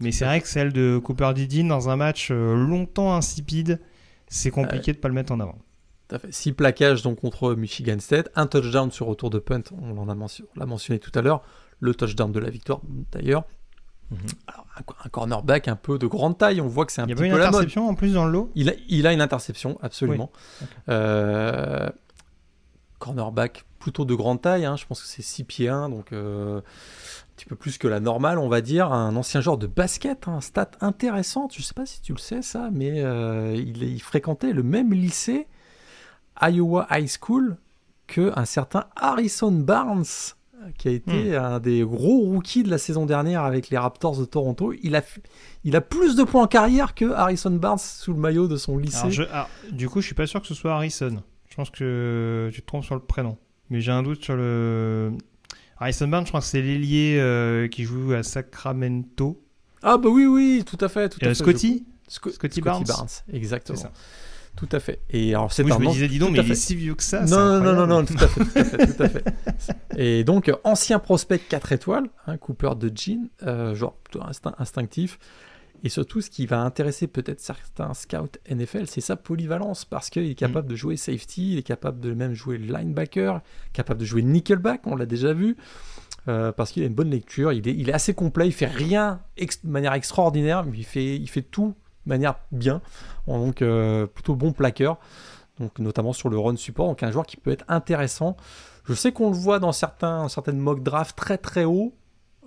Mais 0.00 0.12
c'est 0.12 0.24
vrai 0.26 0.40
que 0.40 0.48
celle 0.48 0.72
de 0.72 0.98
Cooper 1.02 1.32
Didin 1.34 1.64
dans 1.66 1.88
un 1.88 1.96
match 1.96 2.28
euh, 2.30 2.54
longtemps 2.54 3.14
insipide, 3.14 3.80
c'est 4.28 4.50
compliqué 4.50 4.92
de 4.92 4.98
pas 4.98 5.08
le 5.08 5.14
mettre 5.14 5.32
en 5.32 5.40
avant. 5.40 5.58
Tout 6.08 6.16
à 6.16 6.18
fait. 6.18 6.32
Six 6.32 6.52
plaquages 6.52 7.02
donc 7.02 7.20
contre 7.20 7.54
Michigan 7.54 7.96
State, 7.98 8.30
un 8.36 8.46
touchdown 8.46 8.90
sur 8.92 9.06
retour 9.06 9.30
de 9.30 9.38
punt, 9.38 9.62
mentionné, 9.72 10.48
on 10.56 10.60
l'a 10.60 10.66
mentionné 10.66 10.98
tout 11.00 11.10
à 11.18 11.22
l'heure, 11.22 11.42
le 11.80 11.94
touchdown 11.94 12.30
de 12.30 12.38
la 12.38 12.50
victoire 12.50 12.80
d'ailleurs. 13.12 13.44
Mhm. 14.10 14.18
Alors, 14.46 14.66
un, 14.76 14.82
un 15.04 15.08
cornerback 15.08 15.68
un 15.68 15.76
peu 15.76 15.98
de 15.98 16.06
grande 16.06 16.38
taille, 16.38 16.60
on 16.60 16.68
voit 16.68 16.86
que 16.86 16.92
c'est 16.92 17.00
un 17.00 17.06
Il 17.06 17.10
y 17.10 17.12
une 17.12 17.18
peu 17.18 17.28
mode. 17.28 17.40
interception 17.40 17.88
en 17.88 17.94
plus 17.94 18.14
dans 18.14 18.24
le 18.26 18.32
lot? 18.32 18.50
Il 18.54 18.68
a, 18.70 18.72
il 18.88 19.06
a 19.06 19.12
une 19.12 19.20
interception, 19.20 19.78
absolument. 19.82 20.30
Euh, 20.88 21.88
cornerback 22.98 23.64
plutôt 23.78 24.04
de 24.04 24.14
grande 24.14 24.40
taille, 24.42 24.64
hein, 24.64 24.76
je 24.76 24.86
pense 24.86 25.00
que 25.02 25.06
c'est 25.06 25.22
6 25.22 25.44
pieds 25.44 25.68
1, 25.68 25.88
donc 25.90 26.12
euh, 26.12 26.58
un 26.58 26.62
petit 27.36 27.44
peu 27.46 27.54
plus 27.56 27.78
que 27.78 27.86
la 27.88 28.00
normale, 28.00 28.38
on 28.38 28.48
va 28.48 28.60
dire. 28.60 28.92
Un 28.92 29.14
ancien 29.16 29.40
joueur 29.40 29.58
de 29.58 29.66
basket, 29.66 30.28
un 30.28 30.40
stat 30.40 30.70
intéressante, 30.80 31.54
je 31.54 31.62
sais 31.62 31.74
pas 31.74 31.86
si 31.86 32.00
tu 32.00 32.12
le 32.12 32.18
sais 32.18 32.42
ça, 32.42 32.70
mais 32.72 33.02
euh, 33.02 33.54
il, 33.54 33.82
il 33.82 34.00
fréquentait 34.02 34.52
le 34.52 34.62
même 34.62 34.92
lycée, 34.92 35.46
Iowa 36.40 36.86
High 36.90 37.08
School, 37.20 37.56
que 38.06 38.32
un 38.36 38.44
certain 38.44 38.84
Harrison 38.96 39.52
Barnes, 39.52 40.04
qui 40.78 40.88
a 40.88 40.90
été 40.92 41.36
un 41.36 41.58
des 41.60 41.80
gros 41.82 42.18
rookies 42.20 42.62
de 42.62 42.70
la 42.70 42.78
saison 42.78 43.06
dernière 43.06 43.42
avec 43.42 43.70
les 43.70 43.78
Raptors 43.78 44.16
de 44.18 44.24
Toronto. 44.24 44.72
Il 44.82 44.94
a, 44.96 45.02
il 45.64 45.76
a 45.76 45.80
plus 45.80 46.16
de 46.16 46.22
points 46.24 46.42
en 46.42 46.46
carrière 46.46 46.94
que 46.94 47.10
Harrison 47.12 47.50
Barnes 47.50 47.78
sous 47.78 48.12
le 48.12 48.18
maillot 48.20 48.48
de 48.48 48.56
son 48.56 48.78
lycée. 48.78 48.98
Alors, 48.98 49.10
je- 49.10 49.22
alors, 49.24 49.48
Du 49.72 49.88
coup, 49.88 50.00
je 50.00 50.06
suis 50.06 50.14
pas 50.14 50.26
sûr 50.26 50.40
que 50.40 50.46
ce 50.46 50.54
soit 50.54 50.72
Harrison. 50.74 51.22
Je 51.48 51.54
pense 51.56 51.70
que 51.70 52.50
tu 52.52 52.60
te 52.62 52.66
trompes 52.66 52.84
sur 52.84 52.94
le 52.94 53.00
prénom. 53.00 53.36
Mais 53.70 53.80
j'ai 53.80 53.92
un 53.92 54.02
doute 54.02 54.22
sur 54.22 54.36
le. 54.36 55.12
Harrison 55.78 56.08
Barnes, 56.08 56.24
je 56.24 56.30
crois 56.30 56.40
que 56.40 56.46
c'est 56.46 56.62
l'ailier 56.62 57.16
euh, 57.18 57.68
qui 57.68 57.84
joue 57.84 58.12
à 58.12 58.22
Sacramento. 58.22 59.42
Ah 59.82 59.98
bah 59.98 60.08
oui, 60.08 60.26
oui, 60.26 60.64
tout 60.66 60.78
à 60.84 60.88
fait. 60.88 61.08
Tout 61.08 61.18
à 61.22 61.26
Euh, 61.26 61.28
fait, 61.30 61.34
Scotty 61.34 61.84
je- 62.08 62.12
Sco- 62.14 62.30
Scotty 62.30 62.60
Barnes. 62.60 62.84
exactement. 63.32 63.78
Tout 64.56 64.68
à 64.72 64.80
fait. 64.80 65.00
Et 65.10 65.34
alors 65.34 65.52
c'est 65.52 65.62
Oui, 65.62 65.70
je 65.72 65.78
me 65.78 65.86
disais, 65.92 66.08
dis 66.08 66.18
donc, 66.18 66.32
mais 66.32 66.38
il 66.38 66.44
fait. 66.46 66.52
est 66.52 66.56
si 66.56 66.74
vieux 66.74 66.94
que 66.94 67.02
ça. 67.02 67.24
Non, 67.26 67.60
non, 67.60 67.74
non, 67.74 67.86
non, 67.86 68.04
tout 68.04 68.14
à 68.18 68.26
fait, 68.26 68.40
tout 68.44 68.58
à 68.58 68.64
fait, 68.64 68.94
tout 68.94 69.02
à 69.02 69.08
fait. 69.10 69.24
Et 69.98 70.24
donc, 70.24 70.50
ancien 70.64 70.98
prospect 70.98 71.38
4 71.38 71.72
étoiles, 71.72 72.08
hein, 72.26 72.38
Cooper 72.38 72.70
de 72.78 72.90
Jean, 72.94 73.28
euh, 73.42 73.74
genre 73.74 73.94
plutôt 74.02 74.22
instinct- 74.24 74.54
instinctif. 74.58 75.18
Et 75.84 75.90
surtout, 75.90 76.22
ce 76.22 76.30
qui 76.30 76.46
va 76.46 76.62
intéresser 76.62 77.06
peut-être 77.06 77.40
certains 77.40 77.92
scouts 77.92 78.30
NFL, 78.50 78.86
c'est 78.86 79.02
sa 79.02 79.14
polyvalence, 79.14 79.84
parce 79.84 80.08
qu'il 80.08 80.24
est 80.28 80.34
capable 80.34 80.68
de 80.68 80.74
jouer 80.74 80.96
safety, 80.96 81.52
il 81.52 81.58
est 81.58 81.62
capable 81.62 82.00
de 82.00 82.14
même 82.14 82.32
jouer 82.32 82.56
linebacker, 82.56 83.42
capable 83.74 84.00
de 84.00 84.06
jouer 84.06 84.22
nickelback, 84.22 84.86
on 84.86 84.96
l'a 84.96 85.04
déjà 85.04 85.34
vu, 85.34 85.54
euh, 86.28 86.50
parce 86.50 86.72
qu'il 86.72 86.82
a 86.82 86.86
une 86.86 86.94
bonne 86.94 87.10
lecture, 87.10 87.52
il 87.52 87.68
est, 87.68 87.74
il 87.74 87.90
est 87.90 87.92
assez 87.92 88.14
complet, 88.14 88.48
il 88.48 88.52
fait 88.52 88.64
rien 88.66 89.20
de 89.38 89.70
manière 89.70 89.92
extraordinaire, 89.92 90.64
mais 90.64 90.78
il 90.78 90.84
fait, 90.84 91.14
il 91.16 91.28
fait 91.28 91.42
tout 91.42 91.74
manière 92.06 92.36
bien, 92.52 92.80
donc 93.26 93.62
euh, 93.62 94.06
plutôt 94.06 94.34
bon 94.34 94.52
plaqueur, 94.52 94.98
donc 95.60 95.78
notamment 95.78 96.12
sur 96.12 96.28
le 96.28 96.38
run 96.38 96.56
support, 96.56 96.88
donc 96.88 97.02
un 97.02 97.10
joueur 97.10 97.26
qui 97.26 97.36
peut 97.36 97.50
être 97.50 97.64
intéressant. 97.68 98.36
Je 98.84 98.94
sais 98.94 99.12
qu'on 99.12 99.30
le 99.30 99.36
voit 99.36 99.58
dans 99.58 99.72
certains, 99.72 100.28
certaines 100.28 100.58
mock 100.58 100.82
drafts 100.82 101.16
très 101.16 101.38
très 101.38 101.64
haut, 101.64 101.92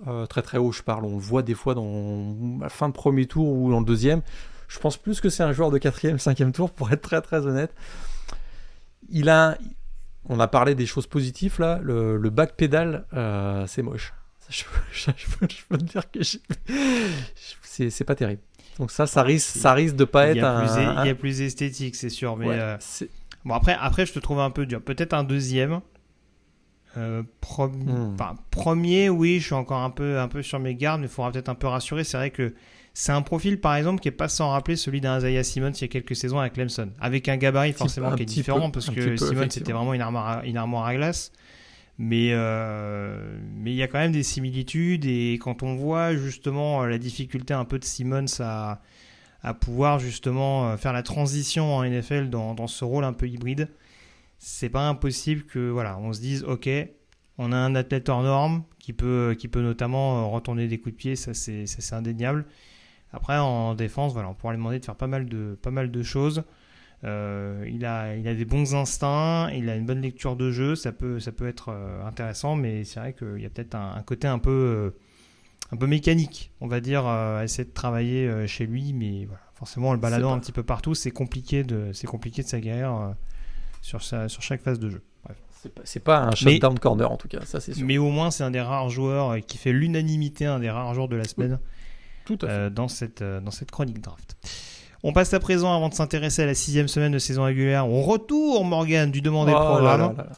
euh, 0.06 0.26
très 0.26 0.42
très 0.42 0.58
haut 0.58 0.72
je 0.72 0.82
parle, 0.82 1.04
on 1.04 1.16
le 1.16 1.20
voit 1.20 1.42
des 1.42 1.54
fois 1.54 1.74
dans 1.74 2.34
la 2.60 2.68
fin 2.68 2.88
de 2.88 2.94
premier 2.94 3.26
tour 3.26 3.48
ou 3.48 3.70
dans 3.70 3.80
le 3.80 3.86
deuxième. 3.86 4.22
Je 4.68 4.78
pense 4.78 4.96
plus 4.96 5.20
que 5.20 5.28
c'est 5.28 5.42
un 5.42 5.52
joueur 5.52 5.70
de 5.70 5.78
quatrième, 5.78 6.18
cinquième 6.20 6.52
tour 6.52 6.70
pour 6.70 6.90
être 6.92 7.02
très 7.02 7.20
très 7.20 7.46
honnête. 7.46 7.74
Il 9.10 9.28
a, 9.28 9.58
on 10.28 10.40
a 10.40 10.48
parlé 10.48 10.74
des 10.74 10.86
choses 10.86 11.06
positives 11.06 11.56
là, 11.58 11.80
le, 11.82 12.18
back 12.30 12.56
pédale, 12.56 13.04
euh, 13.12 13.66
c'est 13.66 13.82
moche. 13.82 14.14
Je 14.48 14.64
je, 14.92 15.06
peux, 15.38 15.46
te 15.78 15.84
dire 15.84 16.10
que 16.10 16.20
c'est 17.62 18.04
pas 18.04 18.14
terrible. 18.14 18.42
Donc 18.80 18.90
ça, 18.90 19.06
ça 19.06 19.22
risque, 19.22 19.56
ça 19.56 19.72
risque 19.74 19.94
de 19.94 20.04
pas 20.04 20.30
il, 20.32 20.38
être 20.38 20.44
a 20.44 20.58
un. 20.58 20.66
plus, 20.66 20.82
é- 20.82 20.84
un- 20.86 21.04
il 21.04 21.06
y 21.06 21.10
a 21.10 21.14
plus 21.14 21.40
esthétique, 21.42 21.94
c'est 21.94 22.08
sûr. 22.08 22.36
Mais 22.36 22.46
ouais, 22.48 22.58
euh, 22.58 22.76
bon, 23.44 23.54
après, 23.54 23.76
après, 23.80 24.06
je 24.06 24.12
te 24.12 24.18
trouve 24.18 24.40
un 24.40 24.50
peu 24.50 24.66
dur. 24.66 24.80
Peut-être 24.82 25.12
un 25.14 25.22
deuxième. 25.22 25.80
Euh, 26.96 27.22
pro- 27.40 27.68
Hmm. 27.68 28.14
enfin, 28.14 28.34
premier, 28.50 29.08
oui, 29.10 29.38
je 29.38 29.44
suis 29.46 29.54
encore 29.54 29.80
un 29.82 29.90
peu, 29.90 30.18
un 30.18 30.26
peu 30.26 30.42
sur 30.42 30.58
mes 30.58 30.74
gardes, 30.74 31.00
mais 31.00 31.06
il 31.06 31.10
faudra 31.12 31.30
peut-être 31.30 31.48
un 31.48 31.54
peu 31.54 31.68
rassurer. 31.68 32.02
C'est 32.02 32.16
vrai 32.16 32.30
que 32.30 32.52
c'est 32.94 33.12
un 33.12 33.22
profil, 33.22 33.60
par 33.60 33.76
exemple, 33.76 34.00
qui 34.00 34.08
est 34.08 34.12
pas 34.12 34.28
sans 34.28 34.50
rappeler 34.50 34.74
celui 34.74 35.00
d'un 35.00 35.18
Isaiah 35.18 35.44
Simmons 35.44 35.70
il 35.70 35.80
y 35.82 35.84
a 35.84 35.88
quelques 35.88 36.16
saisons 36.16 36.40
avec 36.40 36.54
Clemson, 36.54 36.88
avec 37.00 37.28
un 37.28 37.36
gabarit 37.36 37.72
forcément 37.74 38.08
qui 38.16 38.22
est 38.22 38.26
différent 38.26 38.70
peu, 38.70 38.80
parce 38.80 38.90
que 38.90 39.16
Simmons 39.16 39.46
c'était 39.50 39.72
vraiment 39.72 39.94
une 39.94 40.00
armoire, 40.00 40.38
à, 40.38 40.44
une 40.46 40.56
armoire 40.56 40.86
à 40.86 40.94
glace. 40.96 41.30
Mais 42.02 42.30
euh, 42.32 43.38
mais 43.56 43.72
il 43.72 43.76
y 43.76 43.82
a 43.82 43.86
quand 43.86 43.98
même 43.98 44.10
des 44.10 44.22
similitudes 44.22 45.04
et 45.04 45.34
quand 45.34 45.62
on 45.62 45.76
voit 45.76 46.16
justement 46.16 46.86
la 46.86 46.96
difficulté 46.96 47.52
un 47.52 47.66
peu 47.66 47.78
de 47.78 47.84
Simmons 47.84 48.40
à 48.40 48.80
à 49.42 49.52
pouvoir 49.52 49.98
justement 49.98 50.70
euh, 50.70 50.76
faire 50.78 50.94
la 50.94 51.02
transition 51.02 51.74
en 51.76 51.84
NFL 51.84 52.30
dans, 52.30 52.54
dans 52.54 52.68
ce 52.68 52.86
rôle 52.86 53.04
un 53.04 53.12
peu 53.12 53.28
hybride, 53.28 53.68
c'est 54.38 54.70
pas 54.70 54.88
impossible 54.88 55.42
que 55.44 55.68
voilà, 55.68 55.98
on 55.98 56.14
se 56.14 56.20
dise 56.20 56.42
ok, 56.44 56.70
on 57.36 57.52
a 57.52 57.56
un 57.58 57.74
athlète 57.74 58.08
hors 58.08 58.22
norme 58.22 58.64
qui 58.78 58.94
peut 58.94 59.36
qui 59.38 59.48
peut 59.48 59.60
notamment 59.60 60.22
euh, 60.22 60.34
retourner 60.34 60.68
des 60.68 60.78
coups 60.78 60.94
de 60.94 60.98
pied, 60.98 61.16
ça 61.16 61.34
c'est 61.34 61.66
ça, 61.66 61.82
c'est 61.82 61.94
indéniable. 61.94 62.46
Après 63.12 63.36
en 63.36 63.74
défense, 63.74 64.14
voilà, 64.14 64.30
on 64.30 64.34
pourra 64.34 64.54
lui 64.54 64.58
demander 64.58 64.78
de 64.80 64.86
faire 64.86 64.96
pas 64.96 65.06
mal 65.06 65.28
de 65.28 65.58
pas 65.60 65.70
mal 65.70 65.90
de 65.90 66.02
choses. 66.02 66.44
Euh, 67.04 67.64
il 67.72 67.84
a 67.86 68.14
il 68.16 68.28
a 68.28 68.34
des 68.34 68.44
bons 68.44 68.74
instincts, 68.74 69.50
il 69.54 69.70
a 69.70 69.76
une 69.76 69.86
bonne 69.86 70.02
lecture 70.02 70.36
de 70.36 70.50
jeu, 70.50 70.74
ça 70.74 70.92
peut 70.92 71.18
ça 71.18 71.32
peut 71.32 71.48
être 71.48 71.70
euh, 71.70 72.04
intéressant, 72.06 72.56
mais 72.56 72.84
c'est 72.84 73.00
vrai 73.00 73.14
qu'il 73.14 73.40
y 73.40 73.46
a 73.46 73.50
peut-être 73.50 73.74
un, 73.74 73.94
un 73.96 74.02
côté 74.02 74.28
un 74.28 74.38
peu 74.38 74.50
euh, 74.50 74.90
un 75.72 75.76
peu 75.76 75.86
mécanique, 75.86 76.52
on 76.60 76.66
va 76.66 76.80
dire, 76.80 77.06
à 77.06 77.42
essayer 77.44 77.64
de 77.64 77.72
travailler 77.72 78.46
chez 78.46 78.66
lui, 78.66 78.92
mais 78.92 79.24
voilà, 79.24 79.40
forcément, 79.54 79.90
en 79.90 79.92
le 79.94 79.98
baladant 80.00 80.30
pas- 80.30 80.34
un 80.34 80.38
petit 80.40 80.52
peu 80.52 80.62
partout, 80.64 80.94
c'est 80.94 81.10
compliqué 81.12 81.62
de, 81.64 81.92
c'est 81.94 82.06
compliqué 82.08 82.42
de 82.42 82.48
s'aguerrir 82.48 83.14
sur, 83.80 84.02
sa, 84.02 84.28
sur 84.28 84.42
chaque 84.42 84.60
phase 84.62 84.78
de 84.80 84.90
jeu. 84.90 85.02
C'est 85.84 86.00
pas, 86.00 86.16
pas 86.18 86.24
un 86.24 86.30
Mais- 86.30 86.36
shutdown 86.54 86.78
corner 86.78 87.10
en 87.12 87.16
tout 87.16 87.28
cas, 87.28 87.42
ça 87.44 87.60
c'est 87.60 87.74
sûr. 87.74 87.86
Mais 87.86 87.98
au 87.98 88.08
moins, 88.10 88.30
c'est 88.30 88.42
un 88.44 88.50
des 88.50 88.60
rares 88.62 88.88
joueurs 88.90 89.38
qui 89.46 89.58
fait 89.58 89.72
l'unanimité, 89.72 90.44
un 90.46 90.58
des 90.58 90.70
rares 90.70 90.92
joueurs 90.94 91.08
de 91.08 91.16
la 91.16 91.24
semaine 91.24 91.58
Tout 92.24 92.38
à 92.42 92.46
fait. 92.46 92.52
euh, 92.52 92.70
dans, 92.70 92.88
cette, 92.88 93.22
dans 93.22 93.50
cette 93.50 93.70
chronique 93.70 94.00
draft. 94.00 94.36
On 95.02 95.12
passe 95.12 95.32
à 95.32 95.40
présent, 95.40 95.74
avant 95.74 95.88
de 95.88 95.94
s'intéresser 95.94 96.42
à 96.42 96.46
la 96.46 96.54
sixième 96.54 96.88
semaine 96.88 97.12
de 97.12 97.18
saison 97.18 97.44
régulière, 97.44 97.88
on 97.88 98.02
retourne, 98.02 98.68
Morgan, 98.68 99.10
du 99.10 99.22
demandé 99.22 99.52
Oh 99.54 99.58
là 99.58 99.64
programme. 99.64 100.00
là 100.00 100.08
là 100.08 100.24
là. 100.28 100.36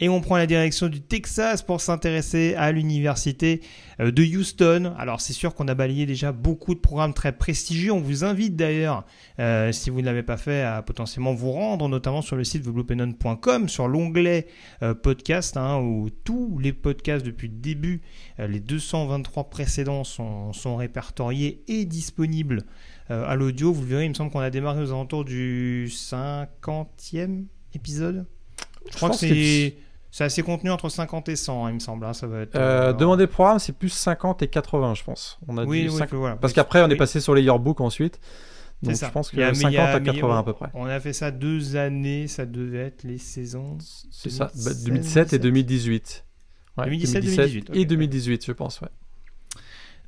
Et 0.00 0.08
on 0.08 0.20
prend 0.20 0.36
la 0.36 0.46
direction 0.46 0.88
du 0.88 1.00
Texas 1.00 1.62
pour 1.62 1.80
s'intéresser 1.80 2.56
à 2.56 2.72
l'université 2.72 3.60
euh, 4.00 4.10
de 4.10 4.24
Houston. 4.24 4.92
Alors 4.98 5.20
c'est 5.20 5.32
sûr 5.32 5.54
qu'on 5.54 5.68
a 5.68 5.74
balayé 5.74 6.04
déjà 6.04 6.32
beaucoup 6.32 6.74
de 6.74 6.80
programmes 6.80 7.14
très 7.14 7.30
prestigieux. 7.30 7.92
On 7.92 8.00
vous 8.00 8.24
invite 8.24 8.56
d'ailleurs, 8.56 9.04
euh, 9.38 9.70
si 9.70 9.90
vous 9.90 10.00
ne 10.00 10.06
l'avez 10.06 10.24
pas 10.24 10.36
fait, 10.36 10.62
à 10.62 10.82
potentiellement 10.82 11.32
vous 11.32 11.52
rendre, 11.52 11.88
notamment 11.88 12.22
sur 12.22 12.34
le 12.34 12.42
site 12.42 12.64
thebluepennon.com, 12.64 13.68
sur 13.68 13.86
l'onglet 13.86 14.48
euh, 14.82 14.94
podcast, 14.94 15.56
hein, 15.56 15.78
où 15.78 16.10
tous 16.10 16.58
les 16.58 16.72
podcasts 16.72 17.24
depuis 17.24 17.46
le 17.46 17.54
début, 17.54 18.02
les 18.38 18.58
223 18.58 19.44
précédents 19.44 20.02
sont, 20.02 20.52
sont 20.52 20.74
répertoriés 20.74 21.62
et 21.68 21.84
disponibles 21.84 22.64
à 23.08 23.34
l'audio. 23.36 23.72
Vous 23.72 23.82
le 23.82 23.88
verrez, 23.88 24.04
il 24.04 24.10
me 24.10 24.14
semble 24.14 24.30
qu'on 24.30 24.40
a 24.40 24.50
démarré 24.50 24.82
aux 24.82 24.90
alentours 24.90 25.24
du 25.24 25.88
50e 25.88 27.44
épisode. 27.74 28.26
Je, 28.90 28.96
crois 28.96 29.10
que 29.10 29.16
c'est 29.16 29.76
c'est 30.14 30.22
assez 30.22 30.42
contenu 30.42 30.70
entre 30.70 30.88
50 30.88 31.28
et 31.28 31.34
100, 31.34 31.66
hein, 31.66 31.70
il 31.70 31.74
me 31.74 31.78
semble. 31.80 32.06
Hein, 32.06 32.12
ça 32.12 32.28
va 32.28 32.42
être, 32.42 32.54
euh, 32.54 32.90
euh 32.90 32.92
demander 32.92 33.26
programme, 33.26 33.58
c'est 33.58 33.72
plus 33.72 33.88
50 33.88 34.42
et 34.42 34.46
80, 34.46 34.94
je 34.94 35.02
pense. 35.02 35.40
On 35.48 35.58
a 35.58 35.64
oui, 35.64 35.88
oui, 35.90 35.98
5... 35.98 36.12
voilà. 36.12 36.36
Parce 36.36 36.52
qu'après, 36.52 36.84
on 36.84 36.88
est 36.88 36.94
passé 36.94 37.18
sur 37.18 37.34
les 37.34 37.42
yearbooks 37.42 37.80
ensuite. 37.80 38.20
Donc 38.80 38.94
je 38.94 39.06
pense 39.06 39.32
que 39.32 39.52
50 39.52 39.74
à 39.76 39.98
80 39.98 40.38
à 40.38 40.42
peu 40.44 40.52
près. 40.52 40.68
On 40.74 40.86
a 40.86 41.00
fait 41.00 41.12
ça 41.12 41.32
deux 41.32 41.74
années, 41.74 42.28
ça 42.28 42.46
devait 42.46 42.78
être 42.86 43.02
les 43.02 43.18
saisons. 43.18 43.76
C'est 44.12 44.30
ça, 44.30 44.52
2007 44.84 45.30
bah, 45.30 45.34
et 45.34 45.38
2018. 45.40 46.24
Ouais, 46.78 46.84
2017, 46.84 47.24
2018. 47.24 47.70
Et 47.74 47.84
2018, 47.84 48.46
je 48.46 48.52
pense, 48.52 48.80
ouais. 48.82 48.88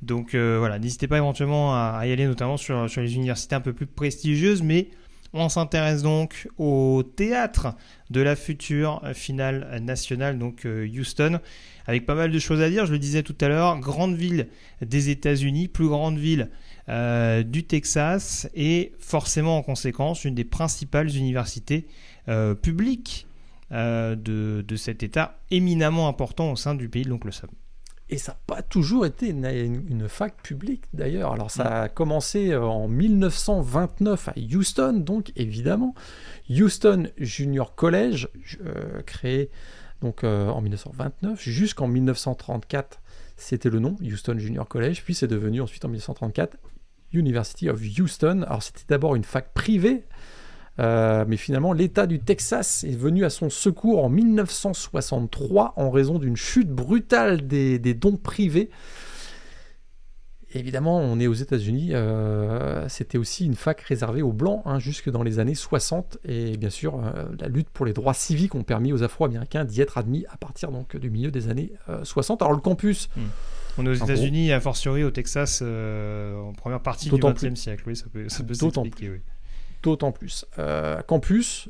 Donc 0.01 0.35
euh, 0.35 0.57
voilà, 0.59 0.79
n'hésitez 0.79 1.07
pas 1.07 1.17
éventuellement 1.17 1.73
à, 1.73 2.01
y 2.05 2.11
aller, 2.11 2.25
notamment 2.25 2.57
sur, 2.57 2.85
les 2.97 3.15
universités 3.15 3.55
un 3.55 3.61
peu 3.61 3.73
plus 3.73 3.87
prestigieuses, 3.87 4.61
mais 4.61 4.89
on 5.33 5.49
s'intéresse 5.49 6.03
donc 6.03 6.47
au 6.57 7.03
théâtre 7.03 7.75
de 8.09 8.21
la 8.21 8.35
future 8.35 9.01
finale 9.13 9.81
nationale, 9.83 10.37
donc 10.37 10.65
euh, 10.65 10.87
Houston, 10.87 11.39
avec 11.85 12.05
pas 12.05 12.15
mal 12.15 12.31
de 12.31 12.39
choses 12.39 12.61
à 12.61 12.69
dire. 12.69 12.85
Je 12.85 12.91
le 12.91 12.99
disais 12.99 13.23
tout 13.23 13.35
à 13.41 13.47
l'heure, 13.47 13.77
grande 13.79 14.15
ville 14.15 14.47
des 14.81 15.09
États-Unis, 15.09 15.67
plus 15.67 15.87
grande 15.87 16.17
ville 16.17 16.49
euh, 16.89 17.43
du 17.43 17.63
Texas, 17.63 18.49
et 18.55 18.93
forcément 18.99 19.57
en 19.57 19.63
conséquence 19.63 20.25
une 20.25 20.35
des 20.35 20.45
principales 20.45 21.15
universités 21.15 21.87
publiques 22.61 23.25
de, 23.71 24.15
de, 24.15 24.75
cet 24.75 25.01
État 25.01 25.39
éminemment 25.49 26.09
important 26.09 26.51
au 26.51 26.57
sein 26.57 26.75
du 26.75 26.89
pays 26.89 27.03
de 27.03 27.09
l'oncle 27.09 27.31
Sam. 27.31 27.49
Et 28.09 28.17
ça 28.17 28.33
n'a 28.33 28.39
pas 28.47 28.61
toujours 28.61 29.05
été 29.05 29.29
une, 29.29 30.07
fac 30.07 30.41
publique 30.41 30.85
d'ailleurs. 30.93 31.33
Alors 31.33 31.51
ça 31.51 31.83
a 31.83 31.89
commencé 31.89 32.51
euh, 32.51 32.63
en 32.63 32.87
1929 32.87 34.29
à 34.29 34.33
Houston, 34.37 34.93
donc 34.93 35.33
évidemment. 35.35 35.93
Houston 36.49 37.07
Junior 37.17 37.75
College, 37.75 38.29
euh, 38.65 39.01
créé 39.05 39.49
donc 40.01 40.23
euh, 40.23 40.47
en 40.47 40.61
1929, 40.61 41.41
jusqu'en 41.41 41.87
1934, 41.87 43.01
c'était 43.35 43.69
le 43.69 43.79
nom, 43.79 43.97
Houston 44.01 44.37
Junior 44.37 44.67
College, 44.67 45.01
puis 45.03 45.13
c'est 45.13 45.27
devenu 45.27 45.59
ensuite 45.61 45.83
en 45.83 45.89
1934 45.89 46.57
University 47.13 47.69
of 47.69 47.81
Houston. 47.81 48.43
Alors 48.43 48.63
c'était 48.63 48.83
d'abord 48.87 49.15
une 49.15 49.23
fac 49.23 49.53
privée 49.53 50.03
euh, 50.79 51.25
mais 51.27 51.37
finalement, 51.37 51.73
l'État 51.73 52.07
du 52.07 52.19
Texas 52.19 52.83
est 52.83 52.95
venu 52.95 53.25
à 53.25 53.29
son 53.29 53.49
secours 53.49 54.03
en 54.03 54.09
1963 54.09 55.73
en 55.75 55.89
raison 55.89 56.19
d'une 56.19 56.37
chute 56.37 56.69
brutale 56.69 57.47
des, 57.47 57.79
dons 57.93 58.17
privés. 58.17 58.69
évidemment, 60.53 60.99
on 60.99 61.19
est 61.19 61.27
aux 61.27 61.33
États-Unis, 61.33 61.89
euh, 61.93 62.87
c'était 62.89 63.17
aussi 63.17 63.45
une 63.45 63.55
fac 63.55 63.81
réservée 63.81 64.21
aux 64.21 64.33
Blancs 64.33 64.61
hein, 64.65 64.77
jusque 64.77 65.09
dans 65.09 65.23
les 65.23 65.39
années 65.39 65.55
60. 65.55 66.19
Et 66.25 66.57
bien 66.57 66.69
sûr, 66.69 66.99
euh, 67.03 67.25
la 67.39 67.47
lutte 67.47 67.69
pour 67.69 67.85
les 67.85 67.93
droits 67.93 68.13
civiques 68.13 68.53
ont 68.53 68.63
permis 68.63 68.93
aux 68.93 69.01
Afro-Américains 69.01 69.65
d'y 69.65 69.81
être 69.81 69.97
admis 69.97 70.25
à 70.29 70.37
partir 70.37 70.71
donc, 70.71 70.95
du 70.95 71.09
milieu 71.09 71.31
des 71.31 71.49
années 71.49 71.71
60. 72.03 72.41
Alors 72.41 72.53
le 72.53 72.61
campus... 72.61 73.09
Hmm. 73.15 73.21
On 73.79 73.85
est 73.85 73.89
aux 73.89 74.05
États-Unis, 74.05 74.51
a 74.51 74.59
fortiori 74.59 75.03
au 75.03 75.11
Texas, 75.11 75.61
en 75.61 76.51
première 76.53 76.81
partie 76.81 77.11
du 77.11 77.19
XXe 77.19 77.53
siècle. 77.53 77.83
Oui, 77.85 77.95
ça 77.95 78.05
peut, 78.11 78.27
ça 78.27 78.43
peut 78.43 78.55
s'expliquer. 78.55 79.11
Oui 79.11 79.19
d'autant 79.87 80.11
plus. 80.11 80.45
Euh, 80.59 81.01
campus, 81.01 81.69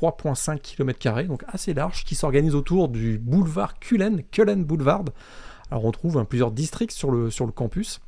3,5 0.00 0.60
km, 0.60 1.22
donc 1.26 1.44
assez 1.48 1.74
large, 1.74 2.04
qui 2.04 2.14
s'organise 2.14 2.54
autour 2.54 2.88
du 2.88 3.18
boulevard 3.18 3.78
Cullen, 3.78 4.22
Cullen 4.30 4.64
Boulevard. 4.64 5.04
Alors 5.70 5.84
on 5.84 5.90
trouve 5.90 6.18
hein, 6.18 6.24
plusieurs 6.24 6.52
districts 6.52 6.92
sur 6.92 7.10
le, 7.10 7.30
sur 7.30 7.46
le 7.46 7.52
campus, 7.52 8.00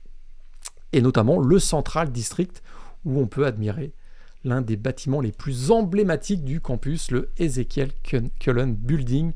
et 0.92 1.02
notamment 1.02 1.38
le 1.38 1.58
Central 1.58 2.10
District, 2.10 2.62
où 3.04 3.18
on 3.20 3.26
peut 3.26 3.46
admirer 3.46 3.92
l'un 4.44 4.62
des 4.62 4.76
bâtiments 4.76 5.20
les 5.20 5.32
plus 5.32 5.70
emblématiques 5.70 6.44
du 6.44 6.60
campus, 6.60 7.10
le 7.10 7.30
Ezekiel 7.38 7.90
Cullen 8.02 8.74
Building. 8.74 9.32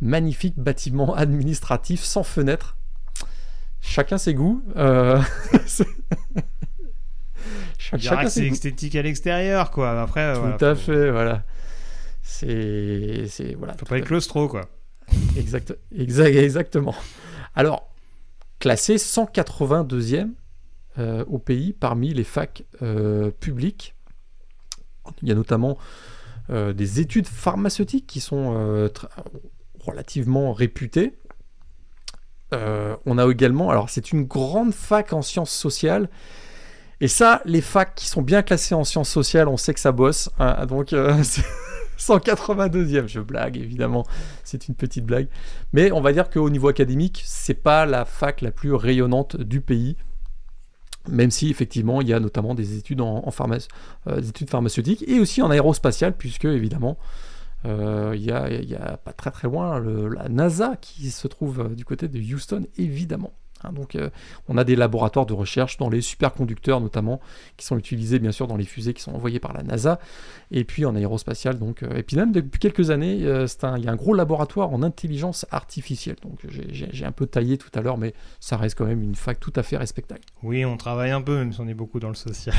Magnifique 0.00 0.58
bâtiment 0.58 1.14
administratif 1.16 2.02
sans 2.02 2.22
fenêtre. 2.22 2.76
Chacun 3.80 4.16
ses 4.16 4.34
goûts. 4.34 4.62
Euh... 4.76 5.20
c'est 8.28 8.46
esthétique 8.46 8.96
à 8.96 9.02
l'extérieur, 9.02 9.70
quoi. 9.70 10.00
Après, 10.00 10.34
tout 10.34 10.64
à 10.64 10.74
fait, 10.74 11.10
voilà. 11.10 11.44
C'est, 12.22 13.26
c'est 13.28 13.54
voilà. 13.54 13.74
Faut 13.74 13.86
pas 13.86 13.98
être 13.98 14.06
claustro, 14.06 14.48
quoi. 14.48 14.68
Exact, 15.36 15.74
exact, 15.96 16.34
exactement. 16.34 16.94
Alors, 17.54 17.92
classé 18.58 18.96
182e 18.96 20.30
euh, 20.98 21.24
au 21.26 21.38
pays 21.38 21.72
parmi 21.72 22.12
les 22.14 22.24
facs 22.24 22.64
euh, 22.82 23.30
publiques. 23.30 23.94
Il 25.22 25.28
y 25.28 25.32
a 25.32 25.34
notamment 25.34 25.78
euh, 26.50 26.72
des 26.72 27.00
études 27.00 27.26
pharmaceutiques 27.26 28.06
qui 28.06 28.20
sont 28.20 28.88
relativement 29.80 30.52
réputées. 30.52 31.14
on 32.52 33.18
a 33.18 33.30
également, 33.30 33.70
alors 33.70 33.90
c'est 33.90 34.12
une 34.12 34.24
grande 34.24 34.72
fac 34.72 35.12
en 35.12 35.22
sciences 35.22 35.50
sociales 35.50 36.08
et 37.00 37.08
ça, 37.08 37.42
les 37.44 37.60
facs 37.60 37.94
qui 37.94 38.06
sont 38.06 38.22
bien 38.22 38.42
classés 38.42 38.74
en 38.74 38.84
sciences 38.84 39.10
sociales, 39.10 39.48
on 39.48 39.56
sait 39.56 39.74
que 39.74 39.80
ça 39.80 39.92
bosse. 39.92 40.30
Hein, 40.38 40.66
donc, 40.66 40.92
182e, 41.98 42.96
euh, 42.96 43.06
je 43.06 43.20
blague 43.20 43.56
évidemment, 43.56 44.04
c'est 44.44 44.68
une 44.68 44.74
petite 44.74 45.04
blague. 45.04 45.28
Mais 45.72 45.90
on 45.92 46.00
va 46.00 46.12
dire 46.12 46.30
qu'au 46.30 46.48
niveau 46.50 46.68
académique, 46.68 47.22
c'est 47.26 47.54
pas 47.54 47.86
la 47.86 48.04
fac 48.04 48.40
la 48.40 48.52
plus 48.52 48.72
rayonnante 48.72 49.36
du 49.36 49.60
pays. 49.60 49.96
Même 51.08 51.32
si 51.32 51.50
effectivement 51.50 52.00
il 52.00 52.06
y 52.06 52.12
a 52.12 52.20
notamment 52.20 52.54
des 52.54 52.78
études 52.78 53.00
en, 53.00 53.24
euh, 54.06 54.20
études 54.20 54.48
pharmaceutiques 54.48 55.04
et 55.08 55.18
aussi 55.18 55.42
en 55.42 55.50
aérospatial, 55.50 56.16
puisque 56.16 56.44
évidemment 56.44 56.96
euh, 57.64 58.12
il 58.14 58.22
y, 58.22 58.30
a, 58.30 58.96
pas 58.98 59.12
très 59.12 59.32
très 59.32 59.48
loin 59.48 59.80
la 59.80 60.28
NASA 60.28 60.76
qui 60.80 61.10
se 61.10 61.26
trouve 61.26 61.74
du 61.74 61.84
côté 61.84 62.06
de 62.06 62.20
Houston, 62.20 62.66
évidemment. 62.76 63.32
Hein, 63.64 63.72
donc 63.72 63.96
euh, 63.96 64.10
on 64.48 64.56
a 64.56 64.64
des 64.64 64.76
laboratoires 64.76 65.26
de 65.26 65.32
recherche 65.32 65.76
dans 65.76 65.88
les 65.88 66.00
superconducteurs 66.00 66.80
notamment, 66.80 67.20
qui 67.56 67.66
sont 67.66 67.78
utilisés 67.78 68.18
bien 68.18 68.32
sûr 68.32 68.46
dans 68.46 68.56
les 68.56 68.64
fusées 68.64 68.94
qui 68.94 69.02
sont 69.02 69.12
envoyées 69.12 69.40
par 69.40 69.52
la 69.52 69.62
NASA, 69.62 69.98
et 70.50 70.64
puis 70.64 70.84
en 70.84 70.94
aérospatial. 70.94 71.58
Donc, 71.58 71.82
euh, 71.82 71.96
et 71.96 72.02
puis 72.02 72.16
même 72.16 72.32
depuis 72.32 72.58
quelques 72.58 72.90
années, 72.90 73.20
euh, 73.24 73.46
il 73.76 73.84
y 73.84 73.88
a 73.88 73.92
un 73.92 73.96
gros 73.96 74.14
laboratoire 74.14 74.72
en 74.72 74.82
intelligence 74.82 75.46
artificielle. 75.50 76.16
Donc 76.22 76.40
j'ai 76.48 77.04
un 77.04 77.12
peu 77.12 77.26
taillé 77.26 77.58
tout 77.58 77.70
à 77.74 77.80
l'heure, 77.80 77.98
mais 77.98 78.14
ça 78.40 78.56
reste 78.56 78.76
quand 78.76 78.86
même 78.86 79.02
une 79.02 79.14
fac 79.14 79.38
tout 79.40 79.52
à 79.56 79.62
fait 79.62 79.76
respectable. 79.76 80.20
Oui, 80.42 80.64
on 80.64 80.76
travaille 80.76 81.10
un 81.10 81.22
peu, 81.22 81.36
même 81.36 81.52
si 81.52 81.60
on 81.60 81.68
est 81.68 81.74
beaucoup 81.74 82.00
dans 82.00 82.08
le 82.08 82.14
social. 82.14 82.54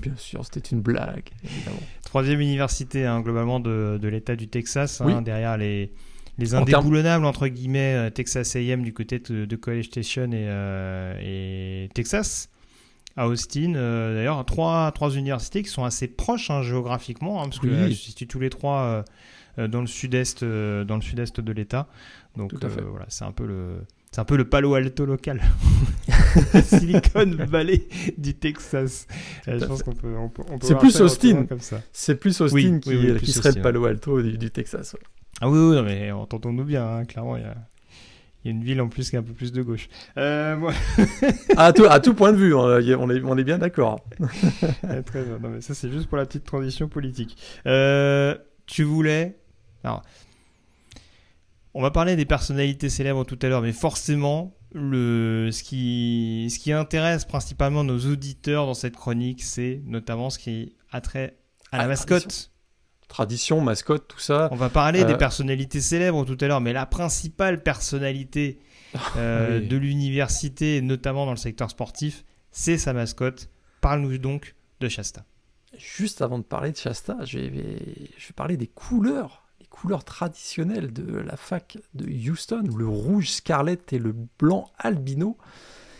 bien 0.00 0.16
sûr, 0.16 0.44
c'était 0.44 0.70
une 0.70 0.80
blague, 0.80 1.30
évidemment. 1.44 1.80
Troisième 2.04 2.40
université 2.40 3.06
hein, 3.06 3.20
globalement 3.20 3.60
de, 3.60 3.98
l'État 4.02 4.36
du 4.36 4.48
Texas, 4.48 5.00
hein, 5.00 5.22
derrière 5.22 5.56
les 5.56 5.92
les 6.38 6.54
indéboulonnables 6.54 7.24
entre 7.24 7.48
guillemets 7.48 7.94
euh, 7.94 8.10
Texas 8.10 8.56
A&M 8.56 8.82
du 8.82 8.92
côté 8.92 9.18
de, 9.18 9.56
College 9.56 9.86
Station 9.86 10.30
et, 10.32 10.46
euh, 10.48 11.88
Texas 11.94 12.50
à 13.16 13.28
Austin. 13.28 13.74
Euh, 13.74 14.14
d'ailleurs, 14.14 14.44
trois, 14.44 14.92
trois 14.92 15.10
universités 15.10 15.62
qui 15.62 15.70
sont 15.70 15.84
assez 15.84 16.08
proches 16.08 16.50
hein, 16.50 16.62
géographiquement, 16.62 17.42
hein, 17.42 17.48
parce 17.48 17.58
que 17.58 17.90
se 17.90 17.94
situent 17.94 18.26
tous 18.26 18.40
les 18.40 18.50
trois 18.50 19.04
dans 19.56 19.80
le 19.80 19.86
sud-est, 19.86 20.44
dans 20.44 20.96
le 20.96 21.02
sud-est 21.02 21.40
de 21.40 21.52
l'État. 21.52 21.88
Donc 22.36 22.52
voilà, 22.54 23.06
c'est 23.08 23.24
un 23.24 23.32
peu 23.32 23.46
le 23.46 23.78
c'est 24.12 24.20
un 24.20 24.24
peu 24.24 24.36
le 24.36 24.48
Palo 24.48 24.72
Alto 24.74 25.04
local, 25.04 25.42
Silicon 26.64 27.36
Valley 27.48 27.86
du 28.16 28.34
Texas. 28.34 29.06
je 29.46 29.62
pense 29.62 29.82
qu'on 29.82 29.92
peut, 29.92 30.14
on 30.16 30.28
peut, 30.30 30.42
C'est 30.62 30.78
plus 30.78 31.00
Austin. 31.02 31.46
C'est 31.92 32.14
plus 32.14 32.40
Austin 32.40 32.78
qui, 32.80 33.32
serait 33.32 33.52
le 33.52 33.60
Palo 33.60 33.84
Alto 33.84 34.22
du, 34.22 34.50
Texas. 34.50 34.96
Ah 35.40 35.48
oui, 35.50 35.58
oui 35.58 35.82
mais 35.82 36.12
entendons-nous 36.12 36.64
bien, 36.64 36.86
hein, 36.86 37.04
clairement, 37.04 37.36
il 37.36 37.42
y 37.42 37.46
a, 37.46 37.56
une 38.44 38.62
ville 38.62 38.80
en 38.80 38.88
plus 38.88 39.10
qui 39.10 39.16
a 39.16 39.18
un 39.18 39.22
peu 39.22 39.32
plus 39.32 39.52
de 39.52 39.62
gauche. 39.62 39.88
Euh, 40.16 40.70
à, 41.56 41.72
tout, 41.72 41.84
à 41.84 42.00
tout 42.00 42.14
point 42.14 42.32
de 42.32 42.38
vue, 42.38 42.54
on 42.54 42.78
est, 42.78 42.94
on 43.24 43.36
est 43.36 43.44
bien 43.44 43.58
d'accord. 43.58 44.04
très 45.06 45.24
bien, 45.24 45.38
non, 45.40 45.48
mais 45.50 45.60
ça 45.60 45.74
c'est 45.74 45.90
juste 45.90 46.06
pour 46.08 46.16
la 46.16 46.26
petite 46.26 46.44
transition 46.44 46.88
politique. 46.88 47.36
Euh, 47.66 48.36
tu 48.66 48.84
voulais... 48.84 49.38
Alors, 49.84 50.02
on 51.74 51.82
va 51.82 51.90
parler 51.90 52.16
des 52.16 52.24
personnalités 52.24 52.88
célèbres 52.88 53.24
tout 53.24 53.38
à 53.42 53.48
l'heure, 53.48 53.62
mais 53.62 53.72
forcément, 53.72 54.56
le, 54.72 55.50
ce, 55.52 55.62
qui, 55.62 56.48
ce 56.50 56.58
qui 56.58 56.72
intéresse 56.72 57.24
principalement 57.24 57.84
nos 57.84 57.98
auditeurs 57.98 58.66
dans 58.66 58.74
cette 58.74 58.96
chronique, 58.96 59.42
c'est 59.42 59.82
notamment 59.84 60.30
ce 60.30 60.38
qui 60.38 60.74
a 60.90 61.00
trait 61.00 61.36
à 61.72 61.78
la 61.78 61.86
mascotte 61.86 62.22
Tradition, 62.22 62.50
mascotte, 63.62 64.08
tout 64.08 64.18
ça. 64.18 64.48
On 64.52 64.56
va 64.56 64.68
parler 64.68 65.04
des 65.04 65.14
Euh, 65.14 65.16
personnalités 65.16 65.80
célèbres 65.80 66.24
tout 66.24 66.36
à 66.40 66.46
l'heure, 66.48 66.60
mais 66.60 66.72
la 66.72 66.86
principale 66.86 67.62
personnalité 67.62 68.58
euh, 69.16 69.60
Oui. 69.60 69.68
de 69.68 69.76
l'université, 69.76 70.80
notamment 70.82 71.24
dans 71.26 71.32
le 71.32 71.36
secteur 71.36 71.70
sportif, 71.70 72.24
c'est 72.50 72.78
sa 72.78 72.92
mascotte. 72.92 73.48
Parle-nous 73.80 74.18
donc 74.18 74.54
de 74.80 74.88
Shasta. 74.88 75.24
Juste 75.78 76.22
avant 76.22 76.38
de 76.38 76.44
parler 76.44 76.72
de 76.72 76.76
Shasta, 76.76 77.16
je 77.24 77.38
vais, 77.38 77.78
je 78.16 78.26
vais 78.28 78.32
parler 78.34 78.56
des 78.56 78.66
couleurs, 78.66 79.44
les 79.60 79.66
couleurs 79.66 80.04
traditionnelles 80.04 80.92
de 80.92 81.16
la 81.18 81.36
fac 81.36 81.76
de 81.94 82.06
Houston, 82.30 82.64
le 82.76 82.86
rouge 82.88 83.28
scarlett 83.30 83.92
et 83.92 83.98
le 83.98 84.14
blanc 84.38 84.70
albino. 84.78 85.36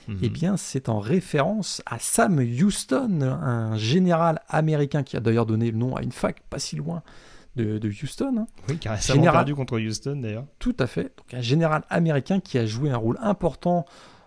Mhm. 0.08 0.18
Eh 0.22 0.28
bien, 0.28 0.56
c'est 0.56 0.88
en 0.88 0.98
référence 1.00 1.82
à 1.86 1.98
Sam 1.98 2.38
Houston, 2.38 3.22
un 3.22 3.76
général 3.76 4.40
américain 4.48 5.02
qui 5.02 5.16
a 5.16 5.20
d'ailleurs 5.20 5.46
donné 5.46 5.70
le 5.70 5.76
nom 5.78 5.96
à 5.96 6.02
une 6.02 6.12
fac 6.12 6.42
pas 6.48 6.58
si 6.58 6.76
loin 6.76 7.02
de, 7.56 7.78
de 7.78 7.88
Houston. 7.88 8.34
hein. 8.38 8.46
Oui, 8.68 8.78
qui 8.78 8.86
a 8.88 8.92
récemment 8.92 9.16
Général- 9.20 9.38
perdu 9.38 9.54
contre 9.54 9.80
Houston 9.80 10.16
d'ailleurs. 10.22 10.46
Tout 10.58 10.76
à 10.78 10.86
fait. 10.86 11.12
Donc, 11.16 11.32
un 11.34 11.40
général 11.40 11.84
américain 11.88 12.38
qui 12.40 12.58
a 12.58 12.66
joué 12.66 12.90
un 12.90 12.96
rôle 12.96 13.18
important 13.20 13.84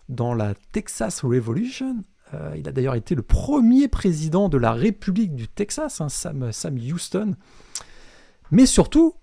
dans 0.10 0.34
la 0.34 0.54
Texas 0.72 1.22
Revolution. 1.24 2.04
Euh, 2.34 2.56
il 2.58 2.68
a 2.68 2.72
d'ailleurs 2.72 2.96
été 2.96 3.16
le 3.16 3.22
premier 3.22 3.88
président 3.88 4.50
de 4.50 4.58
la 4.58 4.74
République 4.74 5.36
du 5.36 5.48
Texas, 5.48 6.02
hein, 6.02 6.10
Sam, 6.10 6.52
Sam 6.52 6.76
Houston. 6.78 7.36
Mais 8.52 8.66
surtout, 8.66 9.14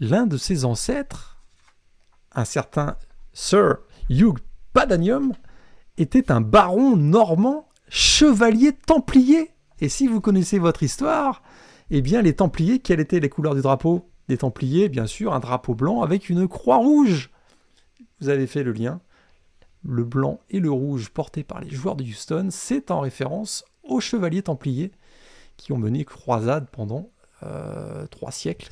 l'un 0.00 0.26
de 0.26 0.36
ses 0.36 0.64
ancêtres, 0.64 1.42
un 2.32 2.44
certain 2.44 2.96
Sir 3.32 3.78
Hugh 4.08 4.38
Padanium, 4.72 5.32
était 6.00 6.30
un 6.32 6.40
baron 6.40 6.96
normand, 6.96 7.68
chevalier 7.88 8.72
templier. 8.72 9.50
Et 9.80 9.88
si 9.88 10.06
vous 10.06 10.20
connaissez 10.20 10.58
votre 10.58 10.82
histoire, 10.82 11.42
eh 11.90 12.02
bien 12.02 12.22
les 12.22 12.34
templiers, 12.34 12.78
quelles 12.78 13.00
étaient 13.00 13.20
les 13.20 13.28
couleurs 13.28 13.54
du 13.54 13.62
drapeau 13.62 14.08
des 14.28 14.38
templiers 14.38 14.88
Bien 14.88 15.06
sûr, 15.06 15.34
un 15.34 15.40
drapeau 15.40 15.74
blanc 15.74 16.02
avec 16.02 16.28
une 16.28 16.48
croix 16.48 16.78
rouge. 16.78 17.30
Vous 18.20 18.28
avez 18.28 18.46
fait 18.46 18.62
le 18.62 18.72
lien. 18.72 19.00
Le 19.82 20.04
blanc 20.04 20.40
et 20.50 20.60
le 20.60 20.70
rouge 20.70 21.08
portés 21.08 21.42
par 21.42 21.60
les 21.60 21.70
joueurs 21.70 21.96
de 21.96 22.04
Houston, 22.04 22.48
c'est 22.50 22.90
en 22.90 23.00
référence 23.00 23.64
aux 23.82 24.00
chevaliers 24.00 24.42
templiers 24.42 24.92
qui 25.56 25.72
ont 25.72 25.78
mené 25.78 26.04
croisade 26.04 26.68
pendant 26.70 27.10
euh, 27.42 28.06
trois 28.06 28.30
siècles 28.30 28.68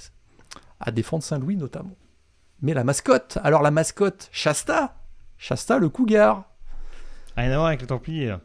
à 0.81 0.91
défendre 0.91 1.25
Saint-Louis 1.25 1.57
notamment. 1.57 1.97
Mais 2.61 2.75
la 2.75 2.85
mascotte, 2.85 3.39
alors 3.43 3.63
la 3.63 3.71
mascotte 3.71 4.29
Shasta, 4.33 4.97
Shasta 5.39 5.79
le 5.79 5.89
cougar, 5.89 6.45
Rien 7.39 7.53
à 7.53 7.57
voir 7.57 7.67
avec 7.69 7.81
les 7.81 7.87
Templiers. 7.87 8.37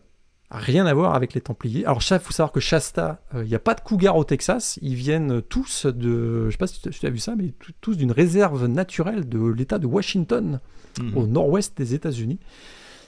Rien 0.52 0.86
à 0.86 0.94
voir 0.94 1.16
avec 1.16 1.34
les 1.34 1.42
Templiers. 1.42 1.84
Alors, 1.86 2.02
il 2.02 2.20
faut 2.20 2.32
savoir 2.32 2.52
que 2.52 2.60
Shasta, 2.60 3.22
euh, 3.34 3.44
il 3.44 3.50
n'y 3.50 3.56
a 3.56 3.60
pas 3.60 3.74
de 3.74 3.82
cougars 3.82 4.16
au 4.18 4.24
Texas. 4.24 4.78
Ils 4.84 4.94
viennent 4.96 5.42
tous 5.42 5.88
de. 5.88 6.46
Je 6.46 6.52
sais 6.52 6.58
pas 6.58 6.68
si 6.68 6.80
tu 6.80 7.06
as 7.06 7.10
vu 7.10 7.18
ça, 7.18 7.36
mais 7.36 7.54
tous 7.82 7.98
d'une 7.98 8.12
réserve 8.12 8.68
naturelle 8.68 9.28
de 9.28 9.40
l'État 9.48 9.80
de 9.80 9.88
Washington, 9.88 10.60
Mhm. 11.02 11.18
au 11.18 11.26
nord-ouest 11.26 11.76
des 11.76 11.96
États-Unis. 11.96 12.40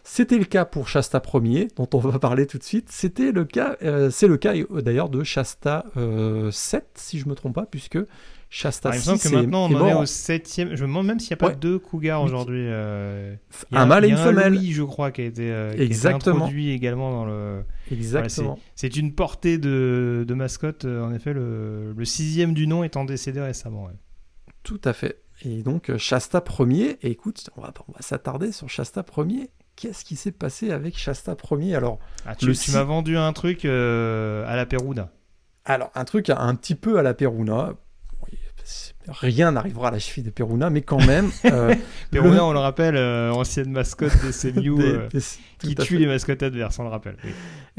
C'était 0.04 0.38
le 0.38 0.46
cas 0.46 0.66
pour 0.66 0.88
Shasta 0.88 1.22
Ier, 1.34 1.68
dont 1.76 1.88
on 1.94 1.98
va 2.00 2.18
parler 2.20 2.46
tout 2.48 2.58
de 2.58 2.64
suite. 2.64 2.90
C'était 2.92 3.32
le 3.32 3.46
cas, 3.46 3.76
euh, 3.84 4.10
c'est 4.12 4.28
le 4.28 4.38
cas 4.38 4.54
d'ailleurs 4.82 5.10
de 5.10 5.24
Shasta 5.24 5.86
euh, 5.98 6.52
7, 6.52 6.86
si 6.96 7.20
je 7.20 7.28
me 7.28 7.36
trompe 7.36 7.56
pas, 7.56 7.66
puisque 7.66 7.98
Shasta 8.58 8.88
Alors, 8.90 8.96
il 8.96 9.00
me 9.00 9.04
semble 9.04 9.20
6 9.20 9.30
que 9.30 9.36
maintenant 9.36 9.66
on 9.66 9.70
est 9.72 9.76
en 9.76 9.88
est 9.88 9.92
mort. 9.92 10.02
au 10.02 10.06
septième. 10.06 10.76
Je 10.76 10.84
me 10.84 10.88
demande 10.88 11.08
même 11.08 11.20
s'il 11.20 11.32
n'y 11.32 11.34
a 11.34 11.38
pas 11.38 11.48
Ouais. 11.50 11.56
deux 11.58 11.78
cougars 11.78 12.22
aujourd'hui. 12.22 12.62
euh, 12.70 13.36
un 13.74 13.86
mâle 13.86 14.06
et 14.06 14.08
une 14.08 14.14
un 14.16 14.24
femelle. 14.24 14.54
Louis, 14.54 14.72
je 14.72 14.84
crois, 14.84 15.12
qui 15.12 15.22
a 15.22 15.26
été, 15.26 15.52
euh, 15.52 15.72
qui 15.74 15.82
a 15.82 15.84
été 15.84 15.86
Exactement. 15.86 16.36
introduit 16.38 16.72
également 16.72 17.12
dans 17.12 17.26
le. 17.26 17.64
Exactement. 17.92 18.58
C'est 18.76 18.96
une 18.96 19.14
portée 19.14 19.58
de, 19.58 20.24
de 20.26 20.34
mascotte. 20.34 20.86
euh, 20.86 21.04
En 21.06 21.14
effet, 21.14 21.34
le, 21.34 21.92
le 21.92 22.06
sixième 22.06 22.54
du 22.54 22.66
nom 22.66 22.84
étant 22.86 23.04
décédé 23.04 23.42
récemment. 23.42 23.86
ouais. 23.88 23.94
Tout 24.64 24.80
à 24.86 24.94
fait. 24.94 25.22
Et 25.44 25.62
donc 25.62 25.90
euh, 25.90 25.98
Shasta 25.98 26.42
Ier, 26.62 26.98
et 27.02 27.12
écoute, 27.12 27.50
on 27.58 27.62
va, 27.62 27.74
on 27.90 27.92
va 27.92 28.02
s'attarder 28.02 28.54
sur 28.54 28.70
Shasta 28.70 29.06
Ier. 29.18 29.50
Qu'est-ce 29.76 30.06
qui 30.06 30.16
s'est 30.16 30.32
passé 30.32 30.72
avec 30.72 30.98
Shasta 30.98 31.36
Ier 31.60 31.76
Alors, 31.76 32.00
Ah, 32.26 32.36
tu 32.36 32.48
m'as 32.72 32.84
vendu 32.84 33.18
un 33.18 33.34
truc 33.34 33.66
euh, 33.66 34.46
à 34.48 34.56
la 34.56 34.66
Perouda. 34.66 35.12
alors, 35.66 35.92
un 35.94 36.06
truc 36.06 36.30
un 36.30 36.56
petit 36.56 36.76
peu 36.76 36.98
à 36.98 37.04
la 37.04 37.14
Peruna. 37.14 37.74
Rien 39.08 39.52
n'arrivera 39.52 39.90
à 39.90 39.92
la 39.92 40.00
cheville 40.00 40.24
de 40.24 40.30
Peruna, 40.30 40.70
mais 40.70 40.82
quand 40.82 41.04
même. 41.06 41.30
euh, 41.46 41.76
Perouda, 42.12 42.36
le- 42.36 42.42
on 42.42 42.54
le 42.54 42.60
rappelle, 42.60 42.96
euh, 42.96 43.32
ancienne 43.32 43.72
mascotte 43.72 44.12
des 44.24 44.32
CMU 44.52 44.76
euh, 44.82 45.08
qui 45.60 45.76
tue 45.76 45.84
fait. 45.86 45.98
les 46.00 46.08
mascottes 46.08 46.44
adverses, 46.44 46.80
on 46.80 46.84
le 46.84 46.90
rappelle. 46.90 47.18
oui. 47.24 47.30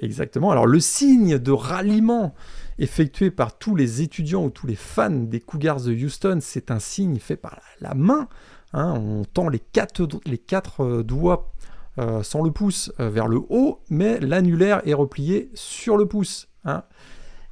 Exactement. 0.00 0.50
Alors, 0.50 0.66
le 0.66 0.78
signe 0.80 1.38
de 1.38 1.50
ralliement 1.52 2.34
effectué 2.78 3.30
par 3.30 3.58
tous 3.58 3.74
les 3.74 4.02
étudiants 4.02 4.44
ou 4.44 4.50
tous 4.50 4.66
les 4.66 4.74
fans 4.76 5.10
des 5.10 5.40
Cougars 5.40 5.80
de 5.80 5.92
Houston, 5.92 6.38
c'est 6.40 6.70
un 6.70 6.78
signe 6.78 7.18
fait 7.18 7.36
par 7.36 7.58
la, 7.80 7.94
main. 7.94 8.28
hein. 8.72 8.94
on 8.96 9.24
tend 9.24 9.48
les 9.48 9.58
quatre, 9.60 10.06
les 10.26 10.38
quatre 10.38 11.02
doigts 11.02 11.52
sans 12.22 12.42
le 12.42 12.50
pouce 12.50 12.92
vers 12.98 13.26
le 13.26 13.40
haut, 13.48 13.80
mais 13.88 14.20
l'annulaire 14.20 14.82
est 14.86 14.92
replié 14.92 15.50
sur 15.54 15.96
le 15.96 16.04
pouce. 16.06 16.46
hein. 16.66 16.82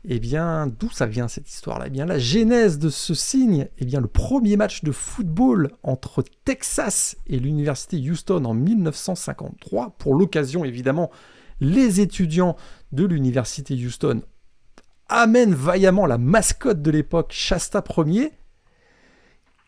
Eh 0.07 0.19
bien, 0.19 0.67
d'où 0.67 0.91
ça 0.91 1.07
vient 1.07 1.29
cette 1.29 1.49
histoire-là? 1.49 1.87
Eh 1.87 1.91
bien, 1.91 2.05
la 2.05 2.19
genèse 2.19 2.79
de 2.79 2.91
ce 2.91 3.15
signe, 3.15 3.69
eh 3.79 3.87
bien, 3.87 4.01
le 4.01 4.07
premier 4.07 4.57
match 4.57 4.85
de 4.85 4.93
football 4.93 5.71
entre 5.83 6.23
Texas 6.45 7.17
et 7.27 7.39
l'université 7.39 7.97
Houston 7.97 8.45
en 8.45 8.53
1953. 8.53 9.97
Pour 9.97 10.15
l'occasion, 10.15 10.65
évidemment, 10.65 11.11
les 11.61 12.01
étudiants 12.01 12.57
de 12.93 13.07
l'université 13.07 13.75
Houston 13.75 14.23
amènent 15.09 15.55
vaillamment 15.55 16.05
la 16.05 16.19
mascotte 16.19 16.83
de 16.83 16.91
l'époque, 16.91 17.33
Shasta 17.33 17.83
Ier, 18.07 18.33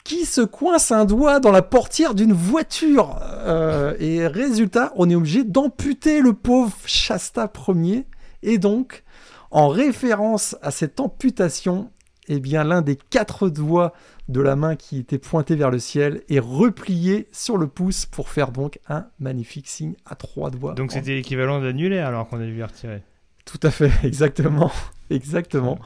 qui 0.04 0.26
se 0.26 0.42
coince 0.42 0.92
un 0.92 1.06
doigt 1.06 1.40
dans 1.40 1.50
la 1.50 1.62
portière 1.62 2.14
d'une 2.14 2.34
voiture. 2.34 3.18
Euh, 3.22 3.96
et 3.98 4.26
résultat, 4.26 4.92
on 4.96 5.08
est 5.08 5.14
obligé 5.14 5.44
d'amputer 5.44 6.20
le 6.20 6.34
pauvre 6.34 6.76
Shasta 6.84 7.50
Ier. 7.68 8.06
Et 8.42 8.58
donc, 8.58 9.02
en 9.50 9.68
référence 9.68 10.56
à 10.62 10.70
cette 10.70 11.00
amputation, 11.00 11.90
eh 12.28 12.40
bien, 12.40 12.64
l'un 12.64 12.82
des 12.82 12.96
quatre 12.96 13.48
doigts 13.48 13.92
de 14.28 14.40
la 14.40 14.56
main 14.56 14.74
qui 14.74 14.98
était 14.98 15.18
pointé 15.18 15.54
vers 15.54 15.70
le 15.70 15.78
ciel 15.78 16.22
est 16.28 16.40
replié 16.40 17.28
sur 17.32 17.56
le 17.58 17.68
pouce 17.68 18.06
pour 18.06 18.28
faire 18.28 18.50
donc 18.50 18.80
un 18.88 19.06
magnifique 19.20 19.68
signe 19.68 19.94
à 20.04 20.16
trois 20.16 20.50
doigts. 20.50 20.74
Donc 20.74 20.90
c'était 20.92 21.14
l'équivalent 21.14 21.60
d'annulaire 21.60 22.08
alors 22.08 22.28
qu'on 22.28 22.40
a 22.40 22.44
dû 22.44 22.54
les 22.56 22.64
retirer. 22.64 23.02
tout 23.44 23.60
à 23.62 23.70
fait, 23.70 23.92
exactement, 24.04 24.72
exactement. 25.10 25.78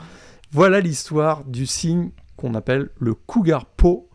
Voilà 0.52 0.80
l'histoire 0.80 1.44
du 1.44 1.66
signe 1.66 2.10
qu'on 2.36 2.54
appelle 2.54 2.88
le 2.98 3.12
cougar 3.14 3.66
po. 3.66 4.08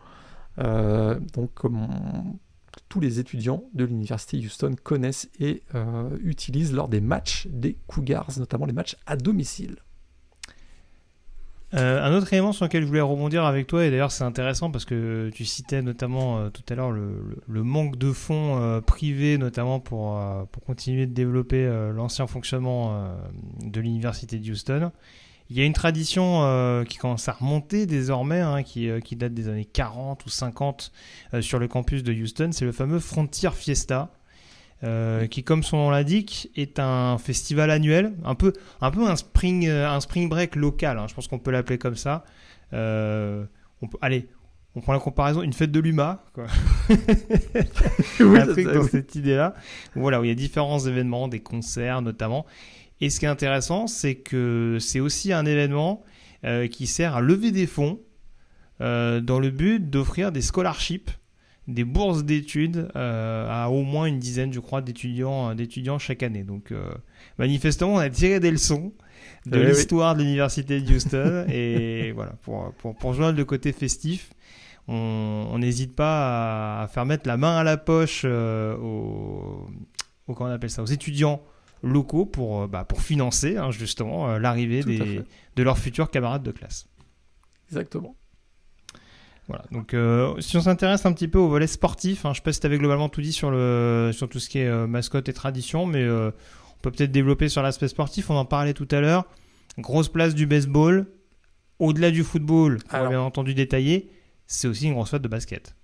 Euh, 0.58 1.18
donc, 1.34 1.54
comme 1.54 1.82
on- 1.82 2.36
tous 2.88 3.00
les 3.00 3.18
étudiants 3.18 3.64
de 3.74 3.84
l'université 3.84 4.38
Houston 4.38 4.74
connaissent 4.82 5.28
et 5.40 5.62
euh, 5.74 6.10
utilisent 6.22 6.72
lors 6.72 6.88
des 6.88 7.00
matchs 7.00 7.46
des 7.50 7.76
Cougars, 7.86 8.28
notamment 8.38 8.66
les 8.66 8.72
matchs 8.72 8.96
à 9.06 9.16
domicile. 9.16 9.76
Euh, 11.74 12.00
un 12.00 12.16
autre 12.16 12.32
élément 12.32 12.52
sur 12.52 12.64
lequel 12.64 12.82
je 12.82 12.86
voulais 12.86 13.00
rebondir 13.00 13.44
avec 13.44 13.66
toi, 13.66 13.84
et 13.84 13.90
d'ailleurs 13.90 14.12
c'est 14.12 14.22
intéressant 14.22 14.70
parce 14.70 14.84
que 14.84 15.30
tu 15.34 15.44
citais 15.44 15.82
notamment 15.82 16.38
euh, 16.38 16.48
tout 16.48 16.62
à 16.68 16.76
l'heure 16.76 16.92
le, 16.92 17.62
manque 17.64 17.96
de 17.96 18.12
fonds 18.12 18.80
privés, 18.86 19.36
notamment 19.36 19.80
pour, 19.80 20.20
pour 20.52 20.62
continuer 20.62 21.06
de 21.06 21.12
développer 21.12 21.66
l'ancien 21.92 22.28
fonctionnement 22.28 23.16
de 23.60 23.80
l'université 23.80 24.38
de 24.38 24.50
Houston. 24.50 24.92
Il 25.48 25.56
y 25.56 25.60
a 25.60 25.64
une 25.64 25.72
tradition 25.72 26.42
euh, 26.42 26.84
qui 26.84 26.98
commence 26.98 27.28
à 27.28 27.32
remonter 27.32 27.86
désormais, 27.86 28.40
hein, 28.40 28.62
qui, 28.62 28.90
euh, 28.90 29.00
qui 29.00 29.14
date 29.14 29.32
des 29.32 29.48
années 29.48 29.64
40 29.64 30.24
ou 30.26 30.28
50 30.28 30.92
euh, 31.34 31.40
sur 31.40 31.58
le 31.58 31.68
campus 31.68 32.02
de 32.02 32.12
Houston, 32.12 32.50
c'est 32.52 32.64
le 32.64 32.72
fameux 32.72 32.98
Frontier 32.98 33.50
Fiesta. 33.52 34.10
qui, 35.30 35.44
comme 35.44 35.62
son 35.62 35.76
nom 35.78 35.90
l'indique, 35.90 36.50
est 36.56 36.78
un 36.78 37.18
festival 37.18 37.70
annuel, 37.70 38.12
un 38.24 38.34
peu, 38.34 38.52
un 38.80 38.90
peu 38.90 39.08
un 39.08 39.16
spring, 39.16 39.68
un 39.68 40.00
spring 40.00 40.28
break 40.28 40.56
local. 40.56 40.98
hein, 40.98 41.06
je 41.08 41.14
pense 41.14 41.28
qu'on 41.28 41.38
peut 41.38 41.50
l'appeler 41.50 41.78
comme 41.78 41.96
ça. 41.96 42.24
On 42.72 43.88
peut, 43.88 43.98
allez, 44.00 44.28
on 44.76 44.80
prend 44.80 44.92
la 44.92 44.98
comparaison, 44.98 45.42
une 45.42 45.54
fête 45.54 45.72
de 45.72 45.80
l'UMA, 45.80 46.22
quoi. 46.34 46.46
Oui, 48.20 48.38
un 48.38 48.46
truc 48.46 48.66
dans 48.66 48.82
oui. 48.82 48.88
cette 48.90 49.14
idée-là. 49.14 49.54
Voilà, 49.94 50.20
où 50.20 50.24
il 50.24 50.28
y 50.28 50.30
a 50.30 50.34
différents 50.34 50.78
événements, 50.78 51.28
des 51.28 51.40
concerts 51.40 52.02
notamment. 52.02 52.44
Et 53.00 53.10
ce 53.10 53.18
qui 53.20 53.26
est 53.26 53.28
intéressant, 53.28 53.86
c'est 53.86 54.14
que 54.14 54.78
c'est 54.80 55.00
aussi 55.00 55.32
un 55.32 55.44
événement 55.44 56.02
euh, 56.44 56.66
qui 56.66 56.86
sert 56.86 57.16
à 57.16 57.20
lever 57.20 57.50
des 57.50 57.66
fonds 57.66 58.00
euh, 58.80 59.20
dans 59.20 59.38
le 59.38 59.50
but 59.50 59.90
d'offrir 59.90 60.32
des 60.32 60.42
scholarships, 60.42 61.10
des 61.68 61.84
bourses 61.84 62.24
d'études 62.24 62.88
euh, 62.96 63.48
à 63.50 63.70
au 63.70 63.82
moins 63.82 64.06
une 64.06 64.18
dizaine, 64.18 64.52
je 64.52 64.60
crois, 64.60 64.80
d'étudiants, 64.80 65.54
d'étudiants 65.54 65.98
chaque 65.98 66.22
année. 66.22 66.42
Donc, 66.44 66.72
manifestement, 67.38 67.94
on 67.94 67.98
a 67.98 68.08
tiré 68.08 68.40
des 68.40 68.50
leçons 68.50 68.92
de 69.46 69.58
oui. 69.58 69.66
l'histoire 69.66 70.14
de 70.14 70.22
l'université 70.22 70.80
de 70.80 70.94
Houston. 70.94 71.46
et 71.50 72.12
voilà, 72.12 72.32
pour, 72.42 72.72
pour, 72.78 72.96
pour 72.96 73.12
joindre 73.14 73.36
le 73.36 73.44
côté 73.44 73.72
festif, 73.72 74.30
on 74.88 75.58
n'hésite 75.58 75.96
pas 75.96 76.78
à, 76.80 76.84
à 76.84 76.88
faire 76.88 77.04
mettre 77.04 77.26
la 77.26 77.36
main 77.36 77.56
à 77.58 77.64
la 77.64 77.76
poche 77.76 78.24
aux, 78.24 79.66
aux- 80.28 80.34
comment 80.34 80.50
on 80.50 80.52
appelle 80.54 80.70
ça, 80.70 80.82
aux 80.82 80.86
étudiants 80.86 81.42
locaux 81.82 82.26
pour, 82.26 82.62
euh, 82.62 82.66
bah, 82.66 82.84
pour 82.84 83.02
financer 83.02 83.56
hein, 83.56 83.70
justement 83.70 84.28
euh, 84.28 84.38
l'arrivée 84.38 84.82
de 84.82 85.62
leurs 85.62 85.78
futurs 85.78 86.10
camarades 86.10 86.42
de 86.42 86.52
classe. 86.52 86.86
Exactement. 87.68 88.16
Voilà, 89.48 89.64
donc 89.70 89.94
euh, 89.94 90.40
si 90.40 90.56
on 90.56 90.60
s'intéresse 90.60 91.06
un 91.06 91.12
petit 91.12 91.28
peu 91.28 91.38
au 91.38 91.48
volet 91.48 91.68
sportif, 91.68 92.26
hein, 92.26 92.32
je 92.32 92.38
sais 92.38 92.42
pas 92.42 92.52
si 92.52 92.58
tu 92.58 92.66
avais 92.66 92.78
globalement 92.78 93.08
tout 93.08 93.20
dit 93.20 93.32
sur, 93.32 93.50
le, 93.50 94.10
sur 94.12 94.28
tout 94.28 94.40
ce 94.40 94.48
qui 94.48 94.58
est 94.58 94.66
euh, 94.66 94.88
mascotte 94.88 95.28
et 95.28 95.32
tradition, 95.32 95.86
mais 95.86 96.02
euh, 96.02 96.32
on 96.76 96.80
peut 96.82 96.90
peut-être 96.90 97.12
développer 97.12 97.48
sur 97.48 97.62
l'aspect 97.62 97.86
sportif, 97.86 98.28
on 98.28 98.36
en 98.36 98.44
parlait 98.44 98.74
tout 98.74 98.88
à 98.90 99.00
l'heure. 99.00 99.24
Grosse 99.78 100.08
place 100.08 100.34
du 100.34 100.46
baseball, 100.46 101.06
au-delà 101.78 102.10
du 102.10 102.24
football, 102.24 102.78
on 102.90 102.94
Alors. 102.94 103.08
bien 103.10 103.20
entendu 103.20 103.54
détailler, 103.54 104.10
c'est 104.48 104.66
aussi 104.66 104.86
une 104.86 104.94
grosse 104.94 105.10
flotte 105.10 105.22
de 105.22 105.28
basket. 105.28 105.76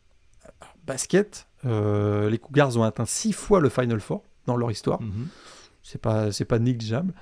Basket, 0.85 1.47
les 1.63 2.39
Cougars 2.39 2.77
ont 2.77 2.83
atteint 2.83 3.07
six 3.07 3.33
fois 3.33 3.61
le 3.61 3.69
Final 3.69 4.01
Four 4.01 4.25
dans 4.47 4.57
leur 4.57 4.73
histoire. 4.73 5.01
Mhm. 5.01 5.29
C'est 5.83 6.01
pas, 6.01 6.31
c'est 6.33 6.45
pas 6.45 6.59
négligeable. 6.59 7.15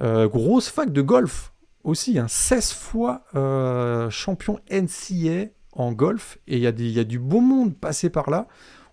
Euh, 0.00 0.28
grosse 0.28 0.68
fac 0.68 0.92
de 0.92 1.02
golf 1.02 1.52
aussi, 1.84 2.18
hein, 2.18 2.26
16 2.28 2.72
fois 2.72 3.24
euh, 3.34 4.10
champion 4.10 4.58
NCA 4.70 5.46
en 5.72 5.92
golf. 5.92 6.38
Et 6.46 6.56
il 6.58 6.62
y, 6.62 6.98
a 7.00 7.04
du 7.04 7.18
beau 7.18 7.40
monde 7.40 7.76
passé 7.76 8.10
par 8.10 8.30
là. 8.30 8.46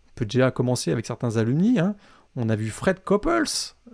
On 0.07 0.11
peut 0.15 0.25
déjà 0.25 0.51
commencer 0.51 0.91
avec 0.91 1.05
certains 1.05 1.37
alumni. 1.37 1.79
hein. 1.79 1.95
On 2.35 2.49
a 2.49 2.55
vu 2.55 2.69
Fred 2.69 3.03
Coppels, 3.03 3.43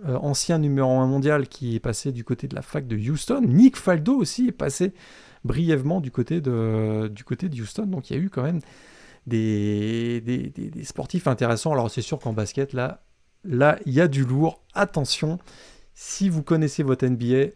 euh, 0.06 0.16
ancien 0.16 0.58
numéro 0.58 0.90
1 0.98 1.06
mondial, 1.06 1.48
qui 1.48 1.76
est 1.76 1.80
passé 1.80 2.12
du 2.12 2.24
côté 2.24 2.48
de 2.48 2.54
la 2.54 2.62
fac 2.62 2.86
de 2.86 2.96
Houston. 2.96 3.42
Nick 3.46 3.76
Faldo 3.76 4.14
aussi 4.16 4.48
est 4.48 4.52
passé 4.52 4.92
brièvement 5.44 6.00
du 6.00 6.10
côté 6.10 6.40
de, 6.40 7.08
du 7.08 7.24
côté 7.24 7.48
de 7.48 7.60
Houston. 7.60 7.86
Donc 7.86 8.10
il 8.10 8.16
y 8.16 8.18
a 8.20 8.22
eu 8.22 8.30
quand 8.30 8.42
même 8.42 8.60
des, 9.26 10.20
des, 10.20 10.50
des- 10.50 10.70
des 10.70 10.84
sportifs 10.84 11.26
intéressants. 11.26 11.72
Alors 11.72 11.90
c'est 11.90 12.02
sûr 12.02 12.18
qu'en 12.18 12.32
basket, 12.32 12.72
là, 12.72 13.02
là, 13.44 13.78
il 13.86 13.92
y 13.92 14.00
a 14.00 14.08
du 14.08 14.24
lourd. 14.24 14.62
Attention, 14.74 15.38
si 15.94 16.28
vous 16.28 16.42
connaissez 16.42 16.82
votre 16.82 17.06
NBA, 17.06 17.52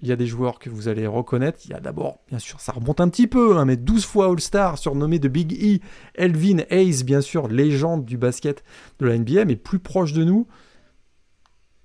il 0.00 0.08
y 0.08 0.12
a 0.12 0.16
des 0.16 0.26
joueurs 0.26 0.58
que 0.58 0.70
vous 0.70 0.88
allez 0.88 1.06
reconnaître. 1.06 1.60
Il 1.64 1.70
y 1.70 1.74
a 1.74 1.80
d'abord, 1.80 2.20
bien 2.28 2.38
sûr, 2.38 2.60
ça 2.60 2.72
remonte 2.72 3.00
un 3.00 3.08
petit 3.08 3.26
peu, 3.26 3.56
hein, 3.56 3.64
mais 3.64 3.76
12 3.76 4.04
fois 4.04 4.30
All-Star, 4.30 4.78
surnommé 4.78 5.18
de 5.18 5.28
Big 5.28 5.52
E, 5.52 5.78
Elvin 6.14 6.58
Hayes, 6.70 7.04
bien 7.04 7.20
sûr, 7.20 7.48
légende 7.48 8.04
du 8.04 8.16
basket 8.16 8.64
de 8.98 9.06
la 9.06 9.18
NBA, 9.18 9.44
mais 9.44 9.56
plus 9.56 9.78
proche 9.78 10.12
de 10.12 10.24
nous. 10.24 10.46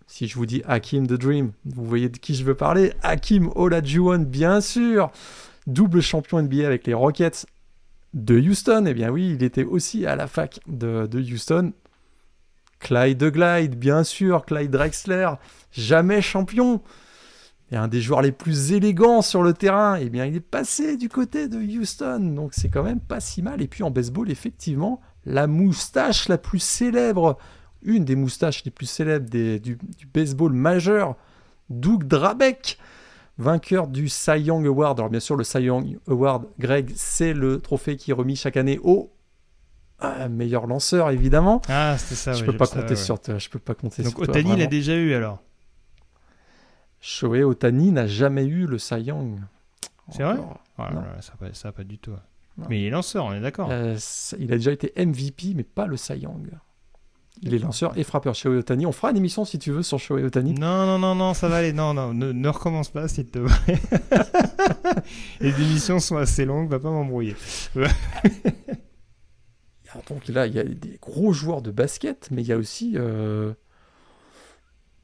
Si 0.07 0.27
je 0.27 0.35
vous 0.35 0.45
dis 0.45 0.61
Hakim 0.65 1.05
the 1.05 1.13
Dream, 1.13 1.51
vous 1.65 1.85
voyez 1.85 2.07
de 2.07 2.17
qui 2.17 2.33
je 2.33 2.45
veux 2.45 2.55
parler 2.55 2.93
Hakim 3.03 3.51
Olajuwon, 3.55 4.19
bien 4.19 4.61
sûr, 4.61 5.11
double 5.67 6.01
champion 6.01 6.41
NBA 6.41 6.65
avec 6.65 6.87
les 6.87 6.93
Rockets 6.93 7.45
de 8.13 8.39
Houston. 8.39 8.85
Eh 8.87 8.93
bien 8.93 9.09
oui, 9.09 9.33
il 9.35 9.43
était 9.43 9.65
aussi 9.65 10.05
à 10.05 10.15
la 10.15 10.27
fac 10.27 10.61
de, 10.67 11.07
de 11.07 11.19
Houston. 11.19 11.73
Clyde 12.79 13.17
de 13.17 13.29
Glide, 13.29 13.75
bien 13.75 14.03
sûr, 14.03 14.45
Clyde 14.45 14.71
Drexler, 14.71 15.29
jamais 15.71 16.21
champion. 16.21 16.81
Et 17.71 17.75
un 17.75 17.87
des 17.87 17.99
joueurs 17.99 18.21
les 18.21 18.31
plus 18.31 18.71
élégants 18.71 19.21
sur 19.21 19.43
le 19.43 19.53
terrain, 19.53 19.95
eh 19.95 20.09
bien, 20.09 20.25
il 20.25 20.35
est 20.35 20.39
passé 20.39 20.95
du 20.95 21.09
côté 21.09 21.49
de 21.49 21.57
Houston, 21.57 22.19
donc 22.19 22.53
c'est 22.53 22.69
quand 22.69 22.83
même 22.83 23.01
pas 23.01 23.19
si 23.19 23.41
mal. 23.41 23.61
Et 23.61 23.67
puis 23.67 23.83
en 23.83 23.91
baseball, 23.91 24.31
effectivement, 24.31 25.01
la 25.25 25.47
moustache 25.47 26.29
la 26.29 26.37
plus 26.37 26.59
célèbre, 26.59 27.37
une 27.81 28.05
des 28.05 28.15
moustaches 28.15 28.63
les 28.63 28.71
plus 28.71 28.85
célèbres 28.85 29.29
du 29.29 29.77
baseball 30.13 30.53
majeur, 30.53 31.15
Doug 31.69 32.05
Drabeck, 32.05 32.77
vainqueur 33.37 33.87
du 33.87 34.07
Cy 34.07 34.39
Young 34.39 34.65
Award. 34.65 34.99
Alors 34.99 35.09
bien 35.09 35.19
sûr, 35.19 35.35
le 35.35 35.43
Cy 35.43 35.63
Young 35.63 35.99
Award, 36.07 36.45
Greg, 36.59 36.93
c'est 36.95 37.33
le 37.33 37.59
trophée 37.59 37.97
qui 37.97 38.11
est 38.11 38.13
remis 38.13 38.37
chaque 38.37 38.55
année 38.57 38.79
au 38.81 39.11
euh, 40.03 40.29
meilleur 40.29 40.67
lanceur, 40.67 41.09
évidemment. 41.09 41.61
Ah, 41.69 41.97
c'était 41.97 42.15
ça. 42.15 42.33
je 42.33 42.41
ouais, 42.41 42.45
peux 42.47 42.57
pas 42.57 42.65
ça, 42.65 42.81
compter 42.81 42.89
ouais. 42.89 42.95
sur 42.95 43.19
toi. 43.19 43.37
Je 43.37 43.49
peux 43.49 43.59
pas 43.59 43.73
compter 43.73 44.03
Donc 44.03 44.11
sur 44.11 44.21
toi. 44.21 44.29
Otani 44.29 44.55
l'a 44.55 44.67
déjà 44.67 44.95
eu 44.95 45.13
alors? 45.13 45.41
Shohei 46.99 47.43
Otani 47.43 47.91
n'a 47.91 48.07
jamais 48.07 48.45
eu 48.45 48.65
le 48.65 48.77
Cy 48.77 49.01
Young. 49.01 49.39
C'est 50.11 50.23
vrai? 50.23 50.37
Ouais, 50.77 50.85
ça, 51.21 51.33
pas, 51.39 51.53
ça 51.53 51.71
pas 51.71 51.83
du 51.83 51.97
tout. 51.97 52.11
Non. 52.57 52.65
Mais 52.69 52.81
il 52.81 52.85
est 52.87 52.89
lanceur, 52.89 53.25
on 53.25 53.33
est 53.33 53.41
d'accord. 53.41 53.69
Euh, 53.71 53.97
il 54.39 54.51
a 54.51 54.57
déjà 54.57 54.71
été 54.71 54.93
MVP, 54.97 55.53
mais 55.55 55.63
pas 55.63 55.87
le 55.87 55.97
Cy 55.97 56.19
Young. 56.19 56.49
Il 57.41 57.53
est 57.53 57.59
lanceur 57.59 57.95
et 57.97 58.03
frappeur 58.03 58.33
Shohei 58.33 58.57
Otani. 58.57 58.85
On 58.85 58.91
fera 58.91 59.11
une 59.11 59.17
émission 59.17 59.45
si 59.45 59.59
tu 59.59 59.71
veux 59.71 59.83
sur 59.83 59.99
Shohei 59.99 60.23
Otani. 60.23 60.53
Non, 60.53 60.85
non, 60.85 60.97
non, 60.97 61.13
non, 61.13 61.33
ça 61.33 61.47
va 61.47 61.57
aller. 61.57 61.73
Non, 61.73 61.93
non, 61.93 62.13
ne, 62.13 62.31
ne 62.31 62.49
recommence 62.49 62.89
pas, 62.89 63.07
s'il 63.07 63.25
te 63.25 63.39
plaît. 63.39 63.79
Les 65.39 65.49
émissions 65.49 65.99
sont 65.99 66.17
assez 66.17 66.45
longues, 66.45 66.69
va 66.69 66.79
pas 66.79 66.89
m'embrouiller. 66.89 67.35
Donc 70.09 70.27
là, 70.27 70.47
il 70.47 70.53
y 70.53 70.59
a 70.59 70.63
des 70.63 70.97
gros 71.01 71.33
joueurs 71.33 71.61
de 71.61 71.71
basket, 71.71 72.29
mais 72.31 72.41
il 72.41 72.47
y 72.47 72.53
a 72.53 72.57
aussi 72.57 72.93
euh, 72.95 73.53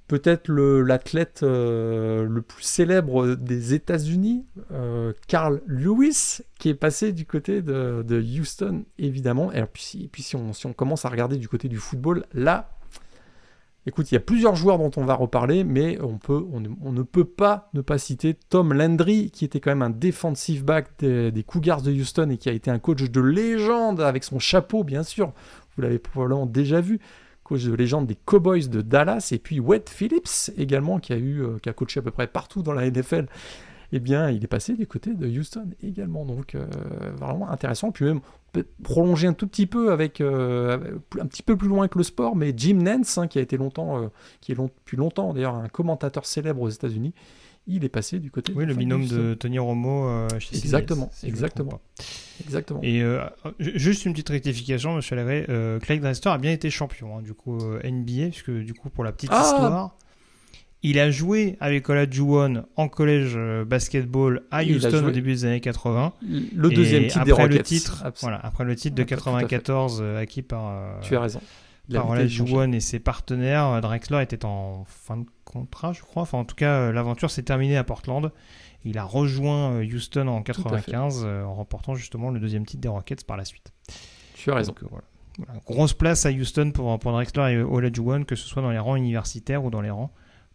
peut-être 0.07 0.51
l'athlète 0.51 1.41
euh, 1.43 2.23
le 2.23 2.41
plus 2.41 2.63
célèbre 2.63 3.35
des 3.35 3.73
États-Unis, 3.73 4.45
euh, 4.71 5.13
Carl 5.27 5.61
Lewis, 5.65 6.41
qui 6.59 6.69
est 6.69 6.75
passé 6.75 7.13
du 7.13 7.25
côté 7.25 7.61
de, 7.61 8.21
Houston, 8.39 8.85
évidemment. 8.97 9.51
Et 9.51 9.63
puis, 9.65 10.23
si 10.23 10.35
on 10.35 10.73
commence 10.73 11.05
à 11.05 11.09
regarder 11.09 11.37
du 11.37 11.47
côté 11.47 11.67
du 11.67 11.77
football, 11.77 12.25
là, 12.33 12.69
écoute, 13.85 14.11
il 14.11 14.15
y 14.15 14.17
a 14.17 14.21
plusieurs 14.21 14.55
joueurs 14.55 14.77
dont 14.77 14.91
on 14.97 15.05
va 15.05 15.15
reparler, 15.15 15.63
mais 15.63 15.97
on, 16.01 16.19
ne, 16.59 17.03
peut 17.03 17.25
pas 17.25 17.69
ne 17.73 17.81
pas 17.81 17.97
citer 17.97 18.33
Tom 18.33 18.73
Landry, 18.73 19.31
qui 19.31 19.45
était 19.45 19.59
quand 19.59 19.71
même 19.71 19.81
un 19.81 19.89
defensive 19.89 20.63
back 20.63 20.87
des, 20.99 21.31
des 21.31 21.43
Cougars 21.43 21.81
de 21.81 21.91
Houston 21.91 22.29
et 22.29 22.37
qui 22.37 22.49
a 22.49 22.53
été 22.53 22.71
un 22.71 22.79
coach 22.79 23.03
de 23.03 23.21
légende 23.21 24.01
avec 24.01 24.23
son 24.23 24.39
chapeau, 24.39 24.83
bien 24.83 25.03
sûr. 25.03 25.33
Vous 25.75 25.81
l'avez 25.81 25.99
probablement 25.99 26.45
déjà 26.45 26.81
vu 26.81 26.99
coach 27.43 27.63
de 27.63 27.73
légende 27.73 28.07
des 28.07 28.15
Cowboys 28.15 28.67
de 28.67 28.81
Dallas, 28.81 29.29
et 29.31 29.37
puis 29.37 29.59
Wade 29.59 29.89
Phillips 29.89 30.51
également, 30.57 30.99
qui 30.99 31.13
a, 31.13 31.17
eu, 31.17 31.43
euh, 31.43 31.57
qui 31.61 31.69
a 31.69 31.73
coaché 31.73 31.99
à 31.99 32.03
peu 32.03 32.11
près 32.11 32.27
partout 32.27 32.63
dans 32.63 32.73
la 32.73 32.89
NFL. 32.89 33.27
Eh 33.95 33.99
bien, 33.99 34.31
il 34.31 34.43
est 34.43 34.47
passé 34.47 34.73
du 34.73 34.87
côté 34.87 35.13
de 35.13 35.27
Houston 35.27 35.67
également, 35.83 36.25
donc 36.25 36.55
euh, 36.55 36.65
vraiment 37.19 37.49
intéressant. 37.51 37.91
Puis 37.91 38.05
même, 38.05 38.17
on 38.17 38.51
peut 38.51 38.65
prolonger 38.81 39.27
un 39.27 39.33
tout 39.33 39.45
petit 39.45 39.67
peu 39.67 39.91
avec, 39.91 40.19
euh, 40.19 40.97
un 41.21 41.27
petit 41.27 41.43
peu 41.43 41.55
plus 41.55 41.67
loin 41.67 41.87
que 41.87 41.99
le 41.99 42.03
sport, 42.03 42.35
mais 42.35 42.53
Jim 42.57 42.79
Nance, 42.81 43.19
hein, 43.19 43.27
qui 43.27 43.37
a 43.37 43.41
été 43.43 43.55
longtemps, 43.55 44.01
euh, 44.01 44.07
qui 44.41 44.51
est 44.51 44.55
long- 44.55 44.71
depuis 44.75 44.97
longtemps 44.97 45.31
d'ailleurs 45.33 45.53
un 45.55 45.67
commentateur 45.69 46.25
célèbre 46.25 46.61
aux 46.61 46.69
États-Unis, 46.69 47.13
il 47.67 47.85
est 47.85 47.89
passé 47.89 48.19
du 48.19 48.31
côté 48.31 48.51
Oui, 48.55 48.63
de 48.65 48.69
le 48.69 48.75
binôme 48.75 49.05
de 49.07 49.35
Tony 49.35 49.57
Romo 49.59 50.07
euh, 50.07 50.27
chez 50.39 50.55
CBS, 50.55 50.65
Exactement, 50.65 51.09
si 51.13 51.27
exactement. 51.27 51.79
Exactement. 52.43 52.79
Et 52.81 53.01
euh, 53.03 53.21
ju- 53.59 53.73
juste 53.75 54.05
une 54.05 54.13
petite 54.13 54.29
rectification, 54.29 54.95
monsieur 54.95 55.15
Lagré. 55.15 55.45
Euh, 55.49 55.79
Clyde 55.79 56.01
Drexler 56.01 56.31
a 56.31 56.37
bien 56.39 56.51
été 56.51 56.69
champion, 56.71 57.17
hein, 57.17 57.21
du 57.21 57.33
coup, 57.35 57.57
NBA, 57.83 58.29
puisque 58.31 58.51
du 58.51 58.73
coup, 58.73 58.89
pour 58.89 59.03
la 59.03 59.11
petite 59.11 59.29
Ah 59.31 59.43
histoire, 59.43 59.95
il 60.83 60.99
a 60.99 61.09
joué 61.09 61.57
avec 61.59 61.89
Olajuwon 61.89 62.65
en 62.75 62.87
collège 62.89 63.33
euh, 63.35 63.65
basketball 63.65 64.43
à 64.51 64.63
Houston 64.63 65.05
au 65.05 65.11
début 65.11 65.31
des 65.31 65.45
années 65.45 65.61
80. 65.61 66.13
Le 66.21 66.69
deuxième 66.69 67.03
titre 67.03 67.19
après 67.19 67.25
des 67.25 67.31
Rockets. 67.31 67.57
le 67.57 67.63
titre, 67.63 68.03
voilà, 68.21 68.39
après 68.43 68.65
le 68.65 68.75
titre 68.75 68.95
de 68.95 69.01
Ah, 69.01 69.05
tout 69.05 69.13
à 69.13 69.39
fait. 69.39 69.47
94 69.47 69.99
euh, 70.01 70.19
acquis 70.19 70.41
par, 70.41 70.69
euh, 70.69 70.99
Tu 71.01 71.15
as 71.15 71.21
raison. 71.21 71.41
Par. 71.91 72.09
Olajuwon 72.09 72.71
et 72.71 72.79
ses 72.79 72.99
partenaires, 72.99 73.81
Drexler 73.81 74.21
était 74.21 74.45
en 74.45 74.85
fin 74.85 75.17
de 75.17 75.25
contrat, 75.43 75.93
je 75.93 76.01
crois. 76.01 76.23
Enfin, 76.23 76.37
en 76.37 76.45
tout 76.45 76.55
cas, 76.55 76.91
l'aventure 76.91 77.31
s'est 77.31 77.43
terminée 77.43 77.77
à 77.77 77.83
Portland. 77.83 78.31
Il 78.85 78.97
a 78.97 79.03
rejoint 79.03 79.81
Houston 79.81 80.27
en 80.27 80.41
à 80.41 80.43
fait. 80.43 80.53
95 80.53 81.23
euh, 81.25 81.43
en 81.43 81.53
remportant 81.53 81.95
justement 81.95 82.31
le 82.31 82.39
deuxième 82.39 82.65
titre 82.65 82.81
des 82.81 82.89
Rockets 82.89 83.25
par 83.25 83.37
la 83.37 83.45
suite. 83.45 83.71
Tu 84.35 84.51
as 84.51 84.55
raison. 84.55 84.73
Donc, 84.73 84.89
voilà. 84.89 85.05
Voilà. 85.37 85.59
Grosse 85.65 85.93
place 85.93 86.25
à 86.25 86.31
Houston 86.31 86.71
pour, 86.71 86.99
pour 86.99 87.11
Drexler 87.11 87.53
et 87.53 87.61
Olajuwon, 87.61 88.23
que 88.23 88.35
ce 88.35 88.47
soit 88.47 88.61
dans 88.61 88.69
les 88.71 88.77
rangs 88.77 88.95
universitaires 88.95 89.63
ou 89.63 89.71
dans 89.71 89.81
les 89.81 89.89
rangs 89.89 90.11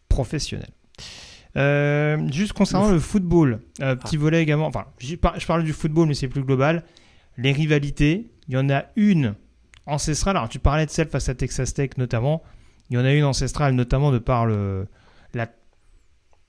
professionnels. 0.09 0.71
Euh, 1.57 2.19
juste 2.31 2.53
concernant 2.53 2.91
Le 2.91 2.99
football, 3.01 3.61
euh, 3.81 3.97
petit 3.97 4.17
volet 4.17 4.43
également. 4.43 4.67
Enfin, 4.67 4.85
par- 5.21 5.39
je 5.41 5.47
parle 5.47 5.65
du 5.65 5.73
football, 5.73 6.07
mais 6.09 6.15
c'est 6.15 6.29
plus 6.29 6.45
global. 6.45 6.85
Les 7.37 7.53
rivalités, 7.53 8.31
il 8.49 8.55
y 8.55 8.57
en 8.57 8.69
a 8.71 8.85
une 8.97 9.35
ancestrale. 9.87 10.37
Alors, 10.37 10.49
tu 10.49 10.59
parlais 10.59 10.87
de 10.87 10.91
celle 10.91 11.09
face 11.09 11.29
à 11.29 11.35
Texas 11.35 11.73
Tech 11.75 11.91
notamment. 11.97 12.43
Il 12.91 12.97
y 12.97 12.99
en 12.99 13.05
a 13.05 13.13
une 13.13 13.25
ancestrale, 13.25 13.75
notamment 13.75 14.13
de 14.13 14.19
par 14.19 14.47
le, 14.47 14.87
la 15.35 15.49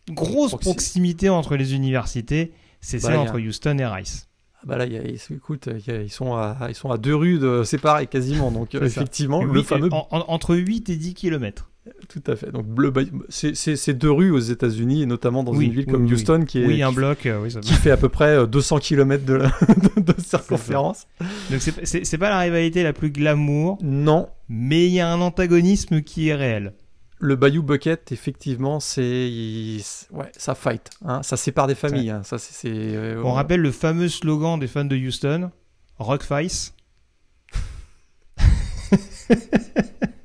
grosse 0.10 0.53
Proxi- 0.53 0.61
proximité 0.61 1.30
entre 1.30 1.56
les 1.56 1.73
universités. 1.73 2.53
C'est 2.81 3.02
Bah, 3.02 3.07
celle 3.10 3.15
a- 3.18 3.22
entre 3.22 3.40
Houston 3.40 3.77
et 3.77 3.86
Rice. 3.86 4.27
Ah 4.61 4.65
bah 4.65 4.77
là, 4.77 4.86
y 4.86 4.98
a- 4.98 5.02
écoute, 5.03 5.69
il 5.73 5.94
y 5.94 5.95
a- 5.95 6.02
ils, 6.02 6.10
sont 6.10 6.34
à, 6.36 6.57
ils 6.69 6.76
sont 6.76 6.91
à 6.91 6.98
deux 6.98 7.15
rues 7.15 7.40
de 7.40 7.64
séparés 7.64 8.07
quasiment. 8.07 8.52
Donc, 8.52 8.76
euh, 8.76 8.86
effectivement, 8.86 9.44
le 9.44 9.64
fameux. 9.64 9.90
en- 9.94 10.07
en- 10.11 10.26
entre 10.27 10.56
8 10.56 10.90
et 10.90 10.98
10 10.98 11.14
kilomètres. 11.14 11.69
Tout 12.07 12.24
à 12.28 12.36
fait. 12.36 12.52
Donc, 12.52 12.66
bleu, 12.66 12.91
c'est- 13.30 13.94
deux 13.94 14.11
rues 14.11 14.32
aux 14.32 14.40
États-Unis, 14.40 15.03
et 15.03 15.06
notamment 15.06 15.44
dans 15.44 15.53
Oui, 15.53 15.66
une 15.66 15.72
ville 15.72 15.86
oui, 15.88 15.91
comme 15.94 16.06
oui, 16.06 16.14
Houston, 16.14 16.45
qui, 16.48 16.60
est, 16.60 16.82
un 16.84 16.90
qui, 16.90 16.95
bloc, 16.95 17.26
euh, 17.26 17.49
ça 17.49 17.60
qui 17.60 17.74
fait 17.74 17.91
à 17.91 17.98
peu 17.98 18.10
près 18.10 18.38
euh, 18.38 18.45
200 18.45 18.80
km 18.80 19.26
de, 19.26 19.34
la- 19.34 19.52
de, 19.98 20.02
de 20.02 20.22
circonférence. 20.22 21.07
Donc 21.52 21.61
c'est- 21.61 22.18
pas 22.18 22.30
la 22.30 22.40
rivalité 22.40 22.84
la 22.84 22.94
plus 22.94 23.10
glamour, 23.11 23.78
Non, 23.82 24.30
mais 24.49 24.88
il 24.88 24.94
y 24.94 24.99
a 24.99 25.11
un 25.11 25.22
antagonisme 25.22 26.02
qui 26.02 26.30
est 26.30 26.36
réel. 26.36 26.74
le 27.20 27.36
Bayou 27.36 27.64
Bucket, 27.64 28.11
effectivement, 28.11 28.80
c'est. 28.80 29.78
Ouais, 30.11 30.32
ça 30.38 30.56
fight. 30.56 30.90
hein, 31.06 31.22
ça 31.24 31.36
sépare 31.38 31.68
des 31.68 31.76
familles. 31.76 32.10
hein, 32.11 32.22
ça, 32.24 32.38
c'est- 32.38 32.68
euh, 32.70 33.22
On 33.26 33.34
rappelle 33.34 33.61
le 33.61 33.72
fameux 33.72 34.07
slogan 34.10 34.57
des 34.60 34.68
fans 34.68 34.86
de 34.86 34.95
Houston, 34.95 35.52
Rock 35.98 36.24
Face. 36.24 36.74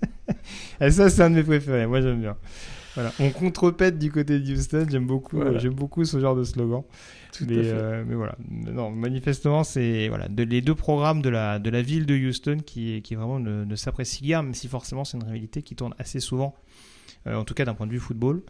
Et 0.81 0.91
ça, 0.91 1.09
c'est 1.11 1.23
un 1.23 1.31
de 1.31 1.37
mes 1.37 1.43
préférés, 1.43 1.87
moi 1.87 2.01
j'aime 2.01 2.21
bien. 2.21 2.37
Voilà. 2.95 3.13
On 3.19 3.31
contrepète 3.31 3.99
du 3.99 4.13
côté 4.13 4.39
de 4.39 4.53
Houston. 4.53 4.87
J'aime 4.89 5.07
beaucoup, 5.07 5.37
Voilà. 5.37 5.59
j'aime 5.59 5.75
beaucoup 5.75 6.05
ce 6.05 6.21
genre 6.21 6.37
de 6.37 6.45
slogan. 6.45 6.83
Tout 7.33 7.45
mais, 7.49 7.59
à 7.59 7.63
fait. 7.63 7.71
euh, 7.73 8.05
mais 8.07 8.15
voilà. 8.15 8.37
Non, 8.49 8.91
manifestement, 8.93 9.65
c'est 9.65 10.07
voilà, 10.09 10.29
de, 10.29 10.45
les 10.45 10.61
deux 10.61 10.77
programmes 10.77 11.21
de 11.21 11.29
la, 11.29 11.59
de 11.59 11.71
la 11.71 11.83
ville 11.83 12.07
de 12.07 12.15
Houston 12.15 12.59
qui, 12.65 13.03
qui 13.03 13.17
vraiment 13.17 13.41
ne, 13.41 13.65
ne 13.65 13.77
s'apprécient 13.77 14.25
guère, 14.25 14.43
même 14.45 14.55
si 14.55 14.69
forcément 14.69 15.05
c'est 15.05 15.17
une 15.17 15.25
rivalité 15.25 15.63
qui 15.63 15.75
tourne 15.75 15.95
assez 15.99 16.21
souvent, 16.21 16.55
euh, 17.27 17.35
en 17.35 17.43
tout 17.45 17.55
cas 17.55 17.65
d'un 17.65 17.75
point 17.75 17.89
de 17.89 17.93
vue 17.93 17.99
football, 17.99 18.43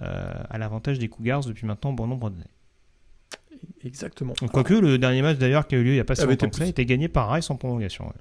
euh, 0.00 0.32
à 0.48 0.56
l'avantage 0.56 0.98
des 0.98 1.08
Cougars 1.08 1.44
depuis 1.44 1.66
maintenant 1.66 1.92
bon 1.92 2.06
nombre 2.06 2.30
d'années. 2.30 2.44
Exactement. 3.84 4.32
Quoique 4.52 4.74
le 4.74 4.96
dernier 4.98 5.20
match 5.22 5.36
d'ailleurs 5.38 5.66
qui 5.66 5.74
a 5.74 5.78
eu 5.78 5.84
lieu 5.84 5.90
il 5.90 5.94
n'y 5.94 6.00
a 6.00 6.04
pas 6.04 6.14
si 6.14 6.22
longtemps 6.22 6.32
été 6.32 6.48
que 6.48 6.54
ça, 6.54 6.60
poussé. 6.60 6.70
était 6.70 6.86
gagné 6.86 7.08
par 7.08 7.30
Rice 7.30 7.50
en 7.50 7.56
prolongation. 7.56 8.06
ouais. 8.06 8.12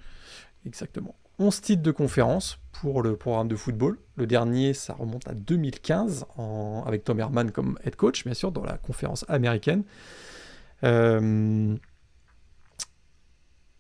Exactement. 0.66 1.16
11 1.40 1.62
titres 1.62 1.82
de 1.84 1.92
conférence 1.92 2.60
pour 2.72 3.02
le 3.02 3.16
programme 3.16 3.48
de 3.48 3.56
football. 3.56 3.98
Le 4.16 4.28
dernier, 4.28 4.74
ça 4.74 4.94
remonte 4.94 5.28
à 5.28 5.34
2015, 5.34 6.26
en- 6.38 6.84
avec 6.86 7.04
Tom 7.04 7.20
Herman 7.20 7.52
comme 7.52 7.78
head 7.84 7.96
coach, 7.96 8.24
bien 8.26 8.34
sûr, 8.34 8.52
dans 8.52 8.64
la 8.64 8.78
conférence 8.78 9.26
américaine. 9.28 9.84
Euh, 10.84 11.76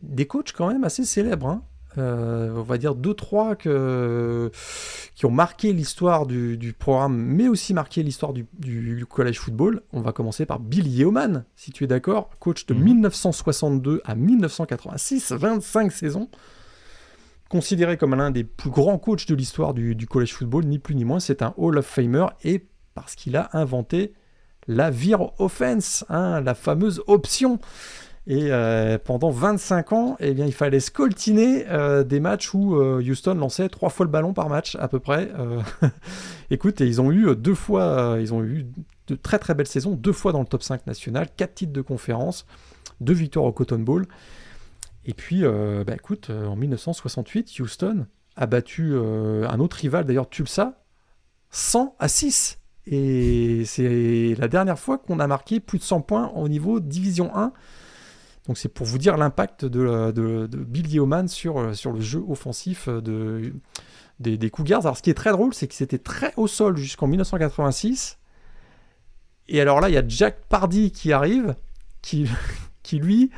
Des 0.02 0.26
coachs 0.26 0.52
quand 0.54 0.68
même 0.68 0.84
assez 0.84 1.06
célèbres. 1.06 1.48
hein. 1.48 1.64
Euh, 1.98 2.54
on 2.56 2.62
va 2.64 2.78
dire 2.78 2.96
2-3 2.96 3.56
que... 3.58 4.50
qui 5.14 5.26
ont 5.26 5.32
marqué 5.32 5.74
l'histoire 5.74 6.26
du, 6.26 6.58
du 6.58 6.72
programme, 6.72 7.18
mais 7.18 7.50
aussi 7.50 7.74
marqué 7.74 8.02
l'histoire 8.02 8.32
du, 8.32 8.46
du- 8.58 9.06
college 9.06 9.38
football. 9.40 9.82
On 9.92 10.00
va 10.02 10.14
commencer 10.14 10.46
par 10.46 10.60
Bill 10.60 10.88
Yeoman, 10.88 11.44
si 11.58 11.72
tu 11.72 11.84
es 11.84 11.88
d'accord, 11.88 12.30
coach 12.40 12.66
de 12.66 12.74
Mhm. 12.74 12.84
1962 12.84 14.02
à 14.06 14.16
1986, 14.16 15.34
25 15.34 15.92
saisons 15.92 16.30
considéré 17.52 17.98
comme 17.98 18.16
l'un 18.16 18.32
des 18.32 18.46
plus 18.46 18.70
grands 18.70 18.98
coachs 18.98 19.28
de 19.28 19.36
l'histoire 19.36 19.74
du, 19.74 20.08
college 20.08 20.34
football, 20.34 20.64
ni 20.64 20.80
plus 20.80 20.96
ni 20.96 21.04
moins, 21.04 21.20
c'est 21.20 21.42
un 21.42 21.54
Hall 21.58 21.78
of 21.78 21.86
Famer 21.86 22.28
et 22.46 22.66
parce 22.96 23.16
qu'il 23.16 23.36
a 23.36 23.50
inventé 23.52 24.14
la 24.68 24.90
Veer 24.90 25.18
Offense, 25.38 26.06
hein, 26.08 26.40
la 26.40 26.56
fameuse 26.56 27.04
option. 27.08 27.60
Et 28.26 28.52
euh, 28.52 28.98
pendant 29.04 29.32
25 29.32 29.92
ans, 29.92 30.16
eh 30.22 30.34
bien, 30.34 30.46
il 30.46 30.54
fallait 30.54 30.80
scoltiner 30.80 31.66
euh, 31.68 32.06
des 32.06 32.22
matchs 32.22 32.54
où 32.54 32.76
euh, 32.76 33.04
Houston 33.06 33.34
lançait 33.34 33.68
trois 33.68 33.90
fois 33.90 34.06
le 34.06 34.12
ballon 34.12 34.32
par 34.32 34.48
match 34.48 34.78
à 34.80 34.88
peu 34.88 35.00
près. 35.00 35.30
Écoute, 36.52 36.80
ils 36.80 37.02
ont 37.02 37.12
eu 37.12 37.36
deux 37.36 37.56
fois, 37.56 38.16
ils 38.22 38.34
ont 38.34 38.44
eu 38.44 38.66
de 39.08 39.16
très 39.16 39.40
très 39.40 39.56
belles 39.56 39.68
saisons, 39.68 39.92
deux 39.92 40.14
fois 40.14 40.32
dans 40.32 40.40
le 40.40 40.46
top 40.46 40.64
5 40.64 40.88
national, 40.88 41.28
quatre 41.36 41.56
titres 41.56 41.74
de 41.74 41.82
conférence, 41.82 42.46
deux 43.02 43.14
victoires 43.14 43.46
au 43.46 43.52
Cotton 43.52 43.80
Bowl. 43.80 44.08
Et 45.06 45.14
puis, 45.14 45.44
euh, 45.44 45.84
bah, 45.86 45.96
écoute, 45.96 46.30
euh, 46.30 46.46
en 46.46 46.56
1968, 46.56 47.60
Houston 47.60 48.06
a 48.36 48.46
battu 48.46 48.92
euh, 48.94 49.48
un 49.50 49.60
autre 49.60 49.78
rival, 49.78 50.06
d'ailleurs 50.06 50.30
Tulsa, 50.30 50.84
100 51.50 51.96
à 52.00 52.08
6. 52.08 52.60
Et 52.88 53.64
c'est 53.66 54.36
la 54.38 54.48
dernière 54.48 54.80
fois 54.80 54.98
qu'on 54.98 55.20
a 55.20 55.28
marqué 55.28 55.60
plus 55.60 55.78
de 55.78 55.84
100 55.84 56.02
points 56.02 56.30
au 56.30 56.48
niveau 56.48 56.80
Division 56.80 57.36
1. 57.36 57.54
Donc 58.48 58.58
c'est 58.58 58.70
pour 58.70 58.88
vous 58.88 58.98
dire 58.98 59.18
l'impact 59.18 59.66
de, 59.66 60.48
Bill 60.52 60.92
Yeoman 60.92 61.28
sur, 61.28 61.76
sur 61.76 61.92
le 61.92 62.02
jeu 62.02 62.24
offensif 62.28 62.90
de, 62.90 63.54
des, 64.20 64.38
des 64.38 64.50
Cougars. 64.50 64.82
Alors 64.82 64.98
ce 64.98 65.04
qui 65.04 65.12
est 65.12 65.16
très 65.16 65.32
drôle, 65.32 65.54
c'est 65.54 65.68
que 65.68 65.76
c'était 65.76 66.00
très 66.00 66.34
au 66.38 66.48
sol 66.48 66.76
jusqu'en 66.76 67.06
1986. 67.06 68.18
Et 69.48 69.62
alors 69.62 69.80
là, 69.80 69.90
il 69.90 69.94
y 69.94 69.98
a 69.98 70.04
Jack 70.08 70.46
Pardy 70.50 70.92
qui 70.92 71.14
arrive, 71.14 71.56
qui, 72.02 72.28
qui 72.84 72.98
lui, 72.98 73.30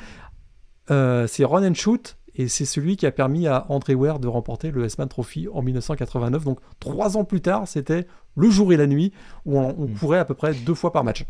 euh, 0.91 1.27
c'est 1.27 1.45
run 1.45 1.69
and 1.69 1.73
shoot, 1.75 2.17
et 2.35 2.47
c'est 2.47 2.65
celui 2.65 2.97
qui 2.97 3.05
a 3.05 3.11
permis 3.11 3.47
à 3.47 3.65
André 3.69 3.93
Ware 3.95 4.19
de 4.19 4.27
remporter 4.27 4.71
le 4.71 4.85
S-Man 4.85 5.07
Trophy 5.07 5.47
en 5.53 5.61
1989. 5.61 6.43
Donc 6.43 6.59
trois 6.79 7.15
ans 7.17 7.25
plus 7.25 7.41
tard, 7.41 7.67
c'était 7.67 8.07
le 8.35 8.49
jour 8.49 8.73
et 8.73 8.77
la 8.77 8.87
nuit, 8.87 9.11
où 9.45 9.59
on, 9.59 9.75
on 9.77 9.87
Mm. 9.87 9.93
courait 9.93 10.17
à 10.19 10.25
peu 10.25 10.33
près 10.33 10.53
deux 10.53 10.73
fois 10.73 10.91
par 10.91 11.03
match. 11.03 11.25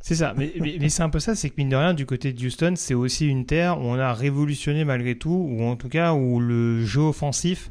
C'est 0.00 0.16
ça, 0.16 0.34
mais, 0.36 0.52
mais, 0.60 0.76
mais 0.78 0.88
c'est 0.90 1.02
un 1.02 1.08
peu 1.08 1.18
ça, 1.20 1.34
c'est 1.34 1.48
que 1.48 1.54
mine 1.56 1.70
de 1.70 1.76
rien, 1.76 1.94
du 1.94 2.04
côté 2.04 2.32
de 2.34 2.44
Houston, 2.46 2.74
c'est 2.76 2.92
aussi 2.92 3.26
une 3.26 3.46
terre 3.46 3.78
où 3.80 3.84
on 3.84 3.98
a 3.98 4.12
révolutionné 4.12 4.84
malgré 4.84 5.16
tout, 5.16 5.48
ou 5.50 5.62
en 5.62 5.76
tout 5.76 5.88
cas 5.88 6.12
où 6.12 6.40
le 6.40 6.84
jeu 6.84 7.00
offensif 7.00 7.70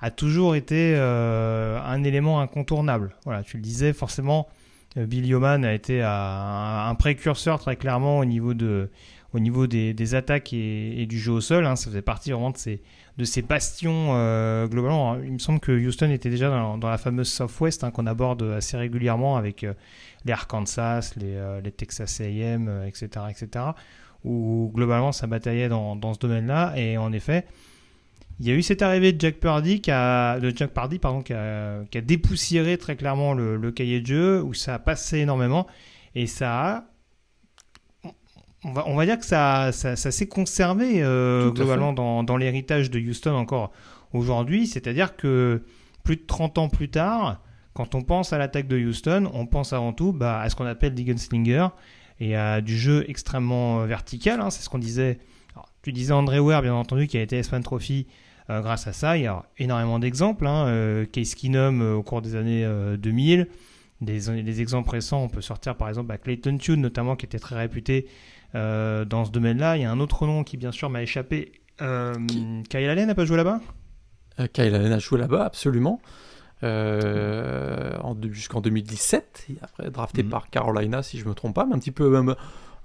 a 0.00 0.10
toujours 0.10 0.54
été 0.54 0.94
euh, 0.96 1.78
un 1.84 2.04
élément 2.04 2.40
incontournable. 2.40 3.16
Voilà, 3.24 3.42
tu 3.42 3.56
le 3.58 3.62
disais, 3.62 3.92
forcément, 3.92 4.46
euh, 4.96 5.04
Bill 5.04 5.26
Yeoman 5.26 5.64
a 5.64 5.74
été 5.74 6.02
un, 6.02 6.86
un 6.88 6.94
précurseur 6.94 7.58
très 7.58 7.76
clairement 7.76 8.18
au 8.20 8.24
niveau 8.24 8.54
de 8.54 8.88
au 9.34 9.40
niveau 9.40 9.66
des, 9.66 10.14
attaques 10.14 10.52
et, 10.52 11.06
du 11.06 11.18
jeu 11.18 11.32
au 11.32 11.40
sol. 11.40 11.66
hein. 11.66 11.76
ça 11.76 11.90
faisait 11.90 12.02
partie 12.02 12.30
vraiment 12.30 12.50
de 12.50 13.24
ces, 13.24 13.42
bastions 13.42 14.10
euh, 14.14 14.66
globalement. 14.66 15.16
Il 15.18 15.32
me 15.32 15.38
semble 15.38 15.60
que 15.60 15.72
Houston 15.72 16.10
était 16.10 16.30
déjà 16.30 16.48
dans, 16.48 16.88
la 16.88 16.98
fameuse 16.98 17.28
Southwest 17.28 17.84
hein, 17.84 17.90
qu'on 17.90 18.06
aborde 18.06 18.42
assez 18.42 18.76
régulièrement 18.76 19.36
avec 19.36 19.64
euh, 19.64 19.74
les 20.24 20.32
Arkansas, 20.32 21.12
les, 21.16 21.34
euh, 21.34 21.60
Texas 21.76 22.20
A&M, 22.20 22.84
etc., 22.86 23.08
etc., 23.30 23.64
où 24.24 24.72
globalement 24.74 25.12
ça 25.12 25.26
bataillait 25.26 25.68
dans, 25.68 26.14
ce 26.14 26.18
domaine-là. 26.18 26.72
Et 26.76 26.96
en 26.96 27.12
effet, 27.12 27.44
il 28.40 28.46
y 28.46 28.50
a 28.50 28.54
eu 28.54 28.62
cette 28.62 28.82
arrivée 28.82 29.12
de 29.12 29.20
Jack 29.20 29.40
qui 29.80 29.90
a, 29.90 30.40
de 30.40 30.52
Jack 30.56 30.72
Purdy 30.72 30.98
pardon, 30.98 31.22
qui 31.22 31.34
a 31.34 32.00
dépoussiéré 32.02 32.78
très 32.78 32.96
clairement 32.96 33.34
le, 33.34 33.56
le 33.56 33.72
cahier 33.72 34.00
de 34.00 34.06
jeu, 34.06 34.42
où 34.42 34.54
ça 34.54 34.74
a 34.74 34.78
passé 34.78 35.18
énormément, 35.18 35.66
et 36.14 36.26
ça 36.26 36.76
a 36.76 36.84
on 38.64 38.72
va, 38.72 38.84
on 38.88 38.96
va 38.96 39.06
dire 39.06 39.18
que 39.18 39.24
ça, 39.26 39.70
ça, 39.72 39.96
ça 39.96 40.10
s'est 40.10 40.26
conservé 40.28 41.02
euh, 41.02 41.50
globalement 41.50 41.92
dans, 41.92 42.22
dans 42.24 42.36
l'héritage 42.36 42.90
de 42.90 42.98
Houston 42.98 43.34
encore 43.34 43.72
aujourd'hui. 44.12 44.66
C'est-à-dire 44.66 45.16
que 45.16 45.62
plus 46.02 46.16
de 46.16 46.22
30 46.26 46.58
ans 46.58 46.68
plus 46.68 46.88
tard, 46.90 47.40
quand 47.74 47.94
on 47.94 48.02
pense 48.02 48.32
à 48.32 48.38
l'attaque 48.38 48.66
de 48.66 48.76
Houston, 48.78 49.30
on 49.32 49.46
pense 49.46 49.72
avant 49.72 49.92
tout 49.92 50.12
bah, 50.12 50.40
à 50.40 50.50
ce 50.50 50.56
qu'on 50.56 50.66
appelle 50.66 50.94
des 50.94 51.04
gunslinger 51.04 51.68
et 52.18 52.34
à 52.34 52.60
du 52.60 52.76
jeu 52.76 53.04
extrêmement 53.08 53.80
euh, 53.82 53.86
vertical. 53.86 54.40
hein. 54.40 54.50
C'est 54.50 54.62
ce 54.62 54.68
qu'on 54.68 54.78
disait. 54.78 55.18
Alors, 55.54 55.68
tu 55.82 55.92
disais 55.92 56.12
André 56.12 56.40
Ware, 56.40 56.62
bien 56.62 56.74
entendu, 56.74 57.06
qui 57.06 57.16
a 57.16 57.22
été 57.22 57.38
S-Man 57.38 57.62
Trophy 57.62 58.08
euh, 58.50 58.60
grâce 58.60 58.88
à 58.88 58.92
ça. 58.92 59.16
Il 59.16 59.22
y 59.22 59.26
a 59.26 59.44
énormément 59.58 60.00
d'exemples. 60.00 60.46
Hein. 60.46 60.66
Euh, 60.66 61.04
Case 61.06 61.36
Keenum 61.36 61.80
au 61.80 62.02
cours 62.02 62.22
des 62.22 62.34
années 62.34 62.64
euh, 62.64 62.96
2000. 62.96 63.46
Des, 64.00 64.42
des 64.42 64.60
exemples 64.60 64.90
récents, 64.90 65.24
on 65.24 65.28
peut 65.28 65.40
sortir 65.40 65.76
par 65.76 65.88
exemple 65.88 66.12
à 66.12 66.18
Clayton 66.18 66.56
Tune, 66.58 66.80
notamment, 66.80 67.16
qui 67.16 67.26
était 67.26 67.40
très 67.40 67.56
réputé 67.56 68.06
euh, 68.54 69.04
dans 69.04 69.24
ce 69.24 69.30
domaine-là. 69.30 69.76
Il 69.76 69.82
y 69.82 69.84
a 69.84 69.90
un 69.90 70.00
autre 70.00 70.26
nom 70.26 70.44
qui, 70.44 70.56
bien 70.56 70.72
sûr, 70.72 70.90
m'a 70.90 71.02
échappé. 71.02 71.52
Euh, 71.82 72.14
Kyle 72.68 72.88
Allen 72.88 73.06
n'a 73.06 73.14
pas 73.14 73.24
joué 73.24 73.36
là-bas? 73.36 73.60
Euh, 74.40 74.46
Kyle 74.52 74.74
Allen 74.74 74.92
a 74.92 74.98
joué 74.98 75.18
là-bas, 75.18 75.44
absolument. 75.44 76.00
Jusqu'en 78.30 78.60
2017, 78.60 79.46
et 79.50 79.56
après 79.62 79.90
drafté 79.90 80.22
Mhm. 80.22 80.30
par 80.30 80.50
Carolina, 80.50 81.02
si 81.02 81.18
je 81.18 81.28
me 81.28 81.34
trompe 81.34 81.54
pas, 81.54 81.66
mais 81.66 81.74
un 81.74 81.78
petit 81.78 81.90
peu, 81.92 82.08
même, 82.10 82.34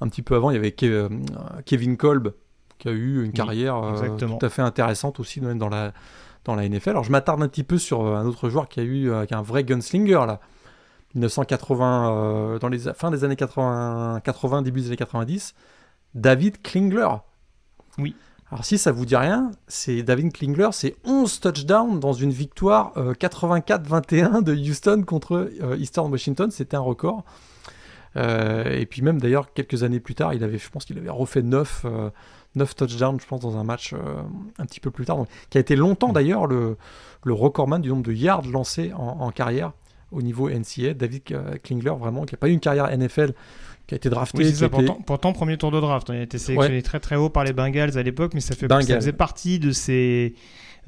un 0.01 0.07
petit 0.07 0.21
peu 0.21 0.35
avant, 0.35 0.51
il 0.51 0.55
y 0.55 0.57
avait 0.57 0.69
Ke- 0.71 1.09
Kevin 1.65 1.97
Kolb, 1.97 2.33
qui 2.77 2.87
a 2.89 2.91
eu 2.91 3.23
une 3.23 3.31
carrière 3.31 3.75
tout 4.17 4.45
à 4.45 4.49
fait 4.49 4.61
intéressante 4.61 5.19
aussi 5.19 5.41
même 5.41 5.57
dans 5.57 5.69
la, 5.69 5.93
dans 6.45 6.55
la 6.55 6.67
NFL. 6.67 6.91
Alors 6.91 7.03
je 7.03 7.11
m'attarde 7.11 7.41
un 7.41 7.47
petit 7.47 7.63
peu 7.63 7.77
sur 7.77 8.05
un 8.15 8.25
autre 8.25 8.49
joueur 8.49 8.67
qui 8.67 8.79
a 8.79 8.83
eu 8.83 9.09
qui 9.27 9.33
est 9.33 9.37
un 9.37 9.41
vrai 9.41 9.63
gunslinger 9.63 10.25
là. 10.27 10.39
1980, 11.15 12.11
euh, 12.11 12.59
dans 12.59 12.67
les 12.69 12.87
a- 12.87 12.93
fin 12.93 13.11
des 13.11 13.23
années 13.23 13.35
80, 13.35 14.21
80, 14.23 14.61
début 14.61 14.81
des 14.81 14.87
années 14.87 14.97
90, 14.97 15.53
David 16.15 16.61
Klingler. 16.61 17.07
Oui. 17.97 18.15
Alors 18.51 18.65
si 18.65 18.77
ça 18.77 18.91
vous 18.91 19.05
dit 19.05 19.15
rien, 19.15 19.51
c'est 19.67 20.03
David 20.03 20.31
Klingler, 20.31 20.69
c'est 20.73 20.95
11 21.05 21.39
touchdowns 21.39 21.99
dans 21.99 22.13
une 22.13 22.29
victoire 22.31 22.91
euh, 22.97 23.13
84-21 23.13 24.43
de 24.43 24.53
Houston 24.53 25.03
contre 25.07 25.49
euh, 25.61 25.75
Eastern 25.77 26.11
Washington, 26.11 26.51
c'était 26.51 26.77
un 26.77 26.81
record. 26.81 27.23
Euh, 28.15 28.65
et 28.79 28.85
puis 28.85 29.01
même 29.01 29.19
d'ailleurs 29.19 29.53
quelques 29.53 29.81
années 29.81 29.99
plus 29.99 30.13
tard, 30.13 30.35
il 30.35 30.43
avait, 30.43 30.59
je 30.59 30.69
pense 30.69 30.85
qu'il 30.85 30.97
avait 30.99 31.09
refait 31.09 31.41
9, 31.41 31.85
euh, 31.85 32.09
9 32.53 32.75
touchdowns, 32.75 33.19
je 33.19 33.25
pense, 33.25 33.39
dans 33.41 33.57
un 33.57 33.63
match 33.63 33.93
euh, 33.93 33.97
un 34.59 34.65
petit 34.67 34.79
peu 34.79 34.91
plus 34.91 35.05
tard, 35.05 35.17
donc, 35.17 35.27
qui 35.49 35.57
a 35.57 35.61
été 35.61 35.75
longtemps 35.75 36.13
d'ailleurs 36.13 36.45
le, 36.45 36.77
le 37.23 37.33
recordman 37.33 37.81
du 37.81 37.89
nombre 37.89 38.03
de 38.03 38.13
yards 38.13 38.43
lancés 38.47 38.93
en, 38.93 39.17
en 39.21 39.31
carrière 39.31 39.71
au 40.13 40.21
niveau 40.21 40.49
NCA. 40.49 40.93
David 40.93 41.23
Klingler, 41.63 41.93
vraiment, 41.99 42.23
qui 42.25 42.33
n'a 42.33 42.37
pas 42.37 42.47
eu 42.47 42.51
une 42.51 42.59
carrière 42.59 42.89
NFL, 42.95 43.33
qui 43.87 43.95
a 43.95 43.97
été 43.97 44.09
drafté. 44.09 44.37
Oui, 44.37 44.53
ça. 44.53 44.69
Pourtant, 44.69 44.99
pourtant, 45.05 45.33
premier 45.33 45.57
tour 45.57 45.71
de 45.71 45.79
draft. 45.79 46.07
Il 46.09 46.15
a 46.15 46.21
été 46.21 46.37
sélectionné 46.37 46.81
très 46.81 46.99
très 46.99 47.15
haut 47.15 47.29
par 47.29 47.43
les 47.43 47.53
Bengals 47.53 47.97
à 47.97 48.03
l'époque, 48.03 48.33
mais 48.33 48.39
ça, 48.39 48.55
fait, 48.55 48.67
ça 48.67 48.79
Bengals. 48.79 48.95
faisait 48.97 49.11
partie 49.13 49.59
de 49.59 49.71
ces, 49.71 50.35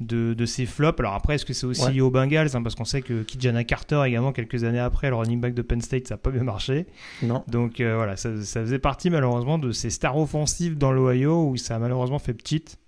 de, 0.00 0.32
de 0.34 0.46
ces 0.46 0.64
flops. 0.66 0.98
Alors 1.00 1.12
après, 1.14 1.34
est-ce 1.34 1.44
que 1.44 1.52
c'est 1.52 1.66
aussi 1.66 1.84
Ouais. 1.84 1.92
lié 1.92 2.00
aux 2.00 2.10
Bengals 2.10 2.48
hein, 2.54 2.62
Parce 2.62 2.74
qu'on 2.74 2.84
sait 2.86 3.02
que 3.02 3.22
Kijana 3.22 3.64
Carter, 3.64 4.02
également, 4.06 4.32
quelques 4.32 4.64
années 4.64 4.78
après, 4.80 5.10
le 5.10 5.16
running 5.16 5.40
back 5.40 5.52
de 5.54 5.62
Penn 5.62 5.80
State, 5.82 6.08
ça 6.08 6.14
n'a 6.14 6.18
pas 6.18 6.30
bien 6.30 6.42
marché. 6.44 6.86
Non. 7.22 7.44
Donc 7.48 7.80
euh, 7.80 7.96
voilà, 7.96 8.16
ça, 8.16 8.30
ça 8.42 8.60
faisait 8.62 8.78
partie 8.78 9.10
malheureusement 9.10 9.58
de 9.58 9.72
ces 9.72 9.90
stars 9.90 10.16
offensives 10.16 10.78
dans 10.78 10.92
l'Ohio 10.92 11.48
où 11.50 11.56
ça 11.58 11.76
a 11.76 11.78
malheureusement 11.78 12.18
fait 12.18 12.34
petite 12.34 12.78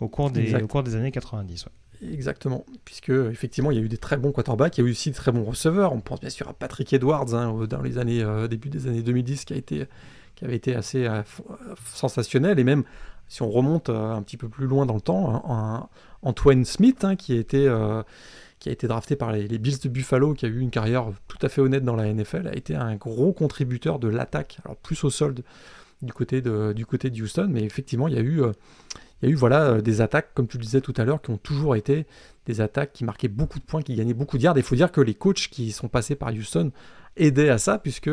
au 0.00 0.08
cours 0.08 0.30
des, 0.30 0.42
Exact. 0.42 0.62
au 0.62 0.66
cours 0.66 0.82
des 0.82 0.94
années 0.96 1.10
90. 1.12 1.64
ouais. 1.66 1.72
Exactement, 2.12 2.64
puisque 2.84 3.10
effectivement 3.10 3.70
il 3.70 3.78
y 3.78 3.80
a 3.80 3.82
eu 3.82 3.88
des 3.88 3.98
très 3.98 4.16
bons 4.16 4.32
quarterbacks, 4.32 4.76
il 4.76 4.82
y 4.82 4.84
a 4.84 4.88
eu 4.88 4.92
aussi 4.92 5.10
de 5.10 5.14
très 5.16 5.32
bons 5.32 5.44
receveurs. 5.44 5.92
On 5.92 6.00
pense 6.00 6.20
bien 6.20 6.30
sûr 6.30 6.48
à 6.48 6.52
Patrick 6.52 6.92
Edwards 6.92 7.34
hein, 7.34 7.66
dans 7.68 7.82
les 7.82 7.98
années 7.98 8.22
euh, 8.22 8.48
début 8.48 8.68
des 8.68 8.86
années 8.86 9.02
2010 9.02 9.44
qui 9.44 9.52
a 9.52 9.56
été 9.56 9.86
qui 10.34 10.44
avait 10.44 10.56
été 10.56 10.74
assez 10.74 11.06
euh, 11.06 11.22
euh, 11.50 11.74
sensationnel 11.92 12.58
et 12.58 12.64
même 12.64 12.84
si 13.28 13.42
on 13.42 13.50
remonte 13.50 13.88
un 13.88 14.20
petit 14.22 14.36
peu 14.36 14.48
plus 14.48 14.66
loin 14.66 14.84
dans 14.84 14.94
le 14.94 15.00
temps, 15.00 15.44
un 15.48 15.88
Antoine 16.22 16.64
Smith 16.64 17.04
hein, 17.04 17.16
qui 17.16 17.32
a 17.32 17.36
été 17.36 17.72
qui 18.58 18.68
a 18.68 18.72
été 18.72 18.86
drafté 18.86 19.16
par 19.16 19.32
les, 19.32 19.46
Bills 19.58 19.78
de 19.82 19.88
Buffalo, 19.88 20.34
qui 20.34 20.44
a 20.44 20.48
eu 20.48 20.60
une 20.60 20.70
carrière 20.70 21.06
tout 21.26 21.38
à 21.40 21.48
fait 21.48 21.62
honnête 21.62 21.84
dans 21.84 21.96
la 21.96 22.12
NFL, 22.12 22.48
a 22.48 22.54
été 22.54 22.74
un 22.74 22.96
gros 22.96 23.32
contributeur 23.32 23.98
de 23.98 24.08
l'attaque, 24.08 24.58
alors 24.64 24.76
plus 24.76 25.04
au 25.04 25.10
sol 25.10 25.34
du, 26.02 26.12
côté 26.12 26.42
de, 26.42 26.72
du 26.72 26.86
côté 26.86 27.10
de 27.10 27.22
Houston, 27.22 27.48
mais 27.50 27.62
effectivement, 27.62 28.08
il 28.08 28.14
y 28.14 28.18
a 28.18 28.22
eu, 28.22 28.42
il 29.22 29.26
y 29.26 29.26
a 29.26 29.28
eu 29.28 29.34
voilà, 29.34 29.80
des 29.80 30.00
attaques, 30.00 30.30
comme 30.34 30.46
tu 30.46 30.58
le 30.58 30.62
disais 30.62 30.80
tout 30.80 30.94
à 30.96 31.04
l'heure, 31.04 31.20
qui 31.22 31.30
ont 31.30 31.38
toujours 31.38 31.76
été 31.76 32.06
des 32.46 32.60
attaques 32.60 32.92
qui 32.92 33.04
marquaient 33.04 33.28
beaucoup 33.28 33.58
de 33.58 33.64
points, 33.64 33.82
qui 33.82 33.94
gagnaient 33.94 34.14
beaucoup 34.14 34.38
de 34.38 34.42
yards. 34.42 34.56
Il 34.56 34.62
faut 34.62 34.76
dire 34.76 34.92
que 34.92 35.00
les 35.00 35.14
coachs 35.14 35.48
qui 35.50 35.72
sont 35.72 35.88
passés 35.88 36.14
par 36.14 36.30
Houston 36.30 36.72
aidaient 37.16 37.48
à 37.48 37.58
ça, 37.58 37.78
puisque 37.78 38.10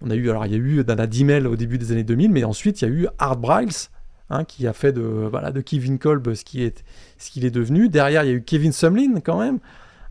on 0.00 0.10
a 0.10 0.14
eu, 0.14 0.30
alors 0.30 0.46
il 0.46 0.52
y 0.52 0.54
a 0.54 0.58
eu 0.58 0.84
Dana 0.84 1.06
Dimel 1.06 1.46
au 1.46 1.56
début 1.56 1.78
des 1.78 1.92
années 1.92 2.04
2000, 2.04 2.30
mais 2.30 2.44
ensuite 2.44 2.82
il 2.82 2.88
y 2.88 2.90
a 2.90 2.94
eu 2.94 3.08
Art 3.18 3.36
Briles, 3.36 3.88
hein, 4.30 4.44
qui 4.44 4.66
a 4.66 4.72
fait 4.72 4.92
de, 4.92 5.02
voilà, 5.02 5.50
de 5.50 5.60
Kevin 5.60 5.98
Kolb 5.98 6.34
ce 6.34 6.44
qu'il 6.44 6.62
est, 6.62 6.84
ce 7.18 7.30
qu'il 7.30 7.44
est 7.44 7.50
devenu. 7.50 7.88
Derrière, 7.88 8.24
il 8.24 8.26
y 8.26 8.30
a 8.30 8.34
eu 8.34 8.42
Kevin 8.42 8.72
Sumlin 8.72 9.20
quand 9.20 9.40
même, 9.40 9.58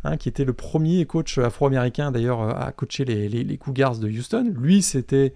hein, 0.04 0.18
qui 0.18 0.30
était 0.30 0.46
le 0.46 0.54
premier 0.54 1.06
coach 1.06 1.38
afro-américain 1.38 2.12
d'ailleurs 2.12 2.42
à 2.42 2.72
coacher 2.72 3.06
les, 3.06 3.30
les, 3.30 3.58
Cougars 3.58 3.98
de 3.98 4.10
Houston. 4.10 4.54
Lui, 4.58 4.82
c'était 4.82 5.34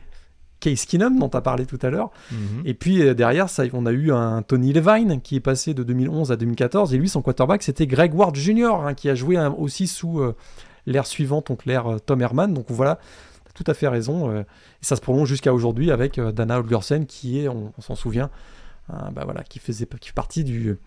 Case 0.62 0.86
Keenum 0.86 1.20
dont 1.20 1.28
tu 1.28 1.36
as 1.36 1.42
parlé 1.42 1.66
tout 1.66 1.80
à 1.82 1.90
l'heure. 1.90 2.12
Mhm. 2.32 2.62
Et 2.64 2.74
puis 2.74 3.02
euh, 3.02 3.14
derrière, 3.14 3.50
ça, 3.50 3.64
on 3.74 3.86
a 3.86 3.92
eu 3.92 4.14
un 4.14 4.42
Tony 4.44 4.72
Levine 4.72 5.20
qui 5.20 5.36
est 5.36 5.42
passé 5.42 5.74
de 5.74 5.84
2011 5.84 6.32
à 6.32 6.38
2014. 6.38 6.94
Et 6.94 6.98
lui, 6.98 7.10
son 7.10 7.22
quarterback, 7.22 7.64
c'était 7.64 7.88
Greg 7.88 8.14
Ward 8.14 8.36
Jr., 8.36 8.76
hein, 8.86 8.94
qui 8.94 9.10
a 9.10 9.16
joué 9.16 9.38
aussi 9.58 9.88
sous 9.88 10.22
euh, 10.22 10.36
l'ère 10.86 11.06
suivante, 11.06 11.48
donc 11.48 11.66
l'ère 11.66 11.88
euh, 11.88 12.00
Tom 12.00 12.22
Herman. 12.22 12.54
Donc 12.54 12.68
voilà, 12.70 13.00
tout 13.54 13.66
à 13.68 13.74
fait 13.74 13.90
raison. 13.90 14.34
et 14.34 14.46
ça 14.80 14.96
se 14.96 15.02
prolonge 15.02 15.28
jusqu'à 15.28 15.54
aujourd'hui 15.54 15.92
avec 15.92 16.20
Dana 16.20 16.60
Holgersen, 16.60 17.06
qui 17.06 17.40
est, 17.40 17.50
on, 17.50 17.74
s'en 17.80 17.96
souvient, 17.96 18.30
bah 18.88 19.24
voilà, 19.26 19.44
qui 19.44 19.60
faisait 19.60 19.86
qui 20.00 20.08
fait 20.08 20.16
partie 20.16 20.46
du, 20.46 20.78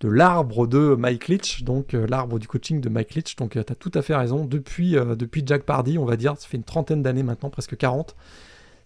de 0.00 0.08
l'arbre 0.08 0.66
de 0.66 0.94
Mike 0.98 1.28
Leach, 1.28 1.62
donc 1.62 1.92
l'arbre 1.92 2.38
du 2.38 2.48
coaching 2.48 2.80
de 2.80 2.88
Mike 2.88 3.14
Leach. 3.14 3.36
Donc 3.36 3.52
tu 3.52 3.58
as 3.58 3.64
tout 3.64 3.90
à 3.92 4.00
fait 4.00 4.16
raison. 4.16 4.46
Depuis, 4.46 4.92
depuis 4.92 5.42
Jack 5.44 5.64
Pardy, 5.64 5.98
on 5.98 6.06
va 6.06 6.16
dire, 6.16 6.34
ça 6.38 6.48
fait 6.48 6.56
une 6.56 6.64
trentaine 6.64 7.02
d'années 7.02 7.22
maintenant, 7.22 7.50
presque 7.50 7.76
40 7.76 8.16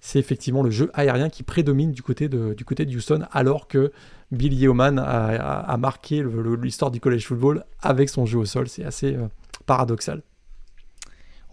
c'est 0.04 0.18
effectivement 0.18 0.62
le 0.62 0.70
jeu 0.70 0.90
aérien 0.92 1.30
qui 1.30 1.42
prédomine 1.42 1.90
du 1.90 2.02
côté 2.02 2.28
de, 2.28 2.52
du 2.52 2.66
côté 2.66 2.84
de 2.84 2.94
Houston, 2.94 3.24
alors 3.32 3.68
que 3.68 3.90
Bill 4.32 4.52
Yeoman 4.52 4.98
a, 4.98 5.76
marqué 5.78 6.22
l'histoire 6.60 6.90
du 6.90 7.00
college 7.00 7.24
football 7.24 7.64
avec 7.80 8.10
son 8.10 8.26
jeu 8.26 8.36
au 8.36 8.44
sol. 8.44 8.68
C'est 8.68 8.84
assez 8.84 9.14
euh, 9.14 9.28
paradoxal. 9.64 10.20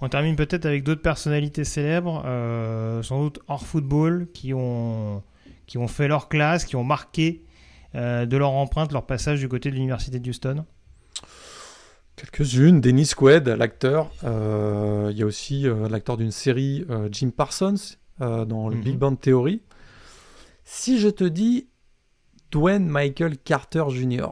On 0.02 0.10
termine 0.10 0.36
peut-être 0.36 0.66
avec 0.66 0.84
d'autres 0.84 1.02
personnalités 1.02 1.64
célèbres, 1.64 2.24
euh, 2.26 3.02
sans 3.04 3.24
doute 3.24 3.40
hors 3.48 3.66
football, 3.66 4.28
qui 4.34 4.54
ont, 4.54 5.24
qui 5.66 5.78
ont 5.78 5.88
fait 5.88 6.10
leur 6.10 6.28
classe, 6.28 6.66
qui 6.66 6.76
ont 6.76 6.84
marqué 6.84 7.46
euh, 7.96 8.26
de 8.26 8.36
leur 8.36 8.52
empreinte 8.52 8.92
leur 8.92 9.06
passage 9.06 9.40
du 9.40 9.48
côté 9.48 9.70
de 9.70 9.76
l'université 9.76 10.20
de 10.20 10.30
Houston. 10.30 10.66
Quelques-unes. 12.18 12.82
Dennis 12.82 13.12
Quaid, 13.16 13.48
l'acteur. 13.48 14.12
Il 14.24 15.18
y 15.18 15.24
a 15.24 15.26
aussi 15.26 15.66
l'acteur 15.90 16.18
d'une 16.18 16.32
série, 16.32 16.86
Jim 17.10 17.30
Parsons, 17.30 17.96
euh, 18.22 18.46
dans 18.46 18.70
le 18.70 18.76
Big 18.76 18.94
mhm. 18.94 19.00
Bang 19.00 19.20
Theory. 19.20 19.62
Si 20.64 21.00
je 21.00 21.10
te 21.10 21.24
dis 21.24 21.68
Dwayne 22.52 22.88
Michael 22.88 23.38
Carter 23.38 23.84
Jr. 23.90 24.28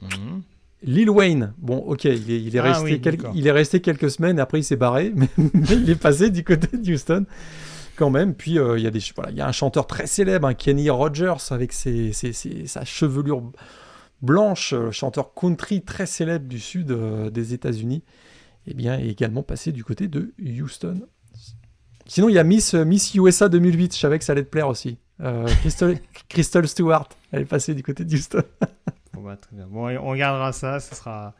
Mhm. 0.00 0.42
Lil 0.82 1.10
Wayne, 1.10 1.52
bon 1.58 1.76
ok, 1.76 2.04
il 2.04 2.56
est, 2.56 2.58
ah 2.58 2.72
resté 2.72 3.02
il 3.34 3.46
est 3.46 3.50
resté 3.50 3.80
quelques 3.80 4.10
semaines, 4.10 4.40
après 4.40 4.60
il 4.60 4.64
s'est 4.64 4.76
barré, 4.76 5.12
mais, 5.14 5.28
il 5.36 5.90
est 5.90 6.00
passé 6.00 6.30
du 6.30 6.42
côté 6.42 6.74
de 6.74 6.92
Houston 6.92 7.26
quand 7.96 8.08
même. 8.08 8.34
Puis 8.34 8.58
euh, 8.58 8.78
il, 8.78 8.84
y 8.84 8.86
a 8.86 8.90
des, 8.90 9.00
voilà, 9.14 9.30
il 9.30 9.36
y 9.36 9.42
a 9.42 9.46
un 9.46 9.52
chanteur 9.52 9.86
très 9.86 10.06
célèbre, 10.06 10.48
hein, 10.48 10.54
Kenny 10.54 10.88
Rogers, 10.88 11.50
avec 11.50 11.74
ses, 11.74 12.12
sa 12.12 12.84
chevelure 12.86 13.42
blanche, 14.22 14.72
euh, 14.72 14.90
chanteur 14.90 15.34
country 15.34 15.82
très 15.82 16.06
célèbre 16.06 16.46
du 16.46 16.58
sud 16.58 16.90
des 17.30 17.52
États-Unis 17.52 18.02
eh 18.70 18.74
bien, 18.74 18.98
est 18.98 19.08
également 19.08 19.42
passé 19.42 19.72
du 19.72 19.82
côté 19.82 20.06
de 20.06 20.32
Houston. 20.38 21.00
Sinon, 22.06 22.28
il 22.28 22.34
y 22.34 22.38
a 22.38 22.44
Miss, 22.44 22.74
Miss 22.74 23.14
USA 23.14 23.48
2008, 23.48 23.94
je 23.94 24.00
savais 24.00 24.18
que 24.18 24.24
ça 24.24 24.32
allait 24.32 24.44
te 24.44 24.48
plaire 24.48 24.68
aussi. 24.68 24.98
Euh, 25.20 25.48
Crystal, 26.28 26.68
Stewart, 26.68 27.08
elle 27.32 27.42
est 27.42 27.46
passée 27.46 27.74
du 27.74 27.82
côté 27.82 28.04
de 28.04 28.14
Houston. 28.14 28.42
bon, 29.12 29.22
bah, 29.22 29.36
très 29.36 29.56
bien. 29.56 29.66
Bon, 29.66 29.88
on 29.98 30.08
regardera 30.08 30.52
ça, 30.52 30.80
ce 30.80 30.94
sera, 30.94 31.34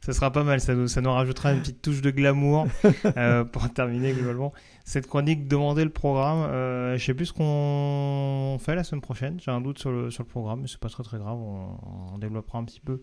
ça 0.00 0.12
sera 0.12 0.30
pas 0.30 0.44
mal, 0.44 0.60
ça 0.60 0.74
nous, 0.74 0.88
ça 0.88 1.00
nous 1.00 1.10
rajoutera 1.10 1.52
une 1.52 1.60
petite 1.60 1.80
touche 1.80 2.02
de 2.02 2.10
glamour 2.10 2.66
euh, 3.16 3.44
pour 3.44 3.72
terminer 3.72 4.12
globalement 4.12 4.52
cette 4.84 5.06
chronique. 5.06 5.48
Demander 5.48 5.84
le 5.84 5.90
programme, 5.90 6.50
euh, 6.50 6.98
je 6.98 7.04
sais 7.04 7.14
plus 7.14 7.26
ce 7.26 7.32
qu'on 7.32 8.58
fait 8.60 8.74
la 8.74 8.84
semaine 8.84 9.00
prochaine, 9.00 9.40
j'ai 9.40 9.50
un 9.50 9.60
doute 9.60 9.78
sur 9.78 9.90
le, 9.90 10.10
sur 10.10 10.22
le 10.22 10.28
programme, 10.28 10.60
mais 10.60 10.68
c'est 10.68 10.80
pas 10.80 10.90
très 10.90 11.02
très 11.02 11.18
grave, 11.18 11.38
on, 11.38 11.78
on 12.14 12.18
développera 12.18 12.58
un 12.58 12.64
petit 12.64 12.80
peu 12.80 13.02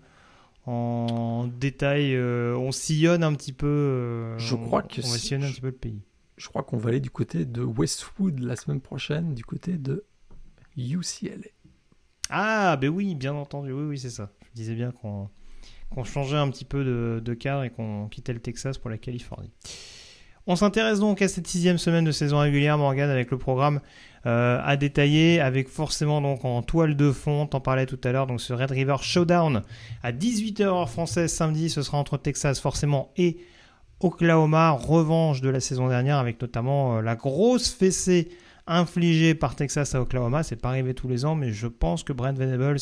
en 0.66 1.48
détail. 1.48 2.16
Euh, 2.16 2.56
on 2.56 2.72
sillonne 2.72 3.24
un 3.24 3.34
petit 3.34 3.54
peu. 3.54 3.68
Euh, 3.68 4.38
je 4.38 4.56
crois 4.56 4.84
que 4.84 5.02
on 5.02 5.10
va 5.10 5.18
sillonner 5.18 5.48
un 5.48 5.52
petit 5.52 5.62
peu 5.62 5.68
le 5.68 5.74
pays. 5.74 6.02
Je 6.38 6.48
crois 6.48 6.64
qu'on 6.64 6.78
va 6.78 6.90
aller 6.90 7.00
du 7.00 7.12
côté 7.12 7.46
de 7.46 7.62
Westwood 7.62 8.40
la 8.40 8.56
semaine 8.56 8.82
prochaine, 8.82 9.36
du 9.36 9.44
côté 9.46 9.78
de 9.78 10.06
UCLA. 10.78 11.50
Ah, 12.30 12.78
ben 12.78 12.90
oui, 12.90 13.14
bien 13.14 13.34
entendu, 13.34 13.72
oui, 13.72 13.84
oui, 13.84 14.00
c'est 14.00 14.10
ça. 14.10 14.32
Je 14.50 14.56
disais 14.56 14.74
bien 14.74 14.92
qu'on 14.92 15.30
changeait 16.04 16.38
un 16.38 16.50
petit 16.50 16.66
peu 16.66 16.84
de, 16.84 17.22
de 17.24 17.34
cadre 17.34 17.64
et 17.64 17.70
qu'on 17.70 18.08
quittait 18.08 18.34
le 18.34 18.40
Texas 18.40 18.78
pour 18.78 18.90
la 18.90 18.98
Californie. 18.98 19.52
On 20.48 20.56
s'intéresse 20.56 21.00
donc 21.00 21.22
à 21.22 21.28
cette 21.28 21.48
sixième 21.48 21.78
semaine 21.78 22.04
de 22.04 22.12
saison 22.12 22.40
régulière, 22.40 22.78
Morgan, 22.78 23.10
avec 23.10 23.30
le 23.30 23.38
programme 23.38 23.80
euh, 24.26 24.60
à 24.64 24.76
détailler, 24.76 25.40
avec 25.40 25.68
forcément 25.70 26.20
donc 26.22 26.46
en 26.46 26.64
toile 26.64 26.96
de 26.96 27.12
fond, 27.12 27.46
t'en 27.46 27.60
parlais 27.60 27.86
tout 27.86 28.00
à 28.04 28.12
l'heure, 28.12 28.28
donc 28.28 28.42
ce 28.42 28.54
Red 28.54 28.72
River 28.72 28.96
Showdown 29.02 29.62
à 30.02 30.12
18h 30.12 30.64
heure 30.64 30.90
française 30.90 31.32
samedi, 31.32 31.70
ce 31.70 31.84
sera 31.84 31.98
entre 31.98 32.18
Texas 32.18 32.60
forcément 32.60 33.12
et 33.18 33.38
Oklahoma, 34.00 34.72
revanche 34.72 35.42
de 35.42 35.50
la 35.50 35.60
saison 35.60 35.88
dernière, 35.88 36.18
avec 36.18 36.42
notamment 36.42 36.98
euh, 36.98 37.02
la 37.02 37.16
grosse 37.16 37.72
fessée 37.72 38.30
infligée 38.66 39.36
par 39.36 39.56
Texas 39.56 39.94
à 39.94 40.02
Oklahoma. 40.02 40.42
C'est 40.42 40.56
pas 40.56 40.70
arrivé 40.70 40.96
tous 40.96 41.08
les 41.08 41.24
ans, 41.24 41.36
mais 41.36 41.52
je 41.52 41.68
pense 41.68 42.04
que 42.04 42.14
Brent 42.14 42.34
Venables 42.36 42.80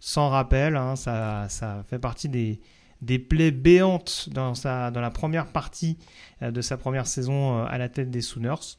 s'en 0.00 0.30
rappelle. 0.30 0.76
Hein, 0.76 0.96
ça, 0.96 1.46
ça 1.50 1.84
fait 1.88 1.98
partie 1.98 2.28
des, 2.30 2.60
des 3.02 3.18
plaies 3.18 3.50
béantes 3.50 4.28
dans, 4.32 4.54
sa, 4.54 4.90
dans 4.90 5.00
la 5.00 5.10
première 5.10 5.48
partie 5.48 5.98
euh, 6.40 6.50
de 6.50 6.60
sa 6.62 6.76
première 6.78 7.06
saison 7.06 7.58
euh, 7.58 7.64
à 7.68 7.76
la 7.76 7.88
tête 7.88 8.10
des 8.10 8.22
Sooners. 8.22 8.78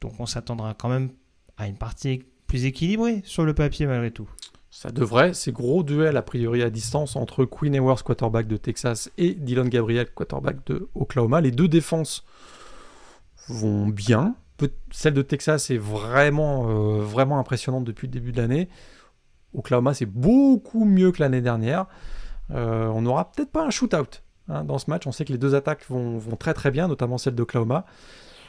Donc 0.00 0.18
on 0.18 0.26
s'attendra 0.26 0.74
quand 0.74 0.88
même 0.88 1.10
à 1.58 1.66
une 1.66 1.76
partie 1.76 2.24
plus 2.46 2.64
équilibrée 2.64 3.20
sur 3.24 3.44
le 3.44 3.54
papier 3.54 3.86
malgré 3.86 4.10
tout. 4.10 4.30
Ça 4.70 4.90
devrait, 4.90 5.34
c'est 5.34 5.52
gros 5.52 5.82
duel 5.82 6.16
a 6.16 6.22
priori 6.22 6.62
à 6.62 6.70
distance 6.70 7.14
entre 7.14 7.44
Quinn 7.44 7.74
Ewers, 7.74 8.02
quarterback 8.02 8.46
de 8.46 8.56
Texas, 8.56 9.10
et 9.18 9.34
Dylan 9.34 9.68
Gabriel, 9.68 10.10
quarterback 10.10 10.64
de 10.66 10.88
Oklahoma. 10.94 11.42
Les 11.42 11.50
deux 11.50 11.68
défenses 11.68 12.24
vont 13.48 13.86
bien. 13.86 14.34
Celle 14.90 15.12
de 15.12 15.20
Texas 15.20 15.70
est 15.70 15.76
vraiment, 15.76 16.70
euh, 16.70 17.02
vraiment 17.02 17.38
impressionnante 17.38 17.84
depuis 17.84 18.06
le 18.06 18.12
début 18.12 18.32
de 18.32 18.40
l'année. 18.40 18.70
Oklahoma, 19.52 19.92
c'est 19.92 20.06
beaucoup 20.06 20.86
mieux 20.86 21.12
que 21.12 21.20
l'année 21.20 21.42
dernière. 21.42 21.86
Euh, 22.52 22.86
on 22.86 23.02
n'aura 23.02 23.30
peut-être 23.30 23.50
pas 23.50 23.64
un 23.64 23.70
shootout 23.70 24.20
hein, 24.48 24.64
dans 24.64 24.78
ce 24.78 24.90
match. 24.90 25.06
On 25.06 25.12
sait 25.12 25.24
que 25.24 25.32
les 25.32 25.38
deux 25.38 25.54
attaques 25.54 25.84
vont, 25.88 26.20
très 26.38 26.54
très 26.54 26.70
bien, 26.70 26.88
notamment 26.88 27.18
celle 27.18 27.34
d'Oklahoma. 27.34 27.84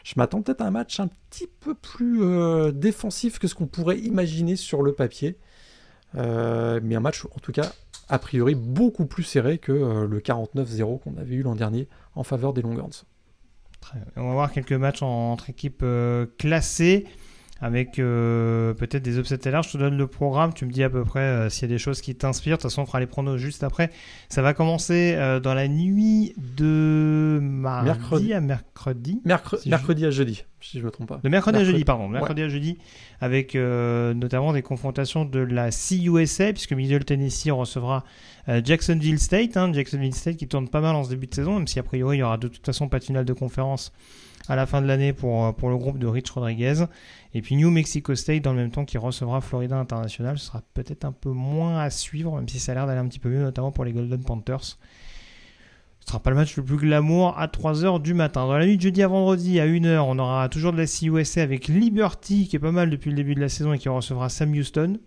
Je 0.04 0.14
m'attends 0.18 0.42
peut-être 0.42 0.62
à 0.62 0.66
un 0.66 0.72
match 0.72 1.00
un 1.00 1.08
petit 1.30 1.48
peu 1.48 1.74
plus 1.74 2.22
euh, 2.22 2.72
défensif 2.72 3.40
que 3.40 3.48
ce 3.48 3.56
qu'on 3.56 3.68
pourrait 3.68 4.00
imaginer 4.00 4.56
sur 4.56 4.82
le 4.82 4.94
papier. 4.94 5.38
Euh, 6.16 6.80
mais 6.84 6.96
un 6.96 7.00
match, 7.00 7.26
en 7.26 7.40
tout 7.40 7.52
cas, 7.52 7.72
a 8.10 8.20
priori, 8.20 8.54
beaucoup 8.56 9.06
plus 9.06 9.24
serré 9.24 9.58
que 9.58 9.72
le 9.72 10.20
49-0 10.20 11.00
qu'on 11.00 11.18
avait 11.18 11.36
eu 11.36 11.42
l'an 11.42 11.56
dernier 11.56 11.88
en 12.16 12.24
faveur 12.24 12.54
des 12.54 12.62
Longhorns. 12.62 13.06
On 14.16 14.28
va 14.28 14.34
voir 14.34 14.52
quelques 14.52 14.74
matchs 14.74 15.02
entre 15.02 15.50
équipes 15.50 15.86
classées 16.38 17.06
avec 17.62 17.98
euh, 17.98 18.74
peut-être 18.74 19.04
des 19.04 19.20
upsets 19.20 19.50
larges. 19.50 19.68
Je 19.68 19.74
te 19.74 19.78
donne 19.78 19.98
le 19.98 20.08
programme, 20.08 20.54
tu 20.54 20.66
me 20.66 20.72
dis 20.72 20.84
à 20.84 20.90
peu 20.90 21.04
près 21.04 21.22
euh, 21.22 21.50
s'il 21.50 21.64
y 21.64 21.72
a 21.72 21.74
des 21.74 21.80
choses 21.80 22.02
qui 22.02 22.16
t'inspirent. 22.16 22.58
De 22.58 22.62
toute 22.62 22.70
façon, 22.70 22.82
on 22.82 22.86
fera 22.86 23.00
les 23.00 23.08
pronos 23.08 23.38
juste 23.38 23.64
après. 23.64 23.90
Ça 24.28 24.42
va 24.42 24.54
commencer 24.54 25.16
euh, 25.16 25.40
dans 25.40 25.54
la 25.54 25.68
nuit 25.68 26.34
de 26.38 27.40
mardi 27.42 27.86
mercredi. 27.86 28.34
à 28.34 28.42
mercredi. 28.42 29.22
mercredi 29.66 30.06
à 30.06 30.12
jeudi, 30.12 30.44
si 30.60 30.78
je 30.78 30.82
ne 30.82 30.88
me 30.88 30.92
trompe 30.92 31.08
pas. 31.08 31.20
De 31.24 31.30
mercredi, 31.30 31.60
à 31.60 31.64
jeudi, 31.64 31.86
pardon. 31.86 32.10
Mercredi 32.10 32.42
à 32.42 32.50
jeudi, 32.50 32.78
avec 33.22 33.56
notamment 33.56 34.52
des 34.52 34.62
confrontations 34.62 35.24
de 35.24 35.40
la 35.40 35.70
CUSA, 35.70 36.52
puisque 36.54 36.74
Middle 36.74 37.06
Tennessee 37.06 37.52
recevra 37.52 38.04
Jacksonville 38.48 39.20
State. 39.20 39.56
Hein. 39.56 39.72
Jacksonville 39.72 40.14
State 40.14 40.36
qui 40.38 40.48
tourne 40.48 40.68
pas 40.68 40.82
mal 40.82 40.96
en 40.96 41.04
ce 41.04 41.10
début 41.10 41.28
de 41.28 41.36
saison, 41.36 41.56
même 41.56 41.68
si 41.68 41.80
a 41.80 41.84
priori 41.84 42.18
il 42.18 42.20
y 42.20 42.24
aura 42.24 42.38
de 42.38 42.50
toute 42.50 42.66
façon 42.66 42.90
pas 42.90 43.00
de 43.00 43.06
finale 43.06 43.26
de 43.26 43.34
conférence 43.34 43.94
à 44.48 44.56
la 44.56 44.66
fin 44.66 44.82
de 44.82 44.88
l'année 44.88 45.14
pour, 45.14 45.46
euh, 45.46 45.52
pour 45.52 45.70
le 45.70 45.78
groupe 45.78 45.98
de 45.98 46.08
Rich 46.08 46.32
Rodriguez. 46.32 46.86
Et 47.34 47.42
puis 47.42 47.56
New 47.56 47.72
Mexico 47.72 48.14
State 48.16 48.44
dans 48.44 48.54
le 48.54 48.60
même 48.60 48.72
temps 48.72 48.86
qui 48.86 48.98
recevra 48.98 49.42
Florida 49.42 49.78
International. 49.78 50.38
Ce 50.38 50.48
sera 50.48 50.62
peut-être 50.74 51.06
un 51.06 51.12
peu 51.12 51.32
moins 51.32 51.80
à 51.80 51.90
suivre, 51.90 52.36
même 52.36 52.48
si 52.48 52.60
ça 52.60 52.74
a 52.74 52.76
l'air 52.76 52.88
d'aller 52.88 53.00
un 53.00 53.08
petit 53.08 53.20
peu 53.20 53.30
mieux, 53.30 53.42
notamment 53.42 53.72
pour 53.72 53.86
les 53.86 53.94
Golden 53.94 54.24
Panthers. 54.24 54.78
Ce 56.00 56.08
sera 56.08 56.20
pas 56.20 56.32
le 56.32 56.36
match 56.36 56.58
le 56.58 56.64
plus 56.64 56.76
glamour 56.76 57.38
à 57.40 57.48
3h 57.48 58.02
du 58.02 58.14
matin. 58.14 58.46
Dans 58.46 58.58
la 58.58 58.66
nuit 58.66 58.76
de 58.76 58.82
jeudi 58.82 59.02
à 59.02 59.08
vendredi 59.08 59.62
à 59.62 59.66
1h, 59.66 60.00
on 60.00 60.20
aura 60.20 60.50
toujours 60.50 60.74
de 60.74 60.78
la 60.78 60.86
CUSA 60.86 61.42
avec 61.42 61.70
Liberty 61.70 62.48
qui 62.48 62.58
est 62.58 62.60
pas 62.60 62.74
mal 62.74 62.90
depuis 62.90 63.10
le 63.10 63.16
début 63.16 63.36
de 63.36 63.40
la 63.40 63.48
saison 63.48 63.72
et 63.72 63.80
qui 63.80 63.88
recevra 63.88 64.28
Sam 64.28 64.52
Houston 64.52 65.00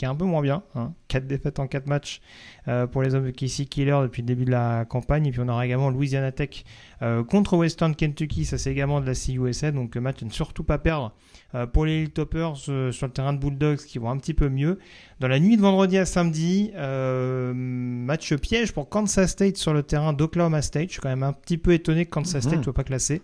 qui 0.00 0.06
est 0.06 0.08
un 0.08 0.14
peu 0.14 0.24
moins 0.24 0.40
bien. 0.40 0.62
Hein. 0.76 0.94
4 1.08 1.26
défaites 1.26 1.58
en 1.58 1.66
4 1.66 1.86
matchs 1.86 2.22
euh, 2.68 2.86
pour 2.86 3.02
les 3.02 3.14
hommes 3.14 3.26
de 3.26 3.32
Casey 3.32 3.66
Killer 3.66 3.98
depuis 4.00 4.22
le 4.22 4.26
début 4.26 4.46
de 4.46 4.50
la 4.50 4.86
campagne. 4.86 5.26
Et 5.26 5.30
puis 5.30 5.42
on 5.44 5.48
aura 5.48 5.66
également 5.66 5.90
Louisiana 5.90 6.32
Tech 6.32 6.64
euh, 7.02 7.22
contre 7.22 7.58
Western 7.58 7.94
Kentucky. 7.94 8.46
Ça, 8.46 8.56
c'est 8.56 8.72
également 8.72 9.02
de 9.02 9.06
la 9.06 9.12
CUSA. 9.12 9.72
Donc, 9.72 9.94
match 9.96 10.22
à 10.22 10.24
ne 10.24 10.30
surtout 10.30 10.64
pas 10.64 10.78
perdre 10.78 11.12
euh, 11.54 11.66
pour 11.66 11.84
les 11.84 12.04
Hilltoppers 12.04 12.56
sur 12.56 13.06
le 13.06 13.12
terrain 13.12 13.34
de 13.34 13.38
Bulldogs 13.38 13.80
qui 13.80 13.98
vont 13.98 14.08
un 14.08 14.16
petit 14.16 14.32
peu 14.32 14.48
mieux. 14.48 14.78
Dans 15.20 15.28
la 15.28 15.38
nuit 15.38 15.58
de 15.58 15.62
vendredi 15.62 15.98
à 15.98 16.06
samedi, 16.06 16.72
match 16.74 18.32
piège 18.36 18.72
pour 18.72 18.88
Kansas 18.88 19.32
State 19.32 19.58
sur 19.58 19.74
le 19.74 19.82
terrain 19.82 20.14
d'Oklahoma 20.14 20.62
State. 20.62 20.88
Je 20.88 20.92
suis 20.92 21.02
quand 21.02 21.10
même 21.10 21.24
un 21.24 21.34
petit 21.34 21.58
peu 21.58 21.74
étonné 21.74 22.06
que 22.06 22.10
Kansas 22.10 22.40
State 22.40 22.52
ne 22.54 22.56
mhm. 22.56 22.64
soit 22.64 22.72
pas 22.72 22.84
classé. 22.84 23.20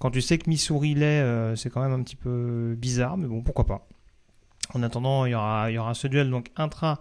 Quand 0.00 0.10
tu 0.10 0.20
sais 0.20 0.38
que 0.38 0.50
Missouri 0.50 0.94
l'est, 0.94 1.54
c'est 1.54 1.70
quand 1.70 1.82
même 1.82 1.92
un 1.92 2.02
petit 2.02 2.16
peu 2.16 2.74
bizarre, 2.76 3.16
mais 3.16 3.28
bon, 3.28 3.42
pourquoi 3.42 3.64
pas. 3.64 3.86
En 4.74 4.82
attendant, 4.82 5.26
il 5.26 5.30
y 5.30 5.34
aura, 5.34 5.94
ce 5.94 6.08
duel 6.08 6.32
intra 6.56 7.00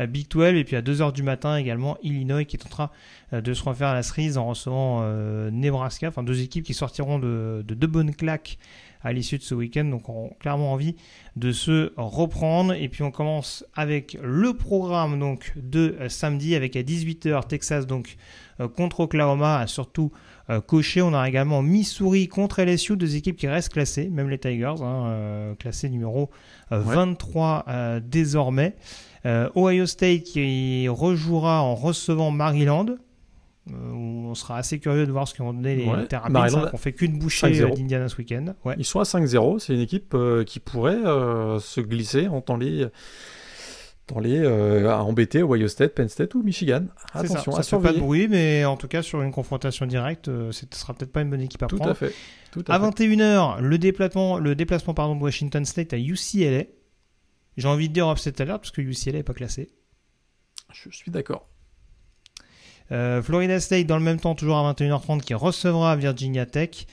euh, 0.00 0.06
Big 0.06 0.28
12 0.28 0.54
et 0.54 0.64
puis 0.64 0.76
à 0.76 0.82
2h 0.82 1.12
du 1.12 1.22
matin 1.22 1.56
également 1.56 1.96
Illinois 2.02 2.44
qui 2.44 2.56
est 2.56 2.66
en 2.66 2.68
train 2.68 2.90
euh, 3.32 3.40
de 3.40 3.54
se 3.54 3.62
refaire 3.62 3.94
la 3.94 4.02
cerise 4.02 4.36
en 4.38 4.46
recevant 4.46 5.00
euh, 5.02 5.50
Nebraska, 5.50 6.08
enfin 6.08 6.22
deux 6.22 6.42
équipes 6.42 6.64
qui 6.64 6.74
sortiront 6.74 7.18
de, 7.18 7.64
deux 7.66 7.86
bonnes 7.86 8.14
claques 8.14 8.58
à 9.02 9.12
l'issue 9.12 9.36
de 9.36 9.42
ce 9.42 9.54
week-end, 9.54 9.84
donc 9.84 10.08
on 10.08 10.30
clairement 10.40 10.72
envie 10.72 10.96
de 11.36 11.52
se 11.52 11.92
reprendre. 11.98 12.72
Et 12.72 12.88
puis 12.88 13.02
on 13.02 13.10
commence 13.10 13.62
avec 13.74 14.16
le 14.22 14.54
programme 14.54 15.18
donc 15.20 15.52
de 15.56 15.94
samedi 16.08 16.54
avec 16.54 16.74
à 16.74 16.82
18h 16.82 17.46
Texas 17.46 17.86
donc 17.86 18.16
contre 18.76 19.00
Oklahoma, 19.00 19.66
surtout 19.66 20.10
coché. 20.66 21.02
On 21.02 21.14
a 21.14 21.28
également 21.28 21.62
Missouri 21.62 22.28
contre 22.28 22.62
LSU, 22.62 22.96
deux 22.96 23.16
équipes 23.16 23.36
qui 23.36 23.48
restent 23.48 23.72
classées, 23.72 24.08
même 24.08 24.28
les 24.28 24.38
Tigers, 24.38 24.82
hein, 24.82 25.06
euh, 25.06 25.54
classés 25.54 25.88
numéro 25.88 26.30
23 26.70 27.64
euh, 27.68 28.00
désormais. 28.02 28.76
Ohio 29.56 29.86
State 29.86 30.22
qui 30.24 30.86
rejouera 30.88 31.62
en 31.62 31.74
recevant 31.74 32.30
Maryland. 32.30 32.86
on 33.72 34.34
sera 34.34 34.58
assez 34.58 34.78
curieux 34.78 35.06
de 35.06 35.12
voir 35.12 35.26
ce 35.26 35.34
qu'ont 35.34 35.54
donné 35.54 35.76
les 35.76 35.86
ouais. 35.86 36.06
Maryland, 36.28 36.68
on 36.72 36.76
fait 36.76 36.92
qu'une 36.92 37.18
bouchée 37.18 37.50
d'Indiana 37.50 38.08
ce 38.10 38.16
week-end. 38.16 38.54
Ils 38.76 38.84
sont 38.84 39.00
à 39.00 39.04
5-0, 39.04 39.60
c'est 39.60 39.74
une 39.74 39.80
équipe 39.80 40.14
qui 40.46 40.60
pourrait 40.60 41.00
se 41.60 41.80
glisser 41.80 42.28
en 42.28 42.42
temps 42.42 42.58
les 42.58 42.86
dans 44.08 44.20
les 44.20 44.38
euh, 44.38 44.90
à 44.90 45.02
embêter 45.02 45.42
Ohio 45.42 45.68
State, 45.68 45.94
Penn 45.94 46.08
State 46.08 46.34
ou 46.34 46.42
Michigan. 46.42 46.86
Attention, 47.12 47.52
ça, 47.52 47.62
ça 47.62 47.76
fait 47.78 47.82
pas 47.82 47.92
de 47.92 48.00
bruit, 48.00 48.28
mais 48.28 48.64
en 48.64 48.76
tout 48.76 48.88
cas 48.88 49.02
sur 49.02 49.22
une 49.22 49.32
confrontation 49.32 49.86
directe, 49.86 50.28
euh, 50.28 50.52
ce 50.52 50.66
sera 50.72 50.94
peut-être 50.94 51.12
pas 51.12 51.22
une 51.22 51.30
bonne 51.30 51.40
équipe 51.40 51.62
à 51.62 51.66
tout 51.66 51.76
prendre. 51.76 51.92
À 51.92 51.94
fait. 51.94 52.12
Tout 52.50 52.64
à, 52.68 52.78
21h, 52.78 53.60
le 53.60 53.78
déplacement, 53.78 54.38
le 54.38 54.54
déplacement 54.54 54.94
pardon, 54.94 55.16
de 55.16 55.22
Washington 55.22 55.64
State 55.64 55.92
à 55.92 55.98
UCLA. 55.98 56.64
J'ai 57.56 57.68
envie 57.68 57.88
de 57.88 57.94
dire 57.94 58.10
upset 58.10 58.40
alert 58.42 58.58
parce 58.58 58.70
que 58.70 58.82
UCLA 58.82 59.18
n'est 59.18 59.22
pas 59.22 59.32
classé. 59.32 59.70
Je 60.72 60.90
suis 60.90 61.10
d'accord. 61.10 61.48
Euh, 62.92 63.22
Florida 63.22 63.60
State 63.60 63.86
dans 63.86 63.96
le 63.96 64.02
même 64.02 64.20
temps 64.20 64.34
toujours 64.34 64.56
à 64.56 64.72
21h30 64.72 65.22
qui 65.22 65.34
recevra 65.34 65.96
Virginia 65.96 66.46
Tech. 66.46 66.86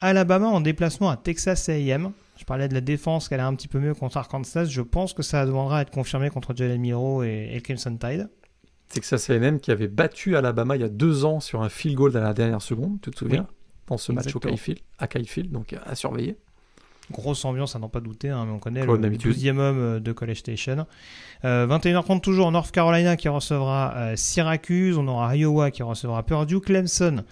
Alabama 0.00 0.46
en 0.46 0.60
déplacement 0.60 1.08
à 1.08 1.16
Texas 1.16 1.68
A&M. 1.68 2.12
Je 2.38 2.44
parlais 2.44 2.68
de 2.68 2.74
la 2.74 2.80
défense 2.80 3.28
qu'elle 3.28 3.40
a 3.40 3.46
un 3.46 3.54
petit 3.54 3.68
peu 3.68 3.80
mieux 3.80 3.94
contre 3.94 4.16
Arkansas. 4.16 4.66
Je 4.66 4.80
pense 4.80 5.12
que 5.12 5.22
ça 5.22 5.44
devra 5.44 5.82
être 5.82 5.90
confirmé 5.90 6.30
contre 6.30 6.54
Jalen 6.56 6.80
Miro 6.80 7.22
et, 7.24 7.50
et 7.52 7.60
Crimson 7.60 7.96
Tide. 7.96 8.30
Texas 8.88 9.28
A&M 9.28 9.60
qui 9.60 9.70
avait 9.70 9.88
battu 9.88 10.36
Alabama 10.36 10.76
il 10.76 10.80
y 10.80 10.84
a 10.84 10.88
deux 10.88 11.24
ans 11.24 11.40
sur 11.40 11.62
un 11.62 11.68
field 11.68 11.96
goal 11.96 12.12
dans 12.12 12.22
la 12.22 12.32
dernière 12.32 12.62
seconde, 12.62 12.98
tu 13.02 13.10
te 13.10 13.18
souviens 13.18 13.46
Dans 13.86 13.98
ce 13.98 14.12
match 14.12 14.34
au 14.34 14.40
à 14.98 15.06
Kyle 15.08 15.50
donc 15.50 15.74
à 15.84 15.94
surveiller. 15.94 16.36
Grosse 17.10 17.46
ambiance 17.46 17.74
à 17.74 17.78
n'en 17.78 17.88
pas 17.88 18.00
douter, 18.00 18.28
hein, 18.28 18.44
mais 18.44 18.52
on 18.52 18.58
connaît 18.58 18.84
le 18.84 18.96
12e 18.96 19.58
homme 19.58 19.78
euh, 19.78 20.00
de 20.00 20.12
College 20.12 20.36
Station. 20.36 20.86
21h30 21.42 22.16
euh, 22.16 22.20
toujours, 22.20 22.52
North 22.52 22.70
Carolina 22.70 23.16
qui 23.16 23.30
recevra 23.30 23.94
euh, 23.96 24.16
Syracuse, 24.16 24.98
on 24.98 25.08
aura 25.08 25.34
Iowa 25.34 25.70
qui 25.70 25.82
recevra 25.82 26.22
Purdue, 26.22 26.60
Clemson 26.60 27.24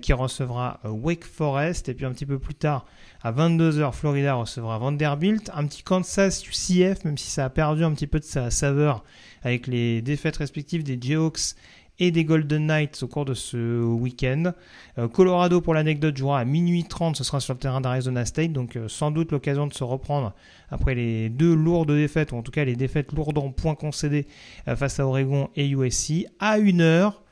qui 0.00 0.14
recevra 0.14 0.80
Wake 0.84 1.24
Forest, 1.24 1.90
et 1.90 1.94
puis 1.94 2.06
un 2.06 2.12
petit 2.12 2.24
peu 2.24 2.38
plus 2.38 2.54
tard, 2.54 2.86
à 3.24 3.32
22h, 3.32 3.92
Florida 3.94 4.34
recevra 4.34 4.76
Vanderbilt. 4.76 5.50
Un 5.54 5.66
petit 5.66 5.82
Kansas 5.82 6.46
UCF, 6.46 7.04
même 7.06 7.16
si 7.16 7.30
ça 7.30 7.46
a 7.46 7.50
perdu 7.50 7.82
un 7.82 7.92
petit 7.94 8.06
peu 8.06 8.20
de 8.20 8.24
sa 8.24 8.50
saveur 8.50 9.02
avec 9.42 9.66
les 9.66 10.02
défaites 10.02 10.36
respectives 10.36 10.84
des 10.84 10.98
Jayhawks 11.00 11.54
et 11.98 12.10
des 12.10 12.26
Golden 12.26 12.66
Knights 12.66 13.02
au 13.02 13.08
cours 13.08 13.24
de 13.24 13.32
ce 13.32 13.82
week-end. 13.82 14.52
Euh, 14.98 15.08
Colorado, 15.08 15.62
pour 15.62 15.72
l'anecdote, 15.72 16.14
jouera 16.14 16.40
à 16.40 16.44
minuit 16.44 16.84
30, 16.84 17.16
ce 17.16 17.24
sera 17.24 17.40
sur 17.40 17.54
le 17.54 17.60
terrain 17.60 17.80
d'Arizona 17.80 18.26
State, 18.26 18.52
donc 18.52 18.76
euh, 18.76 18.88
sans 18.88 19.10
doute 19.10 19.32
l'occasion 19.32 19.66
de 19.66 19.72
se 19.72 19.84
reprendre 19.84 20.34
après 20.68 20.94
les 20.94 21.30
deux 21.30 21.54
lourdes 21.54 21.92
défaites, 21.92 22.32
ou 22.32 22.36
en 22.36 22.42
tout 22.42 22.52
cas 22.52 22.64
les 22.64 22.76
défaites 22.76 23.10
lourdes 23.12 23.38
en 23.38 23.50
points 23.52 23.74
concédés 23.74 24.26
euh, 24.68 24.76
face 24.76 25.00
à 25.00 25.06
Oregon 25.06 25.48
et 25.56 25.66
USC. 25.66 26.26
À 26.40 26.58
une 26.58 26.82
heure, 26.82 27.22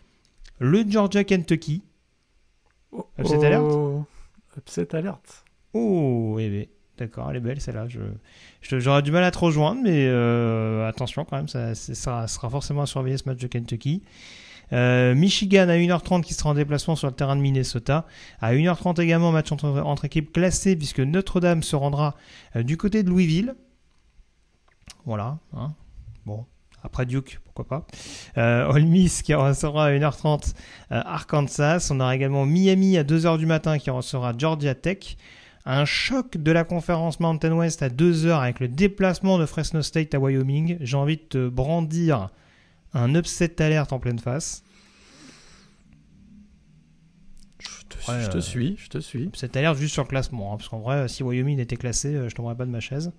le 0.59 0.85
Georgia-Kentucky. 0.89 1.83
Oh, 2.93 3.07
upset 3.19 3.45
alert? 3.45 4.07
Upset 4.57 4.95
alert 4.95 5.42
Oh, 5.75 6.37
eh 6.39 6.49
bien, 6.49 6.65
d'accord, 6.99 7.31
elle 7.31 7.37
est 7.37 7.41
belle 7.41 7.61
celle-là. 7.61 7.87
Je, 7.89 8.01
j'aurais 8.79 9.03
du 9.03 9.11
mal 9.11 9.25
à 9.25 9.31
te 9.31 9.39
rejoindre, 9.39 9.81
mais 9.83 10.07
euh, 10.07 10.89
attention 10.89 11.25
quand 11.25 11.37
même, 11.37 11.49
ça, 11.49 11.75
ça, 11.75 12.27
sera 12.27 12.51
forcément 12.51 12.83
à 12.83 12.87
surveiller 12.87 13.17
ce 13.17 13.29
match 13.29 13.39
de 13.39 13.47
Kentucky. 13.47 14.03
Euh, 14.73 15.15
Michigan 15.15 15.69
à 15.69 15.77
1h30 15.77 16.23
qui 16.23 16.35
sera 16.35 16.51
en 16.51 16.55
déplacement 16.55 16.97
sur 16.97 17.09
le 17.09 17.15
terrain 17.15 17.37
de 17.37 17.41
Minnesota. 17.41 18.07
À 18.41 18.55
1h30 18.55 19.01
également, 19.01 19.33
match 19.33 19.53
entre, 19.53 19.67
entre 19.67 20.05
équipes 20.07 20.33
classées 20.33 20.77
puisque 20.77 21.01
Notre-Dame 21.01 21.63
se 21.63 21.77
rendra 21.77 22.17
euh, 22.57 22.63
du 22.63 22.77
côté 22.77 23.03
de 23.03 23.11
Louisville. 23.11 23.55
Voilà. 25.05 25.39
Hein. 25.55 25.73
Bon, 26.25 26.47
après 26.83 27.05
Duke, 27.05 27.41
pourquoi 27.45 27.67
pas. 27.67 27.87
Euh, 28.39 28.73
Ole 28.73 28.85
Miss 28.85 29.23
qui 29.23 29.35
recevra 29.35 29.87
à 29.87 29.91
1h30 29.91 30.55
Arkansas. 30.91 31.89
On 31.91 32.01
aura 32.01 32.15
également 32.15 32.47
Miami 32.47 32.97
à 32.97 33.05
2h 33.05 33.39
du 33.39 33.47
matin 33.47 33.79
qui 33.79 33.91
recevra 33.91 34.33
Georgia 34.37 34.75
Tech 34.75 35.17
un 35.65 35.85
choc 35.85 36.37
de 36.37 36.53
la 36.53 36.65
conférence 36.65 37.21
Mountain 37.21 37.53
West 37.53 37.83
à 37.83 37.89
2 37.89 38.27
heures 38.27 38.41
avec 38.41 38.61
le 38.61 38.69
déplacement 38.69 39.39
de 39.39 39.47
Fresno 39.47 39.83
State 39.83 40.15
à 40.15 40.19
Wyoming. 40.19 40.79
J'ai 40.81 40.97
envie 40.97 41.17
de 41.17 41.23
te 41.23 41.49
brandir 41.49 42.31
un 42.95 43.15
upset 43.15 43.63
alerte 43.63 43.93
en 43.93 43.99
pleine 43.99 44.19
face. 44.19 44.65
Je 47.61 48.29
te, 48.29 48.39
suis, 48.41 48.77
je 48.79 48.89
te 48.89 48.99
suis. 48.99 49.25
Upset 49.25 49.57
alerte 49.57 49.79
juste 49.79 49.93
sur 49.93 50.03
le 50.03 50.09
classement, 50.09 50.53
hein, 50.53 50.57
parce 50.57 50.69
qu'en 50.69 50.81
vrai, 50.81 51.07
si 51.07 51.23
Wyoming 51.23 51.61
était 51.61 51.77
classé, 51.77 52.15
euh, 52.15 52.29
je 52.29 52.35
tomberais 52.35 52.57
pas 52.57 52.65
de 52.65 52.71
ma 52.71 52.81
chaise. 52.81 53.13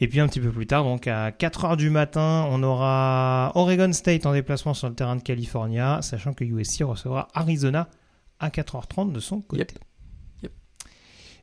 Et 0.00 0.08
puis 0.08 0.20
un 0.20 0.28
petit 0.28 0.40
peu 0.40 0.50
plus 0.50 0.66
tard, 0.66 0.84
donc 0.84 1.06
à 1.06 1.30
4h 1.30 1.76
du 1.76 1.88
matin, 1.88 2.46
on 2.50 2.62
aura 2.62 3.52
Oregon 3.54 3.92
State 3.92 4.26
en 4.26 4.32
déplacement 4.32 4.74
sur 4.74 4.88
le 4.88 4.94
terrain 4.94 5.16
de 5.16 5.22
California, 5.22 6.00
sachant 6.02 6.34
que 6.34 6.44
USC 6.44 6.82
recevra 6.82 7.28
Arizona 7.34 7.88
à 8.40 8.50
4h30 8.50 9.12
de 9.12 9.20
son 9.20 9.40
côté. 9.40 9.74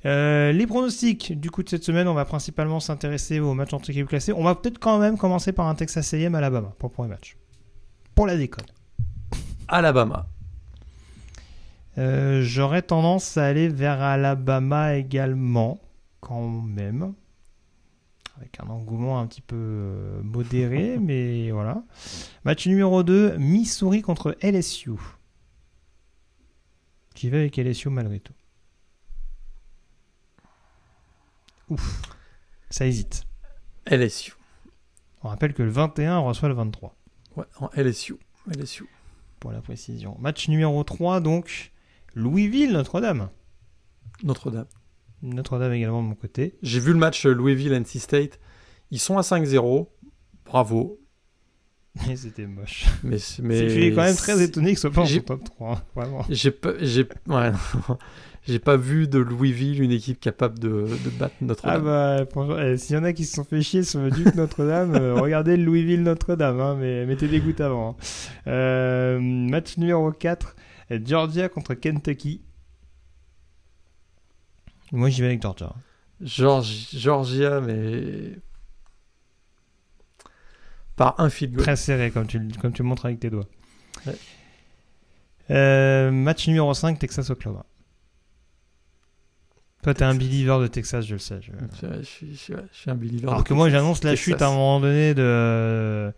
Euh, 0.06 0.54
les 0.54 0.66
pronostics 0.66 1.38
du 1.38 1.52
coup 1.52 1.62
de 1.62 1.70
cette 1.70 1.84
semaine, 1.84 2.08
on 2.08 2.14
va 2.14 2.26
principalement 2.26 2.80
s'intéresser 2.80 3.40
aux 3.40 3.54
matchs 3.54 3.74
entre 3.74 3.90
équipes 3.90 4.08
classées. 4.08 4.34
On 4.34 4.44
va 4.44 4.56
peut-être 4.56 4.80
quand 4.80 4.98
même 5.00 5.18
commencer 5.18 5.52
par 5.52 5.68
un 5.68 5.76
Texas 5.76 6.14
A&M 6.14 6.34
Alabama 6.36 6.74
pour 6.78 6.90
le 6.90 6.94
premier 6.94 7.10
match. 7.10 7.38
Pour 8.16 8.26
la 8.28 8.38
déconne. 8.38 8.66
Alabama. 9.68 10.28
Euh, 11.98 12.42
j'aurais 12.44 12.82
tendance 12.82 13.38
à 13.38 13.46
aller 13.46 13.68
vers 13.68 14.02
Alabama 14.02 14.96
également, 14.96 15.80
quand 16.22 16.48
même. 16.48 17.14
Avec 18.38 18.58
un 18.62 18.70
engouement 18.70 19.20
un 19.20 19.28
petit 19.28 19.42
peu 19.42 19.58
euh, 19.58 20.22
modéré, 20.24 20.98
mais 21.02 21.52
voilà. 21.52 21.84
Match 22.46 22.68
numéro 22.68 23.04
2, 23.04 23.38
Missouri 23.38 24.02
contre 24.02 24.38
LSU. 24.42 24.92
J'y 27.16 27.30
vais 27.30 27.40
avec 27.40 27.58
LSU 27.58 27.90
malgré 27.90 28.22
tout. 28.22 28.34
Ouf, 31.70 32.02
ça 32.70 32.86
hésite. 32.86 33.24
LSU. 33.86 34.34
On 35.24 35.30
rappelle 35.30 35.54
que 35.54 35.64
le 35.64 35.70
21 35.70 36.20
reçoit 36.20 36.50
le 36.50 36.56
23. 36.56 36.96
Ouais, 37.36 37.46
en 37.60 37.70
LSU. 37.76 38.16
LSU. 38.50 38.86
Pour 39.40 39.52
la 39.52 39.62
précision. 39.62 40.18
Match 40.20 40.48
numéro 40.50 40.84
3, 40.84 41.22
donc, 41.22 41.72
Louisville, 42.14 42.72
Notre-Dame. 42.72 43.30
Notre-Dame. 44.24 44.68
Notre-Dame 45.22 45.74
également 45.74 46.02
de 46.02 46.08
mon 46.08 46.16
côté. 46.16 46.58
J'ai 46.62 46.80
vu 46.80 46.94
le 46.94 47.00
match 47.00 47.26
Louisville-NC 47.26 48.00
State. 48.00 48.40
Ils 48.92 49.00
sont 49.00 49.18
à 49.18 49.22
5-0. 49.22 49.88
Bravo. 50.46 51.00
Mais 52.08 52.16
c'était 52.16 52.48
moche. 52.48 52.86
Mais, 53.04 53.18
mais... 53.42 53.70
Je 53.70 53.74
suis 53.74 53.96
quand 53.96 54.04
même 54.04 54.16
très 54.16 54.42
étonné 54.42 54.74
que 54.74 54.80
ce 54.80 54.90
soit 54.90 54.92
pas 54.92 55.02
en 55.02 55.20
top 55.22 55.44
3. 55.44 55.84
Vraiment. 55.96 56.26
J'ai. 56.30 56.54
Ouais. 57.28 57.52
J'ai 58.50 58.58
pas 58.58 58.78
vu 58.78 59.08
de 59.08 59.20
Louisville 59.20 59.80
une 59.80 59.92
équipe 59.92 60.20
capable 60.20 60.58
de, 60.58 60.88
battre 61.20 61.36
Notre-Dame. 61.40 61.88
Ah 61.88 62.26
bah, 62.26 62.64
eh, 62.64 62.78
s'il 62.78 62.96
y 62.96 62.98
en 63.00 63.04
a 63.04 63.14
qui 63.14 63.24
se 63.24 63.36
sont 63.36 63.44
fait 63.44 63.62
chier 63.62 63.84
sur 63.84 64.00
le 64.00 64.10
Duc 64.10 64.34
Notre-Dame, 64.34 64.96
euh, 64.96 65.14
regardez 65.22 65.56
le 65.56 65.64
Louisville 65.66 66.02
Notre-Dame, 66.02 66.60
hein, 66.60 66.76
mais 66.76 67.06
mettez 67.06 67.28
des 67.28 67.42
gouttes 67.42 67.62
avant. 67.62 67.92
Hein. 67.92 67.96
Euh, 68.48 69.20
match 69.20 69.78
numéro 69.78 70.12
4, 70.12 70.56
Georgia 71.06 71.48
contre 71.48 71.76
Kentucky. 71.76 72.42
Moi 74.92 75.10
j'y 75.10 75.22
vais 75.22 75.28
avec 75.28 75.44
Georgia. 75.44 75.76
Georgia, 76.20 77.62
mais. 77.62 78.32
par 80.96 81.20
un 81.20 81.28
goal. 81.28 81.58
Très 81.58 81.76
serré, 81.76 82.10
comme 82.10 82.26
tu, 82.26 82.42
comme 82.60 82.74
tu 82.74 82.82
le 82.82 82.90
montres 82.90 83.06
avec 83.06 83.20
tes 83.20 83.30
doigts. 83.30 83.46
Ouais. 84.08 84.16
Euh, 85.52 86.10
match 86.10 86.48
numéro 86.48 86.74
5, 86.74 86.98
Texas-Oklahoma. 86.98 87.64
Toi, 89.82 89.94
t'es 89.94 90.04
un 90.04 90.14
believer 90.16 90.60
de 90.60 90.68
Texas, 90.68 91.06
je 91.06 91.14
le 91.14 91.20
sais. 91.20 91.40
je- 91.42 91.52
suis- 92.04 92.32
je 92.34 92.38
suis- 92.38 92.54
je 92.72 92.78
suis 92.78 92.92
un 92.92 92.96
believer. 92.96 93.28
Alors 93.30 93.44
de 93.44 93.48
que 93.48 93.54
moi, 93.54 93.70
j'annonce 93.70 94.04
la 94.04 94.12
Texas. 94.12 94.26
chute 94.26 94.42
à 94.42 94.48
un 94.50 94.52
moment 94.54 94.80
donné 94.82 95.14
de. 95.14 96.12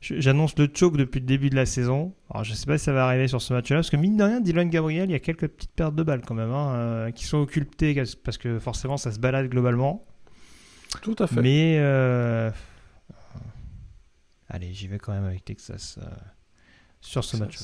J'annonce 0.00 0.56
le 0.58 0.68
choke 0.72 0.96
depuis 0.98 1.20
le 1.20 1.26
début 1.26 1.48
de 1.50 1.56
la 1.56 1.64
saison. 1.66 2.14
Alors, 2.30 2.44
je 2.44 2.52
sais 2.52 2.66
pas 2.66 2.76
si 2.76 2.84
ça 2.84 2.92
va 2.92 3.06
arriver 3.06 3.26
sur 3.26 3.40
ce 3.40 3.54
match-là, 3.54 3.76
parce 3.78 3.88
que 3.90 3.96
mine 3.96 4.16
de 4.18 4.22
rien, 4.22 4.40
Dylan 4.40 4.68
Gabriel, 4.68 5.08
il 5.08 5.12
y 5.12 5.16
a 5.16 5.18
quelques 5.18 5.48
petites 5.48 5.72
pertes 5.72 5.94
de 5.94 6.02
balles 6.02 6.20
quand 6.20 6.34
même, 6.34 6.50
hein, 6.52 6.74
euh, 6.74 7.10
qui 7.10 7.24
sont 7.24 7.38
occultées 7.38 7.94
parce 8.22 8.36
que 8.38 8.58
forcément, 8.58 8.96
ça 8.98 9.10
se 9.12 9.18
balade 9.18 9.48
globalement. 9.48 10.04
Tout 11.02 11.16
à 11.18 11.26
fait. 11.26 11.40
Mais. 11.40 11.76
euh, 11.80 12.50
Allez, 14.48 14.72
j'y 14.72 14.86
vais 14.88 14.98
quand 14.98 15.12
même 15.12 15.24
avec 15.24 15.44
Texas 15.44 15.98
euh, 16.00 16.06
sur 17.00 17.24
ce 17.24 17.36
match. 17.38 17.56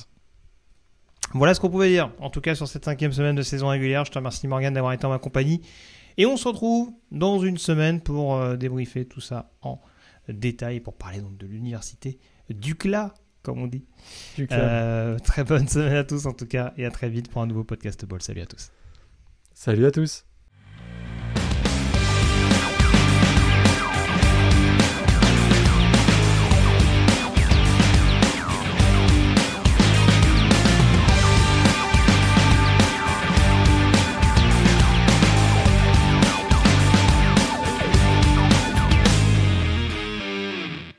Voilà 1.33 1.55
ce 1.55 1.61
qu'on 1.61 1.71
pouvait 1.71 1.91
dire, 1.91 2.13
en 2.19 2.31
tout 2.31 2.41
cas 2.41 2.55
sur 2.55 2.67
cette 2.67 2.85
cinquième 2.85 3.13
semaine 3.13 3.37
de 3.37 3.43
saison 3.43 3.69
régulière. 3.69 4.05
Je 4.05 4.11
te 4.11 4.19
remercie 4.19 4.49
Morgan 4.49 4.75
d'avoir 4.75 4.93
été 4.93 5.05
en 5.07 5.11
ma 5.11 5.19
compagnie. 5.19 5.61
Et 6.17 6.27
on 6.27 6.37
se 6.37 6.49
retrouve 6.49 6.93
dans 7.13 7.39
une 7.39 7.57
semaine 7.57 8.01
pour 8.01 8.35
euh, 8.37 8.57
débriefer 8.57 9.07
tout 9.07 9.21
ça 9.21 9.53
en 9.63 9.81
détail, 10.29 10.81
pour 10.81 10.97
parler 10.97 11.21
donc 11.21 11.37
de 11.37 11.47
l'université 11.47 12.19
du 12.49 12.75
CLA, 12.75 13.15
comme 13.43 13.61
on 13.61 13.67
dit. 13.67 13.85
Euh, 14.51 15.19
très 15.19 15.45
bonne 15.45 15.69
semaine 15.69 15.97
à 15.97 16.05
tous 16.05 16.27
en 16.27 16.33
tout 16.33 16.47
cas, 16.47 16.73
et 16.77 16.85
à 16.85 16.91
très 16.91 17.09
vite 17.09 17.31
pour 17.31 17.43
un 17.43 17.47
nouveau 17.47 17.65
podcast 17.65 18.05
ball. 18.05 18.23
Salut 18.23 18.43
à 18.43 18.47
tous. 18.47 18.71
Salut 19.55 19.87
à 19.87 19.91
tous. 19.91 20.30